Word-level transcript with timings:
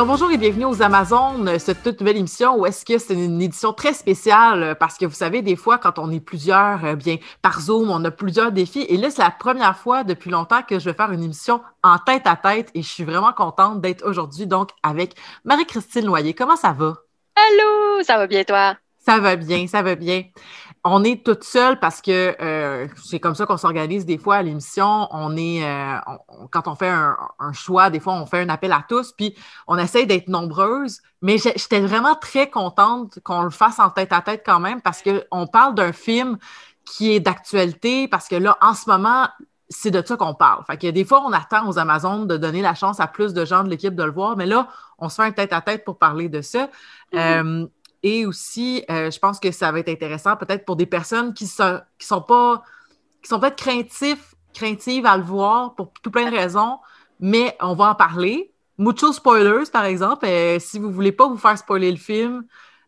Alors 0.00 0.08
bonjour 0.08 0.32
et 0.32 0.38
bienvenue 0.38 0.64
aux 0.64 0.80
Amazones, 0.80 1.58
cette 1.58 1.82
toute 1.82 2.00
nouvelle 2.00 2.16
émission 2.16 2.56
où 2.56 2.64
est-ce 2.64 2.86
que 2.86 2.96
c'est 2.96 3.12
une 3.12 3.42
édition 3.42 3.74
très 3.74 3.92
spéciale 3.92 4.62
euh, 4.62 4.74
parce 4.74 4.96
que 4.96 5.04
vous 5.04 5.12
savez, 5.12 5.42
des 5.42 5.56
fois, 5.56 5.76
quand 5.76 5.98
on 5.98 6.10
est 6.10 6.20
plusieurs, 6.20 6.82
euh, 6.86 6.94
bien 6.96 7.18
par 7.42 7.60
Zoom, 7.60 7.90
on 7.90 8.02
a 8.06 8.10
plusieurs 8.10 8.50
défis. 8.50 8.86
Et 8.88 8.96
là, 8.96 9.10
c'est 9.10 9.20
la 9.20 9.30
première 9.30 9.76
fois 9.76 10.02
depuis 10.02 10.30
longtemps 10.30 10.62
que 10.62 10.78
je 10.78 10.86
vais 10.86 10.96
faire 10.96 11.12
une 11.12 11.22
émission 11.22 11.60
en 11.82 11.98
tête 11.98 12.22
à 12.24 12.34
tête 12.36 12.70
et 12.74 12.80
je 12.80 12.88
suis 12.88 13.04
vraiment 13.04 13.34
contente 13.34 13.82
d'être 13.82 14.02
aujourd'hui 14.08 14.46
donc 14.46 14.70
avec 14.82 15.16
Marie-Christine 15.44 16.06
Loyer. 16.06 16.32
Comment 16.32 16.56
ça 16.56 16.72
va? 16.72 16.94
Allô, 17.36 18.02
ça 18.02 18.16
va 18.16 18.26
bien 18.26 18.42
toi? 18.44 18.76
Ça 19.04 19.18
va 19.18 19.36
bien, 19.36 19.66
ça 19.66 19.82
va 19.82 19.96
bien 19.96 20.24
on 20.84 21.04
est 21.04 21.24
toute 21.24 21.44
seule 21.44 21.78
parce 21.78 22.00
que 22.00 22.34
euh, 22.40 22.88
c'est 23.04 23.20
comme 23.20 23.34
ça 23.34 23.44
qu'on 23.44 23.58
s'organise 23.58 24.06
des 24.06 24.16
fois 24.16 24.36
à 24.36 24.42
l'émission. 24.42 25.08
On 25.10 25.36
est 25.36 25.64
euh, 25.64 25.98
quand 26.50 26.68
on 26.68 26.74
fait 26.74 26.88
un, 26.88 27.16
choix, 27.52 27.90
des 27.90 28.00
fois 28.00 28.14
on 28.14 28.24
fait 28.24 28.40
un 28.40 28.48
appel 28.48 28.72
à 28.72 28.84
tous, 28.88 29.12
puis 29.12 29.34
on 29.66 29.76
essaye 29.76 30.06
d'être 30.06 30.28
nombreuses. 30.28 31.00
Mais 31.20 31.36
j'étais 31.36 31.80
vraiment 31.80 32.14
très 32.14 32.48
contente 32.48 33.18
qu'on 33.24 33.42
le 33.42 33.50
fasse 33.50 33.78
en 33.78 33.90
tête 33.90 34.12
à 34.12 34.22
tête 34.22 34.42
quand 34.44 34.60
même 34.60 34.80
parce 34.80 35.02
qu'on 35.02 35.46
parle 35.46 35.74
d'un 35.74 35.92
film 35.92 36.38
qui 36.86 37.12
est 37.12 37.20
d'actualité 37.20 38.08
parce 38.08 38.26
que 38.26 38.36
là, 38.36 38.56
en 38.62 38.72
ce 38.72 38.88
moment, 38.88 39.28
c'est 39.68 39.90
de 39.90 40.02
ça 40.04 40.16
qu'on 40.16 40.34
parle. 40.34 40.64
Fait 40.64 40.78
que 40.78 40.90
des 40.90 41.04
fois, 41.04 41.22
on 41.26 41.32
attend 41.32 41.68
aux 41.68 41.78
Amazones 41.78 42.26
de 42.26 42.38
donner 42.38 42.62
la 42.62 42.74
chance 42.74 43.00
à 43.00 43.06
plus 43.06 43.34
de 43.34 43.44
gens 43.44 43.64
de 43.64 43.68
l'équipe 43.68 43.94
de 43.94 44.02
le 44.02 44.10
voir, 44.10 44.36
mais 44.36 44.46
là, 44.46 44.66
on 44.98 45.08
se 45.08 45.16
fait 45.16 45.22
un 45.22 45.32
tête 45.32 45.52
à 45.52 45.60
tête 45.60 45.84
pour 45.84 45.98
parler 45.98 46.28
de 46.28 46.40
ça. 46.40 46.70
Mm-hmm. 47.12 47.16
Euh, 47.16 47.66
et 48.02 48.26
aussi, 48.26 48.84
euh, 48.90 49.10
je 49.10 49.18
pense 49.18 49.38
que 49.38 49.50
ça 49.52 49.70
va 49.72 49.80
être 49.80 49.88
intéressant 49.88 50.36
peut-être 50.36 50.64
pour 50.64 50.76
des 50.76 50.86
personnes 50.86 51.34
qui 51.34 51.46
sont, 51.46 51.80
qui 51.98 52.06
sont 52.06 52.22
pas, 52.22 52.62
qui 53.22 53.28
sont 53.28 53.38
peut-être 53.38 53.56
craintifs, 53.56 54.34
craintives 54.54 55.06
à 55.06 55.16
le 55.16 55.22
voir 55.22 55.74
pour 55.74 55.92
tout 56.02 56.10
plein 56.10 56.30
de 56.30 56.36
raisons, 56.36 56.78
mais 57.18 57.56
on 57.60 57.74
va 57.74 57.90
en 57.90 57.94
parler. 57.94 58.52
Mucho 58.78 59.12
spoilers, 59.12 59.70
par 59.70 59.84
exemple. 59.84 60.24
Euh, 60.26 60.58
si 60.58 60.78
vous 60.78 60.90
voulez 60.90 61.12
pas 61.12 61.28
vous 61.28 61.36
faire 61.36 61.58
spoiler 61.58 61.90
le 61.90 61.98
film, 61.98 62.44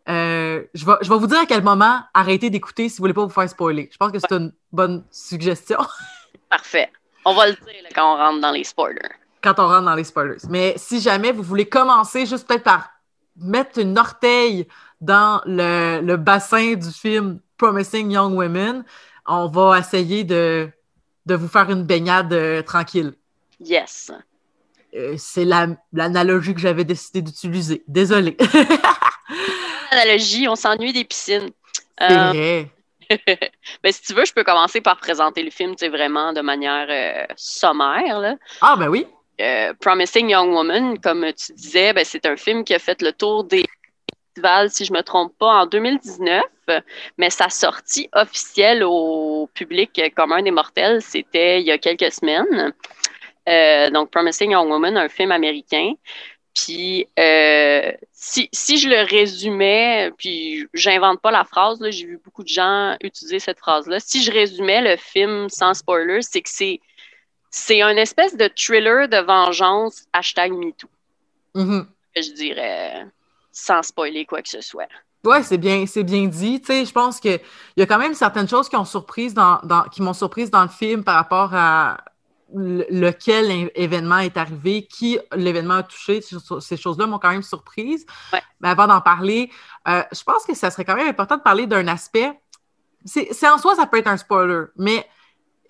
euh, 0.09 0.65
je, 0.73 0.87
vais, 0.87 0.95
je 1.03 1.09
vais 1.09 1.19
vous 1.19 1.27
dire 1.27 1.41
à 1.41 1.47
quel 1.47 1.63
moment 1.63 2.01
arrêter 2.15 2.49
d'écouter 2.49 2.89
si 2.89 2.97
vous 2.97 3.03
voulez 3.03 3.15
pas 3.15 3.23
vous 3.23 3.29
faire 3.29 3.49
spoiler. 3.49 3.91
Je 3.93 3.99
pense 3.99 4.11
que 4.11 4.19
c'est 4.19 4.33
une 4.33 4.53
bonne 4.73 5.05
suggestion. 5.11 5.79
Parfait. 6.49 6.91
On 7.25 7.35
va 7.35 7.47
le 7.47 7.53
dire 7.53 7.89
quand 7.95 8.15
on 8.15 8.17
rentre 8.17 8.41
dans 8.41 8.51
les 8.51 8.65
spoilers. 8.65 9.11
Quand 9.43 9.55
on 9.59 9.69
rentre 9.69 9.85
dans 9.85 9.95
les 9.95 10.05
spoilers. 10.05 10.39
Mais 10.49 10.75
si 10.77 11.01
jamais 11.01 11.31
vous 11.31 11.43
voulez 11.43 11.69
commencer 11.69 12.25
juste 12.27 12.49
peut-être 12.49 12.65
par 12.65 12.91
mettre 13.37 13.79
une 13.79 13.99
orteille 13.99 14.67
dans 15.03 15.42
le, 15.45 16.17
bassin 16.17 16.75
du 16.75 16.91
film 16.91 17.41
Promising 17.58 18.11
Young 18.12 18.34
Women, 18.34 18.84
on 19.27 19.48
va 19.48 19.78
essayer 19.78 20.25
de, 20.25 20.70
vous 21.27 21.48
faire 21.48 21.69
une 21.70 21.83
baignade 21.83 22.33
euh, 22.33 22.62
tranquille. 22.62 23.12
Yes. 23.61 24.12
Euh, 24.94 25.14
c'est 25.19 25.44
l'analogie 25.44 26.55
que 26.55 26.61
j'avais 26.61 26.84
décidé 26.84 27.20
d'utiliser. 27.20 27.83
Désolée. 27.89 28.36
Analogie, 29.91 30.49
on 30.49 30.54
s'ennuie 30.54 30.93
des 30.93 31.04
piscines. 31.04 31.50
C'est 31.98 32.12
euh, 32.12 32.31
vrai. 32.31 32.71
Mais 33.84 33.93
si 33.93 34.03
tu 34.03 34.15
veux, 34.15 34.25
je 34.25 34.32
peux 34.32 34.44
commencer 34.44 34.81
par 34.81 34.97
présenter 34.98 35.43
le 35.43 35.50
film, 35.50 35.75
vraiment 35.91 36.32
de 36.32 36.41
manière 36.41 37.27
sommaire. 37.37 38.37
Ah, 38.60 38.77
ben 38.77 38.88
oui. 38.88 39.06
Promising 39.81 40.31
Young 40.31 40.53
Woman, 40.53 40.98
comme 41.00 41.27
tu 41.32 41.53
disais, 41.54 41.93
ben, 41.93 42.04
c'est 42.04 42.25
un 42.27 42.37
film 42.37 42.62
qui 42.62 42.75
a 42.75 42.78
fait 42.78 43.03
le 43.03 43.12
tour 43.12 43.44
des 43.44 43.66
si 44.69 44.84
je 44.84 44.93
ne 44.93 44.98
me 44.98 45.03
trompe 45.03 45.37
pas, 45.38 45.62
en 45.62 45.66
2019, 45.66 46.43
mais 47.19 47.31
sa 47.31 47.48
sortie 47.48 48.09
officielle 48.12 48.82
au 48.84 49.48
public 49.54 50.00
commun 50.15 50.43
des 50.43 50.50
mortels, 50.50 51.03
c'était 51.03 51.60
il 51.60 51.66
y 51.66 51.70
a 51.70 51.78
quelques 51.78 52.12
semaines. 52.12 52.72
Euh, 53.48 53.91
donc, 53.91 54.10
Promising 54.10 54.53
Young 54.53 54.69
Woman, 54.69 54.97
un 54.97 55.09
film 55.09 55.32
américain. 55.32 55.94
Puis, 56.54 57.09
euh, 57.19 57.92
si, 58.12 58.48
je 58.53 58.88
le 58.88 59.03
résumais, 59.04 60.12
puis 60.19 60.66
j'invente 60.75 61.21
pas 61.21 61.31
la 61.31 61.44
phrase, 61.44 61.78
j'ai 61.91 62.06
vu 62.06 62.21
beaucoup 62.22 62.42
de 62.42 62.48
gens 62.48 62.97
utiliser 63.03 63.38
cette 63.38 63.59
phrase-là. 63.59 64.00
Si 64.00 64.22
je 64.22 64.31
résumais 64.31 64.82
le 64.82 64.97
film 64.97 65.48
sans 65.48 65.75
spoiler, 65.75 66.21
c'est 66.21 66.42
que 66.42 66.50
c'est, 66.50 66.81
c'est 67.50 67.82
une 67.82 67.98
espèce 67.98 68.37
de 68.37 68.48
thriller 68.48 69.09
de 69.09 69.16
vengeance, 69.19 70.04
hashtag 70.12 70.53
MeToo. 70.53 70.88
Mm-hmm. 71.54 71.87
Je 72.16 72.32
dirais 72.32 73.06
sans 73.53 73.83
spoiler 73.83 74.25
quoi 74.27 74.43
que 74.43 74.49
ce 74.49 74.61
soit. 74.61 74.89
Oui, 75.25 75.37
c'est 75.45 75.59
bien, 75.59 75.87
c'est 75.87 76.03
bien 76.03 76.27
dit. 76.27 76.61
Tu 76.61 76.67
sais, 76.67 76.85
je 76.85 76.93
pense 76.93 77.21
qu'il 77.21 77.39
y 77.77 77.83
a 77.83 77.87
quand 77.87 77.99
même 77.99 78.15
certaines 78.15 78.49
choses 78.49 78.69
qui, 78.69 78.77
ont 78.77 78.85
surprise 78.85 79.35
dans, 79.35 79.61
qui 79.93 80.03
m'ont 80.03 80.15
surprise 80.15 80.51
dans 80.51 80.63
le 80.63 80.69
film 80.69 81.05
par 81.05 81.15
rapport 81.15 81.55
à 81.55 81.99
lequel 82.55 83.71
événement 83.75 84.19
est 84.19 84.37
arrivé, 84.37 84.87
qui 84.87 85.19
l'événement 85.35 85.75
a 85.75 85.83
touché. 85.85 86.21
Ces 86.61 86.77
choses-là 86.77 87.07
m'ont 87.07 87.19
quand 87.19 87.31
même 87.31 87.43
surprise. 87.43 88.05
Mais 88.61 88.69
avant 88.69 88.87
d'en 88.87 89.01
parler, 89.01 89.51
euh, 89.89 90.03
je 90.13 90.23
pense 90.25 90.45
que 90.45 90.55
ça 90.55 90.71
serait 90.71 90.84
quand 90.84 90.97
même 90.97 91.09
important 91.09 91.37
de 91.37 91.43
parler 91.43 91.67
d'un 91.67 91.87
aspect. 91.87 92.39
C'est 93.05 93.49
en 93.49 93.59
soi, 93.59 93.75
ça 93.77 93.87
peut 93.87 93.99
être 93.99 94.09
un 94.09 94.17
spoiler, 94.17 94.65
mais 94.77 95.07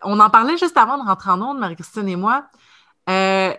on 0.02 0.18
en 0.20 0.28
parlait 0.28 0.56
juste 0.58 0.76
avant 0.76 0.98
de 0.98 1.06
rentrer 1.06 1.30
en 1.30 1.40
ondes, 1.40 1.58
Marie-Christine 1.58 2.08
et 2.08 2.16
moi. 2.16 2.46
Euh, 3.08 3.54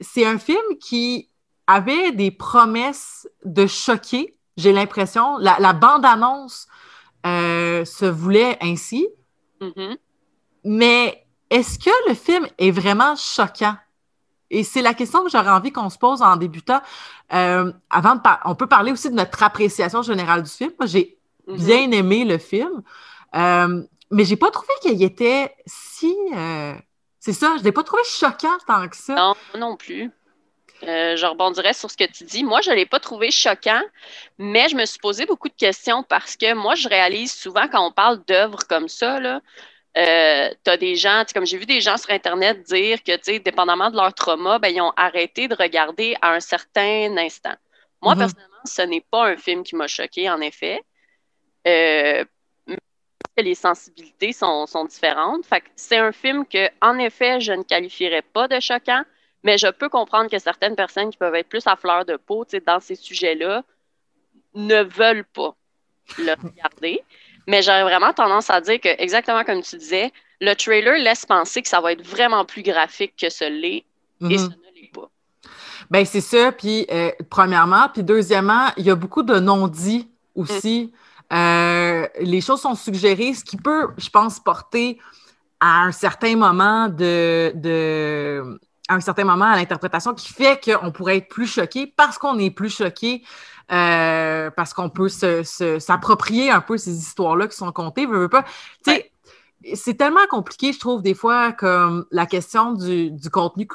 c'est 0.00 0.26
un 0.26 0.38
film 0.38 0.62
qui 0.80 1.28
avait 1.66 2.12
des 2.12 2.30
promesses 2.30 3.28
de 3.44 3.66
choquer, 3.66 4.36
j'ai 4.56 4.72
l'impression. 4.72 5.38
La, 5.38 5.72
bande-annonce 5.72 6.66
euh, 7.26 7.84
se 7.84 8.04
voulait 8.04 8.56
ainsi. 8.60 9.08
Mm-hmm. 9.60 9.96
Mais 10.64 11.26
est-ce 11.50 11.78
que 11.78 12.08
le 12.08 12.14
film 12.14 12.46
est 12.58 12.70
vraiment 12.70 13.16
choquant? 13.16 13.76
Et 14.50 14.62
c'est 14.62 14.82
la 14.82 14.94
question 14.94 15.24
que 15.24 15.30
j'aurais 15.30 15.50
envie 15.50 15.72
qu'on 15.72 15.90
se 15.90 15.98
pose 15.98 16.22
en 16.22 16.36
débutant. 16.36 16.80
Euh, 17.32 17.72
avant 17.90 18.14
de 18.14 18.20
on 18.44 18.54
peut 18.54 18.66
parler 18.66 18.92
aussi 18.92 19.10
de 19.10 19.14
notre 19.14 19.42
appréciation 19.42 20.02
générale 20.02 20.42
du 20.42 20.50
film. 20.50 20.72
Moi, 20.78 20.86
j'ai 20.86 21.18
mm-hmm. 21.48 21.56
bien 21.56 21.90
aimé 21.90 22.24
le 22.24 22.38
film, 22.38 22.82
euh, 23.34 23.82
mais 24.10 24.24
j'ai 24.24 24.36
pas 24.36 24.50
trouvé 24.50 24.72
qu'il 24.82 25.02
était 25.02 25.54
si. 25.66 26.14
c'est 27.18 27.32
ça, 27.32 27.56
je 27.58 27.64
l'ai 27.64 27.72
pas 27.72 27.82
trouvé 27.82 28.02
choquant 28.04 28.56
tant 28.66 28.86
que 28.86 28.96
ça. 28.96 29.14
Non, 29.14 29.34
non 29.58 29.76
plus. 29.76 30.12
Euh, 30.82 31.16
je 31.16 31.24
rebondirais 31.24 31.72
sur 31.72 31.90
ce 31.90 31.96
que 31.96 32.04
tu 32.04 32.24
dis. 32.24 32.44
Moi, 32.44 32.60
je 32.60 32.70
ne 32.70 32.74
l'ai 32.74 32.86
pas 32.86 33.00
trouvé 33.00 33.30
choquant, 33.30 33.82
mais 34.38 34.68
je 34.68 34.76
me 34.76 34.84
suis 34.84 34.98
posé 34.98 35.24
beaucoup 35.24 35.48
de 35.48 35.54
questions 35.54 36.02
parce 36.02 36.36
que 36.36 36.52
moi, 36.54 36.74
je 36.74 36.88
réalise 36.88 37.32
souvent 37.32 37.68
quand 37.68 37.86
on 37.86 37.92
parle 37.92 38.22
d'œuvres 38.24 38.64
comme 38.68 38.88
ça, 38.88 39.20
là, 39.20 39.40
euh, 39.96 40.50
tu 40.64 40.70
as 40.70 40.76
des 40.76 40.96
gens, 40.96 41.22
comme 41.32 41.46
j'ai 41.46 41.56
vu 41.56 41.66
des 41.66 41.80
gens 41.80 41.96
sur 41.96 42.10
Internet 42.10 42.64
dire 42.64 43.02
que, 43.02 43.12
tu 43.12 43.22
sais, 43.22 43.38
dépendamment 43.38 43.90
de 43.90 43.96
leur 43.96 44.12
trauma, 44.12 44.58
ben, 44.58 44.68
ils 44.68 44.80
ont 44.80 44.92
arrêté 44.96 45.46
de 45.46 45.54
regarder 45.54 46.16
à 46.20 46.32
un 46.32 46.40
certain 46.40 47.16
instant. 47.16 47.54
Moi, 48.02 48.14
mm-hmm. 48.14 48.18
personnellement, 48.18 48.64
ce 48.64 48.82
n'est 48.82 49.04
pas 49.08 49.26
un 49.28 49.36
film 49.36 49.62
qui 49.62 49.76
m'a 49.76 49.86
choqué, 49.86 50.28
en 50.28 50.40
effet. 50.40 50.82
Euh, 51.66 52.24
les 53.36 53.54
sensibilités 53.54 54.32
sont, 54.32 54.66
sont 54.66 54.84
différentes. 54.84 55.44
c'est 55.76 55.96
un 55.96 56.12
film 56.12 56.44
que, 56.46 56.68
en 56.80 56.98
effet, 56.98 57.40
je 57.40 57.52
ne 57.52 57.62
qualifierais 57.62 58.22
pas 58.22 58.48
de 58.48 58.60
choquant, 58.60 59.02
mais 59.44 59.58
je 59.58 59.68
peux 59.68 59.88
comprendre 59.88 60.28
que 60.30 60.38
certaines 60.38 60.74
personnes 60.74 61.10
qui 61.10 61.18
peuvent 61.18 61.34
être 61.34 61.48
plus 61.48 61.66
à 61.66 61.76
fleur 61.76 62.04
de 62.04 62.16
peau 62.16 62.44
dans 62.66 62.80
ces 62.80 62.96
sujets-là 62.96 63.62
ne 64.54 64.82
veulent 64.82 65.26
pas 65.32 65.54
le 66.18 66.32
regarder. 66.42 67.02
Mais 67.46 67.60
j'aurais 67.60 67.82
vraiment 67.84 68.14
tendance 68.14 68.48
à 68.48 68.60
dire 68.62 68.80
que, 68.80 68.88
exactement 69.00 69.44
comme 69.44 69.62
tu 69.62 69.76
disais, 69.76 70.10
le 70.40 70.54
trailer 70.54 70.98
laisse 70.98 71.26
penser 71.26 71.62
que 71.62 71.68
ça 71.68 71.80
va 71.80 71.92
être 71.92 72.04
vraiment 72.04 72.44
plus 72.44 72.62
graphique 72.62 73.14
que 73.20 73.28
ce 73.28 73.44
l'est, 73.44 73.84
et 73.84 73.84
mhm. 74.20 74.38
ce 74.38 74.44
ne 74.46 74.74
l'est 74.74 74.90
pas. 74.92 75.10
Bien, 75.90 76.04
c'est 76.06 76.22
ça. 76.22 76.50
Puis, 76.50 76.86
euh, 76.90 77.10
premièrement. 77.28 77.88
Puis, 77.92 78.02
deuxièmement, 78.02 78.68
il 78.78 78.86
y 78.86 78.90
a 78.90 78.94
beaucoup 78.94 79.22
de 79.22 79.38
non-dits 79.38 80.08
aussi. 80.34 80.92
Mm. 81.30 81.36
Euh, 81.36 82.08
les 82.20 82.40
choses 82.40 82.62
sont 82.62 82.74
suggérées, 82.74 83.34
ce 83.34 83.44
qui 83.44 83.58
peut, 83.58 83.88
je 83.98 84.08
pense, 84.08 84.40
porter 84.40 84.98
à 85.60 85.82
un 85.82 85.92
certain 85.92 86.36
moment 86.36 86.88
de, 86.88 87.52
de 87.54 88.58
à 88.88 88.94
un 88.94 89.00
certain 89.00 89.24
moment 89.24 89.46
à 89.46 89.56
l'interprétation 89.56 90.14
qui 90.14 90.32
fait 90.32 90.60
qu'on 90.62 90.92
pourrait 90.92 91.18
être 91.18 91.28
plus 91.28 91.46
choqué 91.46 91.86
parce 91.86 92.18
qu'on 92.18 92.38
est 92.38 92.50
plus 92.50 92.70
choqué, 92.70 93.22
euh, 93.72 94.50
parce 94.50 94.74
qu'on 94.74 94.90
peut 94.90 95.08
s'approprier 95.08 96.50
un 96.50 96.60
peu 96.60 96.76
ces 96.76 96.96
histoires-là 96.96 97.48
qui 97.48 97.56
sont 97.56 97.72
contées. 97.72 98.06
pas. 98.30 98.44
C'est 99.72 99.94
tellement 99.94 100.26
compliqué, 100.28 100.74
je 100.74 100.78
trouve, 100.78 101.00
des 101.00 101.14
fois, 101.14 101.52
comme 101.52 102.04
la 102.10 102.26
question 102.26 102.72
du, 102.72 103.16
contenu, 103.32 103.66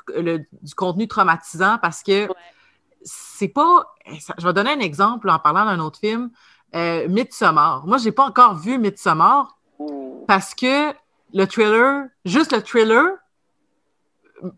du 0.62 0.76
contenu 0.76 1.08
traumatisant 1.08 1.80
parce 1.82 2.04
que 2.04 2.28
c'est 3.02 3.48
pas. 3.48 3.96
Je 4.38 4.46
vais 4.46 4.54
donner 4.54 4.72
un 4.72 4.80
exemple 4.80 5.30
en 5.30 5.40
parlant 5.40 5.66
d'un 5.66 5.80
autre 5.80 6.00
film, 6.00 6.30
euh, 6.76 7.08
Midsommar. 7.08 7.88
Moi, 7.88 7.98
j'ai 7.98 8.12
pas 8.12 8.26
encore 8.26 8.56
vu 8.56 8.78
Midsommar 8.78 9.58
parce 10.28 10.54
que 10.54 10.94
le 11.34 11.46
thriller, 11.46 12.06
juste 12.26 12.52
le 12.52 12.62
thriller, 12.62 13.14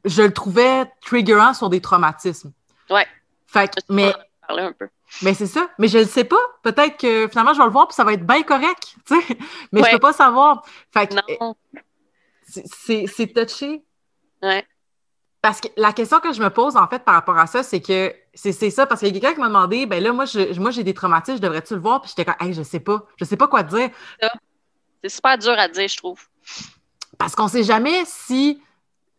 je 0.06 0.24
le 0.24 0.34
trouvais 0.34 0.86
triggerant 1.06 1.54
sur 1.54 1.70
des 1.70 1.82
traumatismes. 1.82 2.52
Ouais. 2.90 3.08
Fait 3.48 3.72
mais. 3.90 4.14
Un 4.50 4.74
peu. 4.74 4.90
Mais 5.22 5.34
c'est 5.34 5.48
ça. 5.48 5.70
Mais 5.78 5.88
je 5.88 6.00
ne 6.00 6.04
sais 6.04 6.24
pas. 6.24 6.42
Peut-être 6.62 6.98
que 6.98 7.28
finalement, 7.28 7.54
je 7.54 7.60
vais 7.60 7.66
le 7.66 7.72
voir 7.72 7.88
puis 7.88 7.96
ça 7.96 8.04
va 8.04 8.14
être 8.14 8.26
bien 8.26 8.44
correct. 8.44 8.96
Mais 9.72 9.82
je 9.82 9.88
ne 9.88 9.92
peux 9.94 10.00
pas 10.00 10.14
savoir. 10.14 10.64
Fait 10.92 11.08
que, 11.08 11.16
non. 11.16 11.56
C'est 12.46 13.34
touché. 13.34 13.84
Ouais. 14.42 14.66
Parce 15.42 15.60
que 15.60 15.70
la 15.76 15.92
question 15.92 16.20
que 16.20 16.34
je 16.34 16.42
me 16.42 16.50
pose, 16.50 16.78
en 16.78 16.88
fait, 16.88 17.04
par 17.04 17.16
rapport 17.16 17.38
à 17.38 17.48
ça, 17.48 17.64
c'est 17.64 17.82
que 17.82 18.14
c'est 18.34 18.70
ça, 18.70 18.86
parce 18.86 19.00
qu'il 19.00 19.10
y 19.10 19.18
a 19.18 19.20
quelqu'un 19.20 19.34
qui 19.34 19.40
m'a 19.40 19.48
demandé, 19.48 19.86
ben 19.88 20.02
là, 20.02 20.14
moi, 20.14 20.26
je, 20.26 20.60
moi 20.60 20.70
j'ai 20.70 20.84
des 20.84 20.94
traumatismes, 20.94 21.38
je 21.38 21.42
devrais-tu 21.42 21.74
le 21.74 21.80
voir? 21.80 22.02
Puis 22.02 22.10
j'étais 22.10 22.26
comme, 22.26 22.48
hey, 22.48 22.54
je 22.54 22.62
sais 22.62 22.80
pas, 22.80 23.06
je 23.18 23.26
sais 23.26 23.38
pas 23.38 23.48
quoi 23.48 23.64
dire. 23.64 23.90
C'est 25.04 25.10
super 25.10 25.38
dur 25.40 25.58
à 25.58 25.68
dire, 25.68 25.88
je 25.88 25.98
trouve. 25.98 26.22
Parce 27.18 27.36
qu'on 27.36 27.48
sait 27.48 27.64
jamais 27.64 28.04
si, 28.06 28.62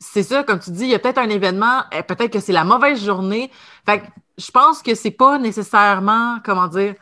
c'est 0.02 0.22
ça, 0.22 0.42
comme 0.42 0.58
tu 0.58 0.70
dis, 0.70 0.84
il 0.84 0.90
y 0.90 0.94
a 0.94 0.98
peut-être 0.98 1.18
un 1.18 1.28
événement, 1.28 1.84
eh, 1.92 2.02
peut-être 2.02 2.32
que 2.32 2.40
c'est 2.40 2.52
la 2.52 2.64
mauvaise 2.64 3.02
journée. 3.04 3.50
Fait 3.86 4.00
que 4.00 4.06
je 4.36 4.50
pense 4.50 4.82
que 4.82 4.94
c'est 4.94 5.12
pas 5.12 5.38
nécessairement, 5.38 6.38
comment 6.44 6.66
dire, 6.66 6.94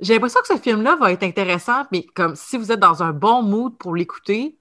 j'ai 0.00 0.14
l'impression 0.14 0.40
que 0.40 0.48
ce 0.48 0.60
film-là 0.60 0.96
va 0.96 1.12
être 1.12 1.22
intéressant, 1.22 1.84
mais 1.92 2.06
comme 2.14 2.34
si 2.36 2.56
vous 2.56 2.72
êtes 2.72 2.80
dans 2.80 3.02
un 3.02 3.12
bon 3.12 3.42
mood 3.42 3.76
pour 3.76 3.94
l'écouter, 3.94 4.56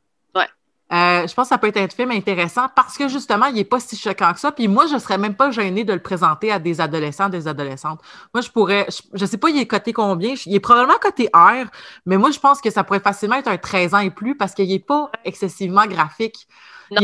euh, 0.93 1.25
je 1.25 1.33
pense 1.33 1.47
que 1.47 1.49
ça 1.49 1.57
peut 1.57 1.67
être 1.67 1.77
un 1.77 1.87
film 1.87 2.11
intéressant 2.11 2.67
parce 2.75 2.95
que 2.95 3.07
justement, 3.07 3.47
il 3.47 3.55
n'est 3.55 3.63
pas 3.63 3.79
si 3.79 3.97
choquant 3.97 4.31
que 4.33 4.39
ça. 4.39 4.51
Puis 4.51 4.67
moi, 4.67 4.85
je 4.85 4.93
ne 4.93 4.99
serais 4.99 5.17
même 5.17 5.35
pas 5.35 5.49
gênée 5.49 5.83
de 5.83 5.93
le 5.93 5.99
présenter 5.99 6.51
à 6.51 6.59
des 6.59 6.79
adolescents, 6.79 7.27
des 7.27 7.47
adolescentes. 7.47 8.01
Moi, 8.33 8.41
je 8.41 8.51
pourrais, 8.51 8.85
je 9.13 9.21
ne 9.23 9.27
sais 9.27 9.37
pas, 9.37 9.49
il 9.49 9.57
est 9.57 9.65
coté 9.65 9.93
combien? 9.93 10.35
Il 10.45 10.53
est 10.53 10.59
probablement 10.59 10.99
coté 11.01 11.27
R, 11.33 11.65
mais 12.05 12.17
moi, 12.17 12.29
je 12.29 12.39
pense 12.39 12.61
que 12.61 12.69
ça 12.69 12.83
pourrait 12.83 12.99
facilement 12.99 13.35
être 13.35 13.47
un 13.47 13.57
13 13.57 13.95
ans 13.95 13.99
et 13.99 14.11
plus 14.11 14.37
parce 14.37 14.53
qu'il 14.53 14.69
n'est 14.69 14.79
pas 14.79 15.09
excessivement 15.23 15.87
graphique. 15.87 16.47
Non. 16.91 17.01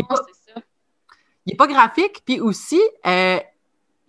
Il 1.45 1.51
n'est 1.51 1.57
pas 1.57 1.67
graphique. 1.67 2.21
Puis 2.25 2.39
aussi, 2.39 2.81
euh, 3.05 3.39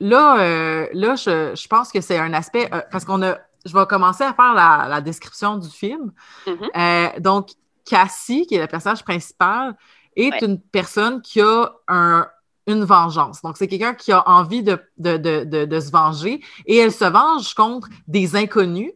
là, 0.00 0.40
euh, 0.40 0.88
là 0.92 1.14
je, 1.16 1.68
pense 1.68 1.90
que 1.90 2.00
c'est 2.00 2.18
un 2.18 2.32
aspect, 2.32 2.68
parce 2.90 3.04
qu'on 3.04 3.22
a, 3.22 3.38
je 3.64 3.72
vais 3.76 3.86
commencer 3.86 4.24
à 4.24 4.34
faire 4.34 4.54
la, 4.54 5.00
description 5.00 5.56
du 5.56 5.68
film. 5.68 6.12
Mm-hmm. 6.46 7.20
donc, 7.20 7.50
Cassie, 7.84 8.46
qui 8.46 8.54
est 8.54 8.60
le 8.60 8.66
personnage 8.68 9.02
principal, 9.04 9.76
est 10.14 10.42
une 10.42 10.60
personne 10.60 11.20
qui 11.22 11.40
a 11.40 11.72
un, 11.88 12.28
une 12.66 12.84
vengeance. 12.84 13.42
Donc, 13.42 13.56
c'est 13.56 13.68
quelqu'un 13.68 13.94
qui 13.94 14.12
a 14.12 14.28
envie 14.28 14.62
de, 14.62 14.78
de, 14.98 15.16
de, 15.16 15.64
de, 15.64 15.80
se 15.80 15.90
venger 15.90 16.40
et 16.66 16.76
elle 16.76 16.92
se 16.92 17.04
venge 17.04 17.54
contre 17.54 17.88
des 18.06 18.36
inconnus. 18.36 18.92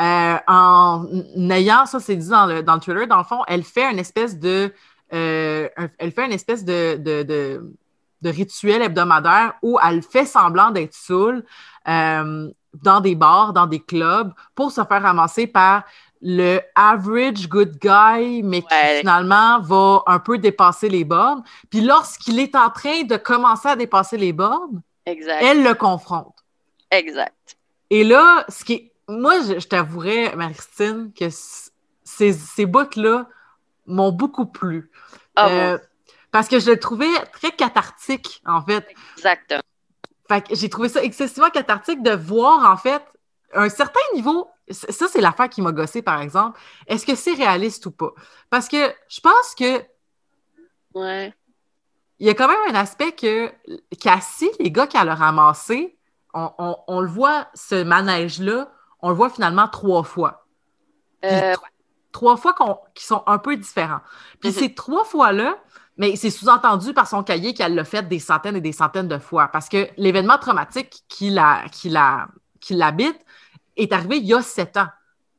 Euh, 0.00 0.36
en 0.46 1.06
ayant, 1.50 1.84
ça 1.84 1.98
c'est 1.98 2.14
dit 2.14 2.28
dans 2.28 2.46
le, 2.46 2.62
dans 2.62 2.74
le 2.74 2.80
trailer, 2.80 3.08
dans 3.08 3.18
le 3.18 3.24
fond, 3.24 3.40
elle 3.48 3.64
fait 3.64 3.90
une 3.90 3.98
espèce 3.98 4.38
de. 4.38 4.72
Euh, 5.12 5.37
elle 5.98 6.12
fait 6.12 6.26
une 6.26 6.32
espèce 6.32 6.64
de, 6.64 6.96
de, 6.96 8.30
rituel 8.30 8.82
hebdomadaire 8.82 9.54
où 9.62 9.78
elle 9.82 10.02
fait 10.02 10.24
semblant 10.24 10.70
d'être 10.70 10.94
saoule 10.94 11.44
euh, 11.86 12.50
dans 12.82 13.00
des 13.00 13.14
bars, 13.14 13.52
dans 13.52 13.66
des 13.66 13.80
clubs, 13.80 14.32
pour 14.54 14.70
se 14.72 14.84
faire 14.84 15.02
ramasser 15.02 15.46
par 15.46 15.84
le 16.20 16.60
average 16.74 17.48
good 17.48 17.78
guy, 17.78 18.42
mais 18.42 18.62
qui 18.62 18.74
finalement 19.00 19.60
va 19.60 20.02
un 20.06 20.18
peu 20.18 20.38
dépasser 20.38 20.88
les 20.88 21.04
bornes. 21.04 21.42
Puis 21.70 21.80
lorsqu'il 21.80 22.38
est 22.40 22.56
en 22.56 22.70
train 22.70 23.04
de 23.04 23.16
commencer 23.16 23.68
à 23.68 23.76
dépasser 23.76 24.16
les 24.16 24.32
bornes, 24.32 24.82
elle 25.04 25.62
le 25.62 25.74
confronte. 25.74 26.34
Exact. 26.90 27.56
Et 27.90 28.04
là, 28.04 28.44
ce 28.48 28.64
qui 28.64 28.72
est... 28.74 28.92
moi, 29.08 29.40
je, 29.40 29.66
t'avouerais, 29.66 30.34
Marie-Christine, 30.36 31.12
que 31.18 31.28
ces, 31.30 32.32
ces 32.32 32.66
bouts-là 32.66 33.26
m'ont 33.86 34.12
beaucoup 34.12 34.46
plu. 34.46 34.90
Ah 35.40 35.48
euh, 35.48 35.78
parce 36.30 36.48
que 36.48 36.58
je 36.58 36.70
le 36.70 36.78
trouvais 36.78 37.12
très 37.32 37.52
cathartique, 37.52 38.42
en 38.44 38.62
fait. 38.62 38.86
Exact. 39.16 39.54
Fait 40.28 40.46
que 40.46 40.54
j'ai 40.54 40.68
trouvé 40.68 40.88
ça 40.88 41.02
excessivement 41.02 41.50
cathartique 41.50 42.02
de 42.02 42.10
voir, 42.10 42.70
en 42.70 42.76
fait, 42.76 43.02
un 43.54 43.68
certain 43.68 44.00
niveau 44.14 44.48
ça, 44.70 45.06
c'est 45.08 45.20
l'affaire 45.20 45.48
qui 45.48 45.62
m'a 45.62 45.72
gossé, 45.72 46.02
par 46.02 46.20
exemple. 46.20 46.58
Est-ce 46.86 47.06
que 47.06 47.14
c'est 47.14 47.34
réaliste 47.34 47.86
ou 47.86 47.90
pas? 47.90 48.12
Parce 48.50 48.68
que 48.68 48.92
je 49.08 49.20
pense 49.20 49.54
que. 49.56 49.82
Ouais. 50.94 51.34
Il 52.18 52.26
y 52.26 52.30
a 52.30 52.34
quand 52.34 52.48
même 52.48 52.74
un 52.74 52.74
aspect 52.74 53.12
que 53.12 53.52
Cassie, 54.00 54.50
les 54.58 54.72
gars 54.72 54.86
qu'elle 54.86 55.08
a 55.08 55.14
ramassés, 55.14 55.96
on, 56.34 57.00
le 57.00 57.08
voit, 57.08 57.48
ce 57.54 57.82
manège-là, 57.82 58.70
on 59.00 59.10
le 59.10 59.14
voit 59.14 59.30
finalement 59.30 59.68
trois 59.68 60.02
fois. 60.02 60.44
Euh, 61.24 61.54
trois 62.18 62.36
fois 62.36 62.54
qui 62.94 63.04
sont 63.04 63.22
un 63.26 63.38
peu 63.38 63.56
différents. 63.56 64.00
Puis 64.40 64.50
mm-hmm. 64.50 64.58
ces 64.58 64.74
trois 64.74 65.04
fois-là, 65.04 65.56
mais 65.96 66.16
c'est 66.16 66.30
sous-entendu 66.30 66.92
par 66.92 67.06
son 67.06 67.22
cahier 67.22 67.54
qu'elle 67.54 67.76
l'a 67.76 67.84
fait 67.84 68.08
des 68.08 68.18
centaines 68.18 68.56
et 68.56 68.60
des 68.60 68.72
centaines 68.72 69.06
de 69.06 69.18
fois. 69.18 69.48
Parce 69.48 69.68
que 69.68 69.88
l'événement 69.96 70.36
traumatique 70.36 71.04
qui 71.08 71.30
l'habite, 71.30 73.16
est 73.76 73.92
arrivé 73.92 74.16
il 74.16 74.26
y 74.26 74.34
a 74.34 74.42
sept 74.42 74.76
ans. 74.76 74.88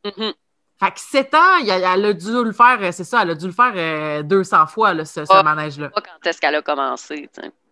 Mm-hmm. 0.05 0.33
Fait 0.79 0.91
que 0.91 0.99
sept 1.01 1.33
ans, 1.33 1.57
elle, 1.67 2.05
a 2.05 2.13
dû 2.13 2.31
le 2.31 2.53
faire, 2.53 2.77
euh, 2.81 2.91
c'est 2.93 3.03
ça, 3.03 3.23
elle 3.23 3.31
a 3.31 3.35
dû 3.35 3.47
le 3.47 3.51
faire 3.51 4.23
200 4.23 4.57
euh, 4.57 4.65
fois, 4.65 4.93
là, 4.93 5.03
ce, 5.03 5.43
manège-là. 5.43 5.89
Pas 5.89 6.01
quand 6.01 6.29
est-ce 6.29 6.39
qu'elle 6.39 6.55
a 6.55 6.61
commencé, 6.61 7.29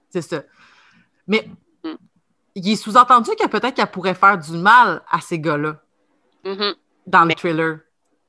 C'est 0.09 0.21
ça. 0.21 0.43
Mais 1.27 1.47
mm. 1.85 1.91
il 2.55 2.69
est 2.69 2.75
sous-entendu 2.75 3.31
que 3.39 3.47
peut-être 3.47 3.75
qu'elle 3.75 3.91
pourrait 3.91 4.15
faire 4.15 4.37
du 4.37 4.51
mal 4.51 5.01
à 5.09 5.21
ces 5.21 5.39
gars-là 5.39 5.77
mm-hmm. 6.43 6.75
dans 7.05 7.23
le 7.23 7.33
thriller. 7.35 7.77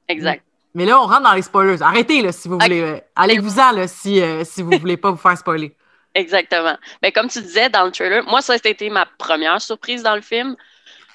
Exact. 0.07 0.45
Mais 0.75 0.85
là, 0.85 1.01
on 1.01 1.07
rentre 1.07 1.23
dans 1.23 1.35
les 1.35 1.43
spoilers. 1.43 1.83
Arrêtez, 1.83 2.23
là, 2.23 2.33
si 2.33 2.49
vous 2.49 2.59
voulez. 2.59 2.81
Euh, 2.81 2.99
allez-vous-en, 3.17 3.73
là, 3.73 3.89
si, 3.89 4.21
si 4.45 4.63
vous 4.63 4.71
ne 4.71 4.79
voulez 4.79 4.97
pas 4.97 5.11
vous 5.11 5.17
faire 5.17 5.37
spoiler. 5.37 5.75
Exactement. 6.15 6.77
Mais 7.03 7.13
comme 7.13 7.29
tu 7.29 7.41
disais 7.41 7.69
dans 7.69 7.85
le 7.85 7.93
trailer, 7.93 8.25
moi, 8.25 8.43
ça 8.43 8.55
a 8.55 8.57
été 8.57 8.91
ma 8.91 9.07
première 9.19 9.61
surprise 9.61 10.03
dans 10.03 10.15
le 10.15 10.21
film. 10.21 10.57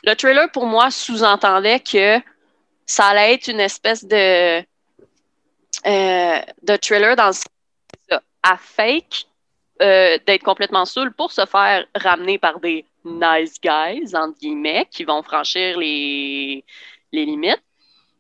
Le 0.03 0.15
trailer, 0.15 0.49
pour 0.51 0.65
moi, 0.65 0.91
sous-entendait 0.91 1.79
que 1.79 2.19
ça 2.85 3.07
allait 3.07 3.33
être 3.33 3.47
une 3.47 3.59
espèce 3.59 4.05
de, 4.05 4.59
euh, 5.85 6.39
de 6.61 6.75
trailer 6.77 7.15
dans 7.15 7.29
le 7.29 8.17
à 8.45 8.57
fake 8.57 9.25
euh, 9.81 10.17
d'être 10.27 10.43
complètement 10.43 10.85
saoul 10.85 11.13
pour 11.13 11.31
se 11.31 11.45
faire 11.45 11.85
ramener 11.95 12.37
par 12.37 12.59
des 12.59 12.85
nice 13.05 13.55
guys, 13.61 14.13
entre 14.15 14.37
guillemets, 14.37 14.87
qui 14.91 15.05
vont 15.05 15.23
franchir 15.23 15.77
les, 15.77 16.63
les 17.13 17.25
limites 17.25 17.63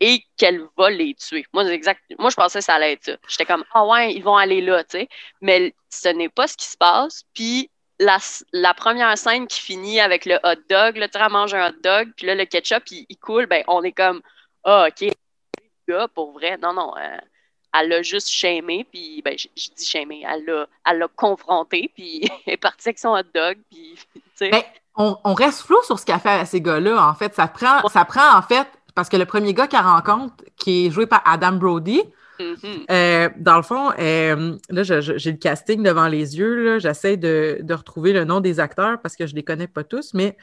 et 0.05 0.25
qu'elle 0.35 0.67
va 0.77 0.89
les 0.89 1.13
tuer. 1.13 1.45
Moi, 1.53 1.63
exact, 1.71 2.01
moi, 2.19 2.29
je 2.29 2.35
pensais 2.35 2.59
que 2.59 2.65
ça 2.65 2.73
allait 2.73 2.91
être 2.91 3.05
ça. 3.05 3.13
J'étais 3.29 3.45
comme, 3.45 3.63
ah 3.71 3.85
ouais, 3.85 4.13
ils 4.13 4.21
vont 4.21 4.35
aller 4.35 4.59
là, 4.59 4.83
tu 4.83 4.97
sais. 4.97 5.09
Mais 5.39 5.73
ce 5.89 6.09
n'est 6.09 6.27
pas 6.27 6.45
ce 6.45 6.57
qui 6.57 6.65
se 6.65 6.75
passe. 6.75 7.23
Puis 7.33 7.69
la, 7.99 8.73
première 8.73 9.17
scène 9.17 9.47
qui 9.47 9.61
finit 9.61 10.01
avec 10.01 10.25
le 10.25 10.35
hot 10.43 10.59
dog, 10.69 10.97
là, 10.97 11.07
tu 11.07 11.17
mange 11.31 11.53
un 11.53 11.69
hot 11.69 11.75
dog, 11.81 12.11
puis 12.17 12.27
là, 12.27 12.35
le 12.35 12.43
ketchup, 12.43 12.83
il, 12.91 13.17
coule, 13.17 13.45
ben, 13.45 13.63
on 13.69 13.81
est 13.83 13.93
comme, 13.93 14.21
ah, 14.65 14.87
OK, 14.89 15.09
gars, 15.87 16.09
pour 16.09 16.33
vrai, 16.33 16.57
non, 16.57 16.73
non, 16.73 16.91
euh, 16.97 17.17
elle 17.79 17.87
l'a 17.87 18.01
juste 18.01 18.29
shamé, 18.29 18.83
puis, 18.83 19.21
ben, 19.23 19.37
je, 19.37 19.47
dis 19.55 19.85
shamé, 19.85 20.25
elle 20.27 20.43
l'a, 20.43 20.67
elle 20.85 20.97
l'a 20.97 21.07
confronté, 21.15 21.89
puis 21.95 22.29
elle 22.45 22.55
est 22.55 22.57
partie 22.57 22.89
avec 22.89 22.99
son 22.99 23.15
hot 23.15 23.23
dog, 23.33 23.57
puis, 23.71 23.95
tu 24.13 24.21
sais. 24.35 24.49
Ben, 24.49 24.63
on, 24.97 25.17
on, 25.23 25.33
reste 25.33 25.61
flou 25.61 25.81
sur 25.83 25.97
ce 25.97 26.05
qu'elle 26.05 26.19
fait 26.19 26.29
à 26.29 26.45
ces 26.45 26.59
gars-là, 26.59 27.07
en 27.07 27.15
fait. 27.15 27.33
Ça 27.33 27.47
prend, 27.47 27.87
ça 27.87 28.03
prend, 28.03 28.37
en 28.37 28.41
fait, 28.41 28.67
parce 28.95 29.09
que 29.09 29.17
le 29.17 29.25
premier 29.25 29.53
gars 29.53 29.67
qu'elle 29.67 29.81
rencontre, 29.81 30.35
qui 30.57 30.87
est 30.87 30.91
joué 30.91 31.05
par 31.05 31.21
Adam 31.25 31.53
Brody, 31.53 32.01
Mm-hmm. 32.39 32.85
Euh, 32.89 33.29
dans 33.37 33.57
le 33.57 33.61
fond, 33.61 33.91
euh, 33.99 34.57
là, 34.69 34.83
j'ai 34.83 35.31
le 35.31 35.37
casting 35.37 35.83
devant 35.83 36.07
les 36.07 36.37
yeux. 36.37 36.79
J'essaie 36.79 37.17
de, 37.17 37.63
retrouver 37.71 38.13
le 38.13 38.25
nom 38.25 38.39
des 38.39 38.59
acteurs 38.59 38.99
parce 39.01 39.15
que 39.15 39.27
je 39.27 39.33
ne 39.33 39.37
les 39.37 39.43
connais 39.43 39.67
pas 39.67 39.83
tous, 39.83 40.13
mais 40.13 40.37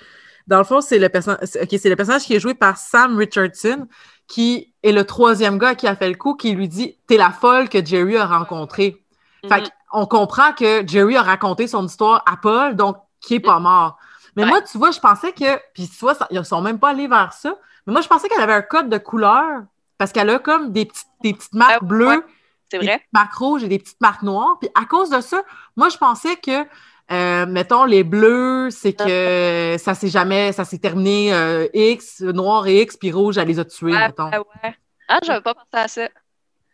dans 0.46 0.58
le 0.58 0.64
fond, 0.64 0.80
c'est 0.80 0.98
le, 0.98 1.08
le 1.08 1.94
personnage 1.96 2.22
qui 2.22 2.34
est 2.34 2.40
joué 2.40 2.54
par 2.54 2.76
Sam 2.76 3.16
Richardson, 3.16 3.86
qui 4.26 4.72
est 4.82 4.92
le 4.92 5.04
troisième 5.04 5.58
gars 5.58 5.74
qui 5.74 5.86
a 5.86 5.96
fait 5.96 6.08
le 6.08 6.16
coup, 6.16 6.34
qui 6.34 6.52
lui 6.52 6.68
dit 6.68 6.96
T'es 7.06 7.16
la 7.16 7.30
folle 7.30 7.68
que 7.68 7.84
Jerry 7.84 8.16
a 8.16 8.26
rencontrée. 8.26 9.02
Fait 9.48 9.62
mm-hmm. 9.62 9.70
on 9.92 10.06
comprend 10.06 10.52
que 10.52 10.86
Jerry 10.86 11.16
a 11.16 11.22
raconté 11.22 11.66
son 11.66 11.86
histoire 11.86 12.22
à 12.26 12.36
Paul, 12.36 12.76
donc 12.76 12.96
qui 13.20 13.34
n'est 13.34 13.40
pas 13.40 13.58
mm-hmm. 13.58 13.62
mort. 13.62 13.98
Mais 14.36 14.46
moi, 14.46 14.62
tu 14.62 14.78
vois, 14.78 14.92
je 14.92 15.00
pensais 15.00 15.32
que, 15.32 15.58
puis 15.74 15.88
tu 15.88 15.98
vois, 16.00 16.16
ils 16.30 16.38
ne 16.38 16.44
sont 16.44 16.62
même 16.62 16.78
pas 16.78 16.90
allés 16.90 17.08
vers 17.08 17.32
ça, 17.32 17.56
mais 17.90 17.94
moi, 17.94 18.02
je 18.02 18.08
pensais 18.08 18.28
qu'elle 18.28 18.40
avait 18.40 18.52
un 18.52 18.62
code 18.62 18.88
de 18.88 18.98
couleur 18.98 19.62
parce 19.98 20.12
qu'elle 20.12 20.30
a 20.30 20.38
comme 20.38 20.72
des 20.72 20.84
petites, 20.84 21.08
des 21.22 21.34
petites 21.34 21.54
marques 21.54 21.82
bleues, 21.82 22.24
des 22.70 23.00
marques 23.12 23.34
rouges 23.34 23.64
et 23.64 23.68
des 23.68 23.80
petites 23.80 24.00
marques 24.00 24.22
noires. 24.22 24.58
Puis 24.60 24.70
à 24.80 24.84
cause 24.84 25.10
de 25.10 25.20
ça, 25.20 25.42
moi, 25.74 25.88
je 25.88 25.96
pensais 25.98 26.36
que, 26.36 26.64
euh, 27.10 27.46
mettons, 27.46 27.84
les 27.84 28.04
bleus, 28.04 28.70
c'est 28.70 28.92
que 28.92 29.74
ça 29.80 29.94
s'est 29.94 30.08
jamais, 30.08 30.52
ça 30.52 30.64
s'est 30.64 30.78
terminé 30.78 31.34
euh, 31.34 31.66
X, 31.74 32.20
noir 32.20 32.68
et 32.68 32.82
X, 32.82 32.96
puis 32.96 33.10
rouge, 33.10 33.38
elle 33.38 33.48
les 33.48 33.58
a 33.58 33.64
tués, 33.64 33.90
mettons. 33.90 34.30
Ouais. 34.30 34.76
Ah, 35.08 35.18
j'avais 35.24 35.40
pas 35.40 35.54
pensé 35.54 35.66
à 35.72 35.88
ça. 35.88 36.08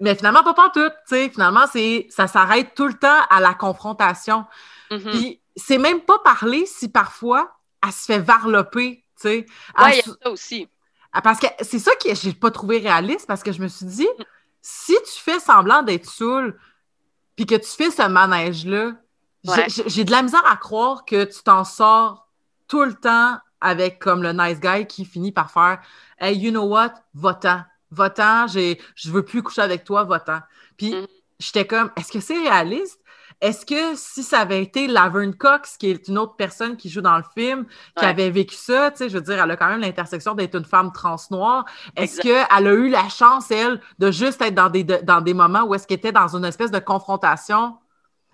Mais 0.01 0.15
finalement, 0.15 0.43
pas 0.43 0.71
tout, 0.75 0.91
tu 0.91 0.95
sais. 1.07 1.31
Finalement, 1.31 1.65
c'est, 1.73 2.07
ça 2.11 2.27
s'arrête 2.27 2.75
tout 2.75 2.89
le 2.89 2.95
temps 2.95 3.23
à 3.31 3.41
la 3.41 3.55
confrontation. 3.55 4.45
Mm-hmm. 4.91 5.11
Puis 5.11 5.41
c'est 5.57 5.79
même 5.79 6.01
pas 6.01 6.19
parler 6.19 6.67
si 6.67 6.91
parfois 6.91 7.57
elle 7.83 7.93
se 7.93 8.05
fait 8.05 8.19
varloper, 8.19 9.03
tu 9.21 9.29
sais. 9.29 9.47
Oui, 9.79 9.91
il 9.93 9.97
y 9.97 10.01
a 10.01 10.03
ça 10.23 10.31
aussi. 10.31 10.69
Ah, 11.19 11.23
parce 11.23 11.41
que 11.41 11.47
c'est 11.63 11.79
ça 11.79 11.93
que 11.93 12.15
j'ai 12.15 12.35
pas 12.35 12.51
trouvé 12.51 12.77
réaliste 12.77 13.27
parce 13.27 13.43
que 13.43 13.51
je 13.51 13.63
me 13.63 13.69
suis 13.69 13.87
dit, 13.87 14.09
si 14.61 14.93
tu 14.93 15.23
fais 15.23 15.41
semblant 15.41 15.83
d'être 15.83 16.05
saoul, 16.05 16.59
puis 17.35 17.47
que 17.47 17.55
tu 17.55 17.69
fais 17.69 17.91
ce 17.91 18.07
manège-là, 18.07 18.93
j'ai 19.87 20.05
de 20.05 20.11
la 20.11 20.21
misère 20.21 20.45
à 20.47 20.59
croire 20.59 21.07
que 21.07 21.25
tu 21.25 21.43
t'en 21.43 21.65
sors 21.65 22.29
tout 22.69 22.83
le 22.83 22.93
temps 22.93 23.39
avec 23.63 23.99
comme 23.99 24.23
le 24.23 24.35
nice 24.35 24.61
guy 24.61 24.87
qui 24.87 25.07
finit 25.07 25.33
par 25.33 25.51
faire 25.51 25.81
Hey, 26.19 26.37
you 26.37 26.51
know 26.51 26.65
what? 26.65 26.93
Votant. 27.15 27.63
Votant, 27.91 28.47
je 28.47 29.11
veux 29.11 29.25
plus 29.25 29.43
coucher 29.43 29.63
avec 29.63 29.85
toi, 29.85 30.05
votant. 30.05 30.41
Puis 30.77 30.95
mm. 30.97 31.07
j'étais 31.39 31.67
comme, 31.67 31.91
est-ce 31.97 32.13
que 32.13 32.21
c'est 32.21 32.39
réaliste? 32.39 33.01
Est-ce 33.41 33.67
que 33.67 33.95
si 33.97 34.23
ça 34.23 34.41
avait 34.41 34.63
été 34.63 34.87
Laverne 34.87 35.35
Cox, 35.35 35.77
qui 35.77 35.91
est 35.91 36.09
une 36.09 36.17
autre 36.17 36.37
personne 36.37 36.77
qui 36.77 36.89
joue 36.89 37.03
dans 37.03 37.19
le 37.19 37.25
film, 37.37 37.67
qui 37.97 38.05
avait 38.05 38.31
vécu 38.31 38.55
ça, 38.55 38.91
tu 38.91 38.99
sais, 38.99 39.09
je 39.11 39.15
veux 39.15 39.21
dire, 39.21 39.43
elle 39.43 39.51
a 39.51 39.57
quand 39.57 39.69
même 39.69 39.81
l'intersection 39.81 40.35
d'être 40.35 40.55
une 40.55 40.65
femme 40.65 40.91
trans 40.91 41.17
noire, 41.31 41.67
est-ce 41.97 42.21
qu'elle 42.21 42.47
a 42.49 42.73
eu 42.73 42.89
la 42.89 43.09
chance, 43.11 43.51
elle, 43.51 43.81
de 43.99 44.11
juste 44.11 44.41
être 44.41 44.55
dans 44.55 44.71
des, 44.71 44.85
dans 44.85 45.21
des 45.21 45.35
moments 45.35 45.65
où 45.65 45.75
est-ce 45.75 45.87
qu'elle 45.87 45.99
était 45.99 46.13
dans 46.13 46.35
une 46.35 46.47
espèce 46.47 46.71
de 46.71 46.79
confrontation? 46.79 47.77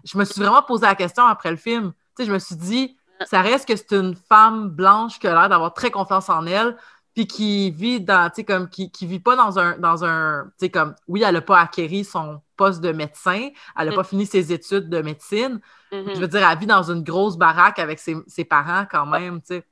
Je 0.04 0.16
me 0.16 0.24
suis 0.24 0.40
vraiment 0.40 0.62
posé 0.62 0.86
la 0.86 0.94
question 0.94 1.24
après 1.26 1.50
le 1.50 1.56
film. 1.56 1.92
Tu 2.16 2.22
sais, 2.22 2.28
je 2.28 2.32
me 2.32 2.38
suis 2.38 2.56
dit, 2.56 2.96
ça 3.26 3.40
reste 3.40 3.66
que 3.66 3.76
c'est 3.76 3.92
une 3.92 4.14
femme 4.14 4.68
blanche 4.68 5.18
qui 5.18 5.26
a 5.26 5.32
l'air 5.32 5.48
d'avoir 5.48 5.74
très 5.74 5.90
confiance 5.90 6.28
en 6.28 6.46
elle, 6.46 6.76
puis 7.14 7.26
qui 7.26 7.70
vit 7.70 8.00
dans, 8.00 8.28
tu 8.30 8.36
sais, 8.36 8.44
comme, 8.44 8.68
qui, 8.68 8.90
qui 8.90 9.06
vit 9.06 9.20
pas 9.20 9.36
dans 9.36 9.58
un, 9.58 9.78
dans 9.78 10.04
un, 10.04 10.44
tu 10.58 10.66
sais, 10.66 10.70
comme, 10.70 10.94
oui, 11.08 11.22
elle 11.24 11.34
n'a 11.34 11.40
pas 11.40 11.60
acquéri 11.60 12.04
son 12.04 12.40
poste 12.62 12.80
de 12.80 12.92
médecin, 12.92 13.48
elle 13.78 13.88
n'a 13.88 13.94
pas 13.94 14.02
mm. 14.02 14.06
fini 14.06 14.26
ses 14.26 14.52
études 14.52 14.88
de 14.88 15.02
médecine. 15.02 15.60
Mm-hmm. 15.90 16.14
Je 16.14 16.20
veux 16.20 16.28
dire, 16.28 16.48
elle 16.48 16.58
vit 16.58 16.66
dans 16.66 16.90
une 16.90 17.02
grosse 17.02 17.36
baraque 17.36 17.78
avec 17.78 17.98
ses, 17.98 18.16
ses 18.26 18.44
parents 18.44 18.86
quand 18.90 19.06
même, 19.06 19.40
tu 19.40 19.54
sais. 19.54 19.64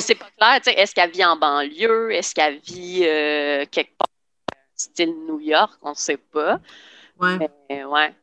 C'est 0.00 0.14
pas 0.14 0.30
clair, 0.38 0.60
tu 0.62 0.70
sais, 0.70 0.78
est-ce 0.78 0.94
qu'elle 0.94 1.10
vit 1.10 1.24
en 1.24 1.36
banlieue, 1.36 2.12
est-ce 2.12 2.34
qu'elle 2.34 2.58
vit 2.60 3.04
euh, 3.04 3.64
quelque 3.70 3.96
part, 3.98 4.06
style 4.76 5.14
New 5.26 5.40
York, 5.40 5.72
on 5.82 5.90
ne 5.90 5.94
sait 5.94 6.18
pas. 6.18 6.60
Ouais. 7.20 7.38
Mais, 7.68 7.84
ouais. 7.84 8.14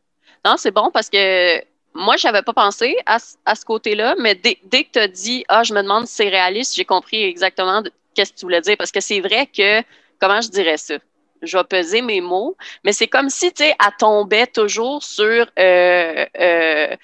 Non, 0.45 0.55
c'est 0.57 0.71
bon 0.71 0.89
parce 0.91 1.09
que 1.09 1.59
moi, 1.93 2.15
je 2.17 2.27
n'avais 2.27 2.43
pas 2.43 2.53
pensé 2.53 2.95
à, 3.05 3.19
ce 3.19 3.65
côté-là, 3.65 4.15
mais 4.19 4.35
dès, 4.35 4.55
que 4.55 4.91
tu 4.91 4.99
as 4.99 5.07
dit 5.07 5.43
Ah, 5.47 5.63
je 5.63 5.73
me 5.73 5.81
demande 5.81 6.07
si 6.07 6.15
c'est 6.15 6.29
réaliste, 6.29 6.75
j'ai 6.75 6.85
compris 6.85 7.23
exactement 7.23 7.83
qu'est-ce 8.13 8.33
que 8.33 8.39
tu 8.39 8.45
voulais 8.45 8.61
dire. 8.61 8.77
Parce 8.77 8.91
que 8.91 9.01
c'est 9.01 9.19
vrai 9.19 9.47
que, 9.47 9.81
comment 10.19 10.41
je 10.41 10.49
dirais 10.49 10.77
ça? 10.77 10.95
Je 11.41 11.57
vais 11.57 11.63
peser 11.63 12.01
mes 12.01 12.21
mots, 12.21 12.57
mais 12.83 12.93
c'est 12.93 13.07
comme 13.07 13.29
si, 13.29 13.51
tu 13.53 13.63
sais, 13.63 13.75
elle 13.79 13.95
tombait 13.97 14.47
toujours 14.47 15.03
sur 15.03 15.47
euh, 15.57 16.25
euh, 16.39 16.95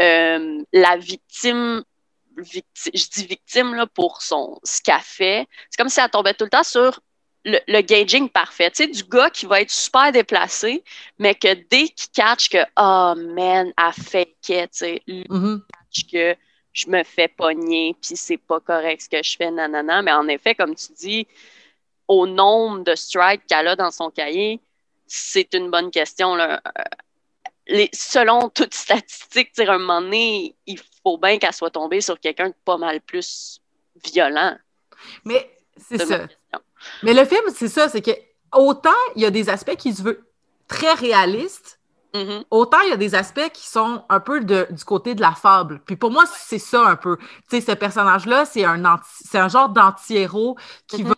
euh, 0.00 0.62
la 0.72 0.96
victime, 0.96 1.82
je 2.36 3.08
dis 3.14 3.26
victime 3.26 3.74
là, 3.74 3.86
pour 3.86 4.22
son, 4.22 4.58
ce 4.64 4.80
qu'elle 4.82 5.00
fait. 5.00 5.46
C'est 5.70 5.76
comme 5.76 5.88
si 5.88 6.00
elle 6.00 6.10
tombait 6.10 6.34
tout 6.34 6.44
le 6.44 6.50
temps 6.50 6.62
sur 6.62 7.00
le, 7.44 7.58
le, 7.66 7.80
gaging 7.80 8.28
parfait, 8.28 8.70
tu 8.70 8.84
sais, 8.84 8.88
du 8.88 9.04
gars 9.04 9.30
qui 9.30 9.46
va 9.46 9.60
être 9.60 9.70
super 9.70 10.12
déplacé, 10.12 10.84
mais 11.18 11.34
que 11.34 11.54
dès 11.54 11.88
qu'il 11.88 12.10
catch 12.12 12.48
que, 12.48 12.58
oh 12.76 13.14
man, 13.16 13.72
elle 13.76 14.04
fake 14.04 14.36
tu 14.42 14.54
sais, 14.72 15.02
mm-hmm. 15.06 15.60
que 16.10 16.36
je 16.72 16.88
me 16.88 17.02
fais 17.02 17.28
pogner, 17.28 17.96
puis 18.00 18.16
c'est 18.16 18.36
pas 18.36 18.60
correct 18.60 19.02
ce 19.02 19.08
que 19.08 19.22
je 19.22 19.36
fais, 19.36 19.50
nanana. 19.50 20.02
Mais 20.02 20.12
en 20.12 20.28
effet, 20.28 20.54
comme 20.54 20.74
tu 20.74 20.92
dis, 20.92 21.26
au 22.08 22.26
nombre 22.26 22.84
de 22.84 22.94
strikes 22.94 23.46
qu'elle 23.46 23.68
a 23.68 23.76
dans 23.76 23.90
son 23.90 24.10
cahier, 24.10 24.60
c'est 25.06 25.54
une 25.54 25.70
bonne 25.70 25.90
question. 25.90 26.34
Là. 26.34 26.60
Euh, 26.66 26.82
les, 27.68 27.90
selon 27.92 28.48
toute 28.48 28.74
statistique, 28.74 29.58
à 29.58 29.74
un 29.74 29.78
moment 29.78 30.00
donné, 30.00 30.56
il 30.66 30.80
faut 31.02 31.18
bien 31.18 31.38
qu'elle 31.38 31.52
soit 31.52 31.70
tombée 31.70 32.00
sur 32.00 32.18
quelqu'un 32.18 32.48
de 32.48 32.54
pas 32.64 32.78
mal 32.78 33.00
plus 33.00 33.60
violent. 34.12 34.56
Mais 35.24 35.50
c'est 35.76 36.04
ça. 36.04 36.26
Mais 37.02 37.12
le 37.12 37.24
film, 37.24 37.42
c'est 37.54 37.68
ça, 37.68 37.88
c'est 37.88 38.00
que 38.00 38.12
autant 38.52 38.90
il 39.16 39.22
y 39.22 39.26
a 39.26 39.30
des 39.30 39.48
aspects 39.48 39.76
qui 39.76 39.92
se 39.92 40.02
veulent 40.02 40.24
très 40.68 40.92
réalistes, 40.94 41.80
mm-hmm. 42.14 42.44
autant 42.50 42.80
il 42.80 42.90
y 42.90 42.92
a 42.92 42.96
des 42.96 43.14
aspects 43.14 43.50
qui 43.52 43.66
sont 43.66 44.04
un 44.08 44.20
peu 44.20 44.40
de, 44.40 44.66
du 44.70 44.84
côté 44.84 45.14
de 45.14 45.20
la 45.20 45.32
fable. 45.32 45.80
Puis 45.84 45.96
pour 45.96 46.10
moi, 46.10 46.24
c'est 46.26 46.58
ça 46.58 46.86
un 46.86 46.96
peu. 46.96 47.16
Tu 47.50 47.60
sais, 47.60 47.60
ce 47.60 47.72
personnage-là, 47.72 48.44
c'est 48.44 48.64
un, 48.64 49.48
genre 49.48 49.68
d'anti-héros 49.70 50.56
qui 50.86 51.02
mm-hmm. 51.02 51.08
va. 51.08 51.14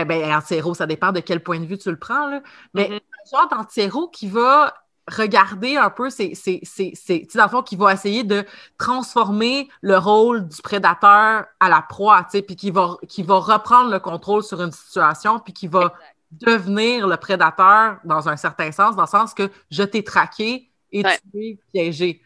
Euh, 0.00 0.04
ben, 0.04 0.32
anti-héros, 0.34 0.74
ça 0.74 0.86
dépend 0.86 1.12
de 1.12 1.20
quel 1.20 1.42
point 1.42 1.60
de 1.60 1.66
vue 1.66 1.78
tu 1.78 1.90
le 1.90 1.98
prends, 1.98 2.28
là. 2.28 2.40
Mais 2.74 2.88
mm-hmm. 2.88 2.96
un 2.96 3.38
genre 3.38 3.48
d'anti-héros 3.48 4.08
qui 4.08 4.28
va 4.28 4.74
regarder 5.08 5.76
un 5.76 5.90
peu, 5.90 6.10
c'est, 6.10 6.32
c'est, 6.34 6.60
c'est, 6.64 6.92
c'est 6.94 7.28
dans 7.34 7.44
le 7.44 7.48
fond, 7.48 7.62
qui 7.62 7.76
va 7.76 7.92
essayer 7.92 8.24
de 8.24 8.44
transformer 8.76 9.68
le 9.80 9.96
rôle 9.98 10.48
du 10.48 10.60
prédateur 10.62 11.44
à 11.60 11.68
la 11.68 11.82
proie, 11.82 12.24
tu 12.24 12.38
sais, 12.38 12.42
puis 12.42 12.56
qui 12.56 12.70
va, 12.70 12.96
qui 13.08 13.22
va 13.22 13.38
reprendre 13.38 13.90
le 13.90 14.00
contrôle 14.00 14.42
sur 14.42 14.60
une 14.60 14.72
situation, 14.72 15.38
puis 15.38 15.52
qui 15.52 15.68
va 15.68 15.94
devenir 16.32 17.06
le 17.06 17.16
prédateur 17.16 17.98
dans 18.04 18.28
un 18.28 18.36
certain 18.36 18.72
sens, 18.72 18.96
dans 18.96 19.02
le 19.02 19.08
sens 19.08 19.32
que 19.32 19.48
je 19.70 19.84
t'ai 19.84 20.02
traqué 20.02 20.68
et 20.90 21.02
tu 21.02 21.38
es 21.38 21.58
piégé. 21.72 22.22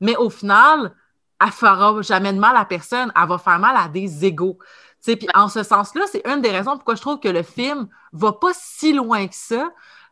Mais 0.00 0.16
au 0.16 0.30
final, 0.30 0.92
elle 1.40 1.50
fera 1.50 2.00
jamais 2.02 2.32
de 2.32 2.38
mal 2.38 2.56
à 2.56 2.64
personne, 2.64 3.12
elle 3.14 3.28
va 3.28 3.38
faire 3.38 3.58
mal 3.58 3.76
à 3.76 3.88
des 3.88 4.24
égaux. 4.24 4.58
Puis 5.04 5.26
en 5.34 5.48
ce 5.48 5.62
sens-là, 5.62 6.04
c'est 6.10 6.22
une 6.26 6.40
des 6.40 6.50
raisons 6.50 6.76
pourquoi 6.76 6.94
je 6.94 7.00
trouve 7.00 7.20
que 7.20 7.28
le 7.28 7.42
film 7.42 7.88
va 8.12 8.32
pas 8.32 8.52
si 8.54 8.92
loin 8.92 9.26
que 9.26 9.34
ça, 9.34 9.70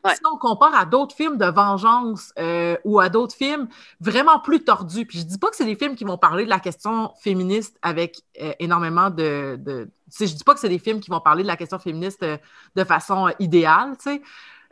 si 0.08 0.20
on 0.32 0.36
compare 0.38 0.74
à 0.74 0.86
d'autres 0.86 1.14
films 1.14 1.36
de 1.36 1.46
vengeance 1.46 2.32
euh, 2.38 2.76
ou 2.84 3.00
à 3.00 3.08
d'autres 3.08 3.34
films 3.34 3.68
vraiment 4.00 4.40
plus 4.40 4.64
tordus, 4.64 5.06
puis 5.06 5.18
je 5.18 5.24
dis 5.24 5.38
pas 5.38 5.48
que 5.50 5.56
c'est 5.56 5.66
des 5.66 5.76
films 5.76 5.94
qui 5.94 6.04
vont 6.04 6.16
parler 6.18 6.44
de 6.44 6.48
la 6.48 6.58
question 6.58 7.12
féministe 7.20 7.78
avec 7.82 8.22
euh, 8.40 8.52
énormément 8.58 9.10
de... 9.10 9.56
de 9.60 9.90
je 10.18 10.24
dis 10.24 10.44
pas 10.44 10.54
que 10.54 10.60
c'est 10.60 10.68
des 10.68 10.78
films 10.78 11.00
qui 11.00 11.10
vont 11.10 11.20
parler 11.20 11.42
de 11.42 11.48
la 11.48 11.56
question 11.56 11.78
féministe 11.78 12.22
euh, 12.22 12.38
de 12.74 12.84
façon 12.84 13.30
idéale, 13.38 13.96
tu 13.96 14.10
sais. 14.10 14.22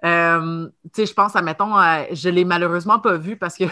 Je 0.03 1.13
pense 1.13 1.35
à, 1.37 1.43
mettons, 1.43 1.75
je 2.13 2.29
l'ai 2.29 2.45
malheureusement 2.45 2.99
pas 2.99 3.17
vu 3.17 3.37
parce 3.37 3.57
que 3.57 3.65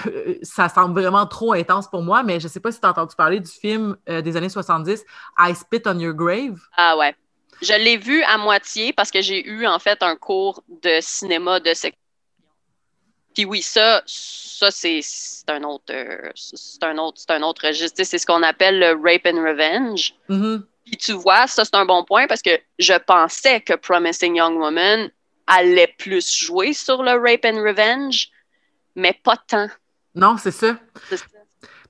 ça 0.43 0.69
semble 0.69 1.01
vraiment 1.01 1.27
trop 1.27 1.53
intense 1.53 1.89
pour 1.89 2.03
moi, 2.03 2.23
mais 2.23 2.41
je 2.41 2.49
sais 2.49 2.61
pas 2.61 2.73
si 2.73 2.81
tu 2.81 2.87
as 2.87 2.91
entendu 2.91 3.15
parler 3.17 3.41
du 3.41 3.51
film 3.51 3.97
des 4.07 4.37
années 4.37 4.49
70, 4.49 5.05
I 5.39 5.55
Spit 5.55 5.83
on 5.87 5.99
Your 5.99 6.15
Grave. 6.15 6.59
Ah 6.77 6.97
ouais. 6.97 7.15
Je 7.63 7.73
l'ai 7.73 7.97
vu 7.97 8.23
à 8.25 8.37
moitié 8.37 8.93
parce 8.93 9.11
que 9.11 9.23
j'ai 9.23 9.47
eu 9.47 9.67
en 9.67 9.79
fait 9.79 10.03
un 10.03 10.17
cours 10.17 10.63
de 10.83 10.99
cinéma 11.01 11.59
de 11.61 11.73
section. 11.73 12.01
Puis 13.35 13.45
oui, 13.45 13.63
ça, 13.63 14.03
ça 14.07 14.71
c'est 14.71 15.01
un 15.49 15.63
autre, 15.63 15.93
c'est 16.35 16.83
un 16.83 16.99
autre, 16.99 17.19
c'est 17.21 17.31
un 17.31 17.43
autre 17.43 17.67
registre. 17.67 18.03
C'est 18.05 18.19
ce 18.19 18.27
qu'on 18.27 18.43
appelle 18.43 18.79
le 18.79 18.89
rape 19.03 19.27
and 19.27 19.43
revenge. 19.43 20.15
Mm-hmm. 20.29 20.63
Puis 20.87 20.97
tu 20.97 21.13
vois, 21.13 21.47
ça 21.47 21.65
c'est 21.65 21.75
un 21.75 21.85
bon 21.85 22.05
point 22.05 22.27
parce 22.27 22.43
que 22.43 22.59
je 22.79 22.95
pensais 22.95 23.61
que 23.61 23.75
Promising 23.75 24.37
Young 24.37 24.59
Woman 24.59 25.11
allait 25.47 25.95
plus 25.99 26.45
jouer 26.45 26.73
sur 26.73 27.03
le 27.03 27.13
rape 27.13 27.45
and 27.45 27.63
revenge, 27.63 28.31
mais 28.95 29.19
pas 29.23 29.37
tant. 29.37 29.69
Non, 30.15 30.37
c'est 30.39 30.51
ça. 30.51 30.77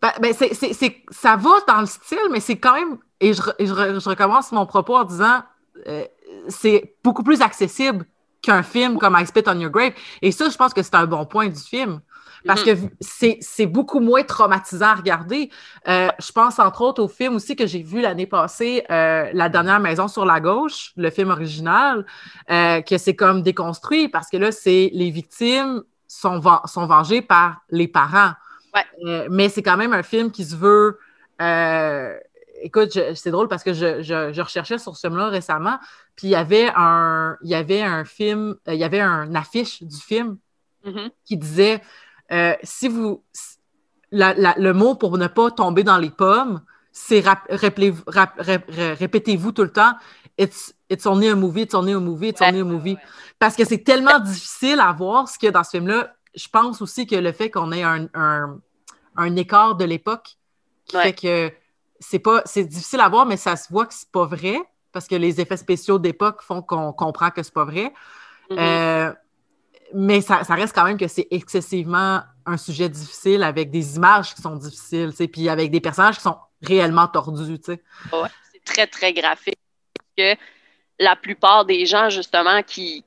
Ben, 0.03 0.13
ben 0.21 0.35
ça 1.11 1.37
va 1.37 1.51
dans 1.67 1.81
le 1.81 1.87
style, 1.87 2.19
mais 2.31 2.41
c'est 2.41 2.59
quand 2.59 2.75
même. 2.75 2.99
Et 3.21 3.33
je, 3.33 3.41
je, 3.59 4.09
recommence 4.09 4.53
mon 4.53 4.67
propos 4.67 4.97
en 4.97 5.05
disant 5.05 5.43
euh, 5.87 6.05
c'est 6.49 6.97
beaucoup 7.03 7.23
plus 7.23 7.41
accessible 7.41 8.05
qu'un 8.43 8.63
film 8.63 8.99
comme 8.99 9.17
I 9.19 9.27
Spit 9.27 9.45
on 9.47 9.59
Your 9.59 9.71
Grave. 9.71 9.93
Et 10.21 10.33
ça, 10.33 10.51
je 10.51 10.57
pense 10.57 10.75
que 10.75 10.83
c'est 10.83 10.95
un 10.95 11.07
bon 11.07 11.25
point 11.25 11.49
du 11.49 11.61
film. 11.61 12.01
Parce 12.45 12.63
que 12.63 12.71
mm-hmm. 12.71 13.39
c'est 13.41 13.67
beaucoup 13.67 14.01
moins 14.01 14.23
traumatisant 14.23 14.87
à 14.87 14.95
regarder. 14.95 15.51
Euh, 15.89 16.09
je 16.19 16.33
pense 16.33 16.59
entre 16.59 16.83
autres 16.83 17.03
au 17.03 17.09
film 17.09 17.37
aussi 17.37 17.57
que 17.57 17.67
j'ai 17.67 17.83
vu 17.83 18.01
l'année 18.01 18.27
passée, 18.27 18.85
euh, 18.91 19.31
La 19.33 19.49
dernière 19.49 19.81
maison 19.81 20.09
sur 20.09 20.25
la 20.25 20.41
gauche, 20.41 20.93
le 20.97 21.11
film 21.11 21.31
original, 21.31 22.05
que 22.49 22.99
c'est 22.99 23.17
comme 23.17 23.43
déconstruit 23.43 24.09
parce 24.09 24.29
que 24.29 24.37
là, 24.37 24.53
c'est 24.53 24.91
les 24.93 25.11
victimes 25.11 25.83
sont, 26.09 26.41
sont 26.67 26.87
vengées 26.87 27.23
par 27.23 27.63
les 27.71 27.89
parents. 27.89 28.33
mais 29.31 29.49
c'est 29.49 29.63
quand 29.63 29.77
même 29.77 29.93
un 29.93 30.03
film 30.03 30.31
qui 30.31 30.45
se 30.45 30.57
veut 30.57 30.99
écoute, 32.61 32.99
c'est 33.15 33.31
drôle 33.31 33.49
parce 33.49 33.63
que 33.63 33.73
je, 33.73 34.41
recherchais 34.41 34.79
sur 34.79 34.97
ce 34.97 35.07
film-là 35.07 35.29
récemment, 35.29 35.79
puis 36.15 36.29
il 36.29 36.31
y 36.31 36.35
avait 36.35 36.71
un, 36.75 37.37
il 37.43 37.51
y 37.51 37.55
avait 37.55 37.83
un 37.83 38.05
film, 38.05 38.57
euh, 38.69 38.75
il 38.75 38.81
y 38.81 38.85
avait 38.85 39.01
un 39.01 39.35
affiche 39.35 39.83
du 39.83 39.97
film 39.97 40.39
mm-hmm. 40.85 41.11
qui 41.25 41.37
disait 41.37 41.81
euh, 42.33 42.55
si 42.63 42.89
vous 42.89 43.23
le 44.13 44.73
mot 44.73 44.95
pour 44.95 45.19
ne 45.19 45.27
pas 45.27 45.51
tomber 45.51 45.85
dans 45.85 45.99
les 45.99 46.11
pommes, 46.11 46.63
c'est 46.93 47.23
répétez-vous 47.51 49.53
tout 49.53 49.63
le 49.63 49.73
temps 49.73 49.93
it's, 50.39 50.75
it's 50.89 51.07
only 51.07 51.29
a 51.29 51.37
movie, 51.37 51.63
it's 51.63 51.75
only 51.75 51.93
a 51.93 52.01
movie, 52.01 52.29
it's 52.29 52.41
only 52.41 52.61
a 52.61 52.65
movie. 52.65 52.97
Parce 53.39 53.57
que 53.57 53.65
c'est 53.65 53.83
tellement 53.83 54.19
difficile 54.19 54.81
à 54.81 54.93
voir 54.93 55.29
ce 55.29 55.39
qu'il 55.39 55.47
y 55.47 55.49
a 55.49 55.53
dans 55.53 55.65
ce 55.65 55.71
film-là. 55.71 56.15
Je 56.35 56.49
pense 56.49 56.83
aussi 56.83 57.07
que 57.07 57.17
le 57.17 57.33
fait 57.33 57.51
qu'on 57.51 57.73
ait 57.73 57.83
un, 57.83 58.09
un, 58.15 59.37
écart 59.37 59.77
de 59.77 59.85
l'époque 59.85 60.37
qui 60.85 60.97
fait 60.97 61.15
que 61.15 61.53
c'est 61.99 62.19
pas 62.19 62.43
c'est 62.45 62.65
difficile 62.65 63.01
à 63.01 63.09
voir, 63.09 63.25
mais 63.25 63.37
ça 63.37 63.57
se 63.57 63.73
voit 63.73 63.87
que 63.87 63.95
c'est 63.95 64.11
pas 64.11 64.27
vrai 64.27 64.59
parce 64.93 65.07
que 65.07 65.15
les 65.15 65.41
effets 65.41 65.57
spéciaux 65.57 65.99
d'époque 65.99 66.43
font 66.43 66.63
qu'on 66.63 66.93
comprend 66.93 67.31
que 67.31 67.43
c'est 67.43 67.55
pas 67.55 67.65
vrai. 67.65 67.93
Mm-hmm. 68.51 68.59
Euh, 68.59 69.13
mais 69.95 70.21
ça, 70.21 70.43
reste 70.49 70.75
quand 70.75 70.85
même 70.85 70.99
que 70.99 71.09
c'est 71.09 71.29
excessivement 71.31 72.21
un 72.45 72.57
sujet 72.57 72.89
difficile 72.89 73.43
avec 73.43 73.71
des 73.71 73.97
images 73.97 74.35
qui 74.35 74.43
sont 74.43 74.57
difficiles, 74.57 75.13
puis 75.33 75.49
avec 75.49 75.71
des 75.71 75.81
personnages 75.81 76.17
qui 76.17 76.23
sont 76.23 76.37
réellement 76.63 77.07
tordus. 77.09 77.59
c'est 77.65 77.81
très, 78.65 78.87
très 78.87 79.13
graphique. 79.13 79.59
Que 80.17 80.35
la 80.99 81.17
plupart 81.17 81.65
des 81.65 81.85
gens, 81.87 82.09
justement, 82.09 82.63
qui, 82.63 83.05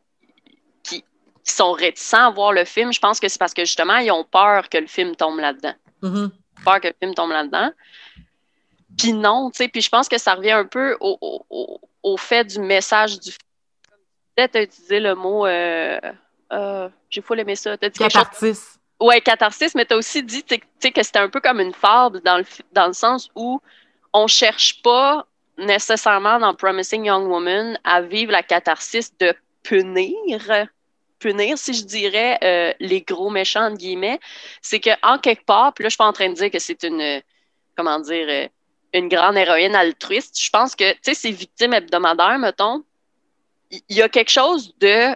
qui, 0.84 1.04
sont 1.44 1.72
réticents 1.72 2.28
à 2.28 2.30
voir 2.30 2.52
le 2.52 2.64
film, 2.64 2.94
je 2.94 3.00
pense 3.00 3.20
que 3.20 3.28
c'est 3.28 3.40
parce 3.40 3.54
que, 3.54 3.66
justement, 3.66 3.98
ils 3.98 4.12
ont 4.12 4.24
peur 4.24 4.70
que 4.70 4.78
le 4.78 4.88
film 4.88 5.16
tombe 5.16 5.40
là-dedans. 5.40 5.74
Mm-hmm. 6.04 6.30
Peur 6.64 6.82
que 6.82 6.88
le 6.88 6.94
film 7.02 7.16
tombe 7.16 7.32
là-dedans. 7.32 7.72
Puis 8.98 9.14
non, 9.14 9.50
tu 9.50 9.58
sais, 9.58 9.68
puis 9.68 9.82
je 9.82 9.90
pense 9.90 10.08
que 10.08 10.20
ça 10.20 10.36
revient 10.36 10.52
un 10.52 10.66
peu 10.66 10.96
au, 11.00 12.18
fait 12.18 12.44
du 12.44 12.60
message 12.60 13.20
du 13.20 13.32
film. 13.32 13.40
Peut-être 14.36 14.56
utiliser 14.62 15.00
le 15.00 15.16
mot. 15.16 15.48
Euh, 15.48 16.00
euh, 16.51 16.89
J'ai 17.10 17.22
fou 17.22 17.36
aimé 17.36 17.56
ça. 17.56 17.77
Catharsis. 17.77 18.79
Ouais, 19.00 19.22
catharsis, 19.22 19.75
mais 19.75 19.86
tu 19.86 19.94
as 19.94 19.98
aussi 19.98 20.24
dit 20.24 20.44
que 20.44 20.58
c'était 21.03 21.20
un 21.20 21.29
peu 21.29 21.39
comme 21.39 21.62
une 21.62 21.74
fable 21.74 22.22
dans 22.22 22.38
le, 22.38 22.46
dans 22.74 22.88
le 22.88 22.94
sens 22.94 23.29
où 23.34 23.62
on 24.12 24.27
cherche 24.27 24.82
pas 24.82 25.25
nécessairement 25.58 26.39
dans 26.39 26.53
Promising 26.53 27.06
Young 27.06 27.27
Woman 27.27 27.79
à 27.84 28.01
vivre 28.01 28.32
la 28.32 28.44
catharsis 28.44 29.15
de 29.18 29.34
punir, 29.63 30.68
punir, 31.20 31.58
si 31.58 31.74
je 31.74 31.84
dirais, 31.84 32.38
euh, 32.44 32.74
les 32.79 33.01
gros 33.01 33.29
méchants, 33.29 33.65
entre 33.65 33.77
guillemets. 33.77 34.20
C'est 34.62 34.79
qu'en 34.79 35.18
quelque 35.20 35.46
part, 35.46 35.74
puis 35.74 35.84
là, 35.84 35.89
je 35.89 35.91
suis 35.91 35.98
pas 35.98 36.08
en 36.08 36.13
train 36.13 36.29
de 36.29 36.34
dire 36.34 36.50
que 36.50 36.60
c'est 36.60 36.84
une, 36.84 37.22
comment 37.75 38.00
dire, 38.00 38.25
euh, 38.27 38.48
une 38.94 39.08
grande 39.08 39.38
héroïne 39.38 39.75
altruiste. 39.75 40.39
Je 40.41 40.50
pense 40.50 40.75
que, 40.75 40.91
tu 40.94 41.00
sais, 41.03 41.13
ces 41.13 41.32
victimes 41.32 41.74
hebdomadaires, 41.74 42.39
mettons, 42.39 42.84
il 43.72 43.98
y, 43.98 44.01
a 44.01 44.10
quelque 44.10 44.32
chose 44.32 44.74
de. 44.79 45.15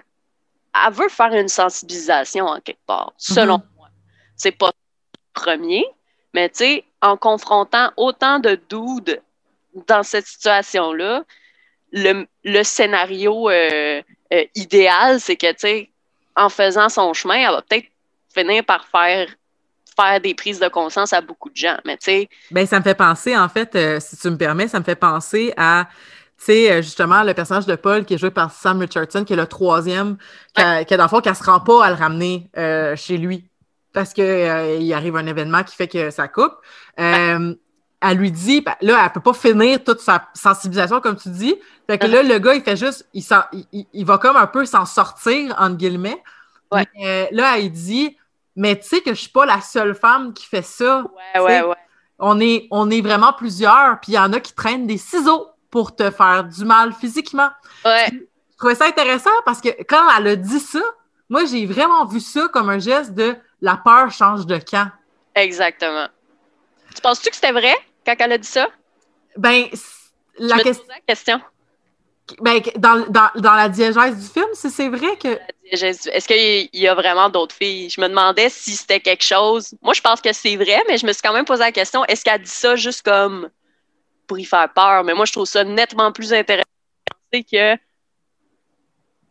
Elle 0.74 0.94
veut 0.94 1.10
faire 1.10 1.34
une 1.34 1.48
sensibilisation 1.48 2.46
en 2.46 2.60
quelque 2.60 2.86
part, 2.86 3.14
selon 3.18 3.58
mm-hmm. 3.58 3.78
moi. 3.78 3.90
C'est 4.36 4.52
pas 4.52 4.68
le 4.68 5.42
premier, 5.42 5.86
mais 6.34 6.50
tu 6.50 6.58
sais, 6.58 6.84
en 7.02 7.18
confrontant 7.18 7.92
autant 7.98 8.40
de 8.40 8.60
doudes 8.70 9.22
dans 9.88 10.04
cette 10.04 10.26
situation-là, 10.26 11.24
le, 11.92 12.26
le, 12.44 12.64
scénario 12.64 13.50
euh, 13.50 14.02
euh, 14.34 14.44
idéal, 14.56 15.20
c'est 15.20 15.36
que, 15.36 15.52
tu 15.52 15.60
sais, 15.60 15.90
en 16.36 16.50
faisant 16.50 16.90
son 16.90 17.14
chemin, 17.14 17.36
elle 17.36 17.52
va 17.52 17.62
peut-être 17.62 17.88
finir 18.34 18.64
par 18.66 18.88
faire 18.88 19.30
faire 19.96 20.20
des 20.20 20.34
prises 20.34 20.60
de 20.60 20.68
conscience 20.68 21.14
à 21.14 21.22
beaucoup 21.22 21.50
de 21.50 21.56
gens. 21.56 21.78
Mais 21.86 21.98
tu 21.98 22.06
sais. 22.06 22.30
Ben, 22.52 22.66
ça 22.66 22.80
me 22.80 22.84
fait 22.84 22.96
penser, 22.96 23.38
en 23.38 23.48
fait, 23.48 23.76
euh, 23.76 24.00
si 24.00 24.18
tu 24.18 24.30
me 24.30 24.38
permets, 24.38 24.68
ça 24.68 24.80
me 24.80 24.84
fait 24.84 24.96
penser 24.96 25.54
à. 25.58 25.88
Sais, 26.46 26.84
justement, 26.84 27.24
le 27.24 27.34
personnage 27.34 27.66
de 27.66 27.76
Paul 27.76 28.04
qui 28.04 28.16
est 28.16 28.18
joué 28.18 28.30
par 28.30 28.52
Sam 28.52 28.80
Richardson, 28.80 29.24
qui 29.24 29.32
est 29.32 29.38
le 29.38 29.48
troisième, 29.48 30.18
qui, 30.54 30.98
dans 30.98 31.04
le 31.04 31.08
fond, 31.08 31.22
qu'elle 31.22 31.36
se 31.36 31.44
rend 31.44 31.62
pas 31.62 31.86
à 31.86 31.90
le 31.90 31.96
ramener 31.96 32.50
chez 32.98 33.18
lui. 33.18 33.50
Parce 33.94 34.12
qu'il 34.14 34.26
il 34.82 34.94
arrive 34.94 35.16
un 35.16 35.26
événement 35.26 35.64
qui 35.64 35.74
fait 35.74 35.88
que 35.88 36.10
ça 36.10 36.28
coupe. 36.28 36.56
Elle 36.98 38.18
lui 38.18 38.32
dit, 38.32 38.60
ben, 38.60 38.76
là, 38.82 39.02
elle 39.06 39.12
peut 39.14 39.22
pas 39.22 39.34
finir 39.34 39.82
toute 39.82 40.02
sa 40.02 40.28
sensibilisation, 40.34 41.00
comme 41.00 41.16
tu 41.16 41.30
dis. 41.30 41.56
Fait 41.88 41.98
que 41.98 42.08
là, 42.08 42.22
le 42.22 42.38
gars, 42.40 42.56
il 42.56 42.62
fait 42.62 42.76
juste, 42.76 43.08
il, 43.14 43.24
il, 43.94 44.06
va 44.06 44.18
comme 44.18 44.36
un 44.36 44.48
peu 44.48 44.66
s'en 44.66 44.86
sortir, 44.86 45.56
entre 45.58 45.78
guillemets. 45.78 46.22
Mais, 46.74 47.30
là, 47.32 47.58
elle 47.58 47.72
dit, 47.72 48.18
mais 48.58 48.78
tu 48.78 48.86
sais 48.86 49.00
que 49.00 49.12
je 49.12 49.22
suis 49.22 49.30
pas 49.30 49.46
la 49.46 49.62
seule 49.62 49.96
femme 49.96 50.34
qui 50.34 50.46
fait 50.46 50.66
ça. 50.66 51.06
On 52.20 52.40
est, 52.42 52.68
on 52.72 52.90
est 52.90 53.02
vraiment 53.02 53.32
plusieurs, 53.32 54.02
puis 54.02 54.12
il 54.12 54.16
y 54.16 54.20
en 54.20 54.34
a 54.34 54.42
qui 54.42 54.54
traînent 54.54 54.86
des 54.86 54.98
ciseaux 54.98 55.53
pour 55.74 55.96
te 55.96 56.12
faire 56.12 56.44
du 56.44 56.66
mal 56.66 56.94
physiquement. 56.94 57.50
Ouais. 57.84 58.06
Je 58.12 58.58
trouvais 58.60 58.76
ça 58.76 58.86
intéressant 58.86 59.32
parce 59.44 59.60
que 59.60 59.70
quand 59.90 60.08
elle 60.16 60.28
a 60.28 60.36
dit 60.36 60.60
ça, 60.60 60.84
moi, 61.30 61.46
j'ai 61.46 61.66
vraiment 61.66 62.06
vu 62.06 62.20
ça 62.20 62.48
comme 62.54 62.70
un 62.70 62.78
geste 62.78 63.16
de 63.16 63.36
la 63.60 63.76
peur 63.78 64.12
change 64.12 64.46
de 64.46 64.60
camp. 64.60 64.92
Exactement. 65.34 66.06
Tu 66.94 67.02
penses-tu 67.02 67.32
que 67.32 67.36
c'était 67.36 67.52
vrai? 67.52 67.74
quand 68.06 68.14
elle 68.20 68.34
a 68.34 68.38
dit 68.38 68.48
ça? 68.48 68.68
Ben, 69.36 69.66
la, 70.38 70.60
question. 71.08 71.42
Ben, 72.40 72.62
dans, 72.76 73.08
dans, 73.10 73.32
dans, 73.34 73.54
la 73.56 73.68
diégèse 73.68 74.16
du 74.16 74.28
film, 74.28 74.50
si 74.54 74.70
c'est 74.70 74.90
vrai 74.90 75.18
que. 75.18 75.40
Est-ce 75.72 76.28
qu'il 76.28 76.70
y 76.80 76.88
a 76.88 76.94
vraiment 76.94 77.30
d'autres 77.30 77.56
filles? 77.56 77.90
Je 77.90 78.00
me 78.00 78.08
demandais 78.10 78.50
si 78.50 78.76
c'était 78.76 79.00
quelque 79.00 79.24
chose. 79.24 79.74
Moi, 79.82 79.96
je 79.96 80.02
pense 80.02 80.22
que 80.22 80.34
c'est 80.34 80.56
vrai, 80.56 80.84
mais 80.88 81.00
je 81.00 81.08
me 81.08 81.14
suis 81.14 81.22
quand 81.24 81.34
même 81.34 81.46
posé 81.46 81.62
la 81.62 81.72
question 81.72 82.06
est-ce 82.06 82.24
qu'elle 82.24 82.44
dit 82.44 82.48
ça 82.48 82.76
juste 82.76 83.02
comme 83.02 83.50
pour 84.28 84.40
y 84.40 84.46
faire 84.46 84.72
peur? 84.74 85.04
Mais 85.04 85.14
moi, 85.14 85.26
je 85.26 85.32
trouve 85.32 85.46
ça 85.46 85.64
nettement 85.64 86.12
plus 86.12 86.34
intéressant 86.34 86.64
que 87.32 87.74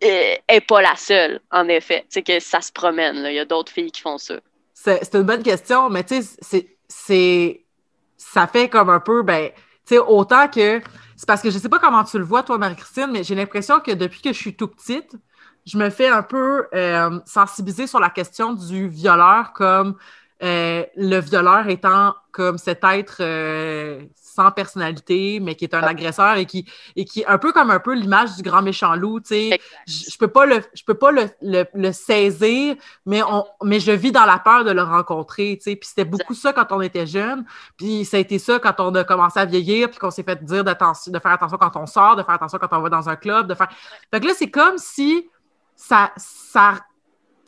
n'est 0.03 0.41
euh, 0.51 0.61
pas 0.67 0.83
la 0.83 0.97
seule, 0.97 1.41
en 1.51 1.69
effet. 1.69 2.05
C'est 2.09 2.23
que 2.23 2.41
ça 2.41 2.61
se 2.61 2.73
promène. 2.73 3.25
Il 3.27 3.35
y 3.35 3.39
a 3.39 3.45
d'autres 3.45 3.73
filles 3.73 3.93
qui 3.93 4.01
font 4.01 4.19
ça. 4.19 4.35
C'est 4.75 5.15
une 5.15 5.23
bonne 5.23 5.43
question, 5.43 5.89
mais 5.91 6.03
tu 6.03 6.23
sais, 6.23 6.77
c'est 6.89 7.65
ça 8.17 8.47
fait 8.47 8.69
comme 8.69 8.91
un 8.91 9.01
peu, 9.01 9.23
ben, 9.23 9.51
tu 9.87 9.95
sais, 9.95 9.99
autant 9.99 10.49
que. 10.49 10.81
C'est 11.17 11.27
parce 11.27 11.41
que 11.41 11.51
je 11.51 11.59
sais 11.59 11.69
pas 11.69 11.79
comment 11.79 12.03
tu 12.03 12.19
le 12.19 12.25
vois, 12.25 12.43
toi, 12.43 12.59
Marie-Christine, 12.59 13.09
mais 13.13 13.23
j'ai 13.23 13.37
l'impression 13.37 13.79
que 13.79 13.93
depuis 13.93 14.23
que 14.23 14.33
je 14.33 14.39
suis 14.39 14.57
tout 14.57 14.67
petite, 14.67 15.15
je 15.65 15.79
me 15.79 15.89
fais 15.91 16.09
un 16.09 16.23
peu 16.23 16.67
euh, 16.75 17.21
sensibiliser 17.25 17.87
sur 17.87 18.01
la 18.01 18.11
question 18.11 18.55
du 18.55 18.89
violeur 18.89 19.53
comme 19.53 19.97
euh, 20.43 20.85
le 20.97 21.21
violeur 21.21 21.69
étant 21.69 22.15
comme 22.33 22.59
cet 22.59 22.83
être 22.83 23.19
euh, 23.21 24.03
sans 24.17 24.51
personnalité, 24.51 25.39
mais 25.39 25.55
qui 25.55 25.65
est 25.65 25.75
un 25.75 25.83
agresseur 25.83 26.37
et 26.37 26.47
qui, 26.47 26.67
et 26.97 27.05
qui 27.05 27.21
est 27.21 27.27
un 27.27 27.39
peu 27.39 27.53
comme 27.53 27.71
un 27.71 27.79
peu 27.79 27.95
l'image 27.95 28.35
du 28.37 28.43
grand 28.43 28.63
méchant 28.63 28.97
loup, 28.97 29.21
tu 29.21 29.29
sais. 29.29 29.61
Je, 29.87 30.17
peux 30.19 30.29
pas 30.29 30.47
le, 30.47 30.61
je 30.75 30.83
peux 30.85 30.95
pas 30.95 31.13
le, 31.13 31.29
le, 31.43 31.93
saisir, 31.93 32.75
mais 33.07 33.23
on, 33.23 33.45
mais 33.63 33.79
je 33.79 33.93
vis 33.93 34.11
dans 34.11 34.25
la 34.25 34.39
peur 34.39 34.65
de 34.65 34.73
le 34.73 34.83
rencontrer, 34.83 35.59
tu 35.59 35.71
sais. 35.71 35.77
Puis 35.77 35.91
c'était 35.91 36.07
beaucoup 36.07 36.35
ça 36.35 36.53
quand 36.53 36.73
on 36.73 36.81
était 36.81 37.07
jeune, 37.07 37.45
puis 37.77 38.05
ça 38.05 38.17
a 38.17 38.21
été 38.21 38.41
ça 38.41 38.59
quand 38.59 38.81
on 38.81 38.95
a 38.97 39.05
commencé 39.05 39.39
à 39.39 39.45
vieillir, 39.45 39.91
puis 39.91 39.99
qu'on 39.99 40.11
s'est 40.11 40.25
fait 40.25 40.43
dire 40.43 40.65
de 40.65 40.71
faire 40.71 41.33
attention 41.33 41.59
quand 41.59 41.77
on 41.77 41.87
sort, 41.87 42.17
de 42.17 42.23
faire 42.23 42.35
attention 42.35 42.59
quand 42.59 42.77
on 42.77 42.81
va 42.81 42.89
dans 42.89 43.09
un 43.09 43.17
club, 43.17 43.47
de 43.47 43.55
faire... 43.55 43.69
Fait 44.11 44.21
que 44.21 44.27
là, 44.27 44.33
c'est 44.37 44.51
comme 44.51 44.79
si 44.79 45.29
ça, 45.77 46.11
ça 46.17 46.81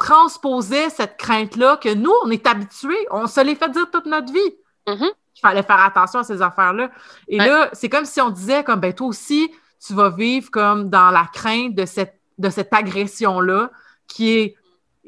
transposait 0.05 0.91
cette 0.91 1.17
crainte-là 1.17 1.79
que 1.79 1.93
nous, 1.95 2.13
on 2.25 2.31
est 2.31 2.47
habitués, 2.47 3.07
on 3.11 3.27
se 3.27 3.41
l'est 3.41 3.55
fait 3.55 3.71
dire 3.71 3.91
toute 3.91 4.07
notre 4.07 4.33
vie. 4.33 4.57
Mm-hmm 4.87 5.13
il 5.37 5.41
fallait 5.41 5.63
faire 5.63 5.81
attention 5.81 6.21
à 6.21 6.25
ces 6.25 6.41
affaires-là. 6.41 6.91
Et 7.29 7.39
là, 7.39 7.69
c'est 7.73 7.89
comme 7.89 8.05
si 8.05 8.21
on 8.21 8.31
disait, 8.31 8.63
comme, 8.63 8.81
ben, 8.81 8.93
toi 8.93 9.09
aussi, 9.09 9.51
tu 9.85 9.95
vas 9.95 10.11
vivre 10.11 10.51
comme 10.51 10.89
dans 10.91 11.11
la 11.11 11.29
crainte 11.33 11.75
de 11.75 11.87
cette, 11.87 12.21
de 12.39 12.51
cette 12.51 12.73
agression-là 12.73 13.71
qui 14.07 14.31
est, 14.39 14.57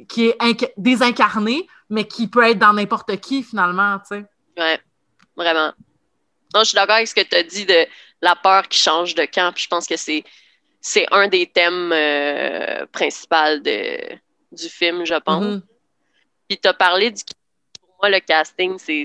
qui 0.09 0.27
est 0.29 0.73
désincarnée, 0.77 1.69
mais 1.89 2.07
qui 2.07 2.29
peut 2.29 2.43
être 2.43 2.59
dans 2.59 2.73
n'importe 2.73 3.17
qui, 3.21 3.43
finalement, 3.43 3.99
tu 4.01 4.17
sais. 4.17 4.25
Ouais, 4.59 4.81
vraiment. 5.37 5.73
Non, 6.55 6.61
je 6.61 6.71
suis 6.71 6.75
d'accord 6.75 6.97
avec 6.97 7.09
ce 7.09 7.15
que 7.15 7.23
tu 7.23 7.37
as 7.37 7.43
dit 7.43 7.65
de 7.65 7.87
la 8.21 8.35
peur 8.35 8.69
qui 8.69 8.79
change 8.79 9.15
de 9.15 9.25
camp. 9.27 9.53
Puis 9.55 9.65
je 9.65 9.69
pense 9.69 9.87
que 9.87 9.97
c'est, 9.97 10.25
c'est 10.81 11.07
un 11.13 11.29
des 11.29 11.47
thèmes 11.47 11.93
euh, 11.93 12.85
principaux 12.87 13.59
de, 13.63 13.99
du 14.57 14.69
film, 14.69 15.05
je 15.05 15.14
pense. 15.14 15.45
Mm-hmm. 15.45 15.62
Puis 16.49 16.59
tu 16.59 16.69
as 16.69 16.75
parlé 16.75 17.11
du. 17.11 17.23
Pour 17.81 17.97
moi, 18.03 18.11
le 18.11 18.21
casting, 18.21 18.77
c'est 18.79 19.05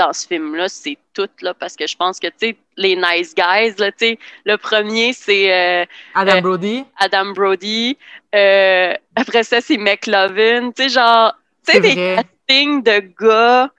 dans 0.00 0.12
ce 0.14 0.26
film-là, 0.26 0.68
c'est 0.68 0.96
tout, 1.12 1.28
là, 1.42 1.52
parce 1.52 1.76
que 1.76 1.86
je 1.86 1.94
pense 1.94 2.18
que, 2.18 2.28
tu 2.28 2.34
sais, 2.38 2.56
les 2.76 2.96
nice 2.96 3.34
guys, 3.34 3.74
là, 3.78 3.92
tu 3.92 3.98
sais, 3.98 4.18
le 4.46 4.56
premier, 4.56 5.12
c'est... 5.12 5.52
Euh, 5.52 5.84
Adam 6.14 6.36
euh, 6.36 6.40
Brody. 6.40 6.84
Adam 6.96 7.32
Brody. 7.32 7.98
Euh, 8.34 8.94
après 9.14 9.42
ça, 9.42 9.60
c'est 9.60 9.76
McLovin. 9.76 10.70
Tu 10.70 10.84
sais, 10.84 10.88
genre, 10.88 11.34
tu 11.66 11.72
sais, 11.72 11.80
des 11.80 11.94
castings 11.94 12.82
de 12.82 13.12
gars, 13.20 13.70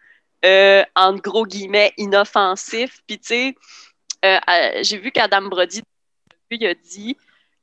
en 0.96 1.16
gros 1.16 1.48
guillemets, 1.48 1.92
inoffensifs. 1.98 3.00
Puis, 3.08 3.18
tu 3.18 3.56
sais, 4.22 4.84
j'ai 4.84 4.98
vu 5.00 5.12
qu'Adam 5.12 5.44
Brody, 5.44 5.82
il 6.52 6.68
a 6.68 6.76
dit 6.76 7.18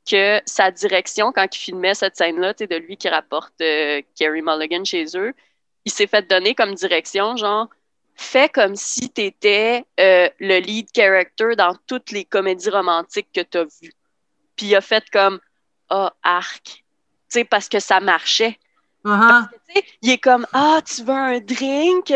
que 0.08 0.40
sa 0.46 0.70
direction, 0.70 1.32
quand 1.32 1.54
il 1.54 1.58
filmait 1.58 1.94
cette 1.94 2.16
scène-là, 2.16 2.54
de 2.54 2.76
lui 2.76 2.96
qui 2.96 3.08
rapporte 3.08 3.54
Kerry 3.58 4.42
Mulligan 4.42 4.84
chez 4.84 5.04
eux, 5.16 5.34
il 5.84 5.92
s'est 5.92 6.06
fait 6.06 6.28
donner 6.28 6.54
comme 6.54 6.74
direction, 6.74 7.36
genre, 7.36 7.68
fais 8.14 8.48
comme 8.48 8.74
si 8.76 9.10
tu 9.10 9.22
étais 9.22 9.84
euh, 10.00 10.28
le 10.40 10.58
lead 10.58 10.88
character 10.94 11.54
dans 11.56 11.74
toutes 11.86 12.10
les 12.10 12.24
comédies 12.24 12.68
romantiques 12.68 13.28
que 13.32 13.40
tu 13.40 13.58
as 13.58 13.64
vues. 13.64 13.94
Puis 14.56 14.66
il 14.66 14.76
a 14.76 14.80
fait 14.80 15.08
comme 15.10 15.40
Ah, 15.88 16.10
oh, 16.12 16.18
arc. 16.22 16.64
Tu 16.64 16.82
sais, 17.28 17.44
parce 17.44 17.68
que 17.68 17.78
ça 17.78 18.00
marchait. 18.00 18.58
Uh-huh. 19.04 19.46
il 20.02 20.10
est 20.10 20.18
comme 20.18 20.46
Ah, 20.52 20.80
tu 20.84 21.04
veux 21.04 21.14
un 21.14 21.40
drink? 21.40 22.10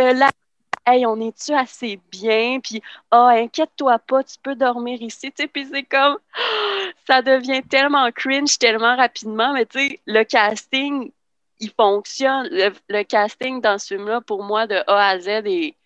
Hey, 0.86 1.06
on 1.06 1.20
est-tu 1.20 1.52
assez 1.52 2.00
bien? 2.10 2.60
Puis 2.60 2.82
Ah, 3.10 3.30
inquiète-toi 3.34 3.98
pas, 4.00 4.24
tu 4.24 4.36
peux 4.42 4.54
dormir 4.54 5.00
ici. 5.02 5.32
Tu 5.32 5.42
sais, 5.42 5.48
puis 5.48 5.66
c'est 5.72 5.84
comme 5.84 6.18
ça 7.06 7.22
devient 7.22 7.62
tellement 7.62 8.10
cringe 8.12 8.58
tellement 8.58 8.96
rapidement, 8.96 9.52
mais 9.54 9.66
tu 9.66 9.78
sais, 9.78 10.00
le 10.06 10.24
casting, 10.24 11.12
il 11.60 11.70
fonctionne. 11.70 12.48
Le, 12.50 13.02
casting 13.04 13.60
dans 13.60 13.78
ce 13.78 13.94
film-là, 13.94 14.20
pour 14.20 14.42
moi, 14.42 14.66
de 14.66 14.82
A 14.86 15.08
à 15.10 15.18
Z, 15.18 15.28
est 15.28 15.76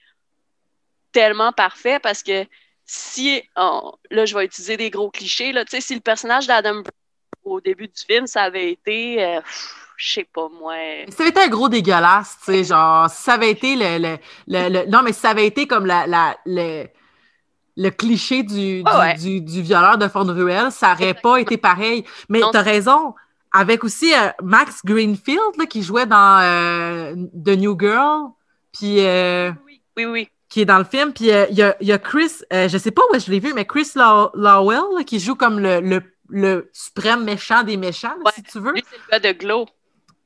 tellement 1.12 1.52
parfait 1.52 1.98
parce 2.00 2.22
que 2.22 2.44
si, 2.85 3.42
là, 3.56 4.24
je 4.24 4.37
vais 4.37 4.44
utiliser 4.44 4.76
des 4.76 4.90
gros 4.90 5.11
clichés, 5.11 5.52
là, 5.52 5.64
si 5.68 5.94
le 5.94 6.00
personnage 6.00 6.46
d'Adam 6.46 6.82
au 7.44 7.61
début 7.61 7.88
du 7.88 8.02
film, 8.06 8.26
ça 8.26 8.42
avait 8.42 8.72
été, 8.72 9.24
euh, 9.24 9.40
je 9.96 10.12
sais 10.12 10.28
pas 10.32 10.48
moi. 10.61 10.74
Ça 11.09 11.22
avait 11.22 11.30
été 11.30 11.40
un 11.40 11.48
gros 11.48 11.68
dégueulasse, 11.68 12.37
tu 12.44 12.52
sais, 12.52 12.64
genre, 12.64 13.09
ça 13.11 13.35
avait 13.35 13.50
été 13.50 13.76
le, 13.76 14.18
le, 14.48 14.90
non, 14.90 15.02
mais 15.02 15.12
ça 15.12 15.30
avait 15.30 15.46
été 15.46 15.66
comme 15.66 15.87
la, 15.87 16.06
la 16.06 16.37
le, 16.46 16.87
le 17.76 17.90
cliché 17.90 18.42
du, 18.42 18.82
du, 19.18 19.40
du, 19.40 19.62
violeur 19.62 19.98
de 19.98 20.09
fond 20.09 20.24
de 20.24 20.32
ruelle, 20.32 20.70
ça 20.70 20.92
aurait 20.92 21.14
pas 21.14 21.38
été 21.38 21.56
pareil. 21.56 22.04
Mais 22.28 22.40
tu 22.40 22.56
as 22.56 22.62
raison, 22.62 23.14
avec 23.52 23.85
aussi 23.85 24.12
euh, 24.14 24.28
Max 24.42 24.80
Greenfield 24.85 25.68
qui 25.68 25.82
jouait 25.82 26.06
dans 26.06 26.40
euh, 26.42 27.14
The 27.14 27.56
New 27.56 27.76
Girl, 27.78 28.30
puis... 28.72 28.98
oui, 29.64 29.80
oui, 29.96 30.04
oui 30.04 30.28
qui 30.48 30.61
est 30.61 30.64
dans 30.64 30.78
le 30.78 30.85
film. 30.85 31.12
Puis 31.12 31.30
euh, 31.30 31.46
il 31.50 31.59
y, 31.59 31.92
a, 31.92 31.98
Chris, 31.98 32.32
euh, 32.52 32.68
je 32.68 32.78
sais 32.78 32.90
pas 32.90 33.02
où 33.12 33.18
je 33.18 33.30
l'ai 33.30 33.40
vu, 33.40 33.52
mais 33.54 33.64
Chris 33.64 33.90
Lowell, 33.94 35.04
qui 35.04 35.20
joue 35.20 35.35
comme 35.35 35.61
le, 35.61 36.00
le, 36.28 36.70
suprême 36.72 37.24
méchant 37.24 37.62
des 37.62 37.76
méchants, 37.76 38.14
si 38.35 38.42
tu 38.42 38.61
veux. 38.61 38.72
Lui, 38.72 38.85
c'est 38.90 38.96
le 38.96 39.11
gars 39.11 39.32
de 39.32 39.38
Glow. 39.38 39.66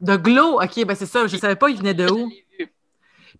De 0.00 0.16
Glow, 0.16 0.60
ok, 0.60 0.84
ben 0.86 0.94
c'est 0.94 1.06
ça, 1.06 1.26
je 1.26 1.36
savais 1.36 1.56
pas, 1.56 1.68
il 1.68 1.76
venait 1.76 1.94
de 1.94 2.10
où. 2.10 2.30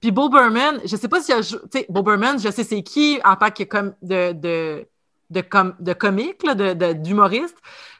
Puis 0.01 0.11
Bo 0.11 0.29
Berman, 0.29 0.81
je 0.85 0.96
sais 0.96 1.09
pas 1.09 1.20
si 1.20 1.33
tu 1.33 1.59
sais, 1.73 1.87
Bo 1.88 2.03
Berman, 2.03 2.38
je 2.38 2.51
sais 2.51 2.64
c'est 2.64 2.83
qui 2.83 3.20
en 3.25 3.37
tant 3.37 3.51
que 3.51 3.64
comme 3.64 3.94
de, 4.03 4.33
de, 4.33 4.87
de, 5.29 5.40
com, 5.42 5.75
de 5.79 5.92
comique, 5.92 6.42
d'humoriste, 7.03 7.57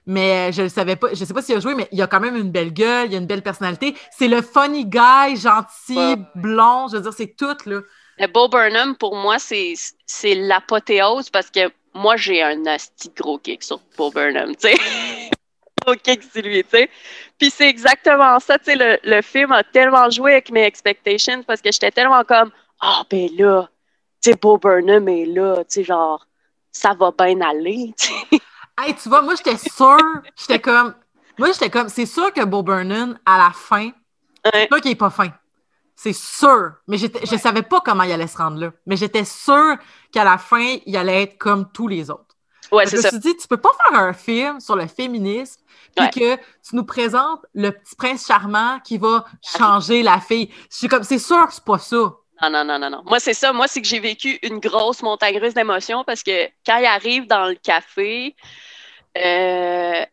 mais 0.07 0.51
je 0.53 0.63
ne 0.63 0.69
savais 0.69 0.97
pas, 0.97 1.13
je 1.13 1.25
sais 1.25 1.35
pas 1.35 1.43
s'il 1.43 1.57
a 1.57 1.61
joué, 1.61 1.75
mais 1.75 1.89
il 1.93 2.01
a 2.01 2.07
quand 2.07 2.21
même 2.21 2.37
une 2.37 2.51
belle 2.51 2.73
gueule, 2.73 3.09
il 3.11 3.15
a 3.15 3.19
une 3.19 3.27
belle 3.27 3.43
personnalité. 3.43 3.95
C'est 4.11 4.29
le 4.29 4.41
funny 4.41 4.87
guy, 4.87 5.37
gentil, 5.37 6.17
blond, 6.35 6.89
je 6.89 6.97
veux 6.97 7.03
dire, 7.03 7.13
c'est 7.13 7.35
tout, 7.37 7.57
là. 7.67 7.81
Mais 8.19 8.29
Bo 8.29 8.49
Burnham, 8.49 8.97
pour 8.97 9.17
moi, 9.17 9.37
c'est 9.39 9.75
l'apothéose 10.35 11.31
parce 11.31 11.51
que 11.51 11.71
moi, 11.95 12.17
j'ai 12.17 12.43
un 12.43 12.57
nasty 12.57 13.11
gros 13.17 13.39
kick 13.39 13.63
sur 13.63 13.81
Bo 13.97 14.11
Burnham, 14.11 14.55
tu 14.57 14.69
sais. 14.69 14.77
gros 15.91 16.01
kick 16.03 16.23
sur 16.23 16.43
lui, 16.43 16.63
tu 16.65 16.71
sais. 16.71 16.91
Puis 17.39 17.51
c'est 17.51 17.69
exactement 17.69 18.39
ça, 18.41 18.59
tu 18.59 18.67
sais, 18.67 18.77
le, 18.77 18.99
le, 19.03 19.23
film 19.23 19.53
a 19.53 19.63
tellement 19.65 20.09
joué 20.11 20.33
avec 20.33 20.51
mes 20.51 20.65
expectations 20.65 21.43
parce 21.43 21.61
que 21.61 21.73
j'étais 21.73 21.91
tellement 21.91 22.25
comme, 22.25 22.51
ah, 22.81 23.01
oh, 23.01 23.07
ben 23.11 23.29
là, 23.39 23.69
tu 24.23 24.31
sais, 24.31 24.37
Bo 24.41 24.59
Burnham 24.59 25.09
est 25.09 25.27
là, 25.27 25.57
tu 25.59 25.65
sais, 25.69 25.85
genre, 25.85 26.27
ça 26.71 26.95
va 26.95 27.11
bien 27.11 27.41
aller, 27.41 27.95
tu 27.99 28.07
sais. 28.07 28.41
Hey, 28.79 28.95
tu 28.95 29.09
vois, 29.09 29.23
moi, 29.23 29.35
j'étais 29.35 29.59
sûre, 29.59 29.99
j'étais 30.37 30.59
comme, 30.59 30.95
moi, 31.39 31.53
j'étais 31.53 31.71
comme, 31.71 31.89
c'est 31.89 32.07
sûr 32.07 32.33
que 32.33 32.45
Bo 32.45 32.63
Burnham, 32.63 33.19
à 33.27 33.39
la 33.39 33.51
fin, 33.51 33.91
c'est 34.45 34.69
sûr 34.69 34.81
qu'il 34.81 34.91
n'est 34.91 34.97
pas 34.97 35.11
fin. 35.11 35.31
C'est 36.03 36.15
sûr. 36.15 36.73
Mais 36.89 36.97
je 36.97 37.07
ne 37.07 37.39
savais 37.39 37.63
pas 37.63 37.83
comment 37.83 38.05
il 38.05 38.13
allait 38.13 38.27
se 38.27 38.39
rendre 38.39 38.59
là. 38.59 38.73
Mais 38.87 38.97
j'étais 38.97 39.27
sûre 39.27 39.77
qu'à 40.11 40.25
la 40.25 40.39
fin, 40.39 40.79
il 40.87 40.97
allait 40.97 41.25
être 41.25 41.37
comme 41.37 41.71
tous 41.73 41.89
les 41.89 42.11
autres. 42.11 42.30
Ouais, 42.73 42.87
c'est 42.87 42.97
ça. 42.99 43.11
Je 43.11 43.17
me 43.17 43.21
suis 43.21 43.33
dit, 43.33 43.37
tu 43.37 43.49
peux 43.49 43.57
pas 43.57 43.71
faire 43.85 43.99
un 43.99 44.13
film 44.13 44.61
sur 44.61 44.77
le 44.77 44.87
féminisme 44.87 45.61
puis 45.97 46.11
que 46.11 46.37
tu 46.37 46.75
nous 46.75 46.85
présentes 46.85 47.45
le 47.55 47.71
petit 47.71 47.97
prince 47.97 48.27
charmant 48.27 48.79
qui 48.81 48.99
va 48.99 49.25
changer 49.43 50.03
la 50.03 50.21
fille. 50.21 50.51
Je 50.71 50.87
comme, 50.87 51.03
c'est 51.03 51.19
sûr 51.19 51.47
que 51.47 51.55
c'est 51.55 51.65
pas 51.65 51.79
ça. 51.79 51.97
Non, 52.43 52.51
non, 52.51 52.65
non, 52.65 52.79
non, 52.79 52.91
non. 52.91 53.03
Moi, 53.05 53.21
c'est 53.21 53.35
ça. 53.35 53.53
Moi, 53.53 53.69
c'est 53.69 53.83
que 53.83 53.89
j'ai 53.89 54.01
vécu 54.01 54.39
une 54.43 54.61
grosse 54.61 55.03
montagne 55.03 55.39
russe 55.39 55.55
d'émotions 55.55 56.05
parce 56.05 56.23
que 56.23 56.47
quand 56.65 56.79
il 56.79 56.87
arrive 56.87 57.27
dans 57.27 57.47
le 57.47 57.55
café, 57.55 58.35
euh, 59.19 60.05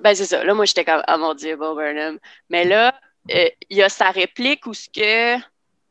ben 0.00 0.14
c'est 0.14 0.24
ça. 0.24 0.42
Là, 0.42 0.54
moi, 0.54 0.64
j'étais 0.64 0.84
comme, 0.84 1.02
oh 1.06 1.18
mon 1.18 1.34
Dieu, 1.34 1.56
Bob 1.56 1.76
Burnham. 1.76 2.18
Mais 2.50 2.64
là, 2.64 2.94
euh, 3.32 3.48
il 3.70 3.76
y 3.76 3.82
a 3.82 3.88
sa 3.88 4.10
réplique 4.10 4.66
où 4.66 4.74
ce 4.74 4.88
que. 4.88 5.40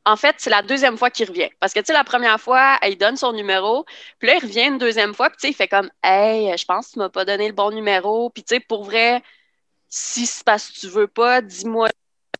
En 0.05 0.15
fait, 0.17 0.35
c'est 0.39 0.49
la 0.49 0.61
deuxième 0.61 0.97
fois 0.97 1.09
qu'il 1.09 1.27
revient. 1.27 1.49
Parce 1.59 1.73
que, 1.73 1.79
tu 1.79 1.87
sais, 1.87 1.93
la 1.93 2.03
première 2.03 2.39
fois, 2.39 2.77
il 2.87 2.97
donne 2.97 3.17
son 3.17 3.33
numéro. 3.33 3.85
Puis 4.19 4.27
là, 4.27 4.35
il 4.35 4.41
revient 4.41 4.67
une 4.67 4.77
deuxième 4.77 5.13
fois. 5.15 5.29
Puis, 5.29 5.37
tu 5.37 5.47
sais, 5.47 5.49
il 5.51 5.55
fait 5.55 5.67
comme, 5.67 5.89
hey, 6.03 6.55
je 6.57 6.65
pense 6.65 6.87
que 6.87 6.93
tu 6.93 6.99
m'as 6.99 7.09
pas 7.09 7.25
donné 7.25 7.47
le 7.47 7.53
bon 7.53 7.71
numéro. 7.71 8.29
Puis, 8.29 8.43
tu 8.43 8.55
sais, 8.55 8.59
pour 8.59 8.83
vrai, 8.85 9.23
si 9.89 10.25
c'est 10.25 10.43
parce 10.45 10.69
que 10.69 10.79
tu 10.79 10.87
veux 10.89 11.07
pas, 11.07 11.41
dis-moi 11.41 11.89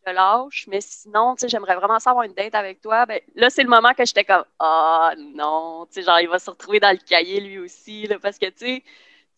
je 0.07 0.13
lâche, 0.13 0.67
mais 0.67 0.81
sinon, 0.81 1.35
tu 1.35 1.41
sais, 1.41 1.49
j'aimerais 1.49 1.75
vraiment 1.75 1.99
savoir 1.99 2.25
une 2.25 2.33
date 2.33 2.55
avec 2.55 2.81
toi. 2.81 3.05
Ben, 3.05 3.19
là, 3.35 3.49
c'est 3.49 3.63
le 3.63 3.69
moment 3.69 3.93
que 3.93 4.05
j'étais 4.05 4.23
comme, 4.25 4.45
ah 4.59 5.13
non, 5.17 5.85
tu 5.87 5.93
sais, 5.95 6.03
genre, 6.03 6.19
il 6.19 6.29
va 6.29 6.39
se 6.39 6.49
retrouver 6.49 6.79
dans 6.79 6.91
le 6.91 6.97
cahier 6.97 7.39
lui 7.41 7.59
aussi, 7.59 8.07
parce 8.21 8.37
que, 8.37 8.47
tu 8.47 8.65
sais, 8.65 8.83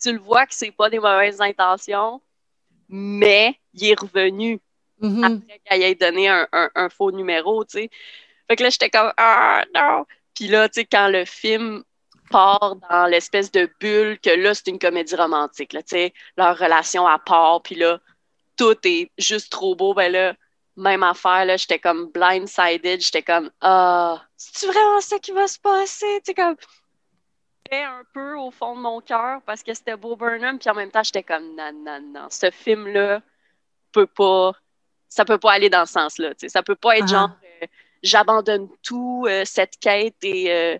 tu 0.01 0.13
le 0.13 0.19
vois 0.19 0.45
que 0.45 0.53
c'est 0.53 0.71
pas 0.71 0.89
des 0.89 0.99
mauvaises 0.99 1.41
intentions, 1.41 2.21
mais 2.89 3.59
il 3.73 3.89
est 3.91 3.99
revenu 3.99 4.59
mm-hmm. 5.01 5.23
après 5.23 5.61
qu'il 5.69 5.83
ait 5.83 5.95
donné 5.95 6.29
un, 6.29 6.89
faux 6.89 7.11
numéro, 7.11 7.63
tu 7.65 7.79
sais. 7.79 7.89
Fait 8.47 8.55
que 8.55 8.63
là, 8.63 8.69
j'étais 8.69 8.89
comme, 8.89 9.11
ah 9.17 9.63
non! 9.75 10.05
Puis 10.33 10.47
là, 10.47 10.69
tu 10.69 10.81
sais, 10.81 10.85
quand 10.85 11.09
le 11.09 11.25
film 11.25 11.83
part 12.29 12.75
dans 12.89 13.05
l'espèce 13.07 13.51
de 13.51 13.69
bulle 13.79 14.19
que 14.19 14.29
là, 14.29 14.53
c'est 14.53 14.67
une 14.67 14.79
comédie 14.79 15.15
romantique, 15.15 15.69
tu 15.69 15.81
sais, 15.85 16.13
leur 16.37 16.57
relation 16.57 17.07
à 17.07 17.19
part, 17.19 17.61
puis 17.61 17.75
là, 17.75 17.99
tout 18.57 18.75
est 18.83 19.11
juste 19.17 19.51
trop 19.51 19.75
beau, 19.75 19.93
ben 19.93 20.11
là, 20.11 20.33
même 20.75 21.03
affaire, 21.03 21.45
là, 21.45 21.57
j'étais 21.57 21.79
comme 21.79 22.11
blindsided, 22.11 23.01
j'étais 23.01 23.23
comme, 23.23 23.49
ah, 23.61 24.23
c'est 24.35 24.67
vraiment 24.67 25.01
ça 25.01 25.19
qui 25.19 25.31
va 25.31 25.47
se 25.47 25.59
passer? 25.59 26.21
Tu 26.23 26.31
sais, 26.31 26.33
comme, 26.33 26.55
un 27.71 28.03
peu 28.13 28.35
au 28.35 28.51
fond 28.51 28.75
de 28.75 28.81
mon 28.81 29.01
cœur 29.01 29.41
parce 29.45 29.63
que 29.63 29.73
c'était 29.73 29.97
Bo 29.97 30.15
Burnham, 30.15 30.59
puis 30.59 30.69
en 30.69 30.75
même 30.75 30.91
temps, 30.91 31.03
j'étais 31.03 31.23
comme 31.23 31.55
non, 31.55 31.71
non, 31.73 31.99
non, 32.01 32.27
ce 32.29 32.51
film-là 32.51 33.21
peut 33.91 34.07
pas, 34.07 34.53
ça 35.09 35.25
peut 35.25 35.37
pas 35.37 35.53
aller 35.53 35.69
dans 35.69 35.85
ce 35.85 35.93
sens-là. 35.93 36.33
Ça 36.47 36.63
peut 36.63 36.75
pas 36.75 36.97
être 36.97 37.05
uh-huh. 37.05 37.11
genre 37.11 37.29
euh, 37.61 37.65
j'abandonne 38.03 38.69
tout, 38.83 39.25
euh, 39.27 39.43
cette 39.45 39.77
quête 39.79 40.15
et 40.23 40.51
euh, 40.51 40.77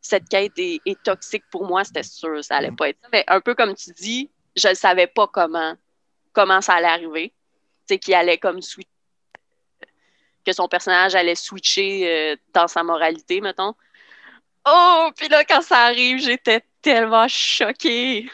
cette 0.00 0.28
quête 0.28 0.52
est, 0.56 1.02
toxique 1.02 1.44
pour 1.50 1.66
moi, 1.66 1.84
c'était 1.84 2.02
sûr, 2.02 2.42
ça 2.44 2.56
allait 2.56 2.72
pas 2.72 2.88
être 2.90 2.98
ça. 3.02 3.08
Mais 3.12 3.24
un 3.28 3.40
peu 3.40 3.54
comme 3.54 3.74
tu 3.74 3.90
dis, 3.92 4.30
je 4.56 4.68
ne 4.68 4.74
savais 4.74 5.06
pas 5.06 5.26
comment, 5.26 5.74
comment 6.32 6.60
ça 6.60 6.74
allait 6.74 6.88
arriver. 6.88 7.32
Tu 7.88 7.94
sais, 7.94 7.98
qu'il 7.98 8.14
allait 8.14 8.38
comme 8.38 8.60
switcher, 8.62 8.88
que 10.44 10.52
son 10.52 10.68
personnage 10.68 11.14
allait 11.14 11.34
switcher 11.34 12.36
dans 12.52 12.68
sa 12.68 12.82
moralité, 12.82 13.40
mettons. 13.40 13.74
Oh, 14.66 15.10
puis 15.16 15.28
là, 15.28 15.44
quand 15.44 15.62
ça 15.62 15.78
arrive, 15.84 16.18
j'étais 16.18 16.62
tellement 16.80 17.26
choquée. 17.28 18.28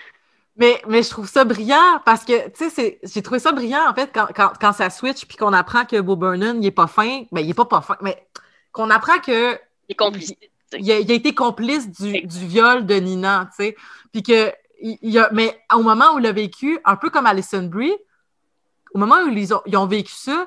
Mais, 0.59 0.83
mais 0.89 1.05
je 1.05 1.11
trouve 1.11 1.29
ça 1.29 1.45
brillant 1.45 2.03
parce 2.05 2.25
que, 2.25 2.49
tu 2.49 2.69
sais, 2.69 2.99
j'ai 3.05 3.23
trouvé 3.23 3.39
ça 3.39 3.53
brillant, 3.53 3.89
en 3.89 3.95
fait, 3.95 4.11
quand, 4.13 4.27
quand, 4.35 4.53
quand 4.61 4.73
ça 4.73 4.91
switch 4.91 5.25
puis 5.25 5.37
qu'on 5.37 5.53
apprend 5.53 5.85
que 5.85 6.01
Bo 6.01 6.17
Burnham, 6.17 6.61
il 6.61 6.67
est 6.67 6.73
pas 6.73 6.89
fin. 6.89 7.23
Ben, 7.31 7.41
il 7.41 7.51
est 7.51 7.55
pas 7.55 7.65
pas 7.65 7.81
fin, 7.81 7.97
mais 8.01 8.27
qu'on 8.73 8.91
apprend 8.91 9.21
que. 9.21 9.55
Il 9.55 9.93
est 9.93 9.95
complice. 9.95 10.35
Il, 10.73 10.91
a, 10.91 10.99
il 10.99 11.11
a, 11.11 11.15
été 11.15 11.33
complice 11.33 11.89
du, 11.89 12.23
du 12.23 12.47
viol 12.47 12.85
de 12.87 12.95
Nina, 12.97 13.49
tu 13.57 13.65
sais. 13.65 13.77
Puis 14.13 14.25
que. 14.25 14.53
Il, 14.81 15.19
a, 15.19 15.29
mais 15.33 15.61
au 15.75 15.83
moment 15.83 16.15
où 16.15 16.19
il 16.21 16.27
a 16.27 16.33
vécu, 16.33 16.79
un 16.85 16.95
peu 16.95 17.11
comme 17.11 17.27
Alison 17.27 17.65
Brie, 17.65 17.95
au 18.95 18.99
moment 18.99 19.17
où 19.25 19.29
ils 19.29 19.55
ont, 19.55 19.61
ils 19.67 19.77
ont 19.77 19.87
vécu 19.87 20.13
ça, 20.13 20.47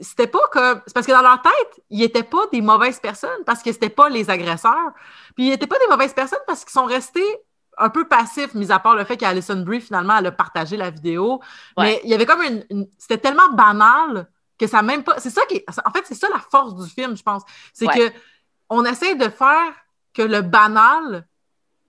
c'était 0.00 0.26
pas 0.26 0.46
comme. 0.52 0.82
C'est 0.86 0.94
parce 0.94 1.06
que 1.06 1.12
dans 1.12 1.22
leur 1.22 1.40
tête, 1.40 1.82
ils 1.88 2.00
n'étaient 2.00 2.22
pas 2.22 2.46
des 2.52 2.60
mauvaises 2.60 3.00
personnes 3.00 3.44
parce 3.46 3.62
que 3.62 3.72
c'était 3.72 3.88
pas 3.88 4.10
les 4.10 4.28
agresseurs. 4.28 4.92
Puis 5.34 5.46
ils 5.46 5.50
n'étaient 5.50 5.66
pas 5.66 5.78
des 5.78 5.86
mauvaises 5.88 6.14
personnes 6.14 6.40
parce 6.46 6.64
qu'ils 6.64 6.72
sont 6.72 6.84
restés 6.84 7.38
un 7.78 7.88
peu 7.90 8.06
passifs, 8.06 8.54
mis 8.54 8.70
à 8.70 8.78
part 8.78 8.94
le 8.94 9.04
fait 9.04 9.16
qu'Alison 9.16 9.60
Brie, 9.62 9.80
finalement, 9.80 10.16
elle 10.18 10.26
a 10.26 10.32
partagé 10.32 10.76
la 10.76 10.90
vidéo. 10.90 11.40
Mais 11.78 12.00
il 12.04 12.10
y 12.10 12.14
avait 12.14 12.26
comme 12.26 12.42
une. 12.42 12.86
C'était 12.98 13.18
tellement 13.18 13.50
banal 13.52 14.28
que 14.58 14.66
ça 14.66 14.82
même 14.82 15.02
pas. 15.02 15.18
C'est 15.18 15.30
ça 15.30 15.42
qui 15.46 15.62
En 15.84 15.90
fait, 15.90 16.04
c'est 16.04 16.14
ça 16.14 16.28
la 16.32 16.40
force 16.40 16.76
du 16.76 16.88
film, 16.88 17.16
je 17.16 17.22
pense. 17.22 17.42
C'est 17.72 17.86
que 17.86 18.12
on 18.68 18.84
essaie 18.84 19.14
de 19.14 19.28
faire 19.28 19.72
que 20.12 20.22
le 20.22 20.42
banal 20.42 21.26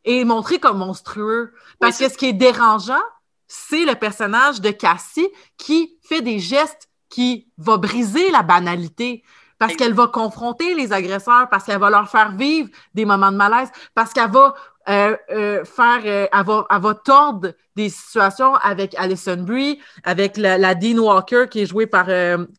est 0.03 0.23
montré 0.23 0.59
comme 0.59 0.77
monstrueux. 0.77 1.53
Parce 1.79 1.97
que 1.97 2.09
ce 2.09 2.17
qui 2.17 2.27
est 2.27 2.33
dérangeant, 2.33 3.03
c'est 3.47 3.85
le 3.85 3.95
personnage 3.95 4.61
de 4.61 4.71
Cassie 4.71 5.29
qui 5.57 5.97
fait 6.03 6.21
des 6.21 6.39
gestes 6.39 6.89
qui 7.09 7.47
va 7.57 7.77
briser 7.77 8.31
la 8.31 8.41
banalité 8.41 9.23
parce 9.57 9.75
qu'elle 9.75 9.93
va 9.93 10.07
confronter 10.07 10.75
les 10.75 10.91
agresseurs, 10.91 11.47
parce 11.49 11.63
qu'elle 11.63 11.79
va 11.79 11.89
leur 11.89 12.09
faire 12.09 12.31
vivre 12.31 12.69
des 12.93 13.05
moments 13.05 13.31
de 13.31 13.37
malaise, 13.37 13.71
parce 13.93 14.11
qu'elle 14.11 14.31
va 14.31 14.53
euh, 14.87 15.17
euh, 15.31 15.65
faire, 15.65 16.01
euh, 16.05 16.27
elle, 16.31 16.81
va, 16.81 16.93
tordre 16.93 17.53
des 17.75 17.89
situations 17.89 18.53
avec 18.55 18.93
Alison 18.99 19.37
Brie, 19.37 19.79
avec 20.03 20.37
la, 20.37 20.75
Dean 20.75 20.99
Walker 20.99 21.45
qui 21.49 21.61
est 21.61 21.65
jouée 21.65 21.87
par 21.87 22.07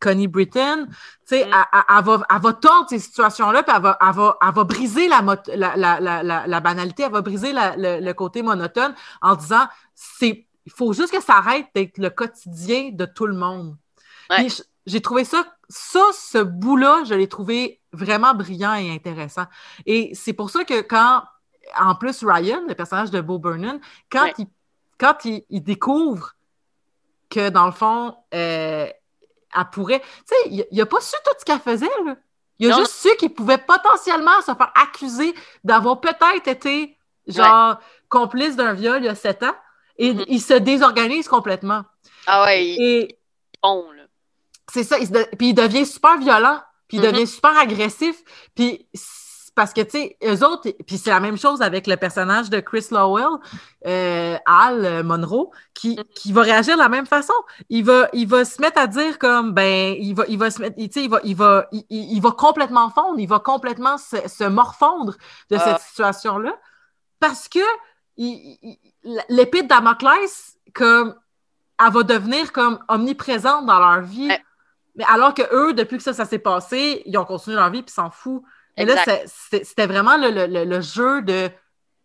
Connie 0.00 0.26
Britton. 0.26 0.86
Tu 0.88 1.36
sais, 1.36 1.44
mm. 1.46 1.50
elle, 1.88 2.04
va, 2.04 2.26
elle 2.28 2.42
va 2.42 2.52
tordre 2.52 2.88
ces 2.88 2.98
situations-là, 2.98 3.62
puis 3.62 3.72
elle 3.76 3.82
va, 3.82 3.98
elle 4.00 4.14
va, 4.14 4.38
elle 4.42 4.54
va 4.54 4.64
briser 4.64 5.08
la, 5.08 5.22
la, 5.54 6.00
la, 6.00 6.46
la, 6.46 6.60
banalité, 6.60 7.04
elle 7.04 7.12
va 7.12 7.22
briser 7.22 7.52
le, 7.52 8.12
côté 8.12 8.42
monotone 8.42 8.94
en 9.22 9.36
disant, 9.36 9.66
c'est, 9.94 10.46
il 10.64 10.72
faut 10.72 10.92
juste 10.92 11.12
que 11.12 11.22
ça 11.22 11.34
arrête 11.34 11.66
d'être 11.74 11.98
le 11.98 12.10
quotidien 12.10 12.90
de 12.92 13.04
tout 13.04 13.26
le 13.26 13.36
monde. 13.36 13.76
J'ai 14.86 15.00
trouvé 15.00 15.24
ça, 15.24 15.44
ça, 15.68 16.02
ce 16.12 16.38
bout-là, 16.38 17.02
je 17.04 17.14
l'ai 17.14 17.28
trouvé 17.28 17.80
vraiment 17.92 18.34
brillant 18.34 18.74
et 18.74 18.92
intéressant. 18.92 19.46
Et 19.84 20.10
c'est 20.14 20.32
pour 20.32 20.50
ça 20.50 20.64
que 20.64 20.80
quand, 20.80 21.22
en 21.79 21.94
plus, 21.94 22.24
Ryan, 22.24 22.62
le 22.68 22.74
personnage 22.74 23.11
de 23.11 23.20
Bo 23.20 23.38
Burnham, 23.38 23.81
quand, 24.11 24.31
il, 24.38 24.46
quand 24.98 25.24
il, 25.24 25.62
découvre 25.62 26.33
que, 27.31 27.48
dans 27.48 27.66
le 27.66 27.72
fond, 27.72 28.16
euh, 28.35 28.88
elle 29.55 29.70
pourrait. 29.72 30.00
Tu 30.00 30.07
sais, 30.26 30.66
il 30.70 30.79
n'a 30.79 30.87
pas 30.87 31.00
su 31.00 31.16
tout 31.24 31.33
ce 31.38 31.44
qu'elle 31.44 31.61
faisait, 31.61 31.87
là. 32.05 32.16
Il 32.59 32.72
a 32.72 32.76
juste 32.76 32.92
su 32.92 33.14
qu'il 33.16 33.35
pouvait 33.35 33.59
potentiellement 33.59 34.40
se 34.40 34.55
faire 34.55 34.72
accuser 34.74 35.35
d'avoir 35.62 36.00
peut-être 36.00 36.48
été, 36.48 36.96
genre, 37.26 37.79
complice 38.09 38.57
d'un 38.57 38.72
viol 38.72 39.02
il 39.02 39.07
y 39.07 39.09
a 39.09 39.14
sept 39.14 39.42
ans. 39.42 39.55
Et 39.98 40.12
mm-hmm. 40.12 40.24
il 40.29 40.40
se 40.40 40.55
désorganise 40.55 41.29
complètement. 41.29 41.85
Ah 42.26 42.44
ouais. 42.44 42.64
Et, 42.79 43.18
bon, 43.62 43.87
c'est 44.72 44.85
ça. 44.85 44.96
puis 45.38 45.48
il 45.48 45.55
devient 45.55 45.87
super 45.87 46.18
violent, 46.18 46.61
puis 46.88 46.96
il 46.96 47.02
mm-hmm. 47.02 47.12
devient 47.12 47.26
super 47.26 47.59
agressif. 47.59 48.16
Puis 48.55 48.88
parce 49.57 49.73
que, 49.73 49.81
tu 49.81 49.90
sais, 49.92 50.19
eux 50.23 50.45
autres, 50.45 50.71
puis 50.87 50.99
c'est 50.99 51.09
la 51.09 51.19
même 51.19 51.38
chose 51.38 51.62
avec 51.62 51.87
le 51.87 51.97
personnage 51.97 52.51
de 52.51 52.61
Chris 52.61 52.88
Lowell, 52.90 53.40
euh, 53.87 54.37
Al 54.45 55.03
Monroe, 55.03 55.51
qui, 55.73 55.97
mm-hmm. 55.97 56.05
qui 56.14 56.33
va 56.35 56.42
réagir 56.42 56.77
de 56.77 56.83
la 56.83 56.90
même 56.90 57.07
façon. 57.07 57.33
Il 57.71 57.83
va, 57.83 58.11
il 58.12 58.29
va 58.29 58.45
se 58.45 58.61
mettre 58.61 58.79
à 58.79 58.87
dire 58.87 59.19
comme, 59.19 59.53
ben, 59.53 59.97
il 59.99 60.14
va, 60.14 60.25
il 60.29 60.38
va 60.38 60.51
se 60.51 60.61
mettre, 60.61 60.77
tu 60.77 60.92
sais, 60.92 61.05
il 61.05 61.09
va, 61.09 61.21
il 61.25 61.35
va, 61.35 61.69
il, 61.73 62.21
va 62.21 62.31
complètement 62.33 62.90
fondre, 62.90 63.19
il 63.19 63.27
va 63.27 63.38
complètement 63.38 63.97
se, 63.97 64.47
morfondre 64.47 65.14
de 65.51 65.57
cette 65.57 65.77
ah. 65.77 65.79
situation-là, 65.79 66.55
parce 67.19 67.49
que 67.49 67.61
l'épée 69.31 69.62
de 69.62 69.69
Damoclès, 69.69 70.59
comme, 70.75 71.14
elle 71.83 71.92
va 71.92 72.03
devenir 72.03 72.53
comme 72.53 72.79
omniprésente 72.88 73.64
dans 73.64 73.79
leur 73.79 74.03
vie. 74.03 74.31
Mais 74.97 75.05
alors 75.09 75.33
que 75.33 75.42
eux, 75.51 75.73
depuis 75.73 75.97
que 75.97 76.03
ça, 76.03 76.12
ça 76.12 76.27
s'est 76.27 76.38
passé, 76.38 77.03
ils 77.07 77.16
ont 77.16 77.25
continué 77.25 77.57
leur 77.57 77.71
vie 77.71 77.83
puis 77.83 77.92
s'en 77.92 78.11
foutent. 78.11 78.45
Et 78.76 78.84
là, 78.84 79.04
c'était 79.26 79.86
vraiment 79.86 80.16
le, 80.18 80.80
jeu 80.80 81.22
de 81.22 81.50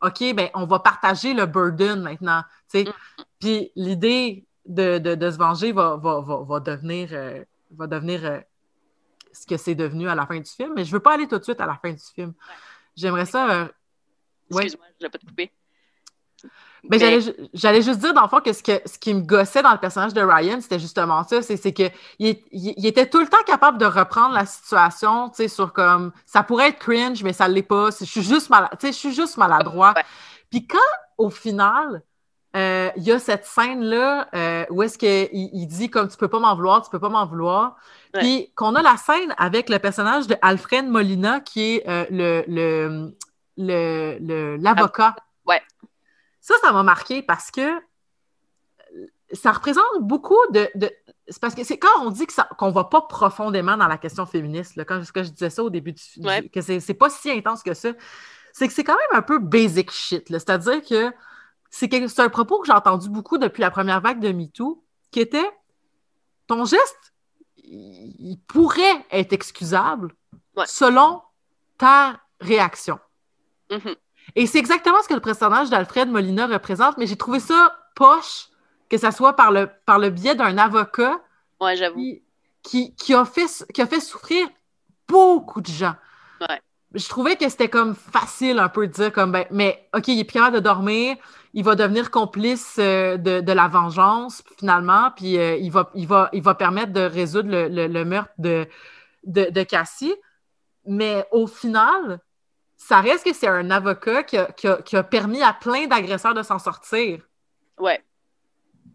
OK, 0.01 0.33
ben, 0.33 0.49
on 0.55 0.65
va 0.65 0.79
partager 0.79 1.33
le 1.33 1.45
burden 1.45 2.01
maintenant. 2.01 2.43
Mm. 2.73 2.83
Puis 3.39 3.71
l'idée 3.75 4.45
de, 4.65 5.01
se 5.03 5.37
venger 5.37 5.71
va, 5.71 5.97
va, 5.97 6.59
devenir, 6.59 7.09
euh, 7.11 7.43
va 7.75 7.87
devenir 7.87 8.25
euh, 8.25 8.39
ce 9.31 9.45
que 9.45 9.57
c'est 9.57 9.75
devenu 9.75 10.09
à 10.09 10.15
la 10.15 10.25
fin 10.25 10.39
du 10.39 10.49
film. 10.49 10.73
Mais 10.75 10.83
je 10.83 10.89
ne 10.89 10.93
veux 10.93 11.01
pas 11.01 11.13
aller 11.13 11.27
tout 11.27 11.37
de 11.37 11.43
suite 11.43 11.61
à 11.61 11.65
la 11.65 11.75
fin 11.75 11.91
du 11.91 12.03
film. 12.15 12.33
J'aimerais 12.95 13.25
ça. 13.25 13.49
Euh, 13.49 13.67
Excuse-moi, 14.49 14.87
je 14.99 15.05
ne 15.05 15.11
pas 15.11 15.17
te 15.17 15.25
Ben, 16.83 16.99
j'allais 17.53 17.81
juste 17.81 17.99
dire, 17.99 18.13
dans 18.13 18.23
le 18.23 18.27
fond, 18.27 18.39
que 18.39 18.53
ce, 18.53 18.63
que 18.63 18.81
ce 18.85 18.97
qui 18.97 19.13
me 19.13 19.21
gossait 19.21 19.61
dans 19.61 19.71
le 19.71 19.77
personnage 19.77 20.13
de 20.13 20.21
Ryan, 20.21 20.59
c'était 20.61 20.79
justement 20.79 21.23
ça. 21.23 21.41
C'est 21.41 21.73
qu'il 21.73 21.91
il, 22.19 22.85
était 22.85 23.07
tout 23.07 23.19
le 23.19 23.27
temps 23.27 23.43
capable 23.45 23.77
de 23.77 23.85
reprendre 23.85 24.33
la 24.33 24.45
situation, 24.45 25.29
tu 25.29 25.35
sais, 25.37 25.47
sur 25.47 25.73
comme 25.73 26.11
ça 26.25 26.41
pourrait 26.43 26.69
être 26.69 26.79
cringe, 26.79 27.23
mais 27.23 27.33
ça 27.33 27.47
ne 27.47 27.53
l'est 27.53 27.61
pas. 27.61 27.89
Je 27.91 28.05
suis 28.05 28.23
juste, 28.23 28.49
mal, 28.49 28.69
je 28.81 28.91
suis 28.91 29.13
juste 29.13 29.37
maladroit. 29.37 29.93
Puis 30.49 30.65
quand, 30.65 30.79
au 31.17 31.29
final, 31.29 32.01
euh, 32.55 32.89
il 32.97 33.03
y 33.03 33.11
a 33.11 33.19
cette 33.19 33.45
scène-là 33.45 34.27
euh, 34.35 34.65
où 34.71 34.83
est-ce 34.83 34.97
qu'il 34.97 35.29
il 35.31 35.67
dit 35.67 35.89
comme 35.89 36.09
tu 36.09 36.17
peux 36.17 36.27
pas 36.27 36.39
m'en 36.39 36.53
vouloir, 36.55 36.81
tu 36.81 36.89
peux 36.89 36.99
pas 36.99 37.09
m'en 37.09 37.25
vouloir. 37.25 37.77
Puis 38.13 38.51
qu'on 38.55 38.75
a 38.75 38.81
la 38.81 38.97
scène 38.97 39.33
avec 39.37 39.69
le 39.69 39.79
personnage 39.79 40.27
de 40.27 40.35
Alfred 40.41 40.85
Molina 40.85 41.39
qui 41.39 41.75
est 41.75 41.87
euh, 41.87 42.05
le 42.11 43.15
l'avocat. 44.57 45.15
ouais. 45.45 45.61
Ça, 46.41 46.55
ça 46.61 46.71
m'a 46.71 46.83
marqué 46.83 47.21
parce 47.21 47.51
que 47.51 47.79
ça 49.31 49.51
représente 49.51 49.85
beaucoup 50.01 50.39
de. 50.49 50.69
c'est 51.27 51.39
parce 51.39 51.55
que 51.55 51.63
c'est 51.63 51.77
quand 51.77 52.05
on 52.05 52.09
dit 52.09 52.27
qu'on 52.57 52.67
ne 52.67 52.73
va 52.73 52.83
pas 52.83 53.01
profondément 53.01 53.77
dans 53.77 53.87
la 53.87 53.97
question 53.97 54.25
féministe, 54.25 54.75
là, 54.75 54.83
quand 54.83 55.01
je, 55.01 55.23
je 55.23 55.29
disais 55.29 55.49
ça 55.49 55.63
au 55.63 55.69
début 55.69 55.93
du 55.93 56.01
film, 56.01 56.49
que 56.49 56.61
c'est 56.61 56.93
pas 56.93 57.09
si 57.09 57.31
intense 57.31 57.63
que 57.63 57.73
ça, 57.73 57.91
c'est 58.53 58.67
que 58.67 58.73
c'est 58.73 58.83
quand 58.83 58.97
même 58.97 59.19
un 59.19 59.21
peu 59.21 59.39
basic 59.39 59.91
shit. 59.91 60.27
C'est-à-dire 60.27 60.81
que 60.83 61.13
c'est 61.69 62.19
un 62.19 62.29
propos 62.29 62.59
que 62.59 62.67
j'ai 62.67 62.73
entendu 62.73 63.09
beaucoup 63.09 63.37
depuis 63.37 63.61
la 63.61 63.71
première 63.71 64.01
vague 64.01 64.19
de 64.19 64.31
MeToo, 64.31 64.83
qui 65.11 65.21
était 65.21 65.49
ton 66.47 66.65
geste, 66.65 67.13
il 67.55 68.37
pourrait 68.47 69.05
être 69.11 69.31
excusable 69.31 70.13
selon 70.65 71.21
ta 71.77 72.19
réaction. 72.41 72.99
Mm-hmm. 73.69 73.95
Et 74.35 74.47
c'est 74.47 74.59
exactement 74.59 75.01
ce 75.03 75.07
que 75.07 75.13
le 75.13 75.19
personnage 75.19 75.69
d'Alfred 75.69 76.09
Molina 76.09 76.47
représente, 76.47 76.97
mais 76.97 77.07
j'ai 77.07 77.17
trouvé 77.17 77.39
ça 77.39 77.75
poche 77.95 78.47
que 78.89 78.97
ça 78.97 79.11
soit 79.11 79.35
par 79.35 79.51
le, 79.51 79.69
par 79.85 79.99
le 79.99 80.09
biais 80.09 80.35
d'un 80.35 80.57
avocat 80.57 81.19
qui, 82.63 82.93
qui, 82.95 83.13
a 83.13 83.25
fait, 83.25 83.65
qui 83.73 83.81
a 83.81 83.87
fait 83.87 83.99
souffrir 83.99 84.47
beaucoup 85.07 85.61
de 85.61 85.67
gens. 85.67 85.95
Je 86.93 87.07
trouvais 87.07 87.37
que 87.37 87.47
c'était 87.47 87.69
comme 87.69 87.95
facile 87.95 88.59
un 88.59 88.67
peu 88.67 88.85
de 88.85 88.91
dire 88.91 89.13
comme 89.13 89.31
ben, 89.31 89.45
mais 89.49 89.87
OK, 89.95 90.09
il 90.09 90.19
est 90.19 90.23
plus 90.25 90.33
capable 90.33 90.57
de 90.57 90.61
dormir, 90.61 91.15
il 91.53 91.63
va 91.63 91.75
devenir 91.75 92.11
complice 92.11 92.75
euh, 92.79 93.15
de, 93.15 93.51
la 93.51 93.69
vengeance 93.69 94.43
finalement, 94.59 95.09
puis 95.15 95.37
euh, 95.37 95.55
il, 95.55 95.71
va, 95.71 95.89
il, 95.95 96.05
va, 96.05 96.29
il 96.33 96.41
va 96.41 96.53
permettre 96.53 96.91
de 96.91 96.99
résoudre 96.99 97.49
le, 97.49 98.03
meurtre 98.03 98.33
de, 98.39 98.67
de, 99.23 99.49
de 99.49 99.63
Cassie. 99.63 100.13
Mais 100.85 101.25
au 101.31 101.47
final, 101.47 102.19
ça 102.87 102.99
reste 102.99 103.23
que 103.23 103.33
c'est 103.33 103.47
un 103.47 103.69
avocat 103.69 104.23
qui 104.23 104.37
a, 104.37 105.03
permis 105.03 105.43
à 105.43 105.53
plein 105.53 105.85
d'agresseurs 105.85 106.33
de 106.33 106.41
s'en 106.41 106.57
sortir. 106.57 107.21
Ouais. 107.77 108.03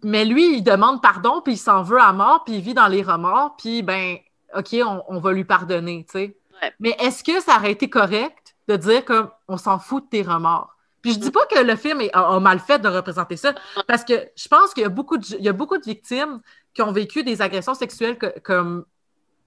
Mais 0.03 0.25
lui, 0.25 0.57
il 0.57 0.62
demande 0.62 1.01
pardon, 1.01 1.40
puis 1.40 1.55
il 1.55 1.59
s'en 1.59 1.83
veut 1.83 2.01
à 2.01 2.12
mort, 2.12 2.42
puis 2.44 2.57
il 2.57 2.61
vit 2.61 2.75
dans 2.75 2.88
les 2.88 3.03
remords, 3.03 3.57
puis 3.57 3.83
ben, 3.83 4.16
OK, 4.57 4.75
on, 5.09 5.20
va 5.20 5.33
lui 5.33 5.44
pardonner, 5.44 6.05
tu 6.05 6.18
sais. 6.18 6.37
Mais 6.81 6.96
est-ce 6.99 7.22
que 7.22 7.40
ça 7.40 7.57
aurait 7.57 7.70
été 7.70 7.88
correct 7.88 8.57
de 8.66 8.77
dire 8.77 9.05
comme 9.05 9.31
on 9.46 9.57
s'en 9.57 9.79
fout 9.79 10.05
de 10.05 10.09
tes 10.09 10.22
remords? 10.22 10.75
Puis 11.01 11.12
je 11.12 11.20
dis 11.20 11.31
pas 11.31 11.46
que 11.46 11.61
le 11.61 11.77
film 11.77 12.03
a, 12.12 12.40
mal 12.40 12.59
fait 12.59 12.81
de 12.81 12.88
représenter 12.88 13.37
ça, 13.37 13.55
parce 13.87 14.05
que 14.05 14.14
je 14.37 14.49
pense 14.49 14.75
qu'il 14.75 14.83
y 14.83 14.87
a 14.87 14.90
beaucoup 14.90 15.16
de, 15.16 15.25
il 15.38 15.44
y 15.44 15.49
a 15.49 15.53
beaucoup 15.53 15.79
de 15.79 15.85
victimes 15.85 16.40
qui 16.75 16.83
ont 16.83 16.92
vécu 16.92 17.22
des 17.22 17.40
agressions 17.40 17.75
sexuelles 17.75 18.18
comme 18.42 18.85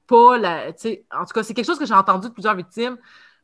pas 0.07 0.37
la, 0.37 0.69
en 0.69 1.25
tout 1.25 1.33
cas, 1.33 1.43
c'est 1.43 1.53
quelque 1.53 1.65
chose 1.65 1.77
que 1.77 1.85
j'ai 1.85 1.93
entendu 1.93 2.29
de 2.29 2.33
plusieurs 2.33 2.55
victimes 2.55 2.97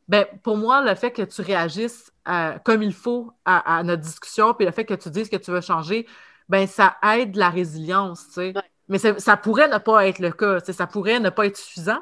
ben, 0.08 0.24
pour 0.42 0.56
moi, 0.56 0.82
le 0.82 0.94
fait 0.94 1.10
que 1.10 1.22
tu 1.22 1.42
réagisses 1.42 2.12
euh, 2.28 2.58
comme 2.64 2.82
il 2.82 2.94
faut 2.94 3.32
à, 3.44 3.82
notre 3.82 4.02
discussion, 4.02 4.54
puis 4.54 4.66
le 4.66 4.72
fait 4.72 4.84
que 4.84 4.94
tu 4.94 5.10
dises 5.10 5.28
que 5.28 5.36
tu 5.36 5.50
veux 5.50 5.60
changer, 5.60 6.06
ben, 6.48 6.66
ça 6.66 6.96
aide 7.02 7.36
la 7.36 7.50
résilience, 7.50 8.26
tu 8.28 8.34
sais. 8.34 8.54
Mais 8.88 8.98
ça 8.98 9.36
pourrait 9.36 9.68
ne 9.68 9.78
pas 9.78 10.06
être 10.06 10.20
le 10.20 10.30
cas, 10.30 10.60
ça 10.60 10.86
pourrait 10.86 11.18
ne 11.18 11.30
pas 11.30 11.46
être 11.46 11.56
suffisant. 11.56 11.98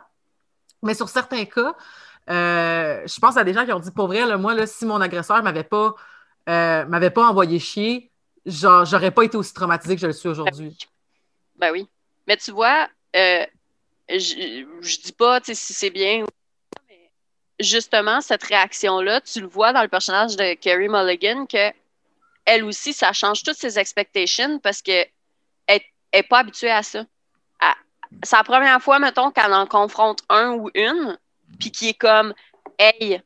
Mais 0.82 0.92
sur 0.92 1.08
certains 1.08 1.46
cas, 1.46 1.74
euh, 2.28 3.02
je 3.06 3.20
pense 3.20 3.38
à 3.38 3.44
des 3.44 3.54
gens 3.54 3.64
qui 3.64 3.72
ont 3.72 3.78
dit, 3.78 3.90
pour 3.90 4.06
vrai, 4.06 4.36
moi, 4.36 4.54
là, 4.54 4.66
si 4.66 4.84
mon 4.84 5.00
agresseur 5.00 5.38
ne 5.38 5.42
m'avait 5.42 5.64
pas, 5.64 5.94
euh, 6.50 6.84
m'avait 6.84 7.10
pas 7.10 7.26
envoyé 7.26 7.58
chier, 7.58 8.12
j'aurais 8.44 9.12
pas 9.12 9.22
été 9.22 9.38
aussi 9.38 9.54
traumatisée 9.54 9.94
que 9.94 10.02
je 10.02 10.06
le 10.06 10.12
suis 10.12 10.28
aujourd'hui. 10.28 10.76
Ben 11.56 11.70
oui. 11.72 11.88
Mais 12.26 12.36
tu 12.36 12.50
vois, 12.50 12.86
je, 13.14 13.46
je 14.10 15.00
dis 15.00 15.12
pas 15.12 15.40
si 15.42 15.54
c'est 15.54 15.90
bien 15.90 16.24
justement, 17.64 18.20
cette 18.20 18.42
réaction-là, 18.42 19.20
tu 19.20 19.40
le 19.40 19.46
vois 19.46 19.72
dans 19.72 19.82
le 19.82 19.88
personnage 19.88 20.36
de 20.36 20.54
Carrie 20.54 20.88
Mulligan, 20.88 21.46
que 21.46 21.72
elle 22.44 22.64
aussi, 22.64 22.92
ça 22.92 23.12
change 23.12 23.42
toutes 23.42 23.56
ses 23.56 23.78
expectations 23.78 24.58
parce 24.58 24.82
qu'elle 24.82 25.08
n'est 25.68 26.22
pas 26.22 26.40
habituée 26.40 26.70
à 26.70 26.82
ça. 26.82 27.04
C'est 28.22 28.36
la 28.36 28.44
première 28.44 28.80
fois, 28.80 28.98
mettons, 28.98 29.30
qu'elle 29.30 29.52
en 29.52 29.66
confronte 29.66 30.22
un 30.28 30.52
ou 30.52 30.70
une, 30.74 31.18
puis 31.58 31.72
qui 31.72 31.88
est 31.88 31.98
comme, 31.98 32.32
hey, 32.78 33.20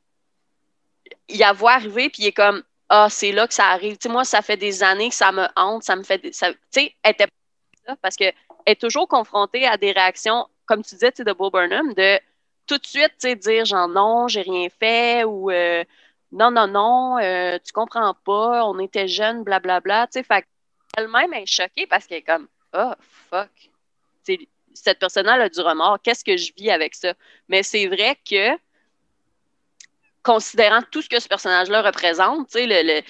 il 1.29 1.37
y 1.37 1.45
a 1.45 1.53
voit 1.53 1.73
arriver, 1.73 2.09
puis 2.09 2.23
il 2.23 2.27
est 2.29 2.33
comme, 2.33 2.63
ah, 2.89 3.09
c'est 3.11 3.33
là 3.33 3.47
que 3.47 3.55
ça 3.55 3.67
arrive. 3.67 3.99
Tu 3.99 4.09
sais, 4.09 4.09
moi, 4.09 4.25
ça 4.25 4.41
fait 4.41 4.57
des 4.57 4.83
années 4.83 5.11
que 5.11 5.15
ça 5.15 5.31
me 5.31 5.47
hante, 5.57 5.83
ça 5.83 5.95
me 5.95 6.03
fait. 6.03 6.21
Tu 6.21 6.33
sais, 6.33 6.57
elle 7.03 7.11
était 7.11 7.27
pas 7.87 7.97
parce 8.01 8.17
qu'elle 8.17 8.35
est 8.65 8.81
toujours 8.81 9.09
confrontée 9.09 9.67
à 9.67 9.77
des 9.77 9.93
réactions, 9.93 10.47
comme 10.65 10.83
tu 10.83 10.95
disais, 10.95 11.11
de 11.11 11.33
Bo 11.33 11.51
Burnham, 11.51 11.93
de 11.95 12.19
tout 12.69 12.79
de 12.79 12.87
suite, 12.87 13.13
tu 13.19 13.29
sais, 13.29 13.37
dire 13.37 13.65
genre 13.65 13.89
non, 13.89 14.29
j'ai 14.29 14.43
rien 14.43 14.69
fait 14.69 15.25
ou 15.25 15.51
euh, 15.51 15.85
non, 16.33 16.51
non, 16.51 16.69
non, 16.69 17.19
euh, 17.19 17.59
tu 17.65 17.73
comprends 17.73 18.15
pas, 18.25 18.65
on 18.67 18.79
était 18.79 19.09
jeunes, 19.09 19.43
blablabla. 19.45 20.07
Tu 20.09 20.23
sais, 20.23 20.45
elle-même 20.97 21.33
est 21.33 21.47
choquée 21.47 21.87
parce 21.87 22.07
qu'elle 22.07 22.19
est 22.19 22.23
comme 22.23 22.49
oh 22.75 22.93
fuck. 23.31 23.51
cette 24.75 24.99
personne-là 24.99 25.35
a 25.35 25.49
du 25.49 25.61
remords, 25.61 25.99
qu'est-ce 26.03 26.25
que 26.25 26.37
je 26.37 26.53
vis 26.55 26.71
avec 26.71 26.95
ça? 26.95 27.15
Mais 27.49 27.63
c'est 27.63 27.87
vrai 27.87 28.17
que, 28.29 28.51
considérant 30.23 30.83
tout 30.91 31.03
ce 31.03 31.09
que 31.09 31.21
ce 31.21 31.29
personnage-là 31.29 31.83
représente, 31.83 32.49
tu 32.49 32.59
sais, 32.59 32.67
le, 32.67 33.03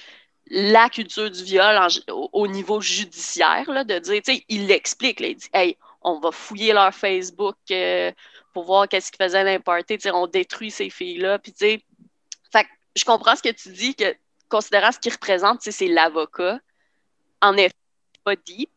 la 0.49 0.89
culture 0.89 1.29
du 1.29 1.43
viol 1.43 1.77
au, 2.07 2.47
niveau 2.47 2.81
judiciaire, 2.81 3.69
là, 3.69 3.83
de 3.83 3.99
dire, 3.99 4.21
tu 4.23 4.33
sais, 4.33 4.45
il 4.49 4.67
l'explique, 4.67 5.19
il 5.19 5.35
dit, 5.35 5.49
hey, 5.53 5.77
on 6.01 6.19
va 6.19 6.31
fouiller 6.31 6.73
leur 6.73 6.93
Facebook, 6.93 7.57
euh, 7.71 8.11
pour 8.53 8.65
voir 8.65 8.87
qu'est-ce 8.87 9.11
qu'ils 9.11 9.23
faisaient 9.23 9.43
l'importer. 9.43 9.97
On 10.11 10.27
détruit 10.27 10.71
ces 10.71 10.89
filles-là. 10.89 11.39
Puis, 11.39 11.53
fait 11.57 11.81
je 12.95 13.05
comprends 13.05 13.35
ce 13.35 13.43
que 13.43 13.51
tu 13.51 13.69
dis, 13.69 13.95
que 13.95 14.15
considérant 14.49 14.91
ce 14.91 14.99
qu'ils 14.99 15.13
représentent, 15.13 15.61
c'est 15.61 15.87
l'avocat. 15.87 16.59
En 17.41 17.55
effet, 17.55 17.75
pas 18.25 18.35
deep, 18.35 18.71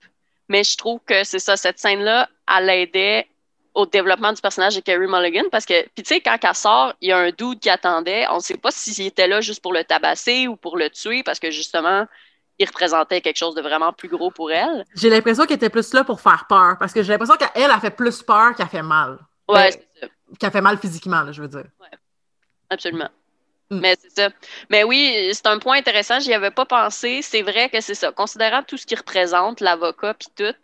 mais 0.49 0.65
je 0.65 0.77
trouve 0.77 1.01
que 1.05 1.25
c'est 1.25 1.39
ça, 1.39 1.57
cette 1.57 1.79
scène-là, 1.79 2.29
elle 2.49 2.69
aidait 2.69 3.27
au 3.75 3.87
développement 3.87 4.33
du 4.33 4.41
personnage 4.41 4.77
de 4.77 4.81
Carrie 4.81 5.07
Mulligan 5.07 5.45
parce 5.51 5.65
que, 5.65 5.83
puis 5.95 6.03
tu 6.03 6.15
sais, 6.15 6.21
quand 6.21 6.37
elle 6.43 6.55
sort, 6.55 6.95
il 7.01 7.09
y 7.09 7.13
a 7.13 7.19
un 7.19 7.31
doute 7.31 7.61
qui 7.61 7.71
attendait. 7.71 8.27
On 8.31 8.37
ne 8.37 8.41
sait 8.41 8.59
pas 8.59 8.71
s'il 8.71 9.07
était 9.07 9.27
là 9.27 9.41
juste 9.41 9.63
pour 9.63 9.73
le 9.73 9.83
tabasser 9.83 10.47
ou 10.47 10.57
pour 10.57 10.77
le 10.77 10.91
tuer 10.91 11.23
parce 11.23 11.39
que 11.39 11.51
justement, 11.51 12.07
il 12.59 12.67
représentait 12.67 13.21
quelque 13.21 13.39
chose 13.39 13.55
de 13.55 13.63
vraiment 13.63 13.93
plus 13.93 14.09
gros 14.09 14.31
pour 14.31 14.53
elle. 14.53 14.85
J'ai 14.95 15.09
l'impression 15.09 15.45
qu'il 15.45 15.57
était 15.57 15.71
plus 15.71 15.93
là 15.95 16.05
pour 16.05 16.21
faire 16.21 16.45
peur 16.49 16.77
parce 16.79 16.93
que 16.93 17.03
j'ai 17.03 17.13
l'impression 17.13 17.37
qu'elle 17.37 17.71
a 17.71 17.81
fait 17.81 17.91
plus 17.91 18.23
peur 18.23 18.55
qu'elle 18.55 18.69
fait 18.69 18.83
mal. 18.83 19.19
Ouais, 19.53 19.71
ben, 19.71 19.73
c'est 19.73 20.01
ça. 20.01 20.13
Qui 20.39 20.47
a 20.47 20.51
fait 20.51 20.61
mal 20.61 20.79
physiquement, 20.79 21.31
je 21.31 21.43
veux 21.43 21.49
dire. 21.49 21.67
Ouais, 21.81 21.99
absolument. 22.71 23.11
Mm. 23.71 23.81
Mais 23.81 23.97
c'est 24.01 24.11
ça. 24.11 24.31
Mais 24.71 24.85
oui, 24.85 25.31
c'est 25.33 25.47
un 25.47 25.59
point 25.59 25.79
intéressant, 25.79 26.21
j'y 26.21 26.35
avais 26.35 26.51
pas 26.51 26.67
pensé. 26.67 27.23
C'est 27.23 27.43
vrai 27.43 27.69
que 27.69 27.81
c'est 27.81 27.95
ça. 27.95 28.13
Considérant 28.13 28.63
tout 28.63 28.77
ce 28.77 28.87
qui 28.87 28.95
représente, 28.95 29.61
l'avocat 29.61 30.15
puis 30.15 30.29
tout, 30.35 30.55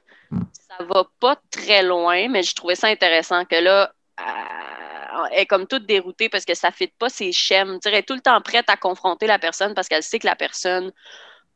ça 0.53 0.85
va 0.85 1.05
pas 1.21 1.37
très 1.51 1.83
loin, 1.83 2.29
mais 2.29 2.43
je 2.43 2.55
trouvais 2.55 2.75
ça 2.75 2.89
intéressant 2.89 3.45
que 3.45 3.57
là, 3.57 3.93
euh, 4.21 5.25
elle 5.33 5.41
est 5.41 5.47
comme 5.47 5.67
toute 5.67 5.87
déroutée 5.87 6.29
parce 6.29 6.45
que 6.45 6.55
ça 6.55 6.69
ne 6.69 6.75
fit 6.75 6.93
pas 6.99 7.09
ses 7.09 7.33
schèmes. 7.33 7.79
Elle 7.85 7.95
est 7.95 8.03
tout 8.03 8.15
le 8.15 8.21
temps 8.21 8.41
prête 8.43 8.69
à 8.69 8.77
confronter 8.77 9.27
la 9.27 9.39
personne 9.39 9.75
parce 9.75 9.89
qu'elle 9.89 10.03
sait 10.03 10.19
que 10.19 10.27
la 10.27 10.37
personne 10.37 10.93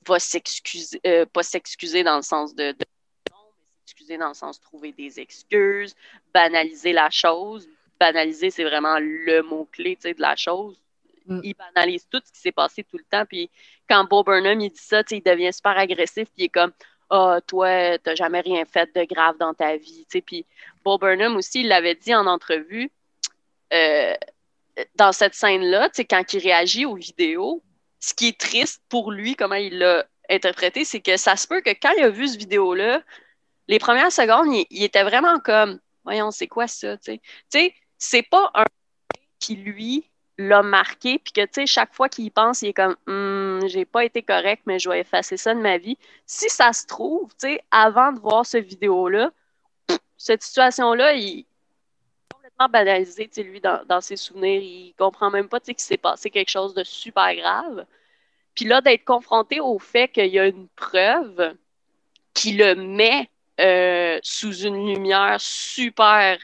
va 0.07 0.19
s'excuser, 0.19 1.01
euh, 1.07 1.27
pas 1.27 1.43
s'excuser 1.43 2.03
dans 2.03 2.17
le 2.17 2.23
sens 2.23 2.55
de 2.55 2.75
excuser 3.93 4.17
dans 4.19 4.29
le 4.29 4.35
sens 4.35 4.61
trouver 4.61 4.93
des 4.93 5.21
excuses, 5.21 5.95
banaliser 6.33 6.93
la 6.93 7.11
chose. 7.11 7.69
Banaliser, 8.01 8.51
c'est 8.51 8.65
vraiment 8.65 8.99
le 8.99 9.43
mot-clé 9.43 9.99
de 10.03 10.15
la 10.19 10.35
chose. 10.35 10.81
Mm. 11.27 11.41
Il 11.45 11.55
banalise 11.55 12.07
tout 12.11 12.21
ce 12.25 12.33
qui 12.33 12.41
s'est 12.41 12.53
passé 12.53 12.83
tout 12.83 12.97
le 12.97 13.05
temps. 13.05 13.25
Puis 13.27 13.51
quand 13.89 14.05
Bob 14.05 14.27
Burnham 14.27 14.61
il 14.61 14.71
dit 14.71 14.81
ça, 14.81 15.03
il 15.11 15.23
devient 15.23 15.53
super 15.53 15.79
agressif. 15.79 16.29
Puis 16.31 16.43
il 16.43 16.45
est 16.45 16.49
comme 16.49 16.73
Ah, 17.11 17.41
toi, 17.47 17.99
t'as 17.99 18.15
jamais 18.15 18.41
rien 18.41 18.65
fait 18.65 18.93
de 18.95 19.05
grave 19.05 19.37
dans 19.39 19.55
ta 19.55 19.77
vie. 19.77 20.07
Puis 20.25 20.47
Bob 20.85 21.01
Burnham 21.01 21.37
aussi, 21.37 21.61
il 21.61 21.69
l'avait 21.69 21.95
dit 21.95 22.15
en 22.15 22.27
entrevue. 22.27 22.91
Euh, 23.73 24.15
dans 24.97 25.13
cette 25.13 25.35
scène-là, 25.35 25.91
quand 26.09 26.33
il 26.33 26.39
réagit 26.41 26.87
aux 26.87 26.95
vidéos, 26.95 27.63
ce 28.01 28.15
qui 28.15 28.29
est 28.29 28.41
triste 28.41 28.83
pour 28.89 29.13
lui, 29.13 29.37
comment 29.37 29.55
il 29.55 29.79
l'a 29.79 30.07
interprété, 30.31 30.85
c'est 30.85 31.01
que 31.01 31.17
ça 31.17 31.37
se 31.37 31.47
peut 31.47 31.61
que 31.61 31.71
quand 31.71 31.93
il 31.97 32.05
a 32.05 32.09
vu 32.09 32.27
ce 32.27 32.39
vidéo-là, 32.39 33.03
les 33.69 33.79
premières 33.79 34.13
secondes, 34.13 34.55
il, 34.71 34.83
était 34.83 35.05
vraiment 35.05 35.39
comme 35.41 35.79
Voyons, 36.05 36.31
c'est 36.31 36.49
quoi 36.49 36.67
ça? 36.67 36.97
Tu 36.99 37.21
sais, 37.49 37.75
c'est 37.99 38.23
pas 38.23 38.51
un 38.55 38.65
qui, 39.39 39.57
lui, 39.57 40.11
l'a 40.39 40.63
marqué, 40.63 41.19
puis 41.19 41.33
que, 41.33 41.43
tu 41.43 41.53
sais, 41.53 41.67
chaque 41.67 41.95
fois 41.95 42.09
qu'il 42.09 42.25
y 42.25 42.31
pense, 42.31 42.63
il 42.63 42.69
est 42.69 42.73
comme 42.73 42.97
hum, 43.07 43.61
j'ai 43.67 43.85
pas 43.85 44.05
été 44.05 44.23
correct, 44.23 44.63
mais 44.67 44.79
je 44.79 44.89
vais 44.89 45.01
effacer 45.01 45.37
ça 45.37 45.55
de 45.55 45.61
ma 45.61 45.79
vie. 45.79 45.99
Si 46.27 46.49
ça 46.49 46.73
se 46.73 46.87
trouve, 46.87 47.31
tu 47.33 47.49
sais, 47.49 47.61
avant 47.71 48.13
de 48.13 48.21
voir 48.21 48.47
ce 48.47 48.59
vidéo-là, 48.59 49.31
cette 50.17 50.43
situation-là, 50.43 51.15
il 51.15 51.41
est 51.41 51.47
complètement 52.33 52.69
banalisé, 52.69 53.29
tu 53.29 53.35
sais, 53.35 53.43
lui, 53.43 53.61
dans, 53.61 54.01
ses 54.01 54.17
souvenirs. 54.17 54.63
Il 54.63 54.95
comprend 54.99 55.31
même 55.31 55.49
pas, 55.49 55.61
tu 55.61 55.67
sais, 55.67 55.75
qu'il 55.75 55.85
s'est 55.85 55.97
passé 55.97 56.31
quelque 56.31 56.51
chose 56.51 56.75
de 56.75 56.85
super 56.85 57.35
grave. 57.35 57.87
Puis 58.55 58.65
là, 58.65 58.81
d'être 58.81 59.05
confronté 59.05 59.61
au 59.61 59.79
fait 59.79 60.09
qu'il 60.09 60.27
y 60.27 60.39
a 60.39 60.47
une 60.47 60.69
preuve 60.69 61.55
qui 62.35 62.53
le 62.53 62.75
met 62.75 63.31
euh, 63.61 64.19
sous 64.23 64.65
une 64.65 64.87
lumière 64.87 65.41
super. 65.41 66.39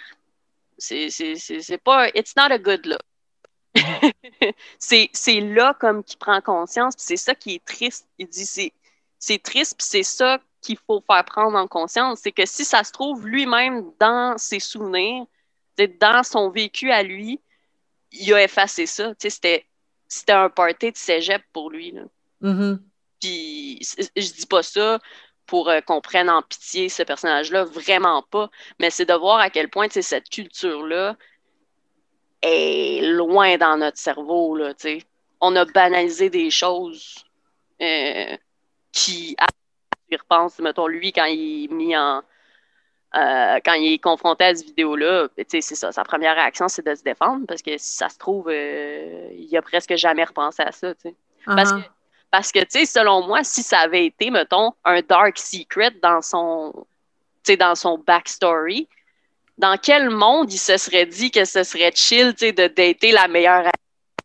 C'est 0.76 1.80
pas. 1.82 2.08
It's 2.14 2.36
not 2.36 2.52
a 2.52 2.58
good 2.58 2.86
look. 2.86 3.02
c'est 4.78 5.40
là 5.40 5.74
comme 5.78 6.02
qu'il 6.02 6.18
prend 6.18 6.40
conscience, 6.40 6.94
c'est 6.96 7.16
ça 7.16 7.34
qui 7.34 7.56
est 7.56 7.64
triste. 7.64 8.08
Il 8.18 8.28
dit 8.28 8.72
c'est 9.18 9.42
triste, 9.42 9.76
puis 9.78 9.86
c'est 9.88 10.02
ça 10.02 10.38
qu'il 10.60 10.78
faut 10.86 11.02
faire 11.06 11.24
prendre 11.24 11.56
en 11.56 11.66
conscience. 11.66 12.20
C'est 12.22 12.32
que 12.32 12.46
si 12.46 12.64
ça 12.64 12.84
se 12.84 12.92
trouve 12.92 13.26
lui-même 13.26 13.90
dans 13.98 14.36
ses 14.38 14.60
souvenirs, 14.60 15.24
dans 16.00 16.22
son 16.22 16.50
vécu 16.50 16.90
à 16.90 17.02
lui, 17.02 17.40
il 18.12 18.32
a 18.34 18.42
effacé 18.42 18.86
ça. 18.86 19.12
C'était 19.18 19.64
un 20.28 20.50
party 20.50 20.92
de 20.92 20.96
cégep 20.96 21.42
pour 21.52 21.70
lui. 21.70 21.92
Là. 21.92 22.02
Mm-hmm. 22.42 22.78
Puis 23.20 23.80
je 24.16 24.32
dis 24.32 24.46
pas 24.46 24.62
ça 24.62 24.98
pour 25.48 25.70
euh, 25.70 25.80
qu'on 25.80 26.00
prenne 26.00 26.30
en 26.30 26.42
pitié 26.42 26.88
ce 26.88 27.02
personnage-là, 27.02 27.64
vraiment 27.64 28.22
pas. 28.22 28.48
Mais 28.78 28.90
c'est 28.90 29.06
de 29.06 29.14
voir 29.14 29.40
à 29.40 29.50
quel 29.50 29.68
point 29.68 29.88
cette 29.90 30.28
culture-là 30.28 31.16
est 32.42 33.00
loin 33.02 33.56
dans 33.56 33.76
notre 33.78 33.98
cerveau. 33.98 34.54
Là, 34.54 34.72
On 35.40 35.56
a 35.56 35.64
banalisé 35.64 36.30
des 36.30 36.50
choses 36.50 37.24
euh, 37.82 38.37
qui, 38.92 39.37
il 40.11 40.16
repense, 40.16 40.58
mettons, 40.61 40.87
lui, 40.87 41.12
quand 41.12 41.24
il 41.24 41.64
est 41.64 41.72
mis 41.72 41.96
en. 41.96 42.22
Euh, 43.16 43.58
quand 43.64 43.72
il 43.72 43.94
est 43.94 43.98
confronté 43.98 44.44
à 44.44 44.54
cette 44.54 44.66
vidéo-là, 44.66 45.28
c'est 45.48 45.62
ça. 45.62 45.90
Sa 45.92 46.04
première 46.04 46.34
réaction, 46.34 46.68
c'est 46.68 46.87
de 46.87 46.94
se 46.94 47.02
défendre 47.02 47.46
parce 47.48 47.62
que 47.62 47.78
si 47.78 47.94
ça 47.94 48.11
se 48.11 48.18
trouve, 48.18 48.52
il 48.52 49.56
a 49.56 49.62
presque 49.62 49.96
jamais 49.96 50.24
repensé 50.24 50.62
à 50.62 50.72
ça. 50.72 50.92
Parce 51.46 51.72
uh-huh. 51.72 51.82
que 51.82 51.88
parce 52.30 52.52
que, 52.52 52.60
tu 52.60 52.66
sais, 52.70 52.86
selon 52.86 53.26
moi, 53.26 53.42
si 53.44 53.62
ça 53.62 53.80
avait 53.80 54.06
été, 54.06 54.30
mettons, 54.30 54.72
un 54.84 55.00
dark 55.00 55.38
secret 55.38 55.90
dans 56.02 56.20
son, 56.20 56.86
dans 57.58 57.74
son 57.74 57.98
backstory, 57.98 58.88
dans 59.56 59.76
quel 59.76 60.10
monde 60.10 60.52
il 60.52 60.58
se 60.58 60.76
serait 60.76 61.06
dit 61.06 61.30
que 61.30 61.44
ce 61.44 61.64
serait 61.64 61.92
chill, 61.94 62.34
tu 62.34 62.46
sais, 62.46 62.52
de 62.52 62.66
dater 62.66 63.12
la 63.12 63.28
meilleure 63.28 63.70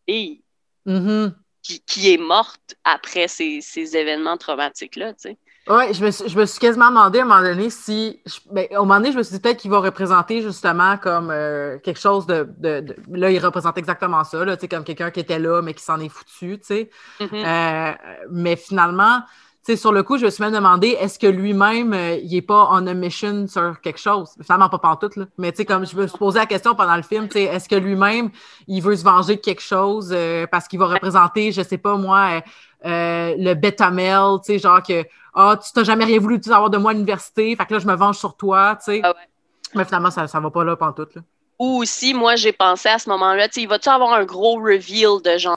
fille 0.07 0.41
mm-hmm. 0.85 1.33
qui, 1.61 2.13
est 2.13 2.17
morte 2.17 2.75
après 2.83 3.27
ces, 3.27 3.61
ces 3.61 3.95
événements 3.95 4.37
traumatiques-là, 4.37 5.13
tu 5.13 5.29
sais? 5.29 5.37
Oui, 5.69 5.93
je 5.93 6.03
me, 6.03 6.11
suis, 6.11 6.27
je 6.27 6.37
me 6.37 6.45
suis 6.45 6.59
quasiment 6.59 6.89
demandé 6.89 7.19
à 7.19 7.21
un 7.21 7.25
moment 7.25 7.41
donné 7.41 7.69
si. 7.69 8.21
ben, 8.51 8.67
au 8.71 8.81
moment 8.81 8.95
donné, 8.95 9.13
je 9.13 9.17
me 9.17 9.23
suis 9.23 9.35
dit 9.35 9.41
peut-être 9.41 9.59
qu'il 9.59 9.71
va 9.71 9.79
représenter 9.79 10.41
justement 10.41 10.97
comme 10.97 11.31
euh, 11.31 11.77
quelque 11.79 11.99
chose 11.99 12.25
de, 12.25 12.49
de, 12.57 12.95
Là, 13.09 13.31
il 13.31 13.39
représente 13.39 13.77
exactement 13.77 14.25
ça, 14.25 14.43
là, 14.43 14.57
comme 14.57 14.83
quelqu'un 14.83 15.09
qui 15.09 15.21
était 15.21 15.39
là, 15.39 15.61
mais 15.61 15.73
qui 15.73 15.83
s'en 15.83 15.99
est 16.01 16.09
foutu, 16.09 16.59
tu 16.59 16.65
sais. 16.65 16.89
Mm-hmm. 17.21 17.45
Euh, 17.45 17.93
mais 18.31 18.55
finalement, 18.57 19.21
sais, 19.63 19.75
sur 19.75 19.91
le 19.91 20.03
coup, 20.03 20.17
je 20.17 20.25
me 20.25 20.29
suis 20.29 20.43
même 20.43 20.53
demandé 20.53 20.89
est-ce 20.99 21.17
que 21.17 21.27
lui-même, 21.27 21.93
euh, 21.93 22.17
il 22.21 22.31
n'est 22.31 22.41
pas 22.41 22.65
en 22.65 22.85
a 22.87 22.93
mission 22.93 23.47
sur 23.47 23.79
quelque 23.81 23.99
chose? 23.99 24.35
Finalement, 24.41 24.69
pas 24.69 24.79
pantoute, 24.79 25.15
là. 25.15 25.25
Mais 25.37 25.51
tu 25.51 25.57
sais, 25.57 25.65
comme 25.65 25.85
je 25.85 25.95
me 25.95 26.07
suis 26.07 26.17
posé 26.17 26.39
la 26.39 26.45
question 26.45 26.75
pendant 26.75 26.95
le 26.95 27.03
film, 27.03 27.27
tu 27.27 27.33
sais, 27.33 27.43
est-ce 27.43 27.69
que 27.69 27.75
lui-même, 27.75 28.29
il 28.67 28.81
veut 28.81 28.95
se 28.95 29.03
venger 29.03 29.35
de 29.35 29.41
quelque 29.41 29.61
chose 29.61 30.15
parce 30.51 30.67
qu'il 30.67 30.79
va 30.79 30.87
représenter, 30.87 31.51
je 31.51 31.61
sais 31.61 31.77
pas 31.77 31.95
moi 31.95 32.41
euh, 32.85 33.35
le 33.37 33.53
bêta 33.53 33.89
mail, 33.91 34.39
tu 34.39 34.53
sais, 34.53 34.59
genre 34.59 34.83
que 34.83 35.05
ah, 35.33 35.57
tu 35.63 35.71
t'as 35.73 35.83
jamais 35.83 36.05
rien 36.05 36.19
voulu 36.19 36.39
avoir 36.47 36.69
de 36.69 36.77
moi 36.77 36.91
à 36.91 36.93
l'université, 36.93 37.55
fait 37.55 37.65
que 37.65 37.73
là, 37.73 37.79
je 37.79 37.87
me 37.87 37.95
venge 37.95 38.17
sur 38.17 38.35
toi, 38.35 38.75
tu 38.75 38.85
sais. 38.85 39.01
Ah 39.03 39.13
Mais 39.73 39.85
finalement, 39.85 40.11
ça, 40.11 40.27
ça 40.27 40.39
va 40.39 40.51
pas 40.51 40.63
là 40.63 40.75
pantoute, 40.75 41.15
là. 41.15 41.21
Ou 41.59 41.81
aussi, 41.81 42.13
moi, 42.13 42.35
j'ai 42.35 42.51
pensé 42.51 42.89
à 42.89 42.99
ce 42.99 43.09
moment-là, 43.09 43.47
tu 43.47 43.55
sais, 43.55 43.61
il 43.61 43.67
va-tu 43.67 43.87
avoir 43.87 44.13
un 44.13 44.25
gros 44.25 44.55
reveal 44.55 45.21
de 45.23 45.37
genre, 45.37 45.55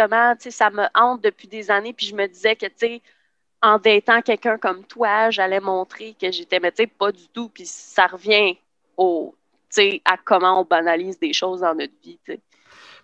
justement, 0.00 0.34
tu 0.36 0.44
sais, 0.44 0.50
ça 0.50 0.70
me 0.70 0.86
hante 0.94 1.22
depuis 1.22 1.48
des 1.48 1.70
années, 1.70 1.92
puis 1.92 2.06
je 2.06 2.14
me 2.14 2.26
disais 2.26 2.56
que, 2.56 2.66
tu 2.66 2.72
sais, 2.76 3.02
en 3.62 3.78
datant 3.78 4.22
quelqu'un 4.22 4.56
comme 4.56 4.84
toi, 4.84 5.30
j'allais 5.30 5.60
montrer 5.60 6.16
que 6.20 6.30
j'étais, 6.30 6.60
mais 6.60 6.72
tu 6.72 6.84
sais, 6.84 6.86
pas 6.86 7.12
du 7.12 7.28
tout, 7.28 7.48
puis 7.48 7.66
ça 7.66 8.06
revient 8.06 8.56
au, 8.96 9.34
tu 9.68 9.82
sais, 9.82 10.02
à 10.04 10.16
comment 10.16 10.60
on 10.60 10.64
banalise 10.64 11.18
des 11.18 11.32
choses 11.32 11.60
dans 11.60 11.74
notre 11.74 11.92
vie, 12.02 12.18
tu 12.24 12.32
sais. 12.32 12.40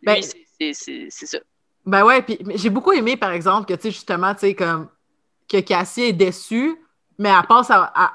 Ben, 0.03 0.23
c'est 0.23 1.11
ça. 1.11 1.39
Ben 1.85 2.05
ouais, 2.05 2.23
puis 2.23 2.39
j'ai 2.55 2.71
beaucoup 2.71 2.93
aimé, 2.93 3.17
par 3.17 3.33
exemple, 3.33 3.67
que, 3.67 3.75
tu 3.75 3.83
sais, 3.83 3.91
justement, 3.91 4.35
tu 4.35 4.41
sais, 4.41 4.55
comme 4.55 4.89
que 5.49 5.61
Cassie 5.61 6.05
est 6.05 6.13
déçue, 6.13 6.77
mais 7.19 7.29
elle 7.29 7.47
passe 7.47 7.71
à. 7.71 8.13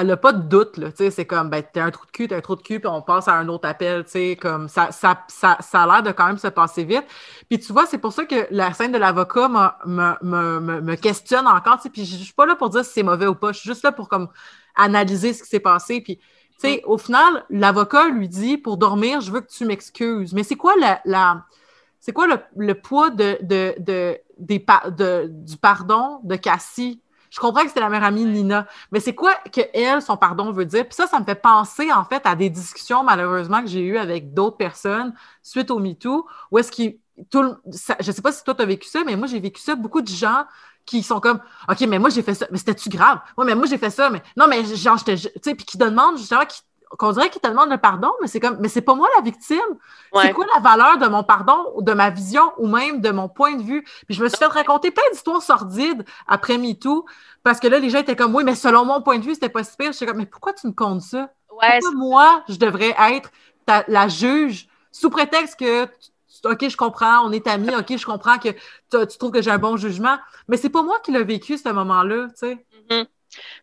Elle 0.00 0.06
n'a 0.08 0.16
pas 0.16 0.32
de 0.32 0.42
doute, 0.42 0.78
c'est 0.96 1.24
comme, 1.26 1.50
ben, 1.50 1.62
t'es 1.62 1.80
un 1.80 1.90
trou 1.90 2.06
de 2.06 2.10
cul, 2.10 2.28
t'es 2.28 2.34
un 2.34 2.40
trou 2.40 2.56
de 2.56 2.62
cul, 2.62 2.80
puis 2.80 2.88
on 2.88 3.02
passe 3.02 3.28
à 3.28 3.34
un 3.34 3.48
autre 3.48 3.68
appel, 3.68 4.04
comme, 4.40 4.68
ça, 4.68 4.90
ça, 4.92 5.24
ça, 5.28 5.56
ça 5.60 5.82
a 5.82 5.86
l'air 5.86 6.02
de 6.02 6.10
quand 6.12 6.26
même 6.26 6.38
se 6.38 6.48
passer 6.48 6.84
vite. 6.84 7.04
Puis 7.48 7.58
tu 7.60 7.72
vois, 7.72 7.86
c'est 7.86 7.98
pour 7.98 8.12
ça 8.12 8.24
que 8.24 8.46
la 8.50 8.72
scène 8.72 8.92
de 8.92 8.98
l'avocat 8.98 9.48
me, 9.48 10.14
me, 10.22 10.60
me, 10.60 10.80
me, 10.80 10.94
questionne 10.96 11.46
encore, 11.46 11.78
puis 11.92 12.04
je 12.04 12.16
suis 12.16 12.34
pas 12.34 12.46
là 12.46 12.56
pour 12.56 12.70
dire 12.70 12.84
si 12.84 12.92
c'est 12.92 13.02
mauvais 13.02 13.26
ou 13.26 13.34
pas, 13.34 13.52
je 13.52 13.60
suis 13.60 13.68
juste 13.68 13.84
là 13.84 13.92
pour, 13.92 14.08
comme, 14.08 14.28
analyser 14.74 15.32
ce 15.32 15.42
qui 15.42 15.48
s'est 15.48 15.60
passé, 15.60 16.00
puis, 16.00 16.16
tu 16.16 16.24
sais, 16.58 16.82
au 16.84 16.98
final, 16.98 17.44
l'avocat 17.50 18.08
lui 18.08 18.28
dit, 18.28 18.58
pour 18.58 18.76
dormir, 18.76 19.20
je 19.20 19.30
veux 19.30 19.40
que 19.40 19.50
tu 19.50 19.64
m'excuses. 19.64 20.32
Mais 20.32 20.44
c'est 20.44 20.56
quoi 20.56 20.74
la, 20.78 21.00
la 21.04 21.44
c'est 22.04 22.12
quoi 22.12 22.26
le, 22.54 22.74
poids 22.74 23.08
de, 23.08 23.38
de, 23.40 24.20
du 24.38 25.56
pardon 25.56 26.20
de 26.22 26.36
Cassie? 26.36 27.00
Je 27.34 27.40
comprends 27.40 27.62
que 27.62 27.68
c'était 27.68 27.80
la 27.80 27.88
mère 27.88 28.04
amie 28.04 28.24
Nina, 28.24 28.64
mais 28.92 29.00
c'est 29.00 29.14
quoi 29.14 29.34
que 29.52 29.60
elle, 29.74 30.00
son 30.00 30.16
pardon 30.16 30.52
veut 30.52 30.64
dire? 30.64 30.86
Puis 30.86 30.94
ça, 30.94 31.08
ça 31.08 31.18
me 31.18 31.24
fait 31.24 31.34
penser 31.34 31.90
en 31.92 32.04
fait 32.04 32.22
à 32.26 32.36
des 32.36 32.48
discussions 32.48 33.02
malheureusement 33.02 33.60
que 33.60 33.66
j'ai 33.66 33.80
eues 33.82 33.98
avec 33.98 34.32
d'autres 34.34 34.56
personnes 34.56 35.12
suite 35.42 35.72
au 35.72 35.80
MeToo, 35.80 36.26
où 36.52 36.58
est-ce 36.58 36.70
qu'il 36.70 36.98
tout 37.30 37.56
je 37.66 38.12
sais 38.12 38.22
pas 38.22 38.30
si 38.30 38.44
toi 38.44 38.54
tu 38.54 38.62
as 38.62 38.66
vécu 38.66 38.88
ça, 38.88 39.02
mais 39.04 39.16
moi 39.16 39.26
j'ai 39.26 39.40
vécu 39.40 39.60
ça. 39.60 39.74
Beaucoup 39.74 40.00
de 40.00 40.08
gens 40.08 40.44
qui 40.86 41.02
sont 41.02 41.18
comme 41.18 41.40
OK, 41.68 41.80
mais 41.88 41.98
moi 41.98 42.10
j'ai 42.10 42.22
fait 42.22 42.34
ça, 42.34 42.46
mais 42.52 42.58
c'était-tu 42.58 42.88
grave? 42.88 43.18
Oui, 43.36 43.46
mais 43.46 43.56
moi 43.56 43.66
j'ai 43.66 43.78
fait 43.78 43.90
ça, 43.90 44.10
mais 44.10 44.22
non, 44.36 44.46
mais 44.48 44.64
genre, 44.64 45.02
tu 45.02 45.16
sais, 45.16 45.54
puis 45.54 45.64
qui 45.64 45.76
demandent 45.76 46.18
justement, 46.18 46.44
qui 46.46 46.60
qu'on 46.98 47.12
dirait 47.12 47.30
qu'il 47.30 47.40
te 47.40 47.48
demande 47.48 47.70
le 47.70 47.78
pardon, 47.78 48.12
mais 48.20 48.28
c'est 48.28 48.40
comme, 48.40 48.58
mais 48.60 48.68
c'est 48.68 48.82
pas 48.82 48.94
moi 48.94 49.08
la 49.16 49.22
victime. 49.22 49.58
C'est 50.20 50.32
quoi 50.32 50.46
la 50.54 50.60
valeur 50.60 50.98
de 50.98 51.06
mon 51.06 51.22
pardon, 51.22 51.56
de 51.80 51.92
ma 51.92 52.10
vision 52.10 52.52
ou 52.58 52.66
même 52.66 53.00
de 53.00 53.10
mon 53.10 53.28
point 53.28 53.56
de 53.56 53.62
vue? 53.62 53.82
Puis 54.06 54.14
je 54.16 54.22
me 54.22 54.28
suis 54.28 54.38
fait 54.38 54.46
raconter 54.46 54.90
plein 54.90 55.04
d'histoires 55.12 55.42
sordides 55.42 56.04
après 56.26 56.58
MeToo, 56.58 57.04
parce 57.42 57.60
que 57.60 57.68
là, 57.68 57.78
les 57.78 57.90
gens 57.90 57.98
étaient 57.98 58.16
comme, 58.16 58.34
oui, 58.34 58.44
mais 58.44 58.54
selon 58.54 58.84
mon 58.84 59.02
point 59.02 59.18
de 59.18 59.24
vue, 59.24 59.34
c'était 59.34 59.48
pas 59.48 59.64
si 59.64 59.76
pire. 59.76 59.92
Je 59.92 59.96
suis 59.96 60.06
comme, 60.06 60.18
mais 60.18 60.26
pourquoi 60.26 60.52
tu 60.52 60.66
me 60.66 60.72
comptes 60.72 61.02
ça? 61.02 61.30
pourquoi 61.48 61.90
moi, 61.94 62.44
je 62.48 62.56
devrais 62.56 62.94
être 63.12 63.30
la 63.88 64.08
juge 64.08 64.68
sous 64.90 65.10
prétexte 65.10 65.58
que 65.58 65.88
OK, 66.44 66.68
je 66.68 66.76
comprends, 66.76 67.26
on 67.26 67.32
est 67.32 67.46
amis, 67.46 67.74
OK, 67.74 67.96
je 67.96 68.04
comprends 68.04 68.38
que 68.38 68.50
tu 68.50 69.18
trouves 69.18 69.30
que 69.30 69.40
j'ai 69.40 69.50
un 69.50 69.58
bon 69.58 69.76
jugement, 69.76 70.18
mais 70.46 70.56
c'est 70.56 70.68
pas 70.68 70.82
moi 70.82 70.98
qui 71.02 71.10
l'ai 71.10 71.24
vécu 71.24 71.56
ce 71.56 71.68
moment-là, 71.70 72.28
tu 72.28 72.32
sais. 72.36 72.66
Mm-hmm. 72.90 73.06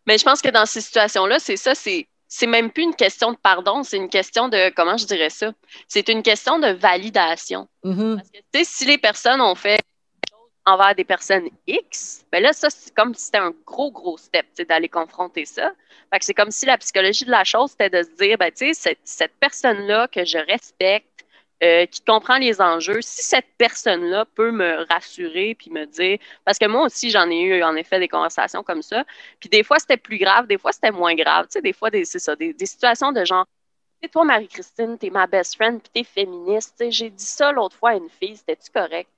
Mais 0.08 0.18
je 0.18 0.24
pense 0.24 0.42
que 0.42 0.50
dans 0.50 0.66
ces 0.66 0.82
situations-là, 0.82 1.40
c'est 1.40 1.58
ça, 1.58 1.76
c'est 1.76 2.08
c'est 2.34 2.48
même 2.48 2.72
plus 2.72 2.84
une 2.84 2.96
question 2.96 3.34
de 3.34 3.38
pardon, 3.38 3.84
c'est 3.84 3.98
une 3.98 4.08
question 4.08 4.48
de, 4.48 4.74
comment 4.74 4.96
je 4.96 5.06
dirais 5.06 5.30
ça? 5.30 5.52
C'est 5.90 6.08
une 6.08 6.24
question 6.24 6.60
de 6.60 6.70
validation. 6.70 7.68
Mm-hmm. 7.84 8.16
Parce 8.16 8.30
que, 8.30 8.64
si 8.64 8.86
les 8.86 8.98
personnes 8.98 9.42
ont 9.42 9.54
fait 9.54 9.82
envers 10.66 10.96
des 10.96 11.04
personnes 11.04 11.50
X, 11.68 12.26
ben 12.32 12.42
là, 12.42 12.54
ça, 12.54 12.70
c'est 12.70 12.96
comme 12.96 13.14
si 13.14 13.26
c'était 13.26 13.40
un 13.40 13.52
gros, 13.66 13.92
gros 13.92 14.18
step, 14.18 14.46
d'aller 14.70 14.88
confronter 14.88 15.44
ça. 15.44 15.74
Fait 16.10 16.20
que 16.20 16.26
c'est 16.26 16.34
comme 16.34 16.52
si 16.52 16.66
la 16.66 16.78
psychologie 16.78 17.26
de 17.26 17.32
la 17.32 17.44
chose, 17.44 17.72
c'était 17.72 17.90
de 17.90 18.02
se 18.02 18.16
dire, 18.16 18.38
ben, 18.38 18.50
tu 18.50 18.68
sais, 18.68 18.74
cette, 18.74 19.00
cette 19.04 19.34
personne-là 19.38 20.08
que 20.08 20.24
je 20.24 20.38
respecte, 20.38 21.11
euh, 21.64 21.86
qui 21.86 22.02
comprend 22.02 22.38
les 22.38 22.60
enjeux, 22.60 23.02
si 23.02 23.22
cette 23.22 23.46
personne-là 23.58 24.26
peut 24.36 24.52
me 24.52 24.84
rassurer 24.90 25.56
puis 25.56 25.70
me 25.70 25.86
dire, 25.86 26.18
parce 26.44 26.58
que 26.58 26.66
moi 26.66 26.86
aussi 26.86 27.12
j'en 27.12 27.30
ai 27.30 27.40
eu 27.42 27.64
en 27.64 27.76
effet 27.76 28.00
des 28.00 28.08
conversations 28.08 28.64
comme 28.64 28.82
ça, 28.82 29.04
puis 29.40 29.48
des 29.48 29.64
fois 29.64 29.78
c'était 29.78 29.98
plus 29.98 30.18
grave, 30.18 30.48
des 30.48 30.58
fois 30.58 30.72
c'était 30.72 30.92
moins 30.92 31.14
grave, 31.14 31.46
tu 31.46 31.54
sais, 31.54 31.62
des 31.62 31.74
fois 31.74 31.90
c'est 31.92 32.20
ça, 32.20 32.36
des, 32.36 32.56
situations 32.66 33.12
de 33.12 33.24
genre, 33.26 33.46
tu 34.02 34.10
toi 34.10 34.24
Marie-Christine, 34.24 34.98
t'es 34.98 35.12
ma 35.12 35.28
best 35.28 35.56
friend 35.56 35.82
puis 35.82 35.92
t'es 35.94 36.04
féministe, 36.04 36.74
sais, 36.78 36.90
j'ai 36.90 37.12
dit 37.12 37.26
ça 37.26 37.52
l'autre 37.52 37.76
fois 37.76 37.92
à 37.92 37.96
une 37.96 38.10
fille, 38.10 38.38
c'était-tu 38.38 38.72
correct? 38.72 39.10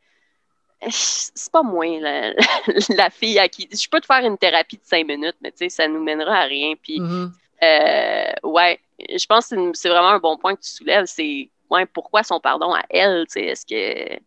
c'est 0.89 1.51
pas 1.51 1.63
moins 1.63 1.99
la, 2.97 3.09
fille 3.09 3.39
à 3.39 3.47
qui. 3.47 3.69
Je 3.71 3.87
peux 3.89 4.01
te 4.01 4.05
faire 4.05 4.25
une 4.25 4.37
thérapie 4.37 4.77
de 4.77 4.83
cinq 4.83 5.07
minutes, 5.07 5.37
mais 5.41 5.51
tu 5.51 5.59
sais, 5.59 5.69
ça 5.69 5.87
nous 5.87 6.03
mènera 6.03 6.39
à 6.39 6.43
rien. 6.43 6.73
Puis, 6.81 6.99
mm-hmm. 6.99 7.29
euh, 7.63 8.49
ouais, 8.49 8.79
je 8.99 9.25
pense 9.25 9.47
que 9.47 9.55
c'est 9.73 9.89
vraiment 9.89 10.09
un 10.09 10.19
bon 10.19 10.37
point 10.37 10.55
que 10.55 10.61
tu 10.61 10.69
soulèves. 10.69 11.05
C'est, 11.05 11.49
pourquoi 11.93 12.23
son 12.23 12.39
pardon 12.39 12.73
à 12.73 12.83
elle? 12.89 13.25
Est-ce 13.35 13.65
que. 13.65 14.19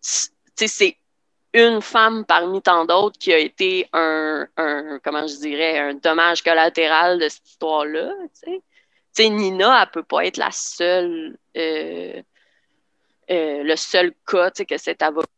C'est 0.00 0.96
une 1.52 1.80
femme 1.80 2.24
parmi 2.24 2.60
tant 2.60 2.84
d'autres 2.84 3.18
qui 3.18 3.32
a 3.32 3.38
été 3.38 3.88
un, 3.92 4.46
comment 5.02 5.26
je 5.26 5.36
dirais, 5.36 5.78
un 5.78 5.94
dommage 5.94 6.42
collatéral 6.42 7.18
de 7.18 7.28
cette 7.28 7.48
histoire-là. 7.48 8.12
Nina, 9.18 9.82
elle 9.82 9.90
peut 9.90 10.02
pas 10.02 10.26
être 10.26 10.36
la 10.36 10.50
seule. 10.50 11.38
Euh, 11.56 12.22
euh, 13.30 13.62
le 13.62 13.76
seul 13.76 14.12
cas 14.26 14.50
que 14.50 14.76
cet 14.76 15.00
avocat 15.00 15.28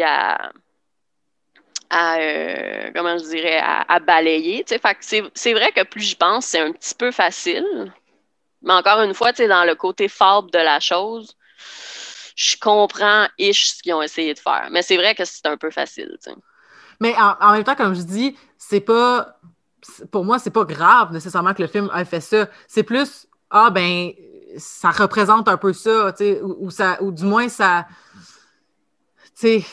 à, 0.00 0.52
à 1.90 2.18
euh, 2.18 2.90
comment 2.94 3.18
je 3.18 3.24
dirais, 3.24 3.60
à, 3.60 3.98
balayer. 3.98 4.64
c'est 4.66 5.52
vrai 5.52 5.72
que 5.72 5.84
plus 5.84 6.02
j'y 6.02 6.14
pense, 6.14 6.46
c'est 6.46 6.60
un 6.60 6.72
petit 6.72 6.94
peu 6.94 7.10
facile. 7.10 7.92
Mais 8.62 8.72
encore 8.72 9.00
une 9.02 9.14
fois, 9.14 9.32
dans 9.32 9.66
le 9.66 9.74
côté 9.74 10.08
fable 10.08 10.50
de 10.50 10.58
la 10.58 10.80
chose, 10.80 11.36
je 12.36 12.56
comprends 12.60 13.26
ish 13.38 13.74
ce 13.74 13.82
qu'ils 13.82 13.94
ont 13.94 14.02
essayé 14.02 14.34
de 14.34 14.38
faire. 14.38 14.68
Mais 14.70 14.82
c'est 14.82 14.96
vrai 14.96 15.14
que 15.14 15.24
c'est 15.24 15.46
un 15.46 15.56
peu 15.56 15.70
facile. 15.70 16.16
Mais 17.00 17.14
en, 17.18 17.52
même 17.52 17.64
temps, 17.64 17.74
comme 17.74 17.94
je 17.94 18.02
dis, 18.02 18.36
c'est 18.58 18.80
pas. 18.80 19.36
Pour 20.12 20.24
moi, 20.24 20.38
c'est 20.38 20.50
pas 20.50 20.64
grave 20.64 21.12
nécessairement 21.12 21.54
que 21.54 21.62
le 21.62 21.68
film 21.68 21.90
ait 21.96 22.04
fait 22.04 22.20
ça. 22.20 22.46
C'est 22.68 22.84
plus 22.84 23.26
Ah 23.50 23.70
ben 23.70 24.12
ça 24.58 24.90
représente 24.90 25.48
un 25.48 25.56
peu 25.56 25.72
ça, 25.72 26.14
ou, 26.42 26.66
ou, 26.66 26.70
ça, 26.70 26.98
ou 27.02 27.10
du 27.10 27.24
moins 27.24 27.48
ça 27.48 27.86
c'est 29.34 29.64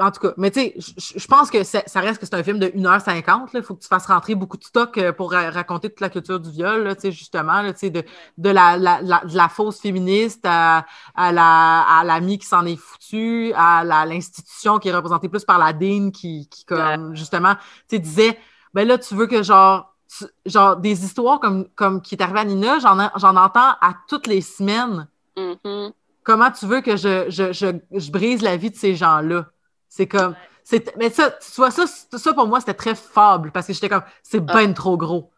en 0.00 0.10
tout 0.10 0.20
cas, 0.20 0.34
mais 0.36 0.50
tu 0.50 0.60
sais, 0.60 0.74
je 1.16 1.26
pense 1.26 1.50
que 1.50 1.64
ça 1.64 2.00
reste 2.00 2.20
que 2.20 2.26
c'est 2.26 2.34
un 2.34 2.42
film 2.42 2.58
de 2.58 2.68
1h50. 2.68 3.50
Il 3.54 3.62
faut 3.62 3.74
que 3.74 3.82
tu 3.82 3.88
fasses 3.88 4.06
rentrer 4.06 4.34
beaucoup 4.34 4.56
de 4.56 4.64
stock 4.64 4.96
euh, 4.98 5.12
pour 5.12 5.32
raconter 5.32 5.88
toute 5.88 6.00
la 6.00 6.10
culture 6.10 6.38
du 6.38 6.50
viol, 6.50 6.82
là, 6.84 6.94
justement, 7.02 7.62
là, 7.62 7.72
de, 7.72 8.04
de 8.38 8.50
la, 8.50 8.76
la, 8.76 9.00
la, 9.02 9.48
fausse 9.48 9.80
féministe 9.80 10.44
à, 10.44 10.84
à 11.14 11.32
l'ami 11.32 12.32
la, 12.32 12.38
qui 12.38 12.46
s'en 12.46 12.66
est 12.66 12.76
foutu, 12.76 13.52
à 13.56 13.84
l'institution 14.06 14.78
qui 14.78 14.88
est 14.88 14.94
représentée 14.94 15.28
plus 15.28 15.44
par 15.44 15.58
la 15.58 15.72
Dean 15.72 16.10
qui, 16.10 16.48
qui 16.48 16.64
comme, 16.64 17.14
justement, 17.16 17.54
tu 17.88 17.98
disait, 17.98 18.38
ben 18.74 18.86
là, 18.86 18.98
tu 18.98 19.14
veux 19.14 19.26
que 19.26 19.42
genre, 19.42 19.94
genre 20.44 20.76
des 20.76 21.04
histoires 21.04 21.40
comme, 21.40 21.66
comme 21.74 22.02
qui 22.02 22.14
est 22.14 22.22
arrivé 22.22 22.40
à 22.40 22.44
Nina, 22.44 22.78
j'en 22.78 23.36
entends 23.36 23.74
à 23.80 23.94
toutes 24.06 24.26
les 24.26 24.42
semaines. 24.42 25.08
Mm-hmm 25.36 25.92
comment 26.28 26.50
tu 26.50 26.66
veux 26.66 26.82
que 26.82 26.94
je, 26.96 28.10
brise 28.10 28.42
la 28.42 28.58
vie 28.58 28.70
de 28.70 28.76
ces 28.76 28.94
gens-là? 28.94 29.46
C'est 29.88 30.06
comme. 30.06 30.36
Mais 30.98 31.08
ça, 31.08 31.30
tu 31.30 31.54
vois, 31.56 31.70
ça, 31.70 31.86
ça 31.86 32.34
pour 32.34 32.46
moi, 32.46 32.60
c'était 32.60 32.74
très 32.74 32.94
fable 32.94 33.50
parce 33.50 33.66
que 33.66 33.72
j'étais 33.72 33.88
comme, 33.88 34.02
c'est 34.22 34.42
ah. 34.46 34.52
ben 34.52 34.74
trop 34.74 34.98
gros. 34.98 35.32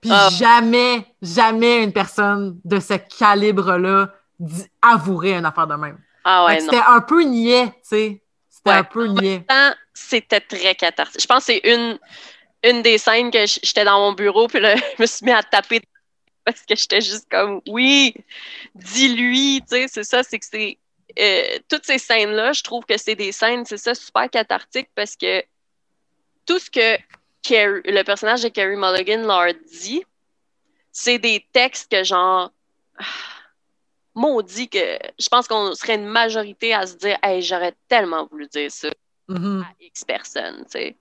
Puis 0.00 0.10
ah. 0.12 0.28
jamais, 0.32 1.06
jamais 1.22 1.84
une 1.84 1.92
personne 1.92 2.58
de 2.64 2.80
ce 2.80 2.94
calibre-là 2.94 4.12
avouerait 4.82 5.34
une 5.34 5.44
affaire 5.44 5.68
de 5.68 5.76
même. 5.76 5.98
Ah 6.24 6.46
ouais, 6.46 6.58
C'était 6.58 6.82
un 6.84 7.00
peu 7.00 7.22
niais, 7.22 7.66
tu 7.66 7.72
sais. 7.82 8.22
C'était 8.48 8.70
un 8.70 8.84
peu 8.84 9.06
niais. 9.06 9.46
C'était 9.94 10.40
très 10.40 10.74
cathartique. 10.74 11.20
Je 11.20 11.26
pense 11.26 11.46
que 11.46 11.52
c'est 11.52 11.60
une, 11.64 11.96
une 12.64 12.82
des 12.82 12.98
scènes 12.98 13.30
que 13.30 13.46
j'étais 13.46 13.84
dans 13.84 14.00
mon 14.00 14.12
bureau, 14.14 14.48
puis 14.48 14.58
là, 14.58 14.74
je 14.96 15.02
me 15.02 15.06
suis 15.06 15.24
mis 15.24 15.32
à 15.32 15.44
taper 15.44 15.80
parce 16.52 16.66
que 16.66 16.76
j'étais 16.76 17.00
juste 17.00 17.28
comme 17.30 17.60
oui, 17.68 18.14
dis-lui, 18.74 19.60
tu 19.62 19.76
sais, 19.76 19.86
c'est 19.88 20.04
ça, 20.04 20.22
c'est 20.22 20.38
que 20.38 20.46
c'est 20.46 20.78
euh, 21.18 21.58
toutes 21.68 21.84
ces 21.84 21.98
scènes-là, 21.98 22.52
je 22.52 22.62
trouve 22.62 22.84
que 22.84 22.96
c'est 22.96 23.14
des 23.14 23.32
scènes, 23.32 23.64
c'est 23.64 23.78
ça, 23.78 23.94
super 23.94 24.30
cathartiques 24.30 24.90
parce 24.94 25.16
que 25.16 25.42
tout 26.46 26.58
ce 26.58 26.70
que 26.70 26.98
le 27.50 28.02
personnage 28.02 28.42
de 28.42 28.48
Carrie 28.48 28.76
Mulligan 28.76 29.26
leur 29.26 29.54
dit, 29.72 30.04
c'est 30.92 31.18
des 31.18 31.46
textes 31.52 31.90
que 31.90 32.04
genre 32.04 32.50
maudit 34.14 34.68
que 34.68 34.98
je 35.18 35.28
pense 35.28 35.46
qu'on 35.46 35.74
serait 35.74 35.94
une 35.94 36.06
majorité 36.06 36.74
à 36.74 36.86
se 36.86 36.96
dire 36.96 37.16
Hey, 37.22 37.40
j'aurais 37.40 37.74
tellement 37.88 38.26
voulu 38.26 38.46
dire 38.48 38.70
ça 38.70 38.88
mm-hmm. 39.28 39.62
à 39.62 39.66
X 39.80 40.04
personnes, 40.04 40.64
tu 40.64 40.72
sais. 40.72 40.96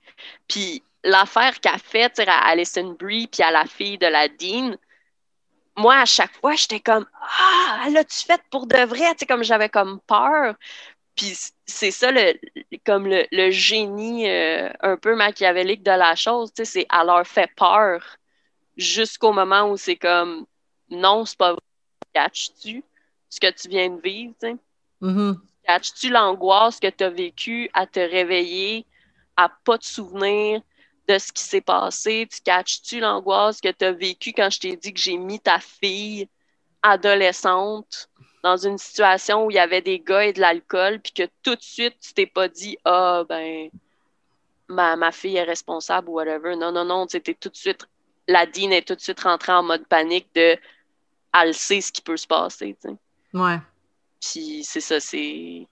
Puis 0.47 0.83
l'affaire 1.03 1.59
qu'a 1.59 1.77
faite 1.77 2.19
à 2.19 2.47
Alison 2.47 2.95
Brie 2.99 3.27
puis 3.27 3.43
à 3.43 3.51
la 3.51 3.65
fille 3.65 3.97
de 3.97 4.07
la 4.07 4.27
Dean, 4.27 4.75
moi, 5.77 5.95
à 5.95 6.05
chaque 6.05 6.33
fois, 6.41 6.55
j'étais 6.55 6.79
comme 6.79 7.05
Ah, 7.39 7.87
l'as-tu 7.91 8.25
fait 8.25 8.41
pour 8.49 8.67
de 8.67 8.77
vrai? 8.77 9.13
Tu 9.13 9.19
sais, 9.19 9.25
comme 9.25 9.43
j'avais 9.43 9.69
comme 9.69 9.99
peur. 10.07 10.55
Puis 11.15 11.35
c'est 11.65 11.91
ça, 11.91 12.11
le, 12.11 12.33
comme 12.85 13.07
le, 13.07 13.51
génie 13.51 14.29
euh, 14.29 14.69
un 14.81 14.97
peu 14.97 15.15
machiavélique 15.15 15.83
de 15.83 15.91
la 15.91 16.15
chose, 16.15 16.53
tu 16.53 16.63
sais, 16.63 16.71
c'est 16.71 16.87
elle 16.93 17.07
leur 17.07 17.25
fait 17.25 17.49
peur 17.55 18.03
jusqu'au 18.77 19.33
moment 19.33 19.71
où 19.71 19.77
c'est 19.77 19.95
comme 19.95 20.45
non, 20.89 21.25
c'est 21.25 21.37
pas 21.37 21.53
vrai. 21.53 21.61
Catches-tu 22.13 22.83
ce 23.29 23.39
que 23.39 23.51
tu 23.51 23.67
viens 23.67 23.89
de 23.89 24.01
vivre, 24.01 24.33
tu 24.39 24.47
sais? 24.47 24.55
Mm-hmm. 25.01 25.35
Catches-tu 25.65 26.09
l'angoisse 26.09 26.79
que 26.79 26.89
tu 26.89 27.03
as 27.03 27.09
vécue 27.09 27.69
à 27.73 27.85
te 27.85 27.99
réveiller, 27.99 28.85
à 29.35 29.49
pas 29.49 29.77
te 29.77 29.85
souvenir, 29.85 30.61
de 31.07 31.17
ce 31.17 31.31
qui 31.31 31.43
s'est 31.43 31.61
passé? 31.61 32.27
Tu 32.31 32.41
catches-tu 32.41 32.99
l'angoisse 32.99 33.61
que 33.61 33.69
tu 33.69 33.85
as 33.85 33.91
vécue 33.91 34.33
quand 34.33 34.49
je 34.49 34.59
t'ai 34.59 34.75
dit 34.75 34.93
que 34.93 34.99
j'ai 34.99 35.17
mis 35.17 35.39
ta 35.39 35.59
fille 35.59 36.27
adolescente 36.81 38.09
dans 38.43 38.57
une 38.57 38.77
situation 38.77 39.45
où 39.45 39.51
il 39.51 39.55
y 39.55 39.59
avait 39.59 39.81
des 39.81 39.99
gars 39.99 40.25
et 40.25 40.33
de 40.33 40.39
l'alcool, 40.39 40.99
puis 40.99 41.11
que 41.11 41.23
tout 41.43 41.55
de 41.55 41.61
suite, 41.61 41.99
tu 41.99 42.13
t'es 42.13 42.25
pas 42.25 42.47
dit 42.47 42.77
Ah, 42.85 43.23
ben, 43.27 43.69
ma, 44.67 44.95
ma, 44.95 45.11
fille 45.11 45.37
est 45.37 45.43
responsable 45.43 46.09
ou 46.09 46.13
whatever. 46.13 46.55
Non, 46.55 46.71
non, 46.71 46.85
non, 46.85 47.07
tu 47.07 47.19
tout 47.21 47.49
de 47.49 47.55
suite, 47.55 47.87
la 48.27 48.45
Dean 48.45 48.71
est 48.71 48.87
tout 48.87 48.95
de 48.95 49.01
suite 49.01 49.19
rentrée 49.21 49.53
en 49.53 49.63
mode 49.63 49.85
panique 49.87 50.27
de 50.35 50.57
elle 51.33 51.53
sait 51.53 51.81
ce 51.81 51.91
qui 51.91 52.01
peut 52.01 52.17
se 52.17 52.27
passer, 52.27 52.75
tu 52.81 52.89
sais. 52.89 52.95
Ouais. 53.33 53.57
Puis 54.21 54.63
c'est 54.63 54.81
ça, 54.81 54.99
c'est. 54.99 55.67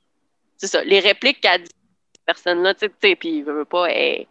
C'est 0.57 0.67
ça. 0.67 0.83
Les 0.83 0.99
répliques 0.99 1.41
qu'a 1.41 1.57
dit 1.57 1.65
cette 2.13 2.25
personne-là, 2.25 2.73
tu 2.73 2.88
sais, 3.01 3.15
puis 3.15 3.38
il 3.38 3.43
veut 3.43 3.65
pas, 3.65 3.88
elle, 3.88 4.25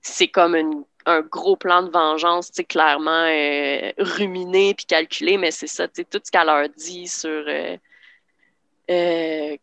c'est 0.00 0.28
comme 0.28 0.84
un 1.06 1.20
gros 1.20 1.56
plan 1.56 1.82
de 1.82 1.90
vengeance, 1.90 2.50
clairement 2.68 3.26
euh, 3.28 3.92
ruminé 3.98 4.74
puis 4.74 4.86
calculé, 4.86 5.38
mais 5.38 5.50
c'est 5.52 5.68
ça, 5.68 5.88
tout 5.88 6.20
ce 6.22 6.30
qu'elle 6.30 6.46
leur 6.46 6.68
dit 6.70 7.08
sur. 7.08 7.30
Euh, 7.30 7.76
euh, 8.90 9.56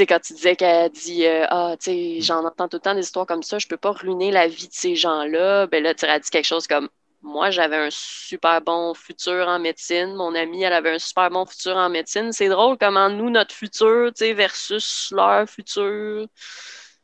quand 0.00 0.20
tu 0.20 0.34
disais 0.34 0.56
qu'elle 0.56 0.90
dit 0.92 1.26
Ah, 1.26 1.74
tu 1.80 1.90
sais, 1.90 2.20
j'en 2.20 2.44
entends 2.44 2.68
tout 2.68 2.76
le 2.76 2.80
temps 2.80 2.94
des 2.94 3.00
histoires 3.00 3.26
comme 3.26 3.42
ça, 3.42 3.58
je 3.58 3.66
peux 3.66 3.76
pas 3.76 3.92
ruiner 3.92 4.30
la 4.30 4.46
vie 4.48 4.68
de 4.68 4.72
ces 4.72 4.94
gens-là. 4.96 5.66
Ben 5.66 5.82
là, 5.82 5.94
tu 5.94 6.04
as 6.06 6.18
dit 6.20 6.30
quelque 6.30 6.44
chose 6.44 6.66
comme 6.68 6.88
Moi, 7.22 7.50
j'avais 7.50 7.76
un 7.76 7.88
super 7.90 8.60
bon 8.60 8.94
futur 8.94 9.48
en 9.48 9.58
médecine. 9.58 10.14
Mon 10.14 10.34
amie, 10.34 10.62
elle 10.62 10.72
avait 10.72 10.92
un 10.94 10.98
super 11.00 11.30
bon 11.30 11.46
futur 11.46 11.76
en 11.76 11.88
médecine. 11.90 12.32
C'est 12.32 12.48
drôle 12.48 12.76
comment 12.78 13.08
nous, 13.10 13.30
notre 13.30 13.54
futur, 13.54 14.12
tu 14.14 14.24
sais, 14.26 14.34
versus 14.34 15.12
leur 15.12 15.48
futur. 15.48 16.28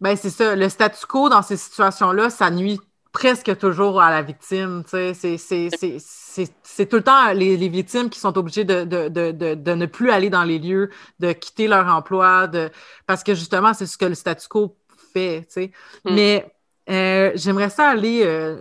Ben, 0.05 0.17
c'est 0.19 0.29
ça. 0.29 0.55
Le 0.55 0.69
statu 0.69 1.07
quo 1.07 1.31
dans 1.31 1.41
ces 1.41 1.57
situations-là, 1.57 2.29
ça 2.29 2.51
nuit 2.51 2.79
presque 3.11 3.57
toujours 3.57 4.03
à 4.03 4.11
la 4.11 4.21
victime. 4.21 4.83
C'est 4.87 5.09
tout 6.91 6.97
le 6.97 7.03
temps 7.03 7.33
les, 7.33 7.69
victimes 7.69 8.11
qui 8.11 8.21
sont 8.21 8.37
obligées 8.37 8.65
de, 8.65 9.75
ne 9.75 9.87
plus 9.87 10.11
aller 10.11 10.29
dans 10.29 10.45
les 10.45 10.59
lieux, 10.59 10.91
de 11.21 11.33
quitter 11.33 11.69
leur 11.69 11.87
emploi, 11.87 12.49
de... 12.49 12.69
parce 13.07 13.25
que 13.25 13.35
justement, 13.35 13.73
c'est 13.73 13.87
ce 13.87 13.97
que 13.97 14.05
le 14.05 14.15
statu 14.15 14.47
quo 14.47 14.77
fait. 15.15 15.49
Mm. 15.57 16.15
Mais 16.15 16.55
euh, 16.91 17.33
j'aimerais 17.35 17.71
ça 17.71 17.89
aller. 17.89 18.25
Euh, 18.27 18.59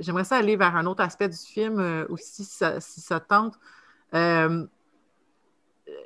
j'aimerais 0.00 0.24
ça 0.24 0.36
aller 0.36 0.56
vers 0.56 0.76
un 0.76 0.84
autre 0.84 1.02
aspect 1.02 1.30
du 1.30 1.38
film 1.38 1.80
euh, 1.80 2.04
aussi, 2.10 2.44
si 2.44 3.00
ça, 3.00 3.20
tente. 3.20 3.54
Il 4.12 4.68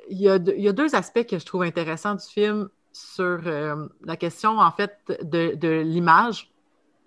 y, 0.09 0.29
a, 0.29 0.37
il 0.37 0.61
y, 0.61 0.69
a, 0.69 0.71
deux 0.71 0.95
aspects 0.95 1.25
que 1.25 1.37
je 1.37 1.45
trouve 1.45 1.63
intéressants 1.63 2.15
du 2.15 2.25
film 2.25 2.69
sur 2.97 3.39
euh, 3.45 3.87
la 4.03 4.17
question, 4.17 4.59
en 4.59 4.71
fait, 4.71 4.97
de, 5.21 5.81
l'image. 5.81 6.51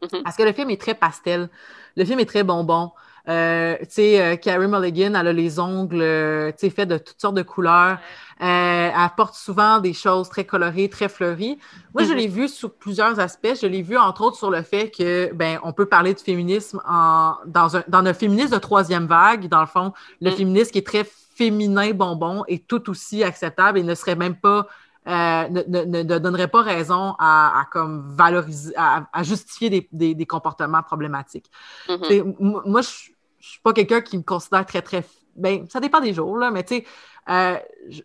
Mm-hmm. 0.02 0.22
Parce 0.22 0.36
que 0.36 0.42
le 0.42 0.52
film 0.52 0.70
est 0.70 0.80
très 0.80 0.94
pastel. 0.94 1.48
Le 1.96 2.04
film 2.04 2.20
est 2.20 2.26
très 2.26 2.42
bonbon. 2.42 2.92
Euh, 3.28 3.76
tu 3.80 3.86
sais, 3.90 4.22
euh, 4.22 4.36
Carrie 4.36 4.66
Mulligan, 4.66 5.14
elle 5.14 5.28
a 5.28 5.32
les 5.32 5.60
ongles, 5.60 6.52
tu 6.52 6.58
sais, 6.58 6.70
faits 6.70 6.88
de 6.88 6.98
toutes 6.98 7.20
sortes 7.20 7.34
de 7.34 7.42
couleurs. 7.42 7.98
elle 8.38 8.92
porte 9.16 9.34
souvent 9.34 9.78
des 9.78 9.92
choses 9.92 10.30
très 10.30 10.44
colorées, 10.44 10.88
très 10.88 11.08
fleuries. 11.08 11.58
Moi, 11.92 12.04
je 12.04 12.12
mm-hmm. 12.12 12.16
l'ai 12.16 12.28
vu 12.28 12.48
sous 12.48 12.70
plusieurs 12.70 13.20
aspects. 13.20 13.54
Je 13.60 13.66
l'ai 13.66 13.82
vu, 13.82 13.98
entre 13.98 14.22
autres, 14.22 14.36
sur 14.36 14.50
le 14.50 14.62
fait 14.62 14.90
que, 14.90 15.32
ben, 15.34 15.58
on 15.62 15.72
peut 15.72 15.86
parler 15.86 16.14
de 16.14 16.20
féminisme 16.20 16.80
en, 16.88 17.34
dans, 17.46 17.76
un, 17.76 17.84
dans 17.88 18.04
un 18.04 18.14
féminisme 18.14 18.54
de 18.54 18.58
troisième 18.58 19.06
vague, 19.06 19.48
dans 19.48 19.60
le 19.60 19.66
fond. 19.66 19.92
Le 20.20 20.30
mm. 20.30 20.34
féminisme 20.34 20.70
qui 20.70 20.78
est 20.78 20.86
très 20.86 21.04
féminin 21.40 21.92
bonbon 21.92 22.44
est 22.48 22.66
tout 22.66 22.90
aussi 22.90 23.24
acceptable 23.24 23.78
et 23.78 23.82
ne 23.82 23.94
serait 23.94 24.14
même 24.14 24.36
pas 24.36 24.66
euh, 25.10 25.48
ne, 25.48 26.18
donnerait 26.18 26.48
pas 26.48 26.62
raison 26.62 27.16
à, 27.18 27.66
comme 27.72 28.14
valoriser, 28.14 28.72
à, 28.76 29.22
justifier 29.22 29.88
des, 29.90 30.26
comportements 30.26 30.82
problématiques. 30.82 31.50
Mm-hmm. 31.88 32.36
Moi, 32.38 32.82
je 32.82 33.10
ne 33.10 33.12
suis 33.40 33.60
pas 33.60 33.72
quelqu'un 33.72 34.00
qui 34.00 34.18
me 34.18 34.22
considère 34.22 34.64
très, 34.66 34.82
très. 34.82 35.04
Ben, 35.34 35.66
ça 35.68 35.80
dépend 35.80 36.00
des 36.00 36.14
jours, 36.14 36.36
là, 36.36 36.50
mais 36.50 36.62
tu 36.62 36.76
sais, 36.76 36.84
euh, 37.28 37.58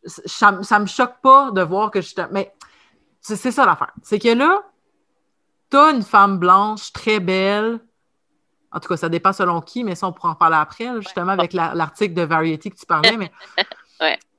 ça, 0.05 0.51
ne 0.51 0.79
me 0.81 0.87
choque 0.87 1.21
pas 1.21 1.51
de 1.51 1.61
voir 1.61 1.91
que 1.91 2.01
je. 2.01 2.13
Mais 2.31 2.53
c'est 3.21 3.51
ça 3.51 3.65
l'affaire. 3.65 3.93
C'est 4.01 4.19
que 4.19 4.29
là, 4.29 4.63
t'as 5.69 5.93
une 5.93 6.03
femme 6.03 6.39
blanche 6.39 6.91
très 6.91 7.19
belle. 7.19 7.79
En 8.71 8.79
tout 8.79 8.89
cas, 8.89 8.97
ça 8.97 9.09
dépend 9.09 9.31
selon 9.31 9.61
qui, 9.61 9.83
mais 9.83 9.95
ça, 9.95 10.07
on 10.07 10.11
pourra 10.11 10.29
en 10.29 10.35
parler 10.35 10.57
après, 10.57 10.89
justement, 11.01 11.31
avec 11.31 11.53
l'article 11.53 12.13
de 12.13 12.23
Variety 12.23 12.71
que 12.71 12.77
tu 12.77 12.85
parlais. 12.85 13.15
Mais, 13.15 13.31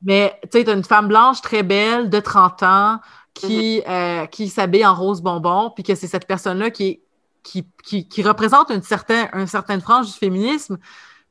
mais 0.02 0.38
tu 0.42 0.58
sais, 0.58 0.64
t'as 0.64 0.74
une 0.74 0.84
femme 0.84 1.08
blanche 1.08 1.40
très 1.40 1.62
belle 1.62 2.10
de 2.10 2.20
30 2.20 2.62
ans 2.62 3.00
qui, 3.34 3.78
mm-hmm. 3.78 4.22
euh, 4.22 4.26
qui 4.26 4.48
s'habille 4.48 4.86
en 4.86 4.94
rose 4.94 5.20
bonbon, 5.20 5.70
puis 5.74 5.82
que 5.82 5.94
c'est 5.94 6.06
cette 6.06 6.26
personne-là 6.26 6.70
qui, 6.70 7.00
qui, 7.42 7.64
qui, 8.08 8.22
représente 8.22 8.70
une 8.70 8.82
certaine, 8.82 9.28
une 9.34 9.46
certaine 9.46 9.80
frange 9.80 10.06
du 10.06 10.12
féminisme. 10.12 10.78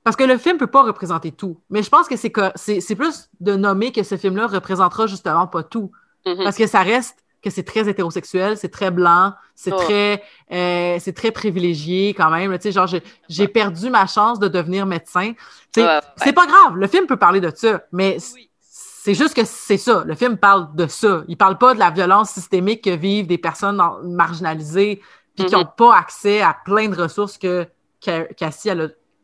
Parce 0.03 0.15
que 0.15 0.23
le 0.23 0.37
film 0.37 0.55
ne 0.55 0.59
peut 0.59 0.67
pas 0.67 0.83
représenter 0.83 1.31
tout. 1.31 1.59
Mais 1.69 1.81
je 1.81 1.89
pense 1.89 2.07
que 2.07 2.15
c'est 2.15 2.95
plus 2.95 3.29
de 3.39 3.55
nommer 3.55 3.91
que 3.91 4.03
ce 4.03 4.17
film-là 4.17 4.47
représentera 4.47 5.07
justement 5.07 5.47
pas 5.47 5.63
tout. 5.63 5.91
Mm-hmm. 6.25 6.43
Parce 6.43 6.57
que 6.57 6.67
ça 6.67 6.81
reste 6.81 7.24
que 7.45 7.51
c'est 7.51 7.63
très 7.63 7.87
hétérosexuel, 7.87 8.57
c'est 8.57 8.69
très 8.69 8.89
blanc, 8.89 9.33
c'est 9.53 9.71
oh. 9.71 9.77
très, 9.77 10.23
euh, 10.51 10.97
c'est 10.99 11.13
très 11.13 11.31
privilégié 11.31 12.15
quand 12.15 12.31
même. 12.31 12.51
Tu 12.57 12.63
sais, 12.63 12.71
genre, 12.71 12.89
j'ai 13.29 13.47
perdu 13.47 13.89
ma 13.91 14.07
chance 14.07 14.39
de 14.39 14.47
devenir 14.47 14.85
médecin. 14.87 15.33
C'est 15.73 16.33
pas 16.33 16.47
grave, 16.47 16.75
le 16.75 16.87
film 16.87 17.05
peut 17.05 17.17
parler 17.17 17.39
de 17.39 17.51
ça, 17.55 17.83
mais 17.91 18.17
c'est 18.19 19.13
juste 19.13 19.35
que 19.35 19.45
c'est 19.45 19.77
ça. 19.77 20.03
Le 20.05 20.15
film 20.15 20.37
parle 20.37 20.75
de 20.75 20.87
ça. 20.87 21.23
Il 21.27 21.37
parle 21.37 21.59
pas 21.59 21.75
de 21.75 21.79
la 21.79 21.91
violence 21.91 22.31
systémique 22.31 22.83
que 22.83 22.89
vivent 22.89 23.27
des 23.27 23.37
personnes 23.37 23.79
marginalisées 24.03 25.01
puis 25.35 25.45
qui 25.45 25.53
n'ont 25.53 25.61
mm-hmm. 25.61 25.75
pas 25.75 25.95
accès 25.95 26.41
à 26.41 26.57
plein 26.65 26.87
de 26.89 26.99
ressources 26.99 27.37
que 27.37 27.67
Cassie 27.99 28.71
a, 28.71 28.75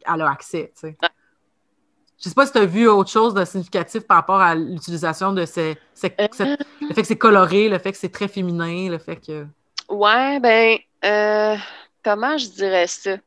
a 0.06 0.30
accès. 0.30 0.72
Tu 0.76 0.90
sais. 0.90 0.98
Je 2.24 2.30
sais 2.30 2.36
pas 2.36 2.46
si 2.46 2.52
tu 2.52 2.60
as 2.60 2.66
vu 2.66 2.88
autre 2.88 3.10
chose 3.10 3.34
de 3.34 3.44
significatif 3.46 4.06
par 4.06 4.18
rapport 4.18 4.40
à 4.40 4.54
l'utilisation 4.54 5.34
de 5.34 5.44
ces, 5.46 5.76
euh. 6.04 6.56
le 6.82 6.94
fait 6.94 7.02
que 7.02 7.08
c'est 7.08 7.18
coloré, 7.18 7.68
le 7.68 7.80
fait 7.80 7.92
que 7.92 7.98
c'est 7.98 8.12
très 8.12 8.28
féminin, 8.28 8.90
le 8.90 9.00
fait 9.00 9.16
que. 9.16 9.48
Ouais, 9.90 10.40
ben, 10.40 10.78
euh, 11.04 11.56
comment 12.04 12.38
je 12.38 12.48
dirais 12.48 12.86
ça? 12.86 13.18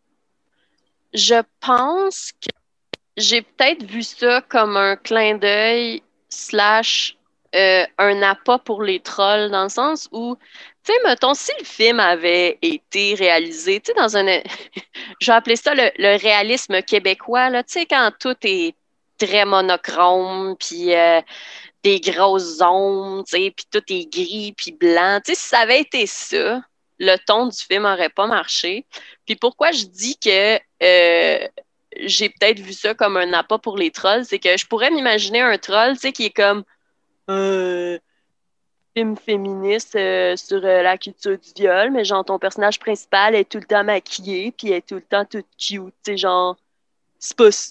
Je 1.13 1.43
pense 1.59 2.31
que 2.33 2.51
j'ai 3.17 3.43
peut-être 3.43 3.83
vu 3.83 4.05
ça 4.05 4.41
comme 4.43 4.77
un 4.77 4.95
clin 4.95 5.39
d'œil 5.39 6.03
slash 6.29 7.17
euh, 7.57 7.85
un 7.99 8.23
appât 8.23 8.59
pour 8.59 8.83
les 8.83 9.01
trolls, 9.01 9.51
dans 9.51 9.65
le 9.65 9.69
sens 9.69 10.09
où, 10.13 10.37
tu 10.85 10.93
sais, 10.93 10.99
mettons, 11.05 11.35
si 11.35 11.51
le 11.59 11.65
film 11.65 11.99
avait 11.99 12.59
été 12.63 13.15
réalisé, 13.15 13.81
tu 13.81 13.93
sais, 13.93 13.95
dans 14.01 14.17
un. 14.17 14.25
je 15.21 15.27
vais 15.27 15.37
appeler 15.37 15.57
ça 15.57 15.75
le, 15.75 15.91
le 15.99 16.17
réalisme 16.17 16.81
québécois, 16.83 17.51
là, 17.51 17.65
tu 17.65 17.73
sais, 17.73 17.87
quand 17.87 18.13
tout 18.21 18.37
est 18.45 18.75
très 19.19 19.45
monochrome, 19.45 20.57
puis 20.59 20.95
euh, 20.95 21.21
des 21.83 22.01
grosses 22.01 22.61
ombres, 22.61 23.25
puis 23.31 23.67
tout 23.71 23.83
est 23.89 24.11
gris, 24.11 24.55
puis 24.57 24.73
blanc. 24.73 25.21
si 25.25 25.37
ça 25.37 25.61
avait 25.61 25.81
été 25.81 26.07
ça, 26.07 26.63
le 26.99 27.17
ton 27.27 27.47
du 27.47 27.59
film 27.59 27.83
n'aurait 27.83 28.09
pas 28.09 28.27
marché. 28.27 28.87
Puis 29.27 29.37
pourquoi 29.37 29.73
je 29.73 29.85
dis 29.85 30.17
que 30.17 30.57
euh, 30.83 31.49
j'ai 32.01 32.29
peut-être 32.29 32.61
vu 32.61 32.73
ça 32.73 32.95
comme 32.95 33.17
un 33.17 33.33
appât 33.33 33.59
pour 33.59 33.77
les 33.77 33.91
trolls, 33.91 34.25
c'est 34.25 34.39
que 34.39 34.57
je 34.57 34.67
pourrais 34.67 34.91
m'imaginer 34.91 35.41
un 35.41 35.59
troll, 35.59 35.97
qui 35.97 36.27
est 36.27 36.31
comme 36.31 36.65
un 37.29 37.99
film 38.97 39.17
féministe 39.17 39.97
euh, 39.97 40.37
sur 40.37 40.61
la 40.61 40.97
culture 40.99 41.39
du 41.39 41.51
viol, 41.57 41.91
mais 41.91 42.05
genre 42.05 42.25
ton 42.25 42.39
personnage 42.39 42.79
principal 42.79 43.35
est 43.35 43.51
tout 43.51 43.59
le 43.59 43.65
temps 43.65 43.85
maquillé, 43.85 44.53
puis 44.53 44.73
est 44.73 44.87
tout 44.87 44.97
le 44.97 45.03
temps 45.03 45.25
tout 45.25 45.43
cute, 45.59 45.95
tu 46.05 46.17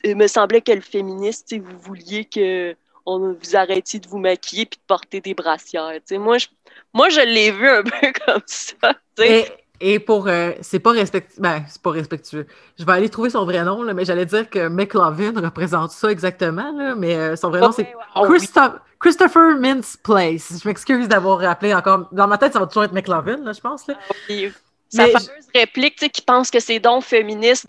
il 0.04 0.16
me 0.16 0.28
semblait 0.28 0.62
que 0.62 0.72
le 0.72 0.82
féministe, 0.82 1.56
vous 1.58 1.80
vouliez 1.80 2.26
que 2.26 2.76
on 3.06 3.34
vous 3.34 3.56
arrêtiez 3.56 4.00
de 4.00 4.08
vous 4.08 4.18
maquiller 4.18 4.66
puis 4.66 4.78
de 4.78 4.86
porter 4.88 5.22
des 5.22 5.34
brassières. 5.34 6.00
Moi, 6.12 6.38
je, 6.38 6.48
moi, 6.94 7.10
je 7.10 7.20
l'ai 7.20 7.52
vu 7.52 7.68
un 7.68 7.84
peu 7.84 8.14
comme 8.26 8.42
ça. 8.46 8.94
Et, 9.22 9.46
et, 9.80 10.00
pour. 10.00 10.28
Euh, 10.28 10.52
c'est 10.62 10.80
pas 10.80 10.92
respectueux. 10.92 11.42
Ben, 11.42 11.64
c'est 11.68 11.82
pas 11.82 11.92
respectueux. 11.92 12.48
Je 12.80 12.86
vais 12.86 12.92
aller 12.94 13.10
trouver 13.10 13.30
son 13.30 13.46
vrai 13.46 13.64
nom, 13.64 13.84
là, 13.84 13.94
mais 13.94 14.06
j'allais 14.06 14.26
dire 14.26 14.50
que 14.50 14.70
McLovin 14.70 15.34
représente 15.42 15.92
ça 15.92 16.10
exactement, 16.10 16.72
là, 16.78 16.96
mais 16.96 17.16
euh, 17.16 17.36
son 17.36 17.50
vrai 17.50 17.60
nom, 17.60 17.72
c'est 17.72 17.94
oh, 18.16 18.28
Christopher 19.00 19.58
Mintz 19.60 19.98
Place. 19.98 20.62
Je 20.64 20.68
m'excuse 20.68 21.10
d'avoir 21.10 21.40
rappelé 21.40 21.74
encore. 21.74 22.08
Dans 22.14 22.28
ma 22.28 22.38
tête, 22.38 22.54
ça 22.54 22.60
va 22.60 22.68
toujours 22.68 22.86
être 22.86 22.94
McLovin, 22.94 23.38
là, 23.44 23.52
je 23.52 23.60
pense. 23.60 23.86
Là. 23.88 23.96
Ah 24.00 24.34
Sa 24.90 25.08
fameuse 25.08 25.48
réplique, 25.54 26.10
qui 26.12 26.22
pense 26.22 26.50
que 26.50 26.62
c'est 26.62 26.80
donc 26.80 27.04
féministe 27.04 27.68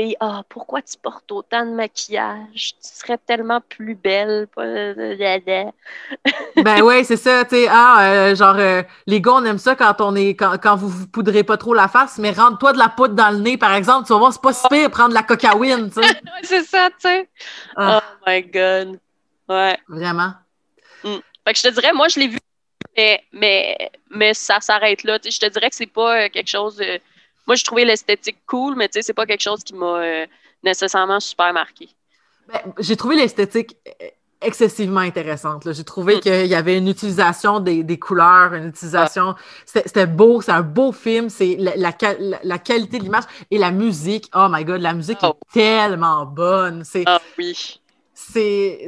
et 0.00 0.16
ah, 0.20 0.44
pourquoi 0.48 0.80
tu 0.80 0.96
portes 0.96 1.30
autant 1.32 1.66
de 1.66 1.72
maquillage? 1.72 2.76
Tu 2.80 2.80
serais 2.80 3.18
tellement 3.18 3.60
plus 3.60 3.96
belle. 3.96 4.46
ben 4.56 6.82
ouais, 6.82 7.02
c'est 7.02 7.16
ça, 7.16 7.44
tu 7.44 7.56
sais, 7.56 7.66
ah, 7.68 8.02
euh, 8.02 8.34
genre, 8.36 8.54
euh, 8.58 8.84
les 9.08 9.20
gars, 9.20 9.32
on 9.34 9.44
aime 9.44 9.58
ça 9.58 9.74
quand 9.74 10.00
on 10.00 10.14
est, 10.14 10.36
quand, 10.36 10.56
quand 10.62 10.76
vous 10.76 10.88
vous 10.88 11.08
poudrez 11.08 11.42
pas 11.42 11.56
trop 11.56 11.74
la 11.74 11.88
face, 11.88 12.18
mais 12.18 12.30
rentre-toi 12.30 12.74
de 12.74 12.78
la 12.78 12.88
poudre 12.88 13.14
dans 13.14 13.30
le 13.30 13.38
nez, 13.38 13.58
par 13.58 13.74
exemple, 13.74 14.06
tu 14.06 14.12
vas 14.12 14.20
voir, 14.20 14.32
c'est 14.32 14.40
pas 14.40 14.52
si 14.52 14.68
pire 14.68 14.88
prendre 14.88 15.08
de 15.08 15.14
la 15.14 15.24
cocaïne, 15.24 15.90
tu 15.90 16.00
sais. 16.00 16.20
c'est 16.44 16.62
ça, 16.62 16.90
tu 16.90 16.96
sais. 17.00 17.28
Ah. 17.76 18.00
Oh 18.00 18.24
my 18.24 18.42
God. 18.42 19.00
Ouais. 19.48 19.76
Vraiment. 19.88 20.32
Mm. 21.02 21.16
Fait 21.44 21.52
que 21.54 21.58
je 21.58 21.62
te 21.62 21.74
dirais, 21.74 21.92
moi, 21.92 22.06
je 22.06 22.20
l'ai 22.20 22.28
vu, 22.28 22.38
mais, 22.96 23.24
mais, 23.32 23.90
mais 24.10 24.32
ça 24.32 24.60
s'arrête 24.60 25.02
là. 25.02 25.18
Je 25.24 25.38
te 25.38 25.46
dirais 25.46 25.70
que 25.70 25.74
c'est 25.74 25.86
pas 25.86 26.22
euh, 26.22 26.28
quelque 26.28 26.48
chose 26.48 26.76
de 26.76 27.00
moi, 27.48 27.56
je 27.56 27.64
trouvais 27.64 27.84
l'esthétique 27.84 28.38
cool, 28.46 28.76
mais 28.76 28.88
tu 28.88 28.94
sais, 28.94 29.02
c'est 29.02 29.14
pas 29.14 29.26
quelque 29.26 29.40
chose 29.40 29.64
qui 29.64 29.74
m'a 29.74 30.00
euh, 30.00 30.26
nécessairement 30.62 31.18
super 31.18 31.52
marqué. 31.52 31.88
Ben, 32.46 32.60
j'ai 32.78 32.96
trouvé 32.96 33.16
l'esthétique 33.16 33.76
excessivement 34.40 35.00
intéressante. 35.00 35.72
J'ai 35.72 35.84
trouvé 35.84 36.16
mm. 36.16 36.20
qu'il 36.20 36.46
y 36.46 36.54
avait 36.54 36.78
une 36.78 36.88
utilisation 36.88 37.60
des, 37.60 37.98
couleurs, 37.98 38.54
une 38.54 38.68
utilisation. 38.68 39.34
C'était 39.64 40.06
beau, 40.06 40.40
c'est 40.40 40.52
un 40.52 40.62
beau 40.62 40.92
film, 40.92 41.28
c'est 41.28 41.56
la, 41.58 41.92
qualité 42.58 42.98
de 42.98 43.04
l'image 43.04 43.24
et 43.50 43.58
la 43.58 43.70
musique. 43.70 44.30
Oh 44.34 44.46
my 44.50 44.64
god, 44.64 44.80
la 44.80 44.92
musique 44.92 45.22
est 45.22 45.26
oh. 45.26 45.38
tellement 45.52 46.26
bonne. 46.26 46.84
Ah 47.06 47.20
oui. 47.36 47.80
C'est 48.14 48.86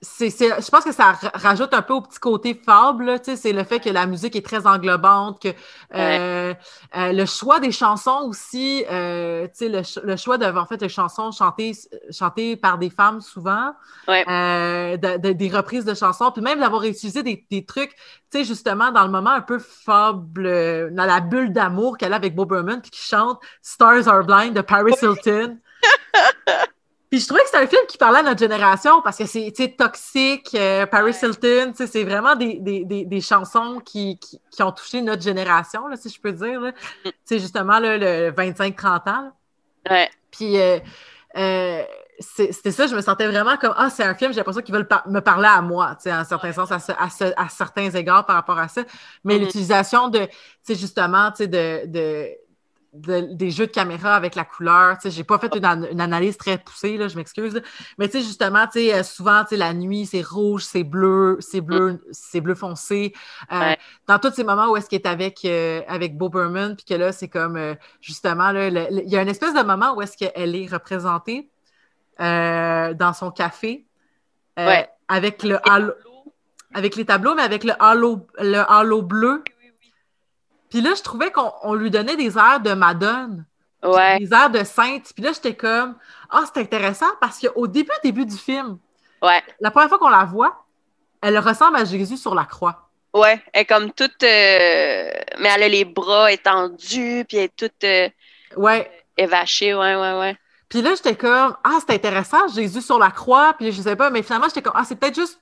c'est, 0.00 0.30
je 0.30 0.70
pense 0.70 0.84
que 0.84 0.92
ça 0.92 1.18
rajoute 1.34 1.74
un 1.74 1.82
peu 1.82 1.94
au 1.94 2.00
petit 2.00 2.18
côté 2.18 2.54
fable, 2.54 3.18
c'est 3.22 3.52
le 3.52 3.64
fait 3.64 3.80
que 3.80 3.90
la 3.90 4.06
musique 4.06 4.36
est 4.36 4.44
très 4.44 4.66
englobante, 4.66 5.42
que 5.42 5.48
euh, 5.94 6.54
euh, 6.96 7.12
le 7.12 7.26
choix 7.26 7.60
des 7.60 7.72
chansons 7.72 8.26
aussi, 8.28 8.84
euh, 8.90 9.48
le, 9.60 10.06
le, 10.06 10.16
choix 10.16 10.38
de 10.38 10.44
en 10.46 10.66
fait 10.66 10.76
des 10.76 10.88
chansons 10.88 11.32
chantées, 11.32 11.72
chantées 12.10 12.56
par 12.56 12.78
des 12.78 12.90
femmes 12.90 13.20
souvent, 13.20 13.72
euh, 14.08 14.96
des 14.96 15.48
reprises 15.48 15.84
de 15.84 15.94
chansons, 15.94 16.30
puis 16.30 16.42
même 16.42 16.60
d'avoir 16.60 16.84
utilisé 16.84 17.22
des, 17.22 17.44
des 17.50 17.64
trucs, 17.64 17.94
tu 18.30 18.38
sais, 18.38 18.44
justement 18.44 18.92
dans 18.92 19.04
le 19.04 19.10
moment 19.10 19.30
un 19.30 19.42
peu 19.42 19.58
fable, 19.58 20.90
dans 20.92 21.06
la 21.06 21.20
bulle 21.20 21.52
d'amour 21.52 21.98
qu'elle 21.98 22.12
a 22.12 22.16
avec 22.16 22.34
Bob 22.34 22.50
Berman, 22.50 22.80
puis 22.80 22.90
qui 22.90 23.02
chante 23.02 23.40
Stars 23.62 24.06
Are 24.08 24.24
Blind 24.24 24.54
de 24.54 24.60
Paris 24.60 24.94
Hilton. 25.02 25.58
Puis 27.10 27.20
je 27.20 27.26
trouvais 27.26 27.40
que 27.40 27.46
c'était 27.46 27.62
un 27.62 27.66
film 27.66 27.82
qui 27.88 27.96
parlait 27.96 28.18
à 28.18 28.22
notre 28.22 28.38
génération 28.38 29.00
parce 29.02 29.16
que 29.16 29.26
c'est 29.26 29.76
toxique, 29.78 30.50
euh, 30.54 30.84
Paris 30.84 31.16
Hilton, 31.22 31.72
c'est 31.74 32.04
vraiment 32.04 32.36
des, 32.36 32.54
des, 32.60 32.84
des, 32.84 33.04
des 33.06 33.20
chansons 33.20 33.80
qui, 33.84 34.18
qui, 34.18 34.40
qui, 34.50 34.62
ont 34.62 34.72
touché 34.72 35.00
notre 35.00 35.22
génération, 35.22 35.86
là, 35.88 35.96
si 35.96 36.10
je 36.10 36.20
peux 36.20 36.32
dire. 36.32 36.60
C'est 37.24 37.36
mm. 37.36 37.40
justement 37.40 37.78
là, 37.78 37.96
le 37.96 38.30
25-30 38.32 39.08
ans. 39.08 39.32
Ouais. 39.88 40.10
Puis 40.30 40.58
euh, 40.58 40.78
euh, 41.36 41.82
c'était 42.20 42.72
ça, 42.72 42.86
je 42.86 42.94
me 42.94 43.00
sentais 43.00 43.26
vraiment 43.26 43.56
comme 43.56 43.74
Ah, 43.76 43.88
c'est 43.90 44.04
un 44.04 44.14
film, 44.14 44.32
j'ai 44.32 44.38
l'impression 44.38 44.60
qu'ils 44.60 44.74
veulent 44.74 44.88
me 45.06 45.20
parler 45.20 45.48
à 45.48 45.62
moi, 45.62 45.96
en 46.04 46.10
un 46.10 46.24
certain 46.24 46.52
sens, 46.52 46.70
à, 46.72 46.78
à, 46.98 47.08
à, 47.36 47.48
certains 47.48 47.90
égards 47.90 48.26
par 48.26 48.36
rapport 48.36 48.58
à 48.58 48.68
ça. 48.68 48.82
Mais 49.24 49.36
mm-hmm. 49.36 49.40
l'utilisation 49.40 50.08
de, 50.08 50.26
tu 50.26 50.28
sais, 50.62 50.74
justement, 50.74 51.30
tu 51.30 51.44
sais, 51.44 51.46
de, 51.46 51.86
de 51.86 52.28
des 52.92 53.50
jeux 53.50 53.66
de 53.66 53.72
caméra 53.72 54.16
avec 54.16 54.34
la 54.34 54.44
couleur. 54.44 54.96
Je 55.04 55.16
n'ai 55.16 55.24
pas 55.24 55.38
fait 55.38 55.54
une, 55.54 55.64
analyse 56.00 56.36
très 56.36 56.58
poussée, 56.58 56.96
là, 56.96 57.08
je 57.08 57.16
m'excuse. 57.16 57.62
Mais 57.98 58.10
justement, 58.10 58.66
euh, 58.76 59.02
souvent, 59.02 59.44
la 59.50 59.74
nuit, 59.74 60.06
c'est 60.06 60.22
rouge, 60.22 60.64
c'est 60.64 60.84
bleu, 60.84 61.36
c'est 61.40 61.60
bleu, 61.60 62.00
c'est 62.10 62.40
bleu 62.40 62.54
foncé. 62.54 63.12
Euh, 63.52 63.74
dans 64.06 64.18
tous 64.18 64.32
ces 64.32 64.44
moments 64.44 64.70
où 64.70 64.76
est-ce 64.76 64.88
qu'il 64.88 64.96
est 64.96 65.06
avec, 65.06 65.44
euh, 65.44 65.82
avec 65.86 66.16
Bo 66.16 66.28
Berman, 66.28 66.76
puis 66.76 66.86
que 66.86 66.94
là, 66.94 67.12
c'est 67.12 67.28
comme 67.28 67.76
justement, 68.00 68.50
il 68.50 69.02
y 69.06 69.16
a 69.16 69.22
une 69.22 69.28
espèce 69.28 69.54
de 69.54 69.62
moment 69.62 69.94
où 69.94 70.02
est-ce 70.02 70.16
qu'elle 70.16 70.56
est 70.56 70.66
représentée 70.72 71.50
dans 72.18 73.12
son 73.14 73.30
café 73.30 73.86
avec 75.08 75.42
le 75.42 75.58
halo, 75.68 75.92
avec 76.74 76.96
les 76.96 77.04
tableaux, 77.04 77.34
mais 77.34 77.42
avec 77.42 77.64
le 77.64 77.72
halo, 77.80 78.26
le 78.38 78.58
halo 78.70 79.02
bleu 79.02 79.42
puis 80.70 80.80
là, 80.80 80.94
je 80.96 81.02
trouvais 81.02 81.30
qu'on 81.30 81.74
lui 81.74 81.90
donnait 81.90 82.16
des 82.16 82.36
airs 82.36 82.60
de 82.60 82.72
Madone. 82.72 83.44
Des 83.82 84.32
airs 84.32 84.50
de 84.50 84.64
sainte. 84.64 85.12
Puis 85.14 85.22
là, 85.22 85.32
j'étais 85.32 85.54
comme, 85.54 85.96
ah, 86.30 86.44
c'est 86.46 86.60
intéressant 86.60 87.06
parce 87.20 87.38
qu'au 87.38 87.66
début, 87.66 87.90
début 88.02 88.26
du 88.26 88.36
film, 88.36 88.78
ouais. 89.22 89.42
la 89.60 89.70
première 89.70 89.88
fois 89.88 89.98
qu'on 89.98 90.08
la 90.08 90.24
voit, 90.24 90.64
elle 91.22 91.38
ressemble 91.38 91.76
à 91.76 91.84
Jésus 91.84 92.16
sur 92.16 92.34
la 92.34 92.44
croix. 92.44 92.88
Ouais, 93.14 93.42
elle 93.52 93.62
est 93.62 93.64
comme 93.64 93.90
toute. 93.92 94.22
Euh, 94.22 95.10
mais 95.38 95.48
elle 95.54 95.62
a 95.62 95.68
les 95.68 95.84
bras 95.84 96.30
étendus, 96.30 97.24
puis 97.28 97.38
elle 97.38 97.44
est 97.44 97.56
toute. 97.56 97.84
Euh, 97.84 98.08
ouais. 98.56 98.90
Évachée, 99.16 99.74
ouais, 99.74 99.96
ouais, 99.96 100.18
ouais. 100.18 100.36
Puis 100.68 100.82
là, 100.82 100.94
j'étais 100.94 101.16
comme, 101.16 101.56
ah, 101.64 101.78
c'est 101.80 101.94
intéressant, 101.94 102.46
Jésus 102.48 102.82
sur 102.82 102.98
la 102.98 103.10
croix, 103.10 103.54
puis 103.58 103.72
je 103.72 103.80
sais 103.80 103.96
pas, 103.96 104.10
mais 104.10 104.22
finalement, 104.22 104.48
j'étais 104.48 104.62
comme, 104.62 104.74
ah, 104.76 104.84
c'est 104.84 104.96
peut-être 104.96 105.14
juste 105.14 105.40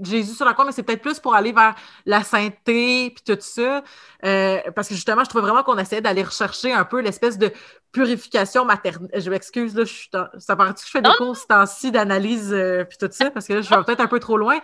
Jésus 0.00 0.34
sur 0.34 0.44
la 0.44 0.52
croix, 0.54 0.64
mais 0.64 0.72
c'est 0.72 0.82
peut-être 0.82 1.02
plus 1.02 1.20
pour 1.20 1.34
aller 1.34 1.52
vers 1.52 1.74
la 2.04 2.22
sainteté 2.24 3.10
puis 3.10 3.22
tout 3.24 3.40
ça. 3.40 3.82
Euh, 4.24 4.58
parce 4.74 4.88
que 4.88 4.94
justement, 4.94 5.22
je 5.22 5.28
trouvais 5.28 5.42
vraiment 5.42 5.62
qu'on 5.62 5.78
essayait 5.78 6.00
d'aller 6.00 6.22
rechercher 6.24 6.72
un 6.72 6.84
peu 6.84 7.00
l'espèce 7.00 7.38
de 7.38 7.52
purification 7.92 8.64
maternelle. 8.64 9.10
Je 9.20 9.30
m'excuse, 9.30 9.74
là, 9.76 9.84
je 9.84 9.92
suis 9.92 10.10
ça 10.38 10.56
paraît 10.56 10.74
que 10.74 10.80
je 10.80 10.90
fais 10.90 11.00
des 11.02 11.10
cours 11.16 11.36
ce 11.36 11.46
temps-ci 11.46 11.92
d'analyse 11.92 12.52
euh, 12.52 12.84
puis 12.84 12.98
tout 12.98 13.08
ça, 13.10 13.30
parce 13.30 13.46
que 13.46 13.52
là, 13.54 13.60
je 13.60 13.70
vais 13.70 13.82
peut-être 13.84 14.00
un 14.00 14.08
peu 14.08 14.18
trop 14.20 14.36
loin. 14.36 14.58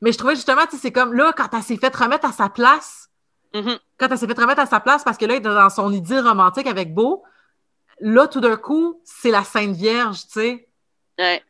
Mais 0.00 0.10
je 0.10 0.18
trouvais 0.18 0.34
justement, 0.34 0.62
tu 0.66 0.72
sais, 0.72 0.82
c'est 0.82 0.92
comme 0.92 1.14
là, 1.14 1.32
quand 1.36 1.48
elle 1.52 1.62
s'est 1.62 1.76
fait 1.76 1.94
remettre 1.94 2.26
à 2.26 2.32
sa 2.32 2.48
place, 2.48 3.08
Mhm. 3.54 3.78
quand 3.98 4.08
elle 4.10 4.16
s'est 4.18 4.26
fait 4.26 4.40
remettre 4.40 4.62
à 4.62 4.66
sa 4.66 4.80
place 4.80 5.04
parce 5.04 5.18
que 5.18 5.26
là, 5.26 5.34
elle 5.34 5.40
est 5.40 5.42
dans 5.42 5.68
son 5.70 5.92
idylle 5.92 6.26
romantique 6.26 6.66
avec 6.66 6.94
Beau, 6.94 7.22
là, 8.00 8.26
tout 8.26 8.40
d'un 8.40 8.56
coup, 8.56 9.00
c'est 9.04 9.30
la 9.30 9.44
Sainte 9.44 9.76
Vierge, 9.76 10.22
tu 10.26 10.32
sais. 10.40 10.68
Ouais. 11.18 11.42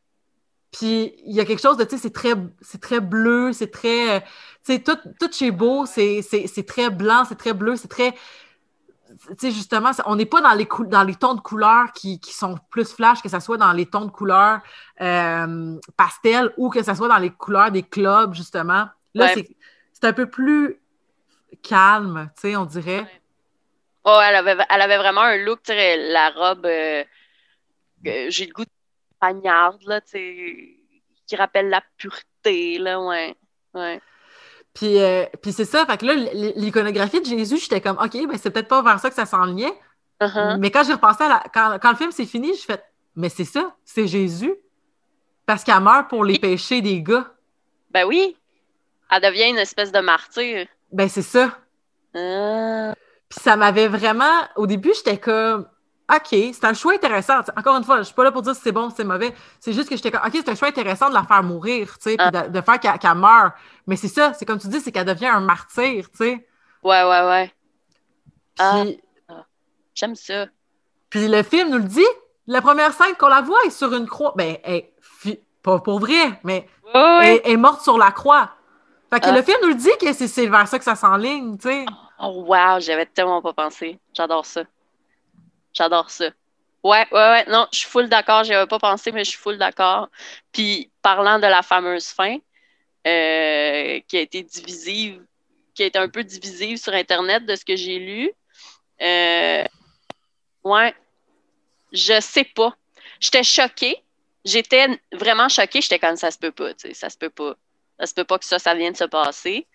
Puis 0.72 1.14
il 1.26 1.34
y 1.36 1.40
a 1.40 1.44
quelque 1.44 1.60
chose 1.62 1.76
de, 1.76 1.84
tu 1.84 1.90
sais, 1.90 1.98
c'est 1.98 2.12
très, 2.12 2.32
c'est 2.62 2.80
très 2.80 3.00
bleu, 3.00 3.52
c'est 3.52 3.70
très, 3.70 4.16
euh, 4.16 4.20
tu 4.64 4.74
sais, 4.74 4.78
tout, 4.82 4.96
tout 5.20 5.30
chez 5.32 5.50
Beau, 5.50 5.86
c'est, 5.86 6.22
c'est, 6.22 6.46
c'est 6.46 6.64
très 6.64 6.90
blanc, 6.90 7.24
c'est 7.28 7.36
très 7.36 7.52
bleu, 7.52 7.76
c'est 7.76 7.88
très, 7.88 8.12
tu 8.12 9.34
sais, 9.38 9.50
justement, 9.50 9.90
on 10.06 10.16
n'est 10.16 10.26
pas 10.26 10.40
dans 10.40 10.54
les, 10.54 10.64
cou- 10.66 10.86
dans 10.86 11.02
les 11.02 11.14
tons 11.14 11.34
de 11.34 11.40
couleurs 11.40 11.92
qui, 11.92 12.18
qui 12.20 12.32
sont 12.32 12.56
plus 12.70 12.90
flash, 12.92 13.20
que 13.22 13.28
ce 13.28 13.38
soit 13.40 13.58
dans 13.58 13.72
les 13.72 13.86
tons 13.86 14.06
de 14.06 14.10
couleurs 14.10 14.60
euh, 15.02 15.78
pastel 15.96 16.52
ou 16.56 16.70
que 16.70 16.82
ce 16.82 16.94
soit 16.94 17.08
dans 17.08 17.18
les 17.18 17.30
couleurs 17.30 17.70
des 17.70 17.82
clubs, 17.82 18.32
justement. 18.34 18.86
Là, 19.14 19.26
Ouais. 19.26 19.34
c'est, 19.34 19.48
c'est 19.92 20.04
un 20.06 20.12
peu 20.14 20.26
plus 20.30 20.80
calme, 21.62 22.30
tu 22.36 22.42
sais, 22.42 22.56
on 22.56 22.64
dirait. 22.64 23.06
Oh, 24.04 24.18
elle 24.22 24.36
avait, 24.36 24.56
elle 24.68 24.80
avait 24.80 24.96
vraiment 24.98 25.20
un 25.20 25.36
look, 25.36 25.62
tu 25.62 25.72
sais, 25.72 25.96
la 26.10 26.30
robe, 26.30 26.66
euh, 26.66 27.04
j'ai 28.04 28.46
le 28.46 28.52
goût 28.52 28.64
de 28.64 28.70
là, 29.86 30.00
qui 30.02 31.36
rappelle 31.36 31.68
la 31.68 31.82
pureté, 31.96 32.78
là, 32.78 33.00
ouais. 33.00 33.34
Ouais. 33.74 34.00
Puis, 34.74 35.00
euh, 35.00 35.24
puis 35.42 35.52
c'est 35.52 35.64
ça, 35.64 35.84
fait 35.86 35.98
que 35.98 36.06
là, 36.06 36.14
l'iconographie 36.56 37.20
de 37.20 37.26
Jésus, 37.26 37.58
j'étais 37.58 37.80
comme, 37.80 37.98
OK, 37.98 38.12
ben 38.12 38.38
c'est 38.38 38.50
peut-être 38.50 38.68
pas 38.68 38.82
vers 38.82 38.98
ça 38.98 39.10
que 39.10 39.14
ça 39.14 39.26
s'enlignait. 39.26 39.72
Uh-huh. 40.20 40.58
Mais 40.58 40.70
quand 40.70 40.82
j'ai 40.84 40.94
repensé 40.94 41.24
à 41.24 41.28
la, 41.28 41.42
quand, 41.52 41.78
quand 41.80 41.90
le 41.90 41.96
film 41.96 42.12
s'est 42.12 42.26
fini, 42.26 42.54
je 42.54 42.62
fait, 42.62 42.82
mais 43.14 43.28
c'est 43.28 43.44
ça, 43.44 43.74
c'est 43.84 44.06
Jésus. 44.06 44.54
Parce 45.44 45.64
qu'elle 45.64 45.80
meurt 45.80 46.08
pour 46.08 46.24
les 46.24 46.38
péchés 46.38 46.80
des 46.80 47.02
gars. 47.02 47.26
Ben 47.90 48.06
oui, 48.06 48.36
elle 49.10 49.20
devient 49.20 49.50
une 49.50 49.58
espèce 49.58 49.92
de 49.92 50.00
martyr. 50.00 50.66
Ben 50.92 51.08
c'est 51.08 51.22
ça. 51.22 51.58
Ah. 52.14 52.94
Puis 53.28 53.40
ça 53.40 53.56
m'avait 53.56 53.88
vraiment, 53.88 54.42
au 54.56 54.66
début, 54.66 54.92
j'étais 54.94 55.18
comme, 55.18 55.66
OK, 56.14 56.28
c'est 56.30 56.64
un 56.64 56.74
choix 56.74 56.92
intéressant. 56.94 57.38
Encore 57.56 57.76
une 57.76 57.84
fois, 57.84 57.98
je 57.98 58.02
suis 58.04 58.14
pas 58.14 58.24
là 58.24 58.32
pour 58.32 58.42
dire 58.42 58.54
si 58.54 58.60
c'est 58.62 58.72
bon 58.72 58.86
ou 58.86 58.90
si 58.90 58.96
c'est 58.96 59.04
mauvais. 59.04 59.34
C'est 59.60 59.72
juste 59.72 59.88
que 59.88 59.96
j'étais 59.96 60.10
comme, 60.10 60.20
OK, 60.26 60.32
c'est 60.34 60.48
un 60.48 60.54
choix 60.54 60.68
intéressant 60.68 61.08
de 61.08 61.14
la 61.14 61.22
faire 61.24 61.42
mourir, 61.42 61.96
tu 61.98 62.10
sais, 62.10 62.16
puis 62.16 62.30
de, 62.30 62.48
de 62.48 62.60
faire 62.60 62.78
qu'elle 62.80 63.14
meure. 63.14 63.52
Mais 63.86 63.96
c'est 63.96 64.08
ça, 64.08 64.32
c'est 64.34 64.44
comme 64.44 64.58
tu 64.58 64.68
dis, 64.68 64.80
c'est 64.80 64.92
qu'elle 64.92 65.06
devient 65.06 65.26
un 65.28 65.40
martyr, 65.40 66.10
tu 66.10 66.16
sais. 66.18 66.46
Ouais, 66.82 67.02
ouais, 67.04 67.22
ouais. 67.28 67.52
Puis, 68.58 69.00
Ah. 69.28 69.34
J'aime 69.94 70.14
ça. 70.14 70.46
puis 71.10 71.28
le 71.28 71.42
film 71.42 71.70
nous 71.70 71.78
le 71.78 71.84
dit. 71.84 72.04
La 72.48 72.60
première 72.60 72.92
scène 72.92 73.14
qu'on 73.18 73.28
la 73.28 73.40
voit 73.40 73.58
est 73.66 73.70
sur 73.70 73.92
une 73.94 74.06
croix. 74.08 74.32
Ben, 74.36 74.56
elle 74.64 74.84
pas 75.62 75.78
pour 75.78 76.00
vrai, 76.00 76.40
mais 76.42 76.66
ouais. 76.92 77.40
elle, 77.44 77.52
est 77.52 77.56
morte 77.56 77.82
sur 77.82 77.96
la 77.96 78.10
croix. 78.10 78.50
Fait 79.12 79.20
que 79.20 79.26
Ah. 79.28 79.32
le 79.32 79.42
film 79.42 79.56
nous 79.62 79.68
le 79.68 79.74
dit 79.76 79.90
que 80.00 80.12
c'est- 80.12 80.26
c'est 80.26 80.46
vers 80.48 80.66
ça 80.66 80.76
que 80.76 80.84
ça 80.84 80.96
s'enligne, 80.96 81.56
tu 81.56 81.68
sais. 81.68 81.86
Oh, 82.18 82.44
wow, 82.48 82.80
j'avais 82.80 83.06
tellement 83.06 83.40
pas 83.40 83.52
pensé. 83.52 84.00
J'adore 84.12 84.44
ça. 84.44 84.62
J'adore 85.72 86.10
ça. 86.10 86.26
Ouais, 86.82 87.06
ouais, 87.12 87.30
ouais. 87.30 87.44
Non, 87.48 87.68
je 87.72 87.78
suis 87.80 87.88
full 87.88 88.08
d'accord. 88.08 88.44
J'y 88.44 88.54
avais 88.54 88.66
pas 88.66 88.78
pensé, 88.78 89.12
mais 89.12 89.24
je 89.24 89.30
suis 89.30 89.38
full 89.38 89.58
d'accord. 89.58 90.08
Puis, 90.52 90.90
parlant 91.00 91.38
de 91.38 91.46
la 91.46 91.62
fameuse 91.62 92.08
fin, 92.08 92.38
euh, 93.06 94.00
qui 94.08 94.16
a 94.16 94.20
été 94.20 94.42
divisive, 94.42 95.24
qui 95.74 95.84
a 95.84 95.86
été 95.86 95.98
un 95.98 96.08
peu 96.08 96.24
divisive 96.24 96.78
sur 96.78 96.92
Internet 96.94 97.46
de 97.46 97.56
ce 97.56 97.64
que 97.64 97.76
j'ai 97.76 97.98
lu. 97.98 98.32
Euh, 99.00 99.64
ouais, 100.64 100.94
je 101.92 102.20
sais 102.20 102.44
pas. 102.44 102.76
J'étais 103.20 103.44
choquée. 103.44 104.02
J'étais 104.44 104.88
vraiment 105.12 105.48
choquée. 105.48 105.80
J'étais 105.80 105.98
comme 105.98 106.16
ça 106.16 106.30
se 106.30 106.38
peut 106.38 106.52
pas, 106.52 106.74
tu 106.74 106.88
sais, 106.88 106.94
ça 106.94 107.10
se 107.10 107.16
peut 107.16 107.30
pas. 107.30 107.56
Ça 108.00 108.06
se 108.06 108.14
peut 108.14 108.24
pas 108.24 108.38
que 108.38 108.44
ça, 108.44 108.58
ça 108.58 108.74
vienne 108.74 108.92
de 108.92 108.98
se 108.98 109.04
passer. 109.04 109.66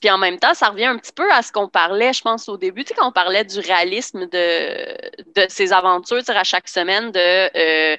Puis 0.00 0.10
en 0.10 0.18
même 0.18 0.38
temps, 0.38 0.54
ça 0.54 0.68
revient 0.68 0.86
un 0.86 0.98
petit 0.98 1.12
peu 1.12 1.30
à 1.32 1.42
ce 1.42 1.50
qu'on 1.50 1.68
parlait, 1.68 2.12
je 2.12 2.22
pense, 2.22 2.48
au 2.48 2.56
début, 2.56 2.84
tu 2.84 2.88
sais, 2.88 2.94
quand 2.94 3.08
on 3.08 3.12
parlait 3.12 3.44
du 3.44 3.58
réalisme 3.58 4.26
de, 4.26 5.32
de 5.34 5.46
ses 5.48 5.72
aventures, 5.72 6.18
tu 6.18 6.24
sais, 6.24 6.36
à 6.36 6.44
chaque 6.44 6.68
semaine, 6.68 7.10
de 7.10 7.18
euh, 7.56 7.96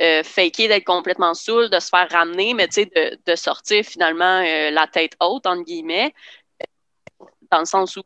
euh, 0.00 0.22
faker 0.24 0.68
d'être 0.68 0.84
complètement 0.84 1.34
saoul, 1.34 1.70
de 1.70 1.78
se 1.78 1.88
faire 1.88 2.08
ramener, 2.10 2.52
mais 2.54 2.66
tu 2.66 2.82
sais, 2.82 2.86
de, 2.86 3.18
de 3.24 3.36
sortir 3.36 3.84
finalement 3.84 4.42
euh, 4.44 4.70
la 4.70 4.88
tête 4.88 5.12
haute, 5.20 5.46
entre 5.46 5.62
guillemets, 5.62 6.12
dans 7.50 7.60
le 7.60 7.64
sens 7.64 7.96
où 7.96 8.02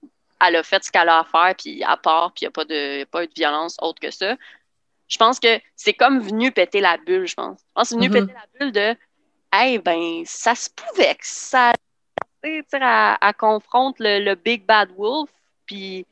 elle 0.47 0.57
a 0.57 0.62
fait 0.62 0.84
ce 0.84 0.91
qu'elle 0.91 1.09
a 1.09 1.20
à 1.20 1.24
faire, 1.24 1.55
puis 1.57 1.82
à 1.82 1.97
part, 1.97 2.32
puis 2.32 2.43
il 2.43 2.45
n'y 2.45 2.49
a 2.49 2.51
pas 2.51 2.64
de, 2.64 3.05
pas 3.05 3.24
eu 3.24 3.26
de 3.26 3.34
violence 3.34 3.76
autre 3.80 4.01
que 4.01 4.11
ça. 4.11 4.36
Je 5.09 5.16
pense 5.16 5.41
que 5.41 5.61
c'est 5.76 5.95
comme 5.95 6.20
venu 6.20 6.53
péter 6.53 6.80
la 6.80 6.99
bulle, 6.99 7.26
je 7.26 7.34
pense. 7.34 7.59
Je 7.61 7.72
pense 7.74 7.88
que 7.88 7.88
c'est 7.88 7.97
venu 7.97 8.09
Mhm. 8.09 8.26
péter 8.26 8.32
la 8.34 8.47
bulle 8.59 8.72
de 8.72 8.97
Hey, 9.53 9.78
ben, 9.78 10.22
ça 10.26 10.55
se 10.55 10.70
pouvait 10.70 11.14
que 11.16 11.26
ça 11.26 11.72
tu 12.43 12.62
sais, 12.70 13.32
confronte 13.38 13.97
le, 13.99 14.24
le 14.24 14.34
Big 14.34 14.64
Bad 14.64 14.91
Wolf, 14.97 15.30
puis 15.66 16.07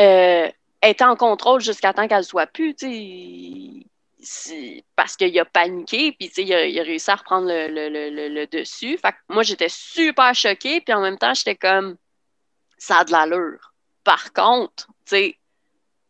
euh, 0.00 0.50
elle 0.80 0.90
est 0.90 1.02
en 1.02 1.16
contrôle 1.16 1.60
jusqu'à 1.60 1.92
temps 1.92 2.08
qu'elle 2.08 2.24
soit 2.24 2.46
plus, 2.46 2.74
Parce 4.96 5.16
qu'il 5.16 5.38
a 5.38 5.44
paniqué, 5.44 6.12
puis 6.12 6.30
il 6.36 6.52
a, 6.54 6.82
réussi 6.82 7.10
à 7.10 7.16
reprendre 7.16 7.46
le, 7.48 7.68
le- 7.68 7.88
le- 8.28 8.46
dessus. 8.46 8.98
Fait 8.98 9.12
que 9.12 9.16
moi, 9.28 9.42
j'étais 9.42 9.68
super 9.68 10.34
choquée, 10.34 10.80
puis 10.80 10.92
en 10.94 11.00
même 11.00 11.18
temps, 11.18 11.34
j'étais 11.34 11.56
comme, 11.56 11.96
ça 12.78 12.98
a 12.98 13.04
de 13.04 13.12
l'allure. 13.12 13.72
Par 14.04 14.32
contre, 14.32 14.88
tu 15.06 15.16
sais, 15.16 15.38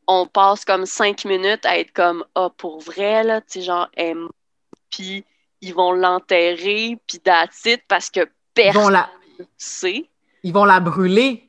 on 0.07 0.27
passe 0.27 0.65
comme 0.65 0.87
cinq 0.87 1.25
minutes 1.25 1.67
à 1.67 1.79
être 1.79 1.93
comme, 1.93 2.25
ah, 2.35 2.51
pour 2.57 2.81
vrai, 2.81 3.25
là, 3.25 3.41
tu 3.41 3.47
sais, 3.49 3.63
genre, 3.63 3.89
elle 3.95 4.17
puis 4.91 5.25
ils 5.61 5.75
vont 5.75 5.93
l'enterrer, 5.93 6.99
puis 7.07 7.19
that's 7.21 7.65
it, 7.67 7.83
parce 7.89 8.11
que 8.11 8.21
Ils 8.57 8.73
vont 8.73 8.89
la, 8.89 9.09
sait. 9.57 10.11
ils 10.43 10.53
vont 10.53 10.65
la 10.65 10.81
brûler. 10.81 11.49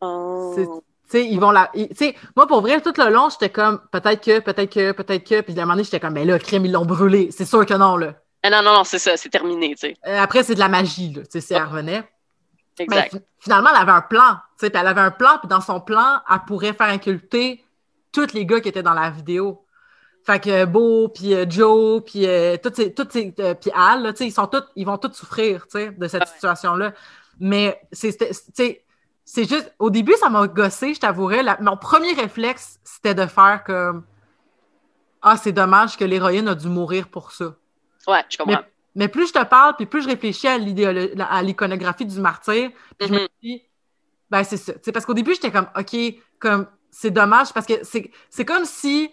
Oh. 0.00 0.54
Ils 1.14 1.38
vont 1.38 1.50
la. 1.50 1.70
moi, 2.36 2.46
pour 2.46 2.62
vrai, 2.62 2.80
tout 2.80 2.94
le 2.96 3.10
long, 3.10 3.28
j'étais 3.30 3.50
comme, 3.50 3.80
peut-être 3.90 4.24
que, 4.24 4.38
peut-être 4.40 4.72
que, 4.72 4.92
peut-être 4.92 5.28
que. 5.28 5.40
Puis 5.42 5.58
à 5.58 5.62
un 5.62 5.64
moment 5.64 5.74
donné, 5.74 5.84
j'étais 5.84 6.00
comme, 6.00 6.14
mais 6.14 6.24
là, 6.24 6.38
crime, 6.38 6.64
ils 6.64 6.72
l'ont 6.72 6.86
brûlé. 6.86 7.30
C'est 7.30 7.44
sûr 7.44 7.66
que 7.66 7.74
non, 7.74 7.96
là. 7.96 8.14
Ah 8.42 8.50
non, 8.50 8.62
non, 8.62 8.72
non, 8.74 8.84
c'est 8.84 8.98
ça, 8.98 9.16
c'est 9.16 9.28
terminé, 9.28 9.70
tu 9.70 9.88
sais. 9.88 9.96
Euh, 10.06 10.18
après, 10.20 10.42
c'est 10.42 10.54
de 10.54 10.58
la 10.58 10.68
magie, 10.68 11.12
là. 11.12 11.22
Tu 11.22 11.30
sais, 11.32 11.40
si 11.40 11.54
elle 11.54 11.62
revenait. 11.64 12.02
Mais 12.78 12.84
Exact. 12.86 13.10
fi- 13.12 13.20
finalement, 13.38 13.68
elle 13.70 13.82
avait 13.82 13.92
un 13.92 14.00
plan. 14.00 14.36
Tu 14.58 14.66
sais, 14.66 14.70
puis 14.70 14.80
elle 14.80 14.88
avait 14.88 15.00
un 15.02 15.10
plan, 15.10 15.38
puis 15.38 15.48
dans 15.48 15.60
son 15.60 15.80
plan, 15.80 16.20
elle 16.30 16.40
pourrait 16.46 16.72
faire 16.72 16.88
inculter 16.88 17.62
tous 18.10 18.32
les 18.32 18.46
gars 18.46 18.60
qui 18.60 18.68
étaient 18.68 18.82
dans 18.82 18.94
la 18.94 19.10
vidéo. 19.10 19.64
Fait 20.24 20.40
que 20.40 20.50
euh, 20.50 20.66
Beau, 20.66 21.08
puis 21.08 21.34
euh, 21.34 21.44
Joe, 21.48 22.02
puis 22.04 22.26
euh, 22.26 22.56
toutes 22.62 22.76
ces, 22.76 22.94
toutes 22.94 23.12
ces, 23.12 23.34
euh, 23.40 23.54
puis 23.54 23.70
Al, 23.74 24.02
là, 24.02 24.12
ils 24.20 24.32
sont 24.32 24.46
tous, 24.46 24.62
ils 24.76 24.86
vont 24.86 24.96
tous 24.98 25.12
souffrir, 25.14 25.66
de 25.74 26.08
cette 26.08 26.20
ouais. 26.22 26.26
situation-là. 26.26 26.92
Mais 27.40 27.80
c'est, 27.90 28.16
juste, 29.36 29.74
au 29.80 29.90
début, 29.90 30.14
ça 30.20 30.28
m'a 30.28 30.46
gossé, 30.46 30.94
je 30.94 31.00
t'avouerais. 31.00 31.42
La- 31.42 31.58
mon 31.60 31.76
premier 31.76 32.12
réflexe, 32.12 32.78
c'était 32.84 33.14
de 33.14 33.26
faire 33.26 33.64
comme, 33.64 34.04
ah, 35.22 35.36
c'est 35.36 35.52
dommage 35.52 35.96
que 35.96 36.04
l'héroïne 36.04 36.46
a 36.48 36.54
dû 36.54 36.68
mourir 36.68 37.08
pour 37.08 37.32
ça. 37.32 37.54
Ouais, 38.06 38.24
je 38.28 38.36
comprends. 38.38 38.60
Mais 38.94 39.08
plus 39.08 39.28
je 39.28 39.32
te 39.32 39.44
parle, 39.44 39.74
puis 39.76 39.86
plus 39.86 40.02
je 40.02 40.08
réfléchis 40.08 40.46
à 40.48 40.58
l'iconographie 41.42 42.04
du 42.04 42.20
martyr, 42.20 42.70
puis 42.98 43.08
je 43.08 43.12
me 43.14 43.20
Mhm. 43.20 43.28
dis, 43.42 43.62
ben 44.30 44.44
c'est 44.44 44.56
ça. 44.56 44.72
Parce 44.92 45.06
qu'au 45.06 45.14
début, 45.14 45.34
j'étais 45.34 45.50
comme, 45.50 45.68
OK, 45.78 45.96
comme 46.38 46.66
c'est 46.90 47.10
dommage, 47.10 47.52
parce 47.54 47.66
que 47.66 47.82
c'est 47.84 48.10
c'est 48.28 48.44
comme 48.44 48.64
si, 48.66 49.10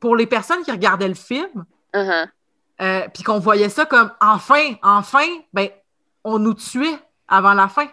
pour 0.00 0.16
les 0.16 0.26
personnes 0.26 0.62
qui 0.62 0.70
regardaient 0.72 1.08
le 1.08 1.14
film, 1.14 1.64
Uh-huh. 1.94 2.26
euh, 2.82 3.08
puis 3.14 3.22
qu'on 3.22 3.38
voyait 3.38 3.70
ça 3.70 3.86
comme, 3.86 4.10
enfin, 4.20 4.74
enfin, 4.82 5.26
ben, 5.54 5.68
on 6.24 6.38
nous 6.38 6.52
tuait 6.54 6.98
avant 7.28 7.54
la 7.54 7.68
fin. 7.68 7.86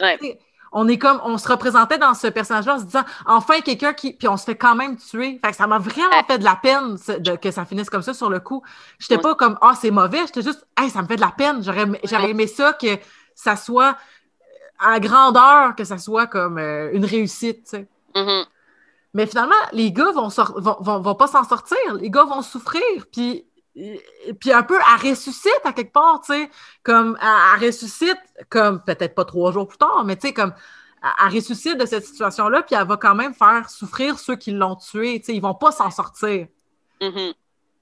Ouais. 0.00 0.38
On 0.70 0.86
est 0.86 0.98
comme, 0.98 1.20
on 1.24 1.38
se 1.38 1.48
représentait 1.48 1.98
dans 1.98 2.12
ce 2.14 2.26
personnage-là 2.28 2.74
en 2.74 2.78
se 2.78 2.84
disant, 2.84 3.04
enfin, 3.26 3.60
quelqu'un 3.62 3.94
qui. 3.94 4.12
Puis 4.12 4.28
on 4.28 4.36
se 4.36 4.44
fait 4.44 4.54
quand 4.54 4.74
même 4.76 4.96
tuer. 4.96 5.40
Fait 5.42 5.50
que 5.50 5.56
ça 5.56 5.66
m'a 5.66 5.78
vraiment 5.78 6.10
Ouais. 6.10 6.24
fait 6.28 6.38
de 6.38 6.44
la 6.44 6.56
peine 6.56 6.96
de- 7.20 7.36
que 7.36 7.50
ça 7.50 7.64
finisse 7.64 7.88
comme 7.90 8.02
ça 8.02 8.12
sur 8.14 8.28
le 8.30 8.38
coup. 8.38 8.62
J'étais 8.98 9.16
Ouais. 9.16 9.22
pas 9.22 9.34
comme, 9.34 9.58
ah, 9.62 9.72
c'est 9.80 9.90
mauvais. 9.90 10.20
J'étais 10.26 10.42
juste, 10.42 10.66
hey, 10.78 10.90
ça 10.90 11.00
me 11.02 11.08
fait 11.08 11.16
de 11.16 11.22
la 11.22 11.32
peine. 11.36 11.62
J'aurais 11.64 12.30
aimé 12.30 12.46
ça 12.46 12.74
que 12.74 12.98
ça 13.34 13.56
soit 13.56 13.96
à 14.78 15.00
grandeur, 15.00 15.74
que 15.74 15.84
ça 15.84 15.96
soit 15.98 16.26
comme 16.26 16.58
euh, 16.58 16.90
une 16.92 17.06
réussite, 17.06 17.66
sais. 17.66 17.88
Mais 19.14 19.26
finalement, 19.26 19.54
les 19.72 19.92
gars 19.92 20.12
vont, 20.12 20.28
vont, 20.28 20.76
vont, 20.80 21.00
vont 21.00 21.14
pas 21.14 21.26
s'en 21.26 21.44
sortir. 21.44 21.94
Les 21.94 22.10
gars 22.10 22.24
vont 22.24 22.42
souffrir. 22.42 23.06
Puis, 23.12 23.46
puis 24.40 24.52
un 24.52 24.62
peu, 24.62 24.76
elle 24.76 25.10
ressuscite 25.10 25.60
à 25.64 25.72
quelque 25.72 25.92
part, 25.92 26.20
tu 26.20 26.32
sais. 26.32 26.50
Comme, 26.82 27.16
elle, 27.20 27.28
elle 27.56 27.66
ressuscite, 27.66 28.18
comme 28.48 28.82
peut-être 28.82 29.14
pas 29.14 29.24
trois 29.24 29.52
jours 29.52 29.66
plus 29.66 29.78
tard, 29.78 30.04
mais 30.04 30.16
tu 30.16 30.28
sais, 30.28 30.34
comme, 30.34 30.52
elle, 31.02 31.34
ressuscite 31.34 31.78
de 31.78 31.86
cette 31.86 32.04
situation-là, 32.04 32.62
puis 32.62 32.74
elle 32.74 32.86
va 32.86 32.96
quand 32.96 33.14
même 33.14 33.34
faire 33.34 33.70
souffrir 33.70 34.18
ceux 34.18 34.36
qui 34.36 34.50
l'ont 34.50 34.76
tué. 34.76 35.20
Tu 35.20 35.26
sais, 35.26 35.34
ils 35.34 35.42
vont 35.42 35.54
pas 35.54 35.72
s'en 35.72 35.90
sortir. 35.90 36.48
Mhm. 37.00 37.32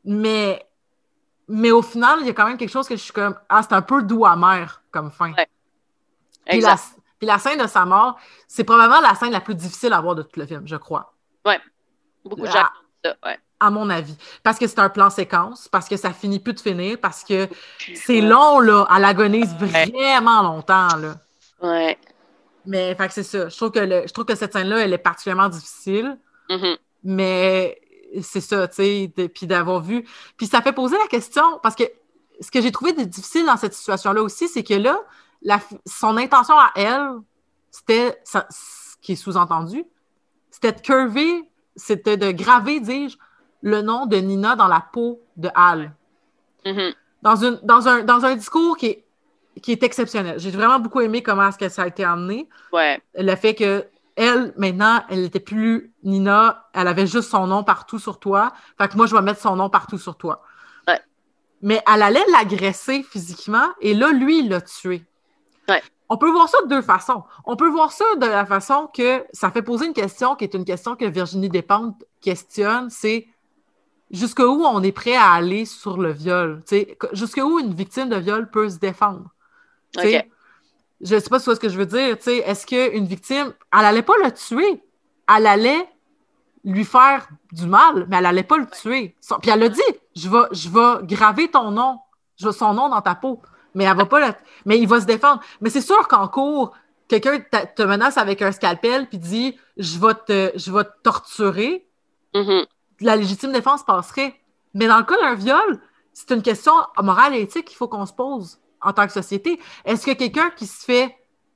Mais 0.04 0.66
mais 1.48 1.70
au 1.70 1.82
final, 1.82 2.18
il 2.20 2.26
y 2.26 2.30
a 2.30 2.32
quand 2.32 2.46
même 2.46 2.56
quelque 2.56 2.70
chose 2.70 2.88
que 2.88 2.96
je 2.96 3.02
suis 3.02 3.12
comme 3.12 3.36
Ah, 3.48 3.62
c'est 3.62 3.72
un 3.72 3.82
peu 3.82 4.02
doux 4.02 4.26
amer 4.26 4.82
comme 4.90 5.10
fin. 5.10 5.32
Puis, 6.46 6.60
la, 6.60 6.76
puis 7.18 7.26
la 7.26 7.38
scène 7.38 7.60
de 7.60 7.66
sa 7.66 7.84
mort, 7.84 8.18
c'est 8.48 8.64
probablement 8.64 9.00
la 9.00 9.14
scène 9.14 9.32
la 9.32 9.40
plus 9.40 9.54
difficile 9.54 9.92
à 9.92 10.00
voir 10.00 10.14
de 10.14 10.22
tout 10.22 10.38
le 10.38 10.46
film, 10.46 10.66
je 10.66 10.76
crois. 10.76 11.14
Ouais. 11.46 11.60
Beaucoup 12.24 12.42
de 12.42 12.46
gens 12.50 12.66
ça, 13.04 13.16
ouais. 13.24 13.38
À 13.58 13.70
mon 13.70 13.88
avis. 13.88 14.16
Parce 14.42 14.58
que 14.58 14.66
c'est 14.66 14.78
un 14.80 14.90
plan 14.90 15.08
séquence, 15.08 15.68
parce 15.68 15.88
que 15.88 15.96
ça 15.96 16.12
finit 16.12 16.40
plus 16.40 16.52
de 16.52 16.60
finir, 16.60 16.98
parce 17.00 17.24
que 17.24 17.48
c'est 17.94 18.20
long, 18.20 18.60
là. 18.60 18.86
Elle 18.94 19.04
agonise 19.04 19.54
vraiment 19.54 20.42
longtemps, 20.42 20.94
là. 20.96 21.14
Ouais. 21.62 21.98
Mais, 22.66 22.94
fait 22.96 23.10
c'est 23.10 23.22
ça. 23.22 23.48
Je 23.48 23.56
trouve 23.56 23.70
que, 23.70 23.78
le, 23.78 24.02
je 24.06 24.12
trouve 24.12 24.26
que 24.26 24.34
cette 24.34 24.52
scène-là, 24.52 24.78
elle 24.78 24.92
est 24.92 24.98
particulièrement 24.98 25.48
difficile. 25.48 26.18
Mm-hmm. 26.50 26.76
Mais 27.04 27.80
c'est 28.22 28.40
ça, 28.40 28.68
tu 28.68 28.74
sais, 28.74 29.12
puis 29.28 29.46
d'avoir 29.46 29.80
vu. 29.80 30.06
Puis 30.36 30.46
ça 30.46 30.60
fait 30.60 30.72
poser 30.72 30.98
la 30.98 31.06
question, 31.06 31.58
parce 31.62 31.76
que 31.76 31.84
ce 32.40 32.50
que 32.50 32.60
j'ai 32.60 32.72
trouvé 32.72 32.92
de 32.92 33.04
difficile 33.04 33.46
dans 33.46 33.56
cette 33.56 33.74
situation-là 33.74 34.22
aussi, 34.22 34.48
c'est 34.48 34.64
que 34.64 34.74
là, 34.74 34.98
la, 35.42 35.60
son 35.86 36.16
intention 36.16 36.58
à 36.58 36.72
elle, 36.76 37.08
c'était, 37.70 38.20
ce 38.24 38.96
qui 39.00 39.12
est 39.12 39.16
sous-entendu, 39.16 39.84
c'était 40.56 40.72
de 40.72 40.80
curver, 40.80 41.44
c'était 41.76 42.16
de 42.16 42.32
graver, 42.32 42.80
dis-je, 42.80 43.18
le 43.60 43.82
nom 43.82 44.06
de 44.06 44.16
Nina 44.16 44.56
dans 44.56 44.68
la 44.68 44.80
peau 44.80 45.20
de 45.36 45.50
Al. 45.54 45.92
Mm-hmm. 46.64 46.94
Dans, 47.20 47.36
une, 47.44 47.60
dans, 47.62 47.86
un, 47.86 48.04
dans 48.04 48.24
un 48.24 48.34
discours 48.36 48.78
qui 48.78 48.86
est, 48.86 49.04
qui 49.60 49.72
est 49.72 49.82
exceptionnel. 49.82 50.40
J'ai 50.40 50.50
vraiment 50.50 50.78
beaucoup 50.78 51.02
aimé 51.02 51.22
comment 51.22 51.46
est-ce 51.48 51.58
que 51.58 51.68
ça 51.68 51.82
a 51.82 51.86
été 51.86 52.04
amené. 52.04 52.48
Ouais. 52.72 53.02
Le 53.14 53.36
fait 53.36 53.54
que 53.54 53.84
elle, 54.16 54.54
maintenant, 54.56 55.04
elle 55.10 55.20
n'était 55.20 55.40
plus 55.40 55.92
Nina, 56.04 56.70
elle 56.72 56.88
avait 56.88 57.06
juste 57.06 57.28
son 57.28 57.46
nom 57.46 57.62
partout 57.62 57.98
sur 57.98 58.18
toi. 58.18 58.54
Fait 58.78 58.88
que 58.88 58.96
moi, 58.96 59.04
je 59.04 59.14
vais 59.14 59.20
mettre 59.20 59.42
son 59.42 59.56
nom 59.56 59.68
partout 59.68 59.98
sur 59.98 60.16
toi. 60.16 60.42
Ouais. 60.88 61.00
Mais 61.60 61.82
elle 61.92 62.00
allait 62.00 62.24
l'agresser 62.32 63.02
physiquement 63.02 63.68
et 63.82 63.92
là, 63.92 64.10
lui, 64.10 64.38
il 64.38 64.48
l'a 64.48 64.62
tué. 64.62 65.04
Ouais. 65.68 65.82
On 66.08 66.16
peut 66.16 66.30
voir 66.30 66.48
ça 66.48 66.58
de 66.62 66.68
deux 66.68 66.82
façons. 66.82 67.24
On 67.44 67.56
peut 67.56 67.68
voir 67.68 67.92
ça 67.92 68.04
de 68.16 68.26
la 68.26 68.46
façon 68.46 68.88
que 68.92 69.24
ça 69.32 69.50
fait 69.50 69.62
poser 69.62 69.86
une 69.86 69.92
question 69.92 70.36
qui 70.36 70.44
est 70.44 70.54
une 70.54 70.64
question 70.64 70.94
que 70.94 71.04
Virginie 71.04 71.48
Despentes 71.48 72.04
questionne, 72.20 72.90
c'est 72.90 73.26
jusqu'où 74.10 74.64
on 74.64 74.82
est 74.82 74.92
prêt 74.92 75.16
à 75.16 75.32
aller 75.32 75.64
sur 75.64 75.98
le 75.98 76.12
viol? 76.12 76.62
Jusqu'où 77.12 77.58
une 77.58 77.74
victime 77.74 78.08
de 78.08 78.16
viol 78.16 78.48
peut 78.50 78.68
se 78.68 78.78
défendre? 78.78 79.30
Je 79.96 81.14
ne 81.14 81.20
sais 81.20 81.28
pas 81.28 81.38
si 81.38 81.44
ce 81.44 81.60
que 81.60 81.68
je 81.68 81.76
veux 81.76 81.86
dire. 81.86 82.16
Est-ce 82.26 82.66
qu'une 82.66 83.06
victime, 83.06 83.52
elle 83.72 83.80
n'allait 83.80 84.02
pas 84.02 84.14
le 84.22 84.30
tuer, 84.32 84.82
elle 85.34 85.46
allait 85.46 85.88
lui 86.64 86.84
faire 86.84 87.28
du 87.52 87.66
mal, 87.66 88.06
mais 88.08 88.16
elle 88.16 88.24
n'allait 88.24 88.42
pas 88.42 88.58
le 88.58 88.66
tuer. 88.66 89.14
Puis 89.40 89.50
elle 89.50 89.62
a 89.62 89.68
dit 89.68 89.80
je 90.14 90.28
vais, 90.28 90.46
je 90.52 90.68
vais 90.68 91.06
graver 91.06 91.48
ton 91.48 91.70
nom, 91.70 91.98
je 92.36 92.50
son 92.50 92.74
nom 92.74 92.88
dans 92.88 93.00
ta 93.02 93.14
peau. 93.14 93.40
Mais 93.76 93.84
elle 93.84 93.96
va 93.96 94.06
pas. 94.06 94.34
Mais 94.64 94.78
il 94.78 94.88
va 94.88 95.00
se 95.00 95.06
défendre. 95.06 95.40
Mais 95.60 95.70
c'est 95.70 95.82
sûr 95.82 96.08
qu'en 96.08 96.26
cours, 96.26 96.72
quelqu'un 97.08 97.38
te 97.38 97.82
menace 97.82 98.16
avec 98.16 98.42
un 98.42 98.50
scalpel 98.50 99.06
puis 99.06 99.18
dit 99.18 99.56
je 99.76 99.98
vais 99.98 100.14
te, 100.14 100.58
je 100.58 100.72
vais 100.72 100.84
te 100.84 101.02
torturer. 101.04 101.86
Mm-hmm. 102.34 102.66
La 103.02 103.16
légitime 103.16 103.52
défense 103.52 103.84
passerait. 103.84 104.34
Mais 104.72 104.88
dans 104.88 104.96
le 104.96 105.04
cas 105.04 105.16
d'un 105.20 105.34
viol, 105.34 105.78
c'est 106.14 106.30
une 106.30 106.42
question 106.42 106.72
morale 107.02 107.34
et 107.34 107.42
éthique 107.42 107.66
qu'il 107.66 107.76
faut 107.76 107.86
qu'on 107.86 108.06
se 108.06 108.14
pose 108.14 108.58
en 108.80 108.94
tant 108.94 109.06
que 109.06 109.12
société. 109.12 109.60
Est-ce 109.84 110.06
que 110.06 110.12
quelqu'un 110.12 110.50
qui 110.50 110.66
se 110.66 110.84
fait. 110.84 111.14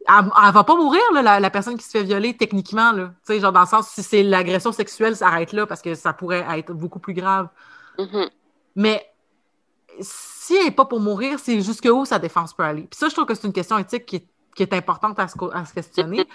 Elle, 0.09 0.25
ne 0.25 0.53
va 0.53 0.65
pas 0.65 0.77
mourir, 0.77 1.03
la, 1.13 1.51
personne 1.51 1.77
qui 1.77 1.85
se 1.85 1.91
fait 1.91 2.03
violer, 2.03 2.35
techniquement. 2.35 2.93
Là. 2.93 3.13
Genre 3.29 3.53
dans 3.53 3.61
le 3.61 3.67
sens, 3.67 3.89
si 3.89 4.03
c'est 4.03 4.23
l'agression 4.23 4.73
sexuelle, 4.73 5.15
ça 5.15 5.27
arrête 5.27 5.53
là 5.53 5.67
parce 5.67 5.83
que 5.83 5.95
ça 5.95 6.15
pourrait 6.15 6.47
être 6.57 6.73
beaucoup 6.73 6.99
plus 6.99 7.13
grave. 7.13 7.49
Mm-hmm. 7.99 8.31
Mais 8.77 9.10
si 10.01 10.57
elle 10.57 10.65
n'est 10.65 10.71
pas 10.71 10.85
pour 10.85 11.01
mourir, 11.01 11.39
c'est 11.39 11.61
jusqu'où 11.61 12.05
sa 12.05 12.19
défense 12.19 12.55
peut 12.55 12.63
aller. 12.63 12.83
Puis 12.83 12.99
ça, 12.99 13.09
je 13.09 13.15
trouve 13.15 13.27
que 13.27 13.35
c'est 13.35 13.47
une 13.47 13.53
question 13.53 13.79
éthique 13.79 14.07
qui 14.07 14.17
est, 14.63 14.73
importante 14.73 15.19
à 15.19 15.29
se, 15.29 15.73
questionner. 15.73 16.27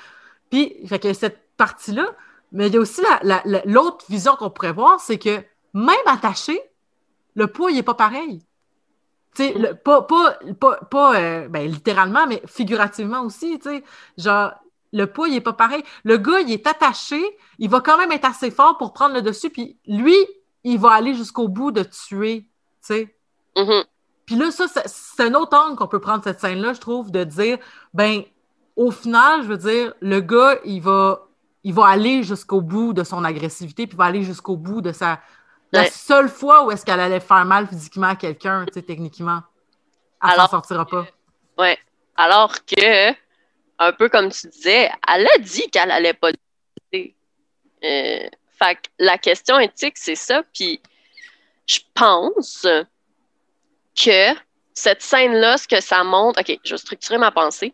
Puis, 0.50 0.76
fait 0.88 1.00
que 1.00 1.14
cette 1.14 1.56
partie-là, 1.58 2.08
mais 2.52 2.68
il 2.68 2.74
y 2.74 2.78
a 2.78 2.80
aussi 2.80 3.02
l'autre 3.66 4.06
vision 4.10 4.36
qu'on 4.36 4.50
pourrait 4.50 4.72
voir, 4.72 5.00
c'est 5.00 5.20
que 5.20 5.44
même 5.74 5.96
attaché, 6.06 6.60
le 7.36 7.48
poids, 7.48 7.72
il 7.72 7.76
n'est 7.76 7.84
pas 7.84 7.94
pareil. 7.94 8.42
Le, 9.38 9.74
pas, 9.74 10.04
pas, 10.04 10.38
pas, 10.90 11.20
euh, 11.20 11.50
ben, 11.50 11.70
littéralement, 11.70 12.26
mais 12.26 12.42
figurativement 12.46 13.22
aussi, 13.22 13.60
tu 13.60 13.70
sais. 13.70 13.84
Genre, 14.18 14.54
le 14.94 15.08
poids, 15.08 15.28
il 15.28 15.36
est 15.36 15.42
pas 15.42 15.54
pareil. 15.54 15.84
Le 16.06 16.18
gars, 16.18 16.40
il 16.40 16.52
est 16.52 16.66
attaché, 16.66 17.22
il 17.60 17.70
va 17.70 17.82
quand 17.82 17.98
même 17.98 18.14
être 18.14 18.26
assez 18.26 18.50
fort 18.50 18.78
pour 18.78 18.94
prendre 18.94 19.14
le 19.14 19.22
dessus, 19.22 19.50
puis 19.50 19.78
lui, 19.86 20.16
il 20.64 20.80
va 20.80 20.92
aller 20.92 21.14
jusqu'au 21.14 21.50
bout 21.50 21.72
de 21.72 21.84
tuer, 21.84 22.44
tu 22.44 22.48
sais. 22.82 23.16
Mm-hmm. 23.56 23.86
Puis 24.26 24.36
là, 24.36 24.52
ça, 24.52 24.66
c'est 24.86 25.24
un 25.24 25.34
autre 25.36 25.56
angle 25.58 25.76
qu'on 25.76 25.88
peut 25.88 26.00
prendre 26.00 26.24
cette 26.24 26.40
scène-là, 26.40 26.74
je 26.74 26.80
trouve, 26.80 27.12
de 27.12 27.24
dire, 27.24 27.58
ben, 27.94 28.24
au 28.76 28.92
final, 28.92 29.44
je 29.44 29.48
veux 29.48 29.58
dire, 29.58 29.94
le 30.02 30.20
gars, 30.20 30.58
il 30.66 30.82
va, 30.82 31.28
il 31.64 31.74
va 31.74 31.88
aller 31.88 32.24
jusqu'au 32.24 32.62
bout 32.62 32.94
de 32.94 33.04
son 33.04 33.24
agressivité, 33.24 33.86
puis 33.86 33.96
il 33.96 33.98
va 33.98 34.06
aller 34.06 34.24
jusqu'au 34.24 34.58
bout 34.58 34.82
de 34.82 34.92
sa, 34.92 35.20
la 35.72 35.90
seule 35.90 36.30
fois 36.30 36.66
où 36.66 36.72
est-ce 36.72 36.86
qu'elle 36.86 37.00
allait 37.00 37.20
faire 37.20 37.46
mal 37.46 37.68
physiquement 37.68 38.08
à 38.08 38.16
quelqu'un, 38.16 38.66
tu 38.66 38.74
sais, 38.74 38.82
techniquement, 38.82 39.42
elle 40.24 40.36
s'en 40.36 40.48
sortira 40.48 40.86
pas. 40.86 41.06
Oui. 41.58 41.76
Alors 42.16 42.54
que, 42.66 43.12
un 43.80 43.92
peu 43.92 44.10
comme 44.10 44.30
tu 44.32 44.48
disais, 44.48 44.90
elle 45.08 45.28
a 45.28 45.38
dit 45.40 45.70
qu'elle 45.70 45.92
allait 45.92 46.14
pas. 46.14 46.30
Euh, 46.94 48.30
fait 48.58 48.76
que 48.76 48.90
la 49.00 49.18
question 49.18 49.60
éthique, 49.60 49.98
c'est 49.98 50.16
ça. 50.16 50.44
Puis, 50.54 50.82
je 51.68 51.80
pense 51.94 52.66
que 53.96 54.34
cette 54.74 55.02
scène-là, 55.02 55.58
ce 55.58 55.68
que 55.68 55.82
ça 55.82 56.04
montre. 56.04 56.42
OK, 56.42 56.60
je 56.64 56.72
vais 56.72 56.78
structurer 56.78 57.18
ma 57.18 57.32
pensée. 57.32 57.74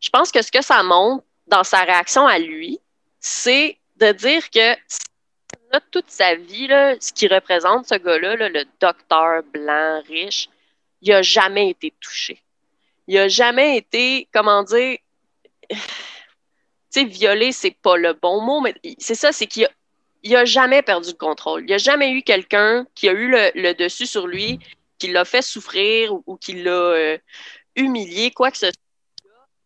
Je 0.00 0.10
pense 0.10 0.32
que 0.32 0.42
ce 0.42 0.50
que 0.50 0.62
ça 0.62 0.82
montre 0.82 1.24
dans 1.46 1.64
sa 1.64 1.80
réaction 1.84 2.26
à 2.26 2.38
lui, 2.38 2.80
c'est 3.20 3.78
de 3.96 4.12
dire 4.12 4.48
que 4.50 4.74
toute 5.90 6.10
sa 6.10 6.34
vie, 6.34 6.68
ce 7.00 7.12
qui 7.12 7.28
représente 7.28 7.86
ce 7.86 7.94
gars-là, 7.94 8.36
le 8.36 8.64
docteur 8.80 9.42
blanc, 9.52 10.02
riche, 10.08 10.48
il 11.02 11.10
n'a 11.10 11.22
jamais 11.22 11.70
été 11.70 11.92
touché. 12.00 12.42
Il 13.06 13.14
n'a 13.14 13.28
jamais 13.28 13.76
été, 13.76 14.28
comment 14.32 14.62
dire, 14.62 14.98
tu 15.70 15.76
sais, 16.90 17.04
violé, 17.04 17.52
c'est 17.52 17.76
pas 17.82 17.96
le 17.96 18.14
bon 18.14 18.40
mot, 18.40 18.60
mais 18.60 18.74
c'est 18.98 19.14
ça, 19.14 19.32
c'est 19.32 19.46
qu'il 19.46 19.68
n'a 20.24 20.44
jamais 20.44 20.82
perdu 20.82 21.10
le 21.10 21.16
contrôle. 21.16 21.62
Il 21.62 21.66
n'y 21.66 21.74
a 21.74 21.78
jamais 21.78 22.10
eu 22.12 22.22
quelqu'un 22.22 22.86
qui 22.94 23.08
a 23.08 23.12
eu 23.12 23.30
le, 23.30 23.74
dessus 23.74 24.06
sur 24.06 24.26
lui, 24.26 24.58
qui 25.00 25.08
l'a 25.08 25.24
fait 25.24 25.42
souffrir 25.42 26.14
ou, 26.26 26.36
qui 26.36 26.52
l'a 26.62 26.70
euh, 26.70 27.18
humilié, 27.74 28.30
quoi 28.30 28.52
que 28.52 28.58
ce 28.58 28.66
soit. 28.66 28.74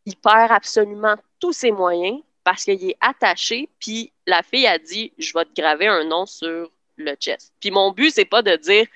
Il 0.07 0.17
perd 0.17 0.53
absolument 0.53 1.17
tous 1.41 1.53
ses 1.53 1.71
moyens 1.71 2.21
parce 2.45 2.65
qu'il 2.65 2.91
est 2.91 2.97
attaché, 3.01 3.69
puis 3.79 4.13
la 4.27 4.43
fille 4.43 4.67
a 4.67 4.79
dit 4.79 5.13
Je 5.19 5.33
vais 5.35 5.45
te 5.45 5.61
graver 5.61 5.89
un 5.89 6.05
nom 6.05 6.25
sur 6.25 6.71
le 6.97 7.15
chest. 7.17 7.53
Puis 7.61 7.71
mon 7.71 7.91
but, 7.91 8.11
c'est 8.11 8.25
pas 8.25 8.43
de 8.43 8.57
dire 8.57 8.87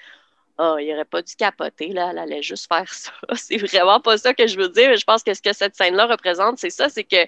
oh, 0.58 0.76
il 0.78 0.92
aurait 0.92 1.04
pas 1.04 1.22
dû 1.22 1.34
capoter, 1.34 1.88
là, 1.88 2.10
elle 2.10 2.18
allait 2.18 2.42
juste 2.42 2.66
faire 2.68 2.92
ça. 2.92 3.12
C'est 3.36 3.56
vraiment 3.56 4.00
pas 4.00 4.18
ça 4.18 4.34
que 4.34 4.46
je 4.46 4.58
veux 4.58 4.68
dire. 4.68 4.96
Je 4.96 5.04
pense 5.04 5.22
que 5.22 5.32
ce 5.34 5.40
que 5.42 5.52
cette 5.52 5.76
scène-là 5.76 6.06
représente, 6.06 6.58
c'est 6.58 6.70
ça, 6.70 6.88
c'est 6.88 7.04
que 7.04 7.26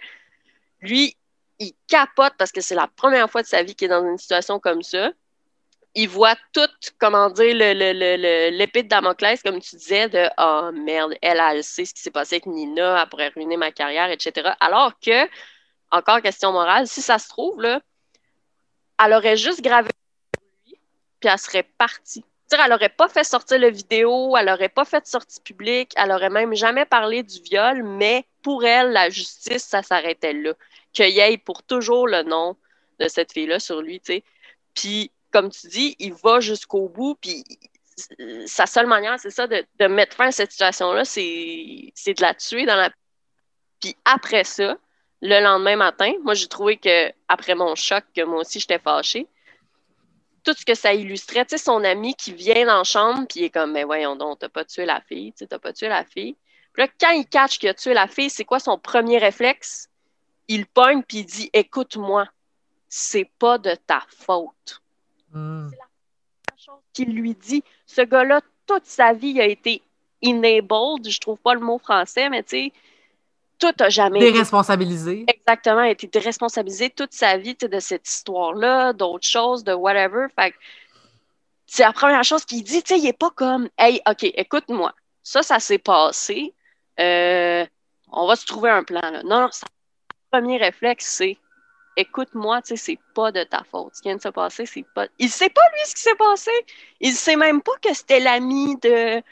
lui, 0.81 1.17
il 1.59 1.73
capote 1.87 2.35
parce 2.39 2.53
que 2.53 2.61
c'est 2.61 2.75
la 2.75 2.89
première 2.89 3.31
fois 3.31 3.43
de 3.43 3.47
sa 3.47 3.63
vie 3.63 3.75
qu'il 3.75 3.87
est 3.87 3.89
dans 3.89 4.05
une 4.05 4.19
situation 4.19 4.59
comme 4.59 4.83
ça. 4.83 5.13
Il 5.95 6.09
voit 6.09 6.37
tout, 6.53 6.69
comment 6.99 7.31
dire, 7.31 7.55
l'épée 7.55 8.85
de 8.85 8.89
Damoclès, 8.89 9.43
comme 9.43 9.61
tu 9.61 9.77
disais, 9.77 10.09
de 10.09 10.29
Oh 10.39 10.71
merde, 10.73 11.15
elle, 11.21 11.41
elle 11.41 11.65
sait 11.65 11.85
ce 11.85 11.93
qui 11.95 12.01
s'est 12.01 12.13
passé 12.13 12.37
avec 12.37 12.47
Nina, 12.47 13.03
elle 13.03 13.09
pourrait 13.09 13.29
ruiner 13.29 13.57
ma 13.57 13.73
carrière, 13.73 14.11
etc. 14.11 14.51
Alors 14.61 14.99
que 15.01 15.29
encore 15.91 16.23
question 16.23 16.53
morale, 16.53 16.87
si 16.87 17.03
ça 17.03 17.19
se 17.19 17.29
trouve, 17.29 17.61
là, 17.61 17.81
elle 19.03 19.13
aurait 19.13 19.37
juste 19.37 19.63
gravé 19.63 19.91
lui, 20.67 20.79
puis 21.19 21.29
elle 21.31 21.39
serait 21.39 21.69
partie. 21.79 22.25
elle 22.53 22.71
n'aurait 22.71 22.89
pas 22.89 23.09
fait 23.09 23.25
sortir 23.25 23.59
la 23.59 23.71
vidéo, 23.71 24.37
elle 24.37 24.47
n'aurait 24.47 24.69
pas 24.69 24.85
fait 24.85 25.01
de 25.01 25.07
sortie 25.07 25.41
publique, 25.41 25.93
elle 25.97 26.09
n'aurait 26.09 26.31
même 26.31 26.55
jamais 26.55 26.85
parlé 26.85 27.23
du 27.23 27.41
viol, 27.43 27.83
mais 27.83 28.25
pour 28.43 28.65
elle, 28.65 28.93
la 28.93 29.11
justice, 29.11 29.65
ça 29.65 29.83
s'arrêtait 29.83 30.33
là. 30.33 30.55
Qu'il 30.93 31.11
y 31.11 31.21
ait 31.21 31.39
pour 31.39 31.63
toujours 31.63 32.07
le 32.07 32.23
nom 32.23 32.57
de 32.99 33.09
cette 33.09 33.33
fille-là 33.33 33.59
sur 33.61 33.81
lui, 33.81 34.01
tu 34.01 34.15
sais. 34.15 34.25
Puis, 34.75 35.11
comme 35.31 35.51
tu 35.51 35.69
dis, 35.69 35.97
il 35.99 36.13
va 36.13 36.41
jusqu'au 36.41 36.89
bout, 36.89 37.17
puis 37.21 37.45
sa 38.47 38.67
seule 38.67 38.87
manière, 38.87 39.19
c'est 39.19 39.31
ça, 39.31 39.47
de, 39.47 39.87
mettre 39.87 40.17
fin 40.17 40.29
à 40.29 40.33
cette 40.33 40.53
situation-là, 40.53 41.05
c'est 41.05 41.21
de 41.21 42.23
la 42.23 42.35
tuer 42.35 42.67
dans 42.67 42.77
la... 42.77 42.91
Puis 43.81 43.97
après 44.05 44.45
ça, 44.45 44.77
le 45.23 45.41
lendemain 45.43 45.77
matin, 45.77 46.13
moi, 46.23 46.35
j'ai 46.35 46.49
trouvé 46.49 46.77
que 46.77 47.13
après 47.29 47.55
mon 47.55 47.75
choc, 47.75 48.05
que 48.15 48.23
moi 48.23 48.41
aussi, 48.41 48.61
j'étais 48.61 48.79
fâchée, 48.79 49.27
tout 50.43 50.55
ce 50.55 50.65
que 50.65 50.75
ça 50.75 50.95
illustrait, 50.95 51.45
tu 51.45 51.57
sais, 51.57 51.63
son 51.63 51.85
ami 51.85 52.15
qui 52.15 52.33
vient 52.33 52.67
dans 52.67 52.79
la 52.79 52.85
chambre, 52.85 53.27
puis 53.29 53.41
il 53.41 53.45
est 53.45 53.51
comme, 53.51 53.73
mais 53.73 53.85
voyons 53.85 54.17
donc, 54.17 54.39
t'as 54.39 54.49
pas 54.49 54.65
tué 54.65 54.87
la 54.87 55.01
fille, 55.03 55.33
tu 55.35 55.47
t'as 55.47 55.59
pas 55.59 55.73
tué 55.73 55.89
la 55.89 56.05
fille. 56.05 56.37
Puis 56.73 56.83
là, 56.83 56.89
quand 57.01 57.11
il 57.11 57.27
catch 57.27 57.59
qu'il 57.59 57.69
a 57.69 57.75
tué 57.75 57.93
la 57.95 58.07
fille, 58.07 58.31
c'est 58.31 58.45
quoi 58.45 58.61
son 58.61 58.79
premier 58.79 59.19
réflexe? 59.19 59.89
Il 60.49 60.67
pogne, 60.67 61.03
puis 61.03 61.19
il 61.19 61.27
dit, 61.27 61.51
écoute-moi, 61.53 62.27
c'est 62.89 63.31
pas 63.39 63.59
de 63.59 63.75
ta 63.75 64.03
faute. 64.09 64.80
Hmm. 65.33 65.69
C'est 65.71 65.79
la 65.79 66.57
chose 66.57 66.83
qu'il 66.93 67.15
lui 67.15 67.35
dit. 67.35 67.63
Ce 67.87 68.03
gars-là 68.03 68.41
toute 68.67 68.87
sa 68.87 69.13
vie 69.13 69.41
a 69.41 69.47
été 69.47 69.83
enabled, 70.25 71.09
je 71.09 71.19
trouve 71.19 71.39
pas 71.39 71.55
le 71.55 71.61
mot 71.61 71.79
français, 71.79 72.29
mais 72.29 72.43
tu 72.43 72.49
sais, 72.67 72.73
tout 73.59 73.75
a 73.79 73.89
jamais 73.89 74.21
été 74.21 74.33
Déresponsabilisé. 74.33 75.27
exactement 75.29 75.83
été 75.83 76.07
déresponsabilisé 76.07 76.91
toute 76.91 77.13
sa 77.13 77.37
vie 77.37 77.55
de 77.55 77.81
cette 77.81 78.09
histoire-là, 78.09 78.93
d'autres 78.93 79.27
choses, 79.27 79.65
de 79.65 79.73
whatever. 79.73 80.27
Fait 80.35 80.55
c'est 81.67 81.85
la 81.85 81.93
première 81.93 82.25
chose 82.25 82.45
qu'il 82.45 82.65
dit, 82.65 82.83
tu 82.83 82.95
sais, 82.95 83.01
il 83.01 83.07
est 83.07 83.17
pas 83.17 83.31
comme 83.31 83.69
Hey, 83.79 84.01
OK, 84.09 84.25
écoute-moi, 84.25 84.93
ça, 85.23 85.43
ça 85.43 85.61
s'est 85.61 85.79
passé. 85.79 86.53
Euh, 86.99 87.65
on 88.11 88.27
va 88.27 88.35
se 88.35 88.45
trouver 88.45 88.71
un 88.71 88.83
plan. 88.83 89.01
Là. 89.01 89.23
Non, 89.23 89.41
non, 89.43 89.49
son 89.53 89.67
premier 90.33 90.57
réflexe, 90.57 91.07
c'est 91.07 91.39
écoute-moi, 92.01 92.63
tu 92.63 92.77
sais, 92.77 92.77
c'est 92.77 92.99
pas 93.15 93.33
de 93.33 93.45
ta 93.45 93.63
faute. 93.71 93.95
Ce 93.95 94.03
qui 94.03 94.09
vient 94.09 94.17
de 94.17 94.23
se 94.23 94.29
passer, 94.29 94.67
c'est 94.67 94.85
pas. 94.95 95.07
Il 95.19 95.31
sait 95.31 95.51
pas, 95.51 95.63
lui, 95.73 95.81
ce 95.87 95.95
qui 95.95 96.03
s'est 96.03 96.15
passé. 96.17 96.51
Il 97.01 97.13
sait 97.13 97.37
même 97.37 97.63
pas 97.63 97.73
que 97.83 97.95
c'était 97.95 98.21
l'ami 98.21 98.77
de. 98.83 99.23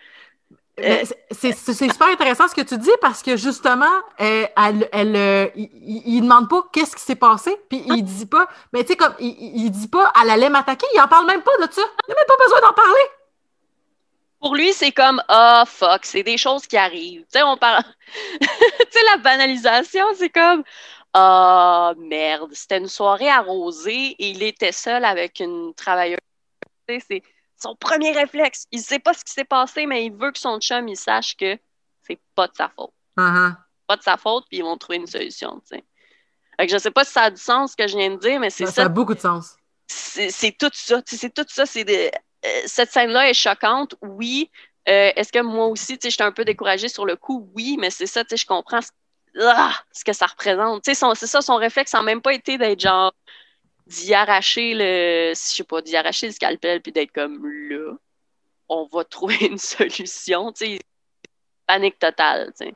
Mais 0.79 1.03
c'est- 1.33 1.53
super 1.53 2.07
intéressant 2.09 2.47
ce 2.47 2.55
que 2.55 2.61
tu 2.61 2.79
dis 2.79 2.91
parce 3.01 3.23
que 3.23 3.37
justement, 3.37 3.87
euh, 4.21 4.47
elle, 4.57 4.89
elle, 4.93 5.17
euh, 5.17 5.49
il, 5.57 5.69
il 6.07 6.21
demande 6.23 6.49
pas 6.49 6.63
qu'est-ce 6.73 6.95
qui 6.95 7.03
s'est 7.03 7.17
passé, 7.17 7.57
puis 7.69 7.83
il 7.87 8.05
dit 8.05 8.27
pas, 8.27 8.47
mais 8.73 8.83
tu 8.85 8.89
sais, 8.93 8.97
comme, 8.97 9.15
il, 9.19 9.27
il 9.41 9.65
il 9.65 9.71
dit 9.73 9.89
pas, 9.89 10.13
elle 10.23 10.31
allait 10.31 10.51
m'attaquer, 10.51 10.87
il 10.95 11.01
en 11.01 11.09
parle 11.09 11.27
même 11.27 11.43
pas 11.43 11.57
de 11.57 11.73
ça. 11.73 11.83
Il 11.83 12.11
n'a 12.11 12.15
même 12.15 12.27
pas 12.29 12.37
besoin 12.45 12.61
d'en 12.61 12.73
parler. 12.75 13.01
Pour 14.41 14.55
lui, 14.55 14.73
c'est 14.73 14.93
comme 14.93 15.21
ah 15.29 15.65
fuck, 15.67 16.05
c'est 16.05 16.23
des 16.23 16.39
choses 16.39 16.67
qui 16.67 16.77
arrivent. 16.77 17.23
Tu 17.23 17.39
sais, 17.39 17.43
on 17.43 17.57
parle. 17.57 17.83
tu 18.41 18.47
sais, 18.91 19.05
la 19.11 19.17
banalisation, 19.17 20.05
c'est 20.17 20.31
comme 20.31 20.63
ah 21.15 21.95
merde, 21.97 22.51
c'était 22.55 22.79
une 22.79 22.89
soirée 22.89 23.29
arrosée 23.29 24.15
et 24.19 24.31
il 24.31 24.43
était 24.43 24.73
seul 24.73 25.05
avec 25.05 25.41
une 25.41 25.73
travailleuse. 25.75 26.19
C'est 26.89 27.23
son 27.57 27.75
premier 27.77 28.13
réflexe. 28.13 28.67
Il 28.71 28.81
sait 28.81 28.99
pas 28.99 29.15
ce 29.15 29.25
qui 29.25 29.33
s'est 29.33 29.45
passé, 29.45 29.87
mais 29.87 30.05
il 30.07 30.13
veut 30.13 30.31
que 30.33 30.39
son 30.39 30.59
chum 30.61 30.89
il 30.89 30.97
sache 30.97 31.37
que 31.37 31.59
c'est 32.07 32.19
pas 32.35 32.47
de 32.49 32.55
sa 32.55 32.69
faute. 32.69 32.93
Uh-huh. 33.17 33.55
Pas 33.87 33.97
de 33.97 34.03
sa 34.03 34.17
faute, 34.17 34.45
puis 34.49 34.59
ils 34.59 34.63
vont 34.63 34.77
trouver 34.77 34.99
une 34.99 35.07
solution. 35.07 35.61
Tu 35.61 35.77
sais. 35.77 35.85
Fait 36.59 36.67
que 36.67 36.73
je 36.73 36.79
sais 36.79 36.91
pas 36.91 37.05
si 37.05 37.13
ça 37.13 37.23
a 37.25 37.31
du 37.31 37.41
sens 37.41 37.73
ce 37.73 37.77
que 37.77 37.87
je 37.89 37.97
viens 37.97 38.11
de 38.11 38.17
dire, 38.17 38.41
mais 38.41 38.51
c'est 38.51 38.67
Ça, 38.67 38.71
ça 38.73 38.83
ça 38.83 38.87
a 38.87 38.89
beaucoup 38.89 39.15
de 39.15 39.21
sens. 39.21 39.57
c'est 39.87 40.57
tout 40.59 40.71
ça. 40.73 41.01
C'est 41.07 41.33
tout 41.35 41.47
ça. 41.49 41.67
C'est 41.67 41.85
de- 41.85 41.93
euh, 42.47 42.63
cette 42.67 42.91
scène-là 42.93 43.29
est 43.29 43.35
choquante, 43.35 43.97
oui. 44.03 44.51
Euh, 44.89 45.11
Est-ce 45.17 45.33
que 45.33 45.41
moi 45.43 45.67
aussi, 45.67 45.99
tu 45.99 46.05
sais, 46.07 46.11
j'étais 46.11 46.23
un 46.25 46.33
peu 46.33 46.45
découragée 46.45 46.89
sur 46.89 47.05
le 47.05 47.17
coup? 47.17 47.51
Oui, 47.55 47.77
mais 47.79 47.91
c'est 47.91 48.07
ça, 48.07 48.25
tu 48.25 48.31
sais, 48.31 48.37
je 48.39 48.47
comprends 48.47 48.81
ce, 48.81 48.89
ah, 49.41 49.75
ce 49.93 50.05
que 50.05 50.13
ça 50.13 50.27
représente. 50.27 50.83
C'est 50.85 50.95
ça, 50.95 51.41
son 51.41 51.57
réflexe 51.57 51.93
n'a 51.93 52.03
même 52.03 52.23
pas 52.23 52.33
été 52.33 52.59
d'être 52.59 52.81
genre 52.81 53.13
d'y 53.87 54.15
arracher 54.15 54.75
le, 54.75 55.33
je 55.35 55.41
sais 55.41 55.65
pas, 55.65 55.81
d'y 55.81 55.97
arracher 55.97 56.27
le 56.27 56.33
scalpel 56.33 56.83
puis 56.83 56.93
d'être 56.93 57.13
comme 57.13 57.47
là, 57.71 57.95
on 58.69 58.87
va 58.87 59.05
trouver 59.05 59.47
une 59.47 59.59
solution. 59.59 60.53
Tu 60.53 60.67
sais, 60.67 60.79
panique 61.67 61.99
totale, 61.99 62.53
tu 62.59 62.67
sais. 62.67 62.75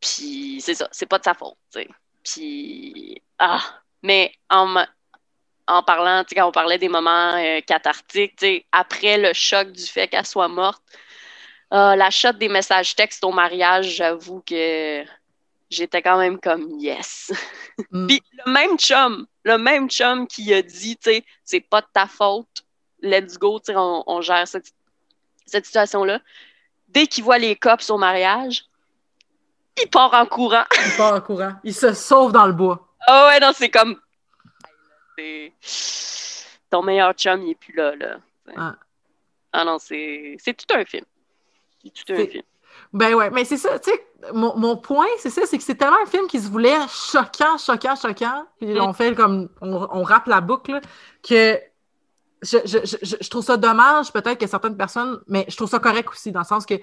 Puis 0.00 0.60
c'est 0.60 0.74
ça, 0.74 0.88
c'est 0.92 1.06
pas 1.06 1.18
de 1.18 1.24
sa 1.24 1.34
faute, 1.34 1.56
tu 1.72 1.80
sais. 1.80 1.88
Puis, 2.24 3.22
ah, 3.38 3.62
mais 4.02 4.32
en, 4.50 4.84
en 5.66 5.82
parlant, 5.82 6.24
quand 6.30 6.48
on 6.48 6.52
parlait 6.52 6.78
des 6.78 6.88
moments 6.88 7.34
euh, 7.36 7.60
cathartiques, 7.60 8.44
après 8.72 9.18
le 9.18 9.32
choc 9.32 9.70
du 9.72 9.84
fait 9.84 10.08
qu'elle 10.08 10.26
soit 10.26 10.48
morte, 10.48 10.82
euh, 11.72 11.96
la 11.96 12.10
shot 12.10 12.32
des 12.32 12.48
messages 12.48 12.94
textes 12.96 13.24
au 13.24 13.32
mariage, 13.32 13.96
j'avoue 13.96 14.42
que 14.46 15.04
j'étais 15.70 16.02
quand 16.02 16.18
même 16.18 16.38
comme 16.40 16.78
yes. 16.78 17.32
Mm. 17.92 18.08
Puis 18.08 18.20
le 18.44 18.50
même 18.50 18.76
chum, 18.76 19.28
le 19.44 19.56
même 19.56 19.88
chum 19.88 20.26
qui 20.26 20.52
a 20.52 20.62
dit, 20.62 20.96
tu 20.96 21.12
sais, 21.12 21.24
c'est 21.44 21.60
pas 21.60 21.80
de 21.80 21.86
ta 21.92 22.08
faute, 22.08 22.64
let's 23.00 23.38
go, 23.38 23.60
tu 23.60 23.66
sais, 23.66 23.76
on, 23.76 24.02
on 24.04 24.20
gère 24.20 24.48
cette, 24.48 24.72
cette 25.46 25.64
situation-là. 25.64 26.20
Dès 26.88 27.06
qu'il 27.06 27.22
voit 27.22 27.38
les 27.38 27.54
cops 27.54 27.88
au 27.90 27.96
mariage, 27.96 28.64
il 29.80 29.88
part 29.88 30.12
en 30.12 30.26
courant. 30.26 30.64
Il 30.86 30.96
part 30.96 31.14
en 31.14 31.20
courant. 31.20 31.52
Il 31.62 31.72
se 31.72 31.92
sauve 31.92 32.32
dans 32.32 32.46
le 32.46 32.52
bois. 32.52 32.88
Ah 33.06 33.28
ouais, 33.28 33.38
non, 33.38 33.52
c'est 33.54 33.70
comme. 33.70 34.00
Ton 36.68 36.82
meilleur 36.82 37.12
chum, 37.12 37.42
il 37.42 37.50
est 37.50 37.54
plus 37.54 37.74
là, 37.74 37.94
là. 37.94 38.18
Ah. 38.56 38.74
Ah 39.52 39.64
non, 39.64 39.78
c'est 39.78 40.36
c'est 40.38 40.54
tout 40.54 40.74
un 40.74 40.84
film. 40.84 41.04
C'est 41.82 42.04
tout 42.04 42.12
un 42.12 42.26
film. 42.26 42.42
Ben 42.92 43.14
ouais, 43.14 43.30
mais 43.30 43.44
c'est 43.44 43.56
ça, 43.58 43.78
tu 43.78 43.90
sais, 43.90 44.06
mon, 44.32 44.56
mon 44.56 44.76
point, 44.76 45.06
c'est 45.18 45.30
ça, 45.30 45.42
c'est 45.46 45.58
que 45.58 45.64
c'est 45.64 45.74
tellement 45.74 45.98
un 46.02 46.06
film 46.10 46.26
qui 46.26 46.40
se 46.40 46.48
voulait 46.48 46.76
choquant, 46.88 47.58
choquant, 47.58 47.94
choquant, 47.96 48.44
puis 48.58 48.74
Mm. 48.74 48.80
on 48.80 48.92
fait 48.92 49.14
comme, 49.14 49.48
on, 49.60 49.86
on 49.90 50.02
rappe 50.02 50.26
la 50.26 50.40
boucle, 50.40 50.80
que 51.22 51.58
je, 52.42 52.58
je, 52.64 52.78
je, 52.84 53.16
je 53.20 53.30
trouve 53.30 53.44
ça 53.44 53.56
dommage, 53.56 54.12
peut-être 54.12 54.38
que 54.38 54.46
certaines 54.46 54.76
personnes, 54.76 55.20
mais 55.26 55.44
je 55.48 55.56
trouve 55.56 55.68
ça 55.68 55.78
correct 55.80 56.08
aussi, 56.10 56.32
dans 56.32 56.40
le 56.40 56.46
sens 56.46 56.64
que 56.66 56.74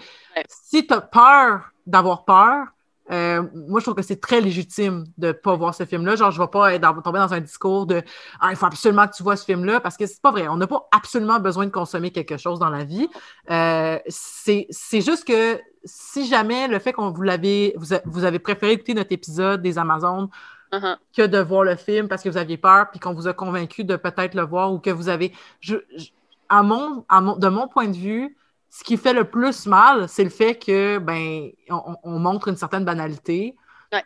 si 0.49 0.85
tu 0.85 0.93
as 0.93 1.01
peur 1.01 1.71
d'avoir 1.87 2.25
peur, 2.25 2.67
euh, 3.11 3.43
moi, 3.53 3.79
je 3.79 3.85
trouve 3.85 3.95
que 3.95 4.01
c'est 4.01 4.19
très 4.19 4.41
légitime 4.41 5.05
de 5.17 5.31
pas 5.31 5.55
voir 5.55 5.75
ce 5.75 5.85
film-là. 5.85 6.15
Genre, 6.15 6.31
je 6.31 6.41
vais 6.41 6.47
pas 6.47 6.73
être 6.73 6.81
dans- 6.81 7.01
tomber 7.01 7.19
dans 7.19 7.33
un 7.33 7.39
discours 7.39 7.85
de 7.85 8.01
ah, 8.39 8.47
il 8.49 8.55
faut 8.55 8.65
absolument 8.65 9.07
que 9.07 9.15
tu 9.15 9.23
vois 9.23 9.35
ce 9.35 9.45
film-là 9.45 9.79
parce 9.79 9.95
que 9.97 10.05
c'est 10.05 10.21
pas 10.21 10.31
vrai. 10.31 10.47
On 10.47 10.57
n'a 10.57 10.67
pas 10.67 10.87
absolument 10.91 11.39
besoin 11.39 11.65
de 11.65 11.71
consommer 11.71 12.11
quelque 12.11 12.37
chose 12.37 12.59
dans 12.59 12.69
la 12.69 12.83
vie. 12.83 13.07
Euh, 13.51 13.99
c'est 14.07 14.67
juste 15.01 15.25
que 15.27 15.59
si 15.83 16.25
jamais 16.27 16.67
le 16.67 16.79
fait 16.79 16.93
qu'on 16.93 17.11
vous 17.11 17.21
l'avez, 17.21 17.73
vous, 17.77 17.93
a- 17.93 18.01
vous 18.05 18.23
avez 18.25 18.39
préféré 18.39 18.71
écouter 18.73 18.93
notre 18.93 19.11
épisode 19.11 19.61
des 19.61 19.77
Amazones 19.77 20.29
Uh-huh. 20.73 20.97
que 21.15 21.21
de 21.21 21.37
voir 21.37 21.63
le 21.63 21.75
film 21.75 22.07
parce 22.07 22.23
que 22.23 22.27
vous 22.27 22.37
aviez 22.37 22.57
peur 22.57 22.89
puis 22.89 22.99
qu'on 22.99 23.13
vous 23.13 23.27
a 23.27 23.33
convaincu 23.33 23.83
de 23.85 23.95
peut-être 23.95 24.33
le 24.33 24.41
voir 24.41 24.73
ou 24.73 24.79
que 24.79 24.89
vous 24.89 25.09
avez. 25.09 25.31
Je, 25.61 25.75
je- 25.95 26.07
à 26.49 26.63
mon, 26.63 27.05
à 27.07 27.21
mon- 27.21 27.37
de 27.37 27.47
mon 27.47 27.67
point 27.67 27.87
de 27.87 27.95
vue, 27.95 28.35
ce 28.77 28.83
qui 28.83 28.97
fait 28.97 29.13
le 29.13 29.23
plus 29.23 29.67
mal, 29.67 30.09
c'est 30.09 30.23
le 30.25 30.29
fait 30.29 30.55
que 30.55 30.97
ben 30.97 31.49
on, 31.69 31.95
on 32.03 32.19
montre 32.19 32.49
une 32.49 32.57
certaine 32.57 32.83
banalité. 32.83 33.55
Ouais. 33.93 34.03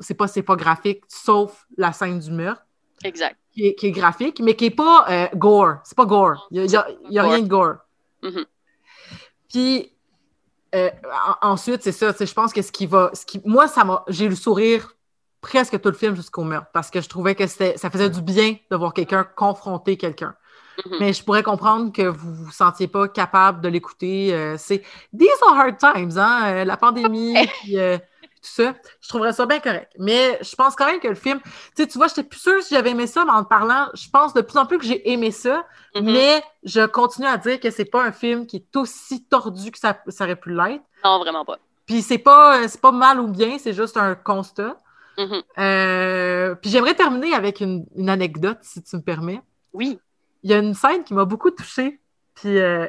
C'est 0.00 0.14
pas, 0.14 0.28
c'est 0.28 0.42
pas 0.44 0.54
graphique, 0.54 1.02
sauf 1.08 1.66
la 1.76 1.92
scène 1.92 2.20
du 2.20 2.30
meurtre, 2.30 2.62
Exact. 3.02 3.36
qui 3.52 3.66
est, 3.66 3.74
qui 3.74 3.88
est 3.88 3.90
graphique, 3.90 4.38
mais 4.40 4.54
qui 4.54 4.66
est 4.66 4.70
pas 4.70 5.06
euh, 5.10 5.26
gore. 5.34 5.78
C'est 5.82 5.96
pas 5.96 6.04
gore. 6.04 6.46
Il 6.52 6.58
y 6.70 6.76
a, 6.76 6.86
y 7.08 7.18
a- 7.18 7.22
rien 7.24 7.40
de 7.40 7.48
gore. 7.48 7.78
Mhm. 8.22 8.44
Puis 9.48 9.92
euh, 10.74 10.90
en- 11.42 11.48
ensuite, 11.50 11.82
c'est 11.82 11.90
ça. 11.92 12.12
Je 12.18 12.32
pense 12.32 12.52
que 12.52 12.62
ce 12.62 12.70
qui 12.70 12.86
va. 12.86 13.10
Ce 13.12 13.26
qui, 13.26 13.40
moi, 13.44 13.66
ça 13.66 13.82
m'a. 13.84 14.04
J'ai 14.06 14.26
eu 14.26 14.28
le 14.28 14.36
sourire 14.36 14.94
presque 15.40 15.80
tout 15.80 15.88
le 15.88 15.96
film 15.96 16.14
jusqu'au 16.14 16.44
meurtre 16.44 16.68
parce 16.72 16.90
que 16.90 17.00
je 17.00 17.08
trouvais 17.08 17.34
que 17.34 17.46
ça 17.48 17.90
faisait 17.90 18.10
du 18.10 18.22
bien 18.22 18.56
de 18.70 18.76
voir 18.76 18.92
quelqu'un 18.94 19.24
confronter 19.24 19.96
quelqu'un. 19.96 20.34
Mhm. 20.86 20.96
Mais 21.00 21.12
je 21.12 21.22
pourrais 21.24 21.42
comprendre 21.42 21.92
que 21.92 22.02
vous 22.02 22.34
vous 22.34 22.50
sentiez 22.52 22.88
pas 22.88 23.08
capable 23.08 23.60
de 23.60 23.68
l'écouter. 23.68 24.32
euh, 24.34 24.56
c'est 24.58 24.82
These 25.16 25.28
are 25.46 25.58
hard 25.58 25.76
times, 25.78 26.16
hein? 26.18 26.42
euh, 26.46 26.64
la 26.64 26.76
pandémie, 26.76 27.34
puis, 27.62 27.78
euh, 27.78 27.98
tout 27.98 28.48
ça. 28.62 28.74
Je 29.00 29.08
trouverais 29.08 29.32
ça 29.34 29.44
bien 29.46 29.60
correct. 29.60 29.92
Mais 29.98 30.38
je 30.42 30.54
pense 30.56 30.74
quand 30.74 30.86
même 30.86 31.00
que 31.00 31.08
le 31.08 31.14
film. 31.14 31.40
Tu 31.42 31.50
sais, 31.76 31.86
tu 31.86 31.98
vois, 31.98 32.08
j'étais 32.08 32.22
plus 32.22 32.40
sûre 32.40 32.62
si 32.62 32.74
j'avais 32.74 32.90
aimé 32.90 33.06
ça, 33.06 33.24
mais 33.24 33.32
en 33.32 33.44
te 33.44 33.48
parlant, 33.48 33.88
je 33.94 34.08
pense 34.10 34.32
de 34.32 34.40
plus 34.40 34.56
en 34.58 34.64
plus 34.66 34.78
que 34.78 34.84
j'ai 34.84 35.10
aimé 35.12 35.30
ça. 35.30 35.66
Mhm. 35.94 36.04
Mais 36.12 36.42
je 36.62 36.86
continue 36.86 37.26
à 37.26 37.36
dire 37.36 37.60
que 37.60 37.70
c'est 37.70 37.84
pas 37.84 38.02
un 38.02 38.12
film 38.12 38.46
qui 38.46 38.56
est 38.56 38.76
aussi 38.76 39.24
tordu 39.24 39.70
que 39.70 39.78
ça, 39.78 39.98
ça 40.08 40.24
aurait 40.24 40.36
pu 40.36 40.50
l'être. 40.54 40.82
Non, 41.04 41.18
vraiment 41.18 41.44
pas. 41.44 41.58
Puis 41.84 42.02
c'est 42.02 42.18
pas, 42.18 42.66
c'est 42.68 42.80
pas 42.80 42.92
mal 42.92 43.20
ou 43.20 43.26
bien, 43.28 43.58
c'est 43.58 43.72
juste 43.74 43.96
un 43.96 44.14
constat. 44.14 44.78
Mhm. 45.18 45.42
Euh, 45.58 46.54
puis 46.54 46.70
j'aimerais 46.70 46.94
terminer 46.94 47.34
avec 47.34 47.60
une, 47.60 47.84
une 47.96 48.08
anecdote, 48.08 48.58
si 48.62 48.82
tu 48.82 48.96
me 48.96 49.02
permets. 49.02 49.42
Oui. 49.74 49.98
Il 50.42 50.50
y 50.50 50.54
a 50.54 50.58
une 50.58 50.74
scène 50.74 51.04
qui 51.04 51.14
m'a 51.14 51.24
beaucoup 51.24 51.50
touchée, 51.50 52.00
puis 52.34 52.58
euh, 52.58 52.86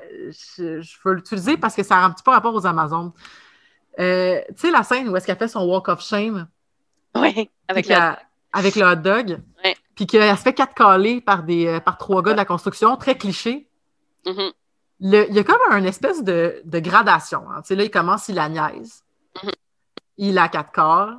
je, 0.57 0.81
je 0.81 0.97
veux 1.03 1.13
l'utiliser 1.13 1.57
parce 1.57 1.75
que 1.75 1.83
ça 1.83 1.97
a 1.97 2.05
un 2.05 2.11
petit 2.11 2.23
peu 2.23 2.31
rapport 2.31 2.53
aux 2.55 2.65
Amazones. 2.65 3.11
Euh, 3.99 4.39
tu 4.49 4.53
sais, 4.57 4.71
la 4.71 4.83
scène 4.83 5.09
où 5.09 5.15
est-ce 5.17 5.25
qu'elle 5.25 5.37
fait 5.37 5.47
son 5.49 5.65
walk 5.65 5.89
of 5.89 6.01
shame? 6.01 6.47
Oui. 7.15 7.49
Avec 7.67 7.87
le. 7.87 7.93
qu'elle- 7.95 8.17
avec 8.53 8.75
le 8.75 8.85
hot 8.85 8.95
dog, 8.95 9.39
Ouais. 9.63 9.75
puis 9.95 10.05
qu'elle 10.05 10.35
se 10.37 10.41
fait 10.41 10.53
quatre 10.53 10.73
calés 10.73 11.21
par, 11.21 11.43
des, 11.43 11.67
euh, 11.67 11.79
par 11.79 11.97
trois 11.97 12.21
gars 12.21 12.31
de 12.33 12.37
la 12.37 12.43
construction, 12.45 12.95
très 12.97 13.17
cliché. 13.17 13.69
Mhm. 14.25 14.51
Le- 14.99 15.29
il 15.29 15.35
y 15.35 15.39
a 15.39 15.43
comme 15.45 15.57
un 15.69 15.83
espèce 15.85 16.21
de, 16.23 16.61
de 16.65 16.79
gradation. 16.79 17.49
hein. 17.49 17.61
Tu 17.61 17.69
sais, 17.69 17.75
là, 17.75 17.83
il 17.83 17.89
commence, 17.91 18.27
il 18.29 18.35
la 18.35 18.49
niaise. 18.49 19.03
Mhm. 19.41 19.51
Il 20.17 20.37
a 20.37 20.47
quatre 20.49 20.71
corps. 20.73 21.13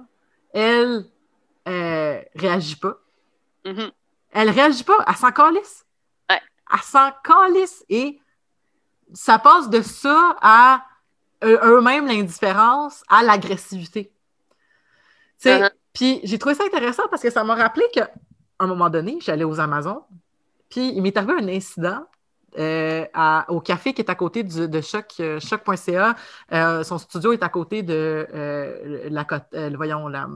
Elle 0.53 1.07
euh, 1.69 2.21
réagit 2.35 2.77
pas. 2.77 2.97
Mhm. 3.65 3.91
Elle 4.33 4.51
réagit 4.51 4.85
pas. 4.85 5.03
Elle 5.09 5.17
s'en 5.17 5.31
calisse. 5.33 5.87
Elle 6.73 6.79
s'en 6.81 7.11
calisse. 7.23 7.85
Et 7.89 8.19
ça 9.13 9.39
passe 9.39 9.69
de 9.69 9.83
ça 9.83 10.37
à 10.41 10.83
eux- 11.45 11.61
eux-mêmes 11.63 12.07
l'indifférence 12.07 13.03
à 13.09 13.23
l'agressivité. 13.23 14.05
Tu 15.39 15.49
sais, 15.49 15.61
Uh-huh. 15.61 15.71
Puis 15.93 16.21
j'ai 16.25 16.39
trouvé 16.39 16.55
ça 16.55 16.65
intéressant 16.65 17.03
parce 17.11 17.21
que 17.23 17.31
ça 17.31 17.45
m'a 17.45 17.55
rappelé 17.55 17.85
qu'à 17.93 18.11
un 18.59 18.67
moment 18.67 18.89
donné, 18.89 19.19
j'allais 19.21 19.45
aux 19.45 19.61
Amazones, 19.61 20.01
puis 20.71 20.89
il 20.95 21.03
m'est 21.03 21.15
arrivé 21.17 21.35
un 21.35 21.49
incident 21.49 22.07
euh, 22.59 23.05
à- 23.13 23.45
au 23.49 23.61
café 23.61 23.93
qui 23.93 24.01
est 24.03 24.11
à 24.11 24.15
côté 24.15 24.43
du- 24.43 24.69
de 24.69 24.81
Choc, 24.81 25.15
euh, 25.21 25.41
Choc.ca. 25.41 26.15
Euh, 26.53 26.83
son 26.85 26.97
studio 26.99 27.33
est 27.33 27.43
à 27.43 27.49
côté 27.49 27.83
de 27.83 28.27
euh, 28.33 29.09
la 29.11 29.27
euh, 29.55 29.71
voyons, 29.75 30.07
la, 30.09 30.29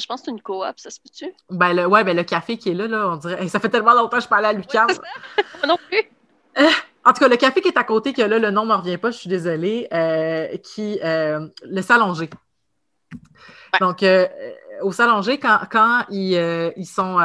Je 0.00 0.06
pense 0.06 0.20
que 0.20 0.26
c'est 0.26 0.30
une 0.30 0.40
coop, 0.40 0.64
ça 0.76 0.90
se 0.90 0.98
peut-tu? 1.00 1.32
ben, 1.50 1.72
le, 1.74 1.86
ouais, 1.86 2.04
ben, 2.04 2.16
le 2.16 2.22
café 2.24 2.56
qui 2.56 2.70
est 2.70 2.74
là, 2.74 2.86
là 2.88 3.10
on 3.10 3.16
dirait. 3.16 3.42
Hey, 3.42 3.48
ça 3.48 3.60
fait 3.60 3.68
tellement 3.68 3.94
longtemps 3.94 4.16
que 4.16 4.22
je 4.22 4.28
parlais 4.28 4.48
à 4.48 4.52
Lucas. 4.52 4.86
Moi 5.58 5.66
non 5.68 5.76
plus. 5.88 6.02
En 6.56 7.10
En 7.10 7.12
tout 7.12 7.20
cas, 7.20 7.28
le 7.28 7.36
café 7.36 7.60
qui 7.60 7.68
est 7.68 7.78
à 7.78 7.84
côté, 7.84 8.12
que 8.12 8.22
là, 8.22 8.38
le 8.38 8.50
nom 8.50 8.64
ne 8.64 8.70
me 8.70 8.74
revient 8.74 8.98
pas, 8.98 9.10
je 9.10 9.18
suis 9.18 9.28
désolée, 9.28 9.88
euh, 9.92 10.56
qui, 10.58 10.98
euh, 11.02 11.48
le 11.64 11.82
Salonger. 11.82 12.28
Donc, 13.80 14.02
euh, 14.02 14.26
au 14.82 14.92
Salonger, 14.92 15.38
quand, 15.38 15.60
quand 15.70 16.04
ils, 16.10 16.34
ils 16.76 16.86
sont 16.86 17.18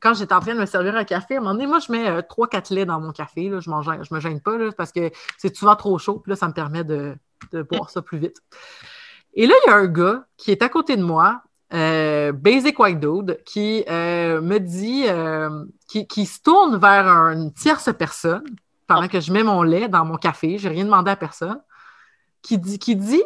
quand 0.00 0.14
j'étais 0.14 0.34
en 0.34 0.40
train 0.40 0.54
de 0.54 0.60
me 0.60 0.66
servir 0.66 0.94
un 0.96 1.04
café, 1.04 1.34
à 1.34 1.38
un 1.38 1.40
moment 1.40 1.54
donné, 1.54 1.66
moi, 1.66 1.78
je 1.80 1.90
mets 1.90 2.22
trois, 2.24 2.48
quatre 2.48 2.70
laits 2.70 2.86
dans 2.86 3.00
mon 3.00 3.12
café. 3.12 3.48
Là, 3.48 3.60
je 3.60 3.70
ne 3.70 4.14
me 4.14 4.20
gêne 4.20 4.40
pas 4.40 4.56
là, 4.56 4.70
parce 4.76 4.92
que 4.92 5.10
c'est 5.36 5.54
souvent 5.54 5.76
trop 5.76 5.98
chaud. 5.98 6.20
Puis 6.20 6.30
là, 6.30 6.36
ça 6.36 6.48
me 6.48 6.52
permet 6.52 6.84
de, 6.84 7.14
de 7.52 7.62
boire 7.62 7.90
ça 7.90 8.02
plus 8.02 8.18
vite. 8.18 8.36
Et 9.34 9.46
là, 9.46 9.54
il 9.64 9.70
y 9.70 9.72
a 9.72 9.76
un 9.76 9.86
gars 9.86 10.24
qui 10.36 10.50
est 10.50 10.62
à 10.62 10.68
côté 10.68 10.96
de 10.96 11.02
moi, 11.02 11.42
euh, 11.72 12.32
Basic 12.32 12.78
White 12.78 13.00
Dude, 13.00 13.40
qui 13.44 13.84
euh, 13.88 14.40
me 14.40 14.58
dit, 14.58 15.04
euh, 15.06 15.64
qui, 15.86 16.26
se 16.26 16.40
tourne 16.40 16.76
vers 16.78 17.06
une 17.06 17.52
tierce 17.52 17.90
personne 17.96 18.44
pendant 18.86 19.06
que 19.06 19.20
je 19.20 19.32
mets 19.32 19.44
mon 19.44 19.62
lait 19.62 19.88
dans 19.88 20.04
mon 20.04 20.16
café, 20.16 20.58
j'ai 20.58 20.68
rien 20.68 20.84
demandé 20.84 21.10
à 21.10 21.16
personne, 21.16 21.60
qui 22.42 22.58
dit, 22.58 22.78
qui 22.78 22.96
dit, 22.96 23.22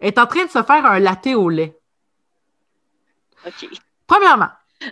est 0.00 0.18
en 0.18 0.26
train 0.26 0.44
de 0.44 0.50
se 0.50 0.62
faire 0.62 0.86
un 0.86 0.98
latte 0.98 1.26
au 1.26 1.50
lait. 1.50 1.78
OK. 3.46 3.68
Premièrement, 4.06 4.48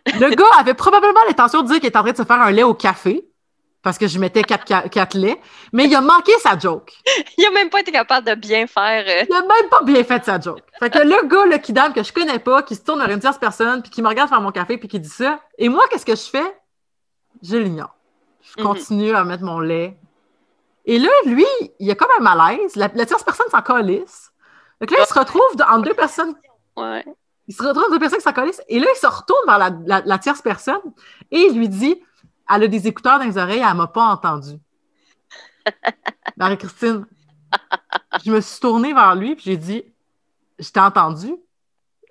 le 0.07 0.35
gars 0.35 0.45
avait 0.59 0.74
probablement 0.74 1.20
l'intention 1.26 1.62
de 1.62 1.68
dire 1.68 1.76
qu'il 1.76 1.87
est 1.87 1.97
en 1.97 2.03
train 2.03 2.12
de 2.12 2.16
se 2.16 2.24
faire 2.24 2.41
un 2.41 2.51
lait 2.51 2.62
au 2.62 2.74
café 2.74 3.26
parce 3.85 3.99
que 3.99 4.09
je 4.09 4.18
mettais 4.18 4.43
quatre, 4.43 5.14
laits, 5.14 5.39
mais 5.72 5.85
il 5.85 5.95
a 5.95 6.01
manqué 6.01 6.32
sa 6.41 6.59
joke. 6.59 6.91
il 7.39 7.45
a 7.45 7.51
même 7.51 7.68
pas 7.68 7.80
été 7.80 7.93
capable 7.93 8.26
de 8.26 8.35
bien 8.35 8.66
faire. 8.66 9.05
Euh. 9.07 9.26
Il 9.28 9.35
a 9.35 9.41
même 9.41 9.68
pas 9.70 9.82
bien 9.82 10.03
fait 10.03 10.24
sa 10.24 10.41
joke. 10.41 10.62
Fait 10.78 10.89
que 10.89 11.01
le 11.01 11.28
gars, 11.28 11.45
le 11.45 11.59
kidam 11.59 11.93
que 11.93 12.03
je 12.03 12.11
connais 12.11 12.39
pas, 12.39 12.62
qui 12.62 12.76
se 12.76 12.82
tourne 12.82 13.01
vers 13.01 13.11
une 13.11 13.20
tierce 13.20 13.37
personne, 13.37 13.82
puis 13.82 13.91
qui 13.91 14.01
me 14.01 14.09
regarde 14.09 14.30
faire 14.30 14.41
mon 14.41 14.53
café, 14.53 14.78
puis 14.78 14.89
qui 14.89 14.99
dit 14.99 15.09
ça, 15.09 15.39
et 15.59 15.68
moi, 15.68 15.85
qu'est-ce 15.91 16.07
que 16.07 16.16
je 16.16 16.22
fais? 16.22 16.57
Je 17.43 17.59
l'ignore. 17.59 17.95
Je 18.41 18.62
mhm. 18.62 18.66
continue 18.66 19.14
à 19.14 19.22
mettre 19.22 19.45
mon 19.45 19.61
lait. 19.61 19.99
Et 20.87 20.99
là, 20.99 21.11
lui, 21.26 21.47
il 21.78 21.91
a 21.91 21.95
comme 21.95 22.11
un 22.18 22.22
malaise. 22.22 22.76
La, 22.76 22.89
tierce 22.89 23.22
personne 23.22 23.49
s'en 23.51 23.61
calisse. 23.61 24.32
Donc 24.80 24.91
là, 24.91 24.97
il 24.99 25.07
se 25.07 25.18
retrouve 25.18 25.43
en 25.70 25.78
deux 25.78 25.95
personnes. 25.95 26.35
Ouais. 26.76 27.05
Il 27.49 27.55
se 27.55 27.62
retrouve 27.62 27.85
en 27.85 27.91
deux 27.91 27.99
personnes 27.99 28.18
qui 28.18 28.24
s'en 28.24 28.32
calissent. 28.32 28.62
Et 28.68 28.80
là, 28.80 28.87
il 28.91 28.99
se 28.99 29.07
retourne 29.07 29.45
vers 29.47 29.59
la, 29.59 30.03
la 30.07 30.18
tierce 30.18 30.41
personne 30.41 30.80
et 31.30 31.39
il 31.39 31.59
lui 31.59 31.68
dit 31.68 32.01
elle 32.51 32.62
a 32.62 32.68
des 32.68 32.86
écouteurs 32.86 33.18
dans 33.18 33.24
les 33.24 33.38
oreilles, 33.38 33.61
elle 33.61 33.68
ne 33.68 33.74
m'a 33.74 33.86
pas 33.86 34.07
entendu. 34.07 34.59
Marie-Christine, 36.36 37.07
je 38.24 38.30
me 38.30 38.40
suis 38.40 38.61
tournée 38.61 38.92
vers 38.92 39.14
lui 39.14 39.32
et 39.32 39.38
j'ai 39.38 39.57
dit 39.57 39.84
Je 40.59 40.70
t'ai 40.70 40.80
entendu. 40.80 41.34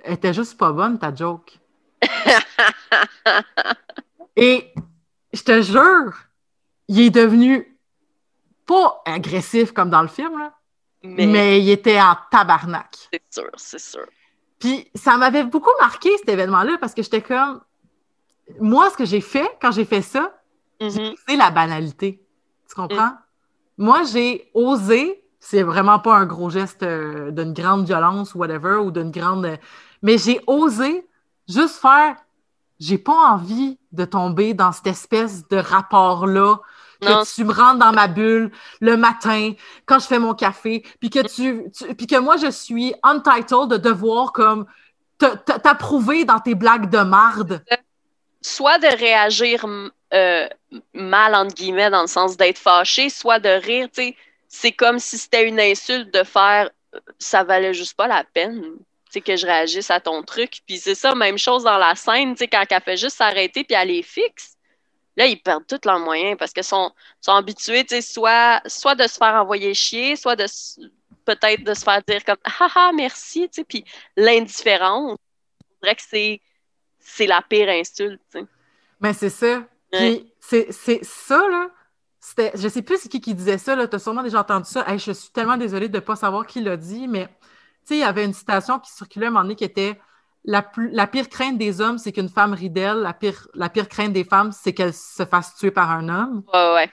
Elle 0.04 0.14
était 0.14 0.34
juste 0.34 0.58
pas 0.58 0.72
bonne, 0.72 1.00
ta 1.00 1.14
joke. 1.14 1.60
et 4.36 4.74
je 5.32 5.42
te 5.42 5.62
jure, 5.62 6.14
il 6.88 7.02
est 7.02 7.10
devenu 7.10 7.78
pas 8.66 9.02
agressif 9.06 9.72
comme 9.72 9.90
dans 9.90 10.02
le 10.02 10.08
film, 10.08 10.38
là, 10.38 10.54
mais... 11.04 11.26
mais 11.26 11.62
il 11.62 11.70
était 11.70 12.00
en 12.00 12.18
tabarnak. 12.32 12.96
C'est 13.12 13.24
sûr, 13.30 13.52
c'est 13.56 13.80
sûr. 13.80 14.06
Puis 14.60 14.90
ça 14.96 15.18
m'avait 15.18 15.44
beaucoup 15.44 15.72
marqué 15.80 16.10
cet 16.18 16.30
événement-là 16.30 16.78
parce 16.80 16.94
que 16.94 17.02
j'étais 17.02 17.22
comme 17.22 17.62
moi, 18.60 18.90
ce 18.90 18.98
que 18.98 19.06
j'ai 19.06 19.22
fait 19.22 19.50
quand 19.62 19.72
j'ai 19.72 19.86
fait 19.86 20.02
ça, 20.02 20.34
c'est 20.80 21.36
la 21.36 21.52
banalité. 21.52 22.26
Tu 22.68 22.76
comprends? 22.76 23.08
Mm. 23.08 23.18
Moi, 23.78 24.04
j'ai 24.04 24.50
osé, 24.54 25.24
c'est 25.40 25.64
vraiment 25.64 26.00
pas 26.00 26.16
un 26.16 26.26
gros 26.26 26.50
geste 26.50 26.84
euh, 26.84 27.32
d'une 27.32 27.54
grande 27.54 27.86
violence 27.86 28.36
ou 28.36 28.40
whatever, 28.40 28.76
ou 28.76 28.92
d'une 28.92 29.12
grande. 29.12 29.58
Mais 30.02 30.18
j'ai 30.18 30.42
osé 30.48 31.08
juste 31.48 31.76
faire. 31.76 32.16
J'ai 32.80 32.98
pas 32.98 33.14
envie 33.14 33.80
de 33.92 34.04
tomber 34.04 34.54
dans 34.54 34.72
cette 34.72 34.88
espèce 34.88 35.48
de 35.48 35.58
rapport-là 35.58 36.58
que 37.00 37.36
tu 37.36 37.44
me 37.44 37.54
rentres 37.54 37.80
dans 37.80 37.92
ma 37.92 38.08
bulle 38.08 38.52
le 38.80 38.98
matin 38.98 39.54
quand 39.86 40.00
je 40.00 40.08
fais 40.08 40.20
mon 40.20 40.34
café, 40.34 40.84
puis 41.00 41.10
que 41.10 41.20
tu, 41.20 41.70
puis 41.96 42.08
que 42.08 42.18
moi 42.20 42.38
je 42.38 42.50
suis 42.50 42.94
untitled 43.04 43.70
de 43.70 43.78
devoir 43.78 44.32
comme 44.32 44.66
t'approuver 45.18 46.26
dans 46.26 46.40
tes 46.40 46.56
blagues 46.56 46.90
de 46.90 47.00
marde 47.00 47.64
soit 48.44 48.78
de 48.78 48.88
réagir 48.88 49.66
euh, 50.14 50.48
mal, 50.94 51.34
entre 51.34 51.56
guillemets, 51.56 51.90
dans 51.90 52.02
le 52.02 52.08
sens 52.08 52.38
d'être 52.38 52.60
fâché, 52.60 53.10
soit 53.10 53.40
de 53.40 53.50
rire, 53.50 53.90
c'est 54.48 54.72
comme 54.72 55.00
si 55.00 55.18
c'était 55.18 55.48
une 55.48 55.60
insulte 55.60 56.14
de 56.14 56.24
faire 56.24 56.70
euh, 56.94 57.00
ça 57.18 57.44
valait 57.44 57.74
juste 57.74 57.96
pas 57.96 58.08
la 58.08 58.24
peine, 58.24 58.78
que 59.22 59.36
je 59.36 59.46
réagisse 59.46 59.92
à 59.92 60.00
ton 60.00 60.24
truc. 60.24 60.62
Puis 60.66 60.78
c'est 60.78 60.96
ça, 60.96 61.14
même 61.16 61.38
chose 61.38 61.64
dans 61.64 61.78
la 61.78 61.96
scène, 61.96 62.36
quand 62.52 62.64
elle 62.70 62.82
fait 62.82 62.98
juste 62.98 63.18
s'arrêter 63.18 63.64
puis 63.64 63.76
elle 63.76 63.92
est 63.92 64.02
fixe. 64.02 64.56
Là, 65.16 65.28
ils 65.28 65.40
perdent 65.40 65.68
tous 65.68 65.86
leurs 65.86 66.00
moyens 66.00 66.36
parce 66.38 66.52
qu'ils 66.52 66.64
sont, 66.64 66.92
sont 67.22 67.34
habitués, 67.34 67.86
soit, 68.02 68.62
soit 68.66 68.96
de 68.96 69.06
se 69.08 69.18
faire 69.18 69.36
envoyer 69.36 69.74
chier, 69.76 70.16
soit 70.16 70.36
de 70.36 70.46
peut-être 71.26 71.64
de 71.64 71.74
se 71.74 71.84
faire 71.84 72.02
dire 72.08 72.26
comme 72.26 72.38
«ah 72.60 72.92
merci», 72.96 73.48
puis 73.70 73.86
l'indifférence, 74.18 75.18
je 75.62 75.80
dirais 75.84 75.96
que 75.96 76.02
c'est 76.02 76.42
c'est 77.04 77.28
la 77.28 77.42
pire 77.42 77.70
insulte. 77.70 78.38
Mais 79.00 79.14
c'est 79.14 79.30
ça. 79.30 79.64
c'est 80.40 81.04
ça, 81.04 81.44
là. 81.50 81.70
Je 82.56 82.68
sais 82.70 82.82
plus 82.82 83.08
qui 83.08 83.20
qui 83.20 83.36
disait 83.36 83.58
ça, 83.58 83.76
tu 83.88 83.96
as 83.96 84.00
sûrement 84.00 84.24
déjà 84.24 84.40
entendu 84.40 84.70
ça. 84.70 84.86
je 84.98 85.12
suis 85.12 85.30
tellement 85.32 85.58
désolée 85.58 85.90
de 85.90 85.98
ne 85.98 86.00
pas 86.00 86.16
savoir 86.16 86.48
qui 86.48 86.62
l'a 86.62 86.78
dit, 86.78 87.08
mais 87.08 87.28
il 87.90 87.98
y 87.98 88.04
avait 88.04 88.24
une 88.24 88.34
citation 88.34 88.80
qui 88.80 88.92
circulait 88.92 89.26
à 89.26 89.30
un 89.30 89.32
moment 89.32 89.44
donné 89.44 89.56
qui 89.56 89.66
était 89.66 90.00
la, 90.46 90.66
la 90.78 91.08
pire 91.08 91.30
crainte 91.30 91.58
des 91.58 91.82
hommes, 91.82 91.98
c'est 91.98 92.12
qu'une 92.12 92.30
femme 92.30 92.54
rit 92.54 92.70
d'elle. 92.70 92.98
La 92.98 93.14
pire, 93.14 93.48
la 93.54 93.70
pire 93.70 93.88
crainte 93.88 94.14
des 94.14 94.24
femmes, 94.24 94.52
c'est 94.52 94.74
qu'elle 94.74 94.94
se 94.94 95.26
fasse 95.26 95.56
tuer 95.56 95.72
par 95.72 95.92
un 95.92 96.10
homme. 96.10 96.44
Ouais, 96.54 96.74
ouais. 96.74 96.92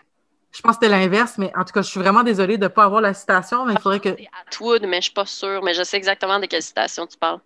Je 0.53 0.61
pense 0.63 0.77
que 0.79 0.85
c'était 0.85 0.97
l'inverse, 0.97 1.39
mais 1.39 1.53
en 1.57 1.65
tout 1.65 1.73
cas, 1.73 1.83
je 1.83 1.89
suis 1.89 2.01
vraiment 2.01 2.25
désolée 2.25 2.59
de 2.59 2.65
ne 2.65 2.69
pas 2.69 2.85
avoir 2.85 3.01
la 3.01 3.15
citation, 3.15 3.65
mais 3.65 3.75
il 3.75 3.81
faudrait 3.81 4.01
que. 4.01 4.17
Atwood, 4.47 4.85
mais 4.85 4.97
je 4.97 5.03
suis 5.03 5.13
pas 5.13 5.27
sûre, 5.27 5.63
mais 5.63 5.75
je 5.75 5.85
sais 5.85 5.97
exactement 5.97 6.41
de 6.41 6.47
quelle 6.47 6.63
citation 6.63 7.07
tu 7.07 7.17
parles. 7.17 7.41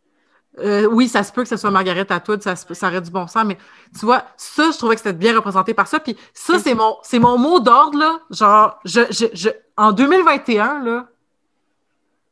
Euh, 0.61 0.86
oui, 0.86 1.09
ça 1.09 1.24
se 1.24 1.32
peut 1.32 1.42
que 1.42 1.48
ce 1.48 1.57
soit 1.57 1.70
Margaret 1.70 2.07
Atwood, 2.11 2.42
ça, 2.42 2.55
ça 2.55 2.88
aurait 2.88 3.00
du 3.00 3.11
bon 3.11 3.26
sens, 3.26 3.44
mais 3.44 3.59
tu 3.98 4.07
vois, 4.07 4.24
ça, 4.36 4.70
je 4.70 4.78
trouvais 4.78 4.94
que 4.94 5.00
c'était 5.00 5.12
bien 5.12 5.34
représenté 5.34 5.74
par 5.74 5.88
ça. 5.88 5.98
Puis 5.98 6.16
ça, 6.32 6.59
c'est 6.59 6.74
mon, 6.74 6.96
c'est 7.02 7.18
mon 7.18 7.38
mot 7.38 7.59
d'ordre, 7.59 7.98
là. 7.98 8.20
Genre, 8.30 8.78
je, 8.84 9.00
je, 9.11 9.26
je, 9.32 9.48
en 9.76 9.90
2021, 9.92 10.84
là, 10.84 11.09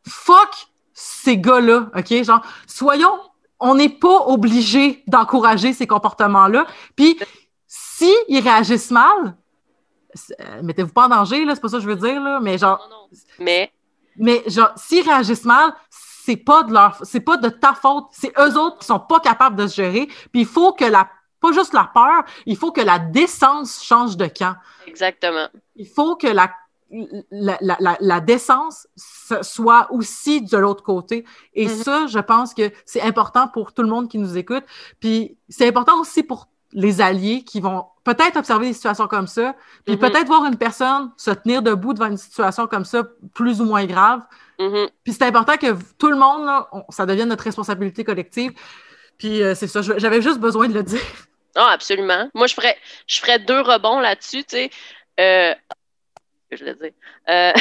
fuck 0.06 0.68
ces 0.94 1.36
gars-là, 1.36 1.90
OK? 1.96 2.22
Genre, 2.22 2.42
soyons, 2.66 3.18
on 3.58 3.74
n'est 3.74 3.88
pas 3.88 4.26
obligé 4.26 5.02
d'encourager 5.08 5.72
ces 5.72 5.86
comportements-là. 5.86 6.66
Puis, 6.94 7.18
si 7.66 8.12
ils 8.28 8.40
réagissent 8.40 8.90
mal, 8.90 9.36
euh, 10.40 10.62
mettez-vous 10.62 10.92
pas 10.92 11.06
en 11.06 11.08
danger, 11.08 11.44
là, 11.44 11.54
c'est 11.54 11.60
pas 11.60 11.68
ça 11.68 11.78
que 11.78 11.82
je 11.82 11.88
veux 11.88 11.96
dire, 11.96 12.20
là, 12.22 12.38
mais 12.40 12.58
genre. 12.58 12.86
Non, 12.88 12.96
non. 12.96 13.18
Mais. 13.38 13.72
Mais 14.16 14.42
genre, 14.46 14.72
s'ils 14.76 15.08
réagissent 15.08 15.46
mal, 15.46 15.72
c'est 16.24 16.36
pas 16.36 16.62
de 16.62 16.72
leur, 16.72 16.98
c'est 17.02 17.20
pas 17.20 17.36
de 17.36 17.48
ta 17.48 17.74
faute, 17.74 18.06
c'est 18.12 18.32
eux 18.38 18.56
autres 18.56 18.78
qui 18.78 18.86
sont 18.86 19.00
pas 19.00 19.18
capables 19.18 19.56
de 19.56 19.66
se 19.66 19.74
gérer. 19.74 20.06
Puis 20.30 20.42
il 20.42 20.46
faut 20.46 20.72
que 20.72 20.84
la, 20.84 21.08
pas 21.40 21.50
juste 21.52 21.72
la 21.72 21.90
peur, 21.92 22.24
il 22.46 22.56
faut 22.56 22.70
que 22.70 22.80
la 22.80 23.00
décence 23.00 23.82
change 23.82 24.16
de 24.16 24.26
camp. 24.26 24.54
Exactement. 24.86 25.48
Il 25.74 25.88
faut 25.88 26.14
que 26.14 26.28
la, 26.28 26.52
la, 27.30 27.58
la, 27.60 27.96
la 27.98 28.20
décence 28.20 28.86
soit 29.42 29.88
aussi 29.90 30.42
de 30.42 30.56
l'autre 30.56 30.84
côté. 30.84 31.24
Et 31.54 31.66
mm-hmm. 31.66 31.82
ça, 31.82 32.06
je 32.06 32.20
pense 32.20 32.54
que 32.54 32.70
c'est 32.86 33.02
important 33.02 33.48
pour 33.48 33.72
tout 33.72 33.82
le 33.82 33.88
monde 33.88 34.08
qui 34.08 34.18
nous 34.18 34.38
écoute. 34.38 34.64
Puis 35.00 35.36
c'est 35.48 35.66
important 35.66 35.98
aussi 35.98 36.22
pour 36.22 36.46
les 36.72 37.00
alliés 37.00 37.42
qui 37.42 37.60
vont 37.60 37.86
peut-être 38.04 38.36
observer 38.36 38.66
des 38.68 38.72
situations 38.72 39.08
comme 39.08 39.26
ça, 39.26 39.54
puis 39.84 39.96
mm-hmm. 39.96 39.98
peut-être 39.98 40.26
voir 40.26 40.44
une 40.44 40.56
personne 40.56 41.10
se 41.16 41.32
tenir 41.32 41.62
debout 41.62 41.94
devant 41.94 42.06
une 42.06 42.16
situation 42.16 42.66
comme 42.68 42.84
ça, 42.84 43.02
plus 43.34 43.60
ou 43.60 43.64
moins 43.64 43.84
grave, 43.86 44.22
Mm-hmm. 44.62 44.88
Puis 45.04 45.12
c'est 45.12 45.24
important 45.24 45.56
que 45.56 45.74
tout 45.98 46.10
le 46.10 46.16
monde, 46.16 46.48
ça 46.90 47.06
devienne 47.06 47.28
notre 47.28 47.44
responsabilité 47.44 48.04
collective. 48.04 48.52
Puis 49.18 49.42
euh, 49.42 49.54
c'est 49.54 49.66
ça, 49.66 49.82
j'avais 49.82 50.22
juste 50.22 50.38
besoin 50.38 50.68
de 50.68 50.74
le 50.74 50.82
dire. 50.82 51.00
Ah, 51.54 51.72
absolument. 51.72 52.30
Moi, 52.32 52.46
je 52.46 52.54
ferais, 52.54 52.78
je 53.06 53.20
ferais 53.20 53.38
deux 53.38 53.60
rebonds 53.60 54.00
là-dessus, 54.00 54.42
tu 54.42 54.56
sais. 54.56 54.70
Euh, 55.20 55.54
je 56.50 56.64
veux 56.64 56.72
dire. 56.72 56.92
Euh, 57.28 57.52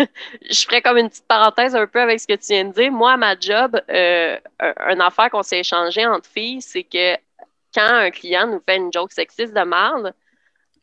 je 0.50 0.64
ferais 0.64 0.82
comme 0.82 0.96
une 0.96 1.08
petite 1.08 1.28
parenthèse 1.28 1.76
un 1.76 1.86
peu 1.86 2.00
avec 2.00 2.18
ce 2.18 2.26
que 2.26 2.32
tu 2.32 2.54
viens 2.54 2.64
de 2.64 2.72
dire. 2.72 2.90
Moi, 2.90 3.12
à 3.12 3.16
ma 3.16 3.38
job, 3.38 3.80
euh, 3.88 4.36
une 4.60 5.00
affaire 5.00 5.30
qu'on 5.30 5.44
s'est 5.44 5.60
échangé 5.60 6.04
entre 6.04 6.28
filles, 6.28 6.60
c'est 6.60 6.82
que 6.82 7.14
quand 7.72 7.86
un 7.86 8.10
client 8.10 8.48
nous 8.48 8.60
fait 8.68 8.78
une 8.78 8.92
joke 8.92 9.12
sexiste 9.12 9.54
de 9.54 9.62
merde, 9.62 10.12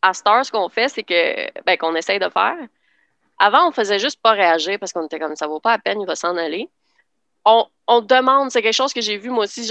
à 0.02 0.14
Star, 0.14 0.46
ce 0.46 0.52
qu'on 0.52 0.70
fait, 0.70 0.88
c'est 0.88 1.04
que, 1.04 1.62
ben, 1.64 1.78
qu'on 1.78 1.96
essaye 1.96 2.20
de 2.20 2.30
faire, 2.30 2.56
avant, 3.38 3.68
on 3.68 3.72
faisait 3.72 4.00
juste 4.00 4.22
pas 4.22 4.32
réagir 4.32 4.80
parce 4.80 4.94
qu'on 4.94 5.06
était 5.06 5.20
comme 5.20 5.36
ça 5.36 5.48
vaut 5.48 5.60
pas 5.60 5.72
la 5.72 5.80
peine, 5.80 6.02
il 6.02 6.08
va 6.08 6.16
s'en 6.16 6.36
aller. 6.38 6.70
On, 7.46 7.68
demande, 8.02 8.52
c'est 8.52 8.62
quelque 8.62 8.74
chose 8.74 8.94
que 8.94 9.02
j'ai 9.02 9.18
vu 9.18 9.30
moi 9.30 9.44
aussi, 9.44 9.70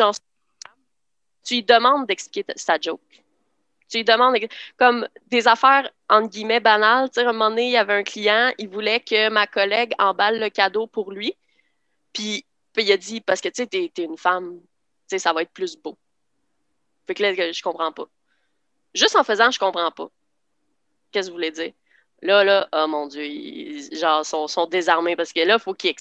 tu 1.44 1.54
lui 1.54 1.62
demandes 1.62 2.06
d'expliquer 2.06 2.44
sa 2.56 2.78
joke. 2.78 3.00
Tu 3.88 3.98
lui 3.98 4.04
demandes, 4.04 4.36
comme 4.76 5.08
des 5.26 5.48
affaires, 5.48 5.90
entre 6.08 6.28
guillemets, 6.28 6.60
banales. 6.60 7.08
Tu 7.10 7.20
sais, 7.20 7.26
à 7.26 7.30
un 7.30 7.32
moment 7.32 7.50
donné, 7.50 7.66
il 7.66 7.72
y 7.72 7.76
avait 7.76 7.94
un 7.94 8.02
client, 8.02 8.52
il 8.58 8.68
voulait 8.68 9.00
que 9.00 9.28
ma 9.28 9.46
collègue 9.46 9.92
emballe 9.98 10.38
le 10.38 10.50
cadeau 10.50 10.86
pour 10.86 11.10
lui. 11.10 11.34
Puis, 12.12 12.44
il 12.76 12.92
a 12.92 12.96
dit, 12.96 13.20
parce 13.20 13.40
que 13.40 13.48
tu 13.48 13.64
sais, 13.64 13.68
es 13.72 14.02
une 14.02 14.16
femme, 14.16 14.60
tu 14.60 14.66
sais, 15.08 15.18
ça 15.18 15.32
va 15.32 15.42
être 15.42 15.52
plus 15.52 15.76
beau. 15.76 15.96
Fait 17.06 17.14
que 17.14 17.22
là, 17.22 17.52
je 17.52 17.62
comprends 17.62 17.92
pas. 17.92 18.06
Juste 18.94 19.16
en 19.16 19.24
faisant, 19.24 19.50
je 19.50 19.58
comprends 19.58 19.90
pas. 19.90 20.08
Qu'est-ce 21.10 21.28
que 21.28 21.32
vous 21.32 21.36
voulez 21.36 21.50
dire? 21.50 21.72
Là, 22.22 22.44
là, 22.44 22.68
oh 22.72 22.86
mon 22.88 23.06
Dieu, 23.08 23.24
ils, 23.26 23.96
genre, 23.98 24.24
sont, 24.24 24.66
désarmés 24.66 25.16
parce 25.16 25.32
que 25.32 25.40
là, 25.40 25.54
il 25.54 25.60
faut 25.60 25.74
qu'ils 25.74 25.96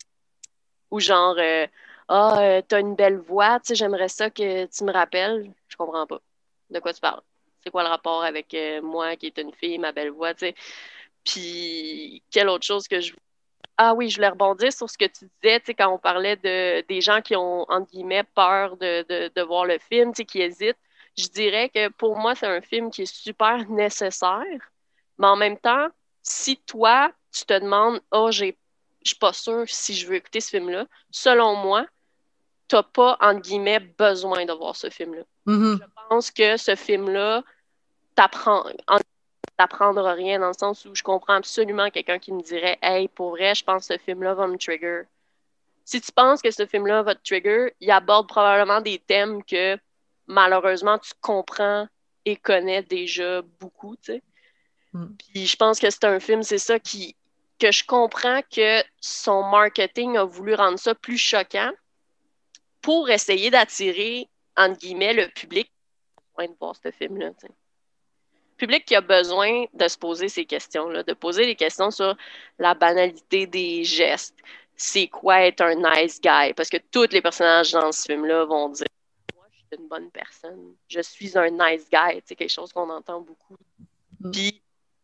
Ou 0.91 0.99
genre, 0.99 1.35
euh, 1.39 1.67
ah, 2.09 2.41
euh, 2.41 2.61
t'as 2.67 2.79
une 2.79 2.95
belle 2.95 3.17
voix, 3.19 3.59
tu 3.59 3.67
sais, 3.69 3.75
j'aimerais 3.75 4.09
ça 4.09 4.29
que 4.29 4.65
tu 4.65 4.83
me 4.83 4.91
rappelles. 4.93 5.51
Je 5.69 5.77
comprends 5.77 6.05
pas. 6.07 6.21
De 6.69 6.79
quoi 6.79 6.93
tu 6.93 7.01
parles? 7.01 7.21
C'est 7.63 7.71
quoi 7.71 7.83
le 7.83 7.89
rapport 7.89 8.23
avec 8.23 8.53
euh, 8.53 8.81
moi 8.81 9.15
qui 9.15 9.27
est 9.27 9.37
une 9.39 9.53
fille, 9.53 9.77
ma 9.79 9.91
belle 9.93 10.11
voix, 10.11 10.33
tu 10.33 10.47
sais? 10.47 10.55
Puis, 11.23 12.23
quelle 12.31 12.49
autre 12.49 12.65
chose 12.65 12.87
que 12.87 13.01
je. 13.01 13.13
Ah 13.77 13.93
oui, 13.95 14.09
je 14.09 14.17
voulais 14.17 14.29
rebondir 14.29 14.73
sur 14.73 14.89
ce 14.89 14.97
que 14.97 15.05
tu 15.05 15.25
disais, 15.41 15.59
tu 15.61 15.67
sais, 15.67 15.73
quand 15.75 15.89
on 15.93 15.97
parlait 15.99 16.35
de, 16.37 16.81
des 16.87 17.01
gens 17.01 17.21
qui 17.21 17.35
ont, 17.35 17.65
entre 17.69 17.91
guillemets, 17.91 18.23
peur 18.35 18.77
de, 18.77 19.03
de, 19.09 19.31
de 19.33 19.41
voir 19.43 19.65
le 19.65 19.79
film, 19.79 20.11
tu 20.13 20.17
sais, 20.17 20.25
qui 20.25 20.41
hésitent. 20.41 20.77
Je 21.17 21.27
dirais 21.29 21.69
que 21.69 21.89
pour 21.89 22.17
moi, 22.17 22.35
c'est 22.35 22.47
un 22.47 22.61
film 22.61 22.91
qui 22.91 23.03
est 23.03 23.13
super 23.13 23.57
nécessaire, 23.69 24.71
mais 25.17 25.27
en 25.27 25.35
même 25.37 25.57
temps, 25.57 25.87
si 26.23 26.57
toi, 26.57 27.11
tu 27.31 27.45
te 27.45 27.57
demandes, 27.59 28.01
oh, 28.11 28.29
je 28.31 28.51
suis 29.03 29.15
pas 29.15 29.33
sûre 29.33 29.65
si 29.67 29.93
je 29.93 30.07
veux 30.07 30.15
écouter 30.15 30.41
ce 30.41 30.49
film-là, 30.49 30.85
selon 31.11 31.55
moi, 31.55 31.85
tu 32.67 32.75
n'as 32.75 32.83
pas, 32.83 33.17
entre 33.19 33.41
guillemets, 33.41 33.79
besoin 33.79 34.45
de 34.45 34.53
voir 34.53 34.75
ce 34.75 34.89
film-là. 34.89 35.23
Mm-hmm. 35.47 35.77
Je 35.77 35.85
pense 36.09 36.31
que 36.31 36.57
ce 36.57 36.75
film-là 36.75 37.43
t'apprend, 38.15 38.65
t'apprendra 39.57 40.13
rien 40.13 40.39
dans 40.39 40.47
le 40.47 40.53
sens 40.53 40.85
où 40.85 40.95
je 40.95 41.03
comprends 41.03 41.35
absolument 41.35 41.89
quelqu'un 41.89 42.19
qui 42.19 42.31
me 42.31 42.41
dirait, 42.41 42.77
hey, 42.81 43.07
pour 43.07 43.31
vrai, 43.31 43.55
je 43.55 43.63
pense 43.63 43.87
que 43.87 43.95
ce 43.95 43.99
film-là 43.99 44.33
va 44.33 44.47
me 44.47 44.57
trigger. 44.57 45.03
Si 45.83 45.99
tu 45.99 46.11
penses 46.11 46.41
que 46.41 46.51
ce 46.51 46.65
film-là 46.65 47.03
va 47.03 47.15
te 47.15 47.23
trigger, 47.23 47.73
il 47.79 47.91
aborde 47.91 48.27
probablement 48.27 48.81
des 48.81 48.99
thèmes 48.99 49.43
que 49.43 49.77
malheureusement 50.27 50.97
tu 50.97 51.11
comprends 51.21 51.87
et 52.23 52.35
connais 52.37 52.83
déjà 52.83 53.41
beaucoup, 53.59 53.95
tu 53.97 54.13
sais. 54.13 54.23
Mm. 54.93 55.05
Puis 55.17 55.45
je 55.45 55.55
pense 55.55 55.79
que 55.79 55.89
c'est 55.89 56.05
un 56.05 56.19
film, 56.19 56.43
c'est 56.43 56.57
ça 56.57 56.79
qui 56.79 57.15
que 57.59 57.71
je 57.71 57.83
comprends 57.85 58.41
que 58.51 58.81
son 58.99 59.43
marketing 59.43 60.17
a 60.17 60.23
voulu 60.23 60.55
rendre 60.55 60.79
ça 60.79 60.95
plus 60.95 61.19
choquant 61.19 61.71
pour 62.81 63.09
essayer 63.11 63.51
d'attirer 63.51 64.27
entre 64.57 64.79
guillemets 64.79 65.13
le 65.13 65.27
public 65.27 65.71
qui 66.39 66.47
de 66.47 66.55
voir 66.59 66.75
ce 66.75 66.89
film-là. 66.91 67.31
Le 67.43 68.57
public 68.57 68.85
qui 68.85 68.95
a 68.95 69.01
besoin 69.01 69.65
de 69.73 69.87
se 69.87 69.97
poser 69.97 70.27
ces 70.27 70.45
questions-là, 70.45 71.03
de 71.03 71.13
poser 71.13 71.45
des 71.45 71.55
questions 71.55 71.91
sur 71.91 72.15
la 72.57 72.73
banalité 72.73 73.45
des 73.45 73.83
gestes. 73.83 74.35
C'est 74.75 75.07
quoi 75.07 75.41
être 75.45 75.61
un 75.61 75.75
nice 75.75 76.19
guy? 76.19 76.53
Parce 76.55 76.69
que 76.69 76.77
tous 76.91 77.09
les 77.11 77.21
personnages 77.21 77.71
dans 77.71 77.91
ce 77.91 78.05
film-là 78.05 78.45
vont 78.45 78.69
dire 78.69 78.87
Moi, 79.35 79.45
je 79.51 79.57
suis 79.57 79.81
une 79.83 79.87
bonne 79.87 80.09
personne. 80.09 80.75
Je 80.87 81.01
suis 81.01 81.37
un 81.37 81.49
nice 81.49 81.87
guy. 81.91 82.21
C'est 82.25 82.35
quelque 82.35 82.49
chose 82.49 82.73
qu'on 82.73 82.89
entend 82.89 83.21
beaucoup. 83.21 83.55
Mm. 84.19 84.31
Puis 84.31 84.61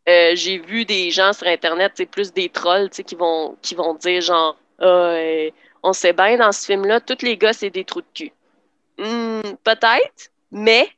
euh, 0.08 0.36
j'ai 0.36 0.58
vu 0.60 0.86
des 0.86 1.12
gens 1.12 1.34
sur 1.34 1.48
Internet, 1.48 1.94
c'est 1.96 2.06
plus 2.06 2.34
des 2.34 2.50
trolls, 2.50 2.90
qui 2.90 3.16
vont, 3.16 3.58
qui 3.62 3.76
vont 3.76 3.94
dire 3.96 4.22
genre, 4.22 4.58
Ah, 4.80 4.86
euh, 4.86 5.52
on 5.84 5.94
sait 5.94 6.14
bien 6.14 6.38
dans 6.38 6.52
ce 6.52 6.66
film-là, 6.66 7.02
tous 7.02 7.24
les 7.24 7.38
gars, 7.38 7.54
c'est 7.54 7.70
des 7.70 7.84
trous 7.86 8.02
de 8.02 8.08
cul. 8.14 8.32
Hmm, 8.98 9.42
Peut-être, 9.64 10.32
mais 10.52 10.90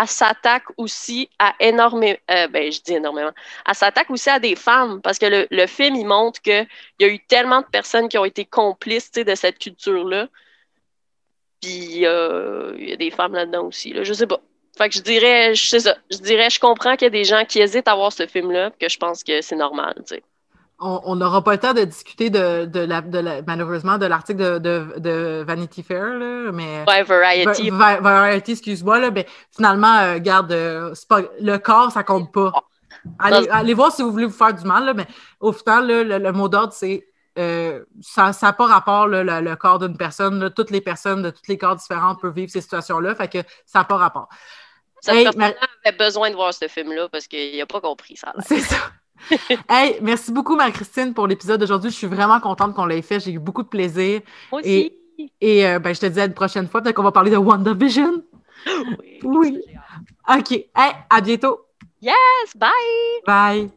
elle 0.00 0.06
s'attaque 0.06 0.64
aussi 0.76 1.28
à 1.38 1.54
énormément, 1.60 2.18
euh, 2.30 2.48
ben 2.48 2.70
je 2.72 2.80
dis 2.82 2.94
énormément, 2.94 3.32
elle 3.66 3.74
s'attaque 3.74 4.10
aussi 4.10 4.30
à 4.30 4.38
des 4.38 4.56
femmes, 4.56 5.00
parce 5.02 5.18
que 5.18 5.46
le, 5.50 5.66
film, 5.66 5.96
il 5.96 6.06
montre 6.06 6.40
qu'il 6.42 6.66
y 7.00 7.04
a 7.04 7.08
eu 7.08 7.18
tellement 7.26 7.60
de 7.62 7.66
personnes 7.66 8.08
qui 8.08 8.18
ont 8.18 8.24
été 8.24 8.44
complices, 8.44 9.12
de 9.12 9.34
cette 9.34 9.58
culture-là. 9.58 10.28
Puis 11.60 11.70
il 11.70 11.98
y 11.98 12.06
a 12.06 12.96
des 12.96 13.10
femmes 13.10 13.34
là-dedans 13.34 13.66
aussi, 13.66 13.92
là, 13.92 14.02
je 14.04 14.12
sais 14.12 14.26
pas. 14.26 14.40
Fait 14.78 14.88
que 14.88 14.94
je 14.94 15.02
dirais, 15.02 15.54
je 15.54 15.66
sais 15.68 15.80
ça, 15.80 15.96
je 16.10 16.18
dirais, 16.18 16.48
je 16.50 16.58
comprends 16.60 16.92
qu'il 16.96 17.04
y 17.06 17.06
a 17.06 17.10
des 17.10 17.24
gens 17.24 17.44
qui 17.46 17.60
hésitent 17.60 17.88
à 17.88 17.94
voir 17.94 18.12
ce 18.12 18.26
film-là, 18.26 18.70
que 18.80 18.88
je 18.88 18.98
pense 18.98 19.22
que 19.24 19.40
c'est 19.42 19.56
normal, 19.56 19.94
tu 20.06 20.14
sais. 20.14 20.22
On 20.82 21.14
n'aura 21.14 21.44
pas 21.44 21.52
le 21.52 21.58
temps 21.58 21.74
de 21.74 21.84
discuter 21.84 22.30
de, 22.30 22.64
de 22.64 22.80
la, 22.80 23.02
de 23.02 23.18
la- 23.18 23.42
malheureusement 23.42 23.98
de 23.98 24.06
l'article 24.06 24.60
de, 24.60 25.42
Vanity 25.46 25.82
Fair, 25.82 26.14
là, 26.14 26.50
mais 26.52 26.84
Ouais, 26.88 27.02
Variety. 27.02 27.68
Va- 27.68 27.96
Va- 27.96 28.00
Variety, 28.00 28.52
excuse-moi, 28.52 28.98
là, 28.98 29.10
mais 29.10 29.26
finalement, 29.54 29.98
euh, 29.98 30.18
garde, 30.18 30.52
euh, 30.52 30.94
pas, 31.06 31.20
le 31.38 31.58
corps, 31.58 31.92
ça 31.92 32.02
compte 32.02 32.32
pas. 32.32 32.50
Allez, 33.18 33.46
Non. 33.46 33.52
allez 33.52 33.74
voir 33.74 33.92
si 33.92 34.00
vous 34.02 34.10
voulez 34.10 34.24
vous 34.24 34.32
faire 34.32 34.54
du 34.54 34.64
mal, 34.64 34.86
là, 34.86 34.94
mais 34.94 35.06
au 35.40 35.52
final, 35.52 35.86
là, 35.86 36.02
le, 36.02 36.18
le 36.24 36.32
mot 36.32 36.48
d'ordre, 36.48 36.72
c'est 36.72 37.06
euh, 37.38 37.84
ça 38.02 38.32
n'a 38.42 38.52
pas 38.54 38.66
rapport, 38.66 39.06
là, 39.06 39.22
le, 39.22 39.40
le 39.50 39.56
corps 39.56 39.78
d'une 39.78 39.96
personne. 39.96 40.40
là. 40.40 40.50
toutes 40.50 40.70
les 40.70 40.80
personnes 40.80 41.22
de 41.22 41.30
tous 41.30 41.46
les 41.48 41.58
corps 41.58 41.76
différents 41.76 42.14
peuvent 42.14 42.34
vivre 42.34 42.50
ces 42.50 42.60
situations-là, 42.62 43.14
fait 43.14 43.28
que 43.28 43.38
ça 43.66 43.80
n'a 43.80 43.84
pas 43.84 43.96
rapport. 43.98 44.28
Cette 45.00 45.14
Hey, 45.14 45.24
personne 45.24 45.42
avait 45.84 45.96
besoin 45.96 46.30
de 46.30 46.34
voir 46.34 46.52
ce 46.54 46.68
film-là 46.68 47.08
parce 47.08 47.26
qu'il 47.26 47.56
n'a 47.58 47.66
pas 47.66 47.80
compris 47.80 48.16
ça. 48.16 48.32
C'est 48.46 48.60
ça. 48.60 48.76
hey, 49.68 49.98
merci 50.02 50.32
beaucoup, 50.32 50.56
Marie-Christine, 50.56 51.14
pour 51.14 51.26
l'épisode 51.26 51.60
d'aujourd'hui. 51.60 51.90
Je 51.90 51.96
suis 51.96 52.06
vraiment 52.06 52.40
contente 52.40 52.74
qu'on 52.74 52.86
l'ait 52.86 53.02
fait. 53.02 53.20
J'ai 53.20 53.32
eu 53.32 53.38
beaucoup 53.38 53.62
de 53.62 53.68
plaisir. 53.68 54.20
Moi 54.52 54.60
aussi. 54.60 54.92
Et 55.40 55.66
euh, 55.66 55.78
ben, 55.78 55.94
je 55.94 56.00
te 56.00 56.06
dis 56.06 56.20
à 56.20 56.24
une 56.24 56.34
prochaine 56.34 56.66
fois. 56.68 56.80
Peut-être 56.80 56.96
qu'on 56.96 57.02
va 57.02 57.12
parler 57.12 57.30
de 57.30 57.36
WandaVision. 57.36 58.22
Oui. 58.66 59.20
Oui. 59.24 59.58
OK. 60.28 60.52
Hey, 60.52 60.92
à 61.08 61.20
bientôt. 61.22 61.60
Yes, 62.02 62.14
bye! 62.56 62.70
Bye. 63.26 63.70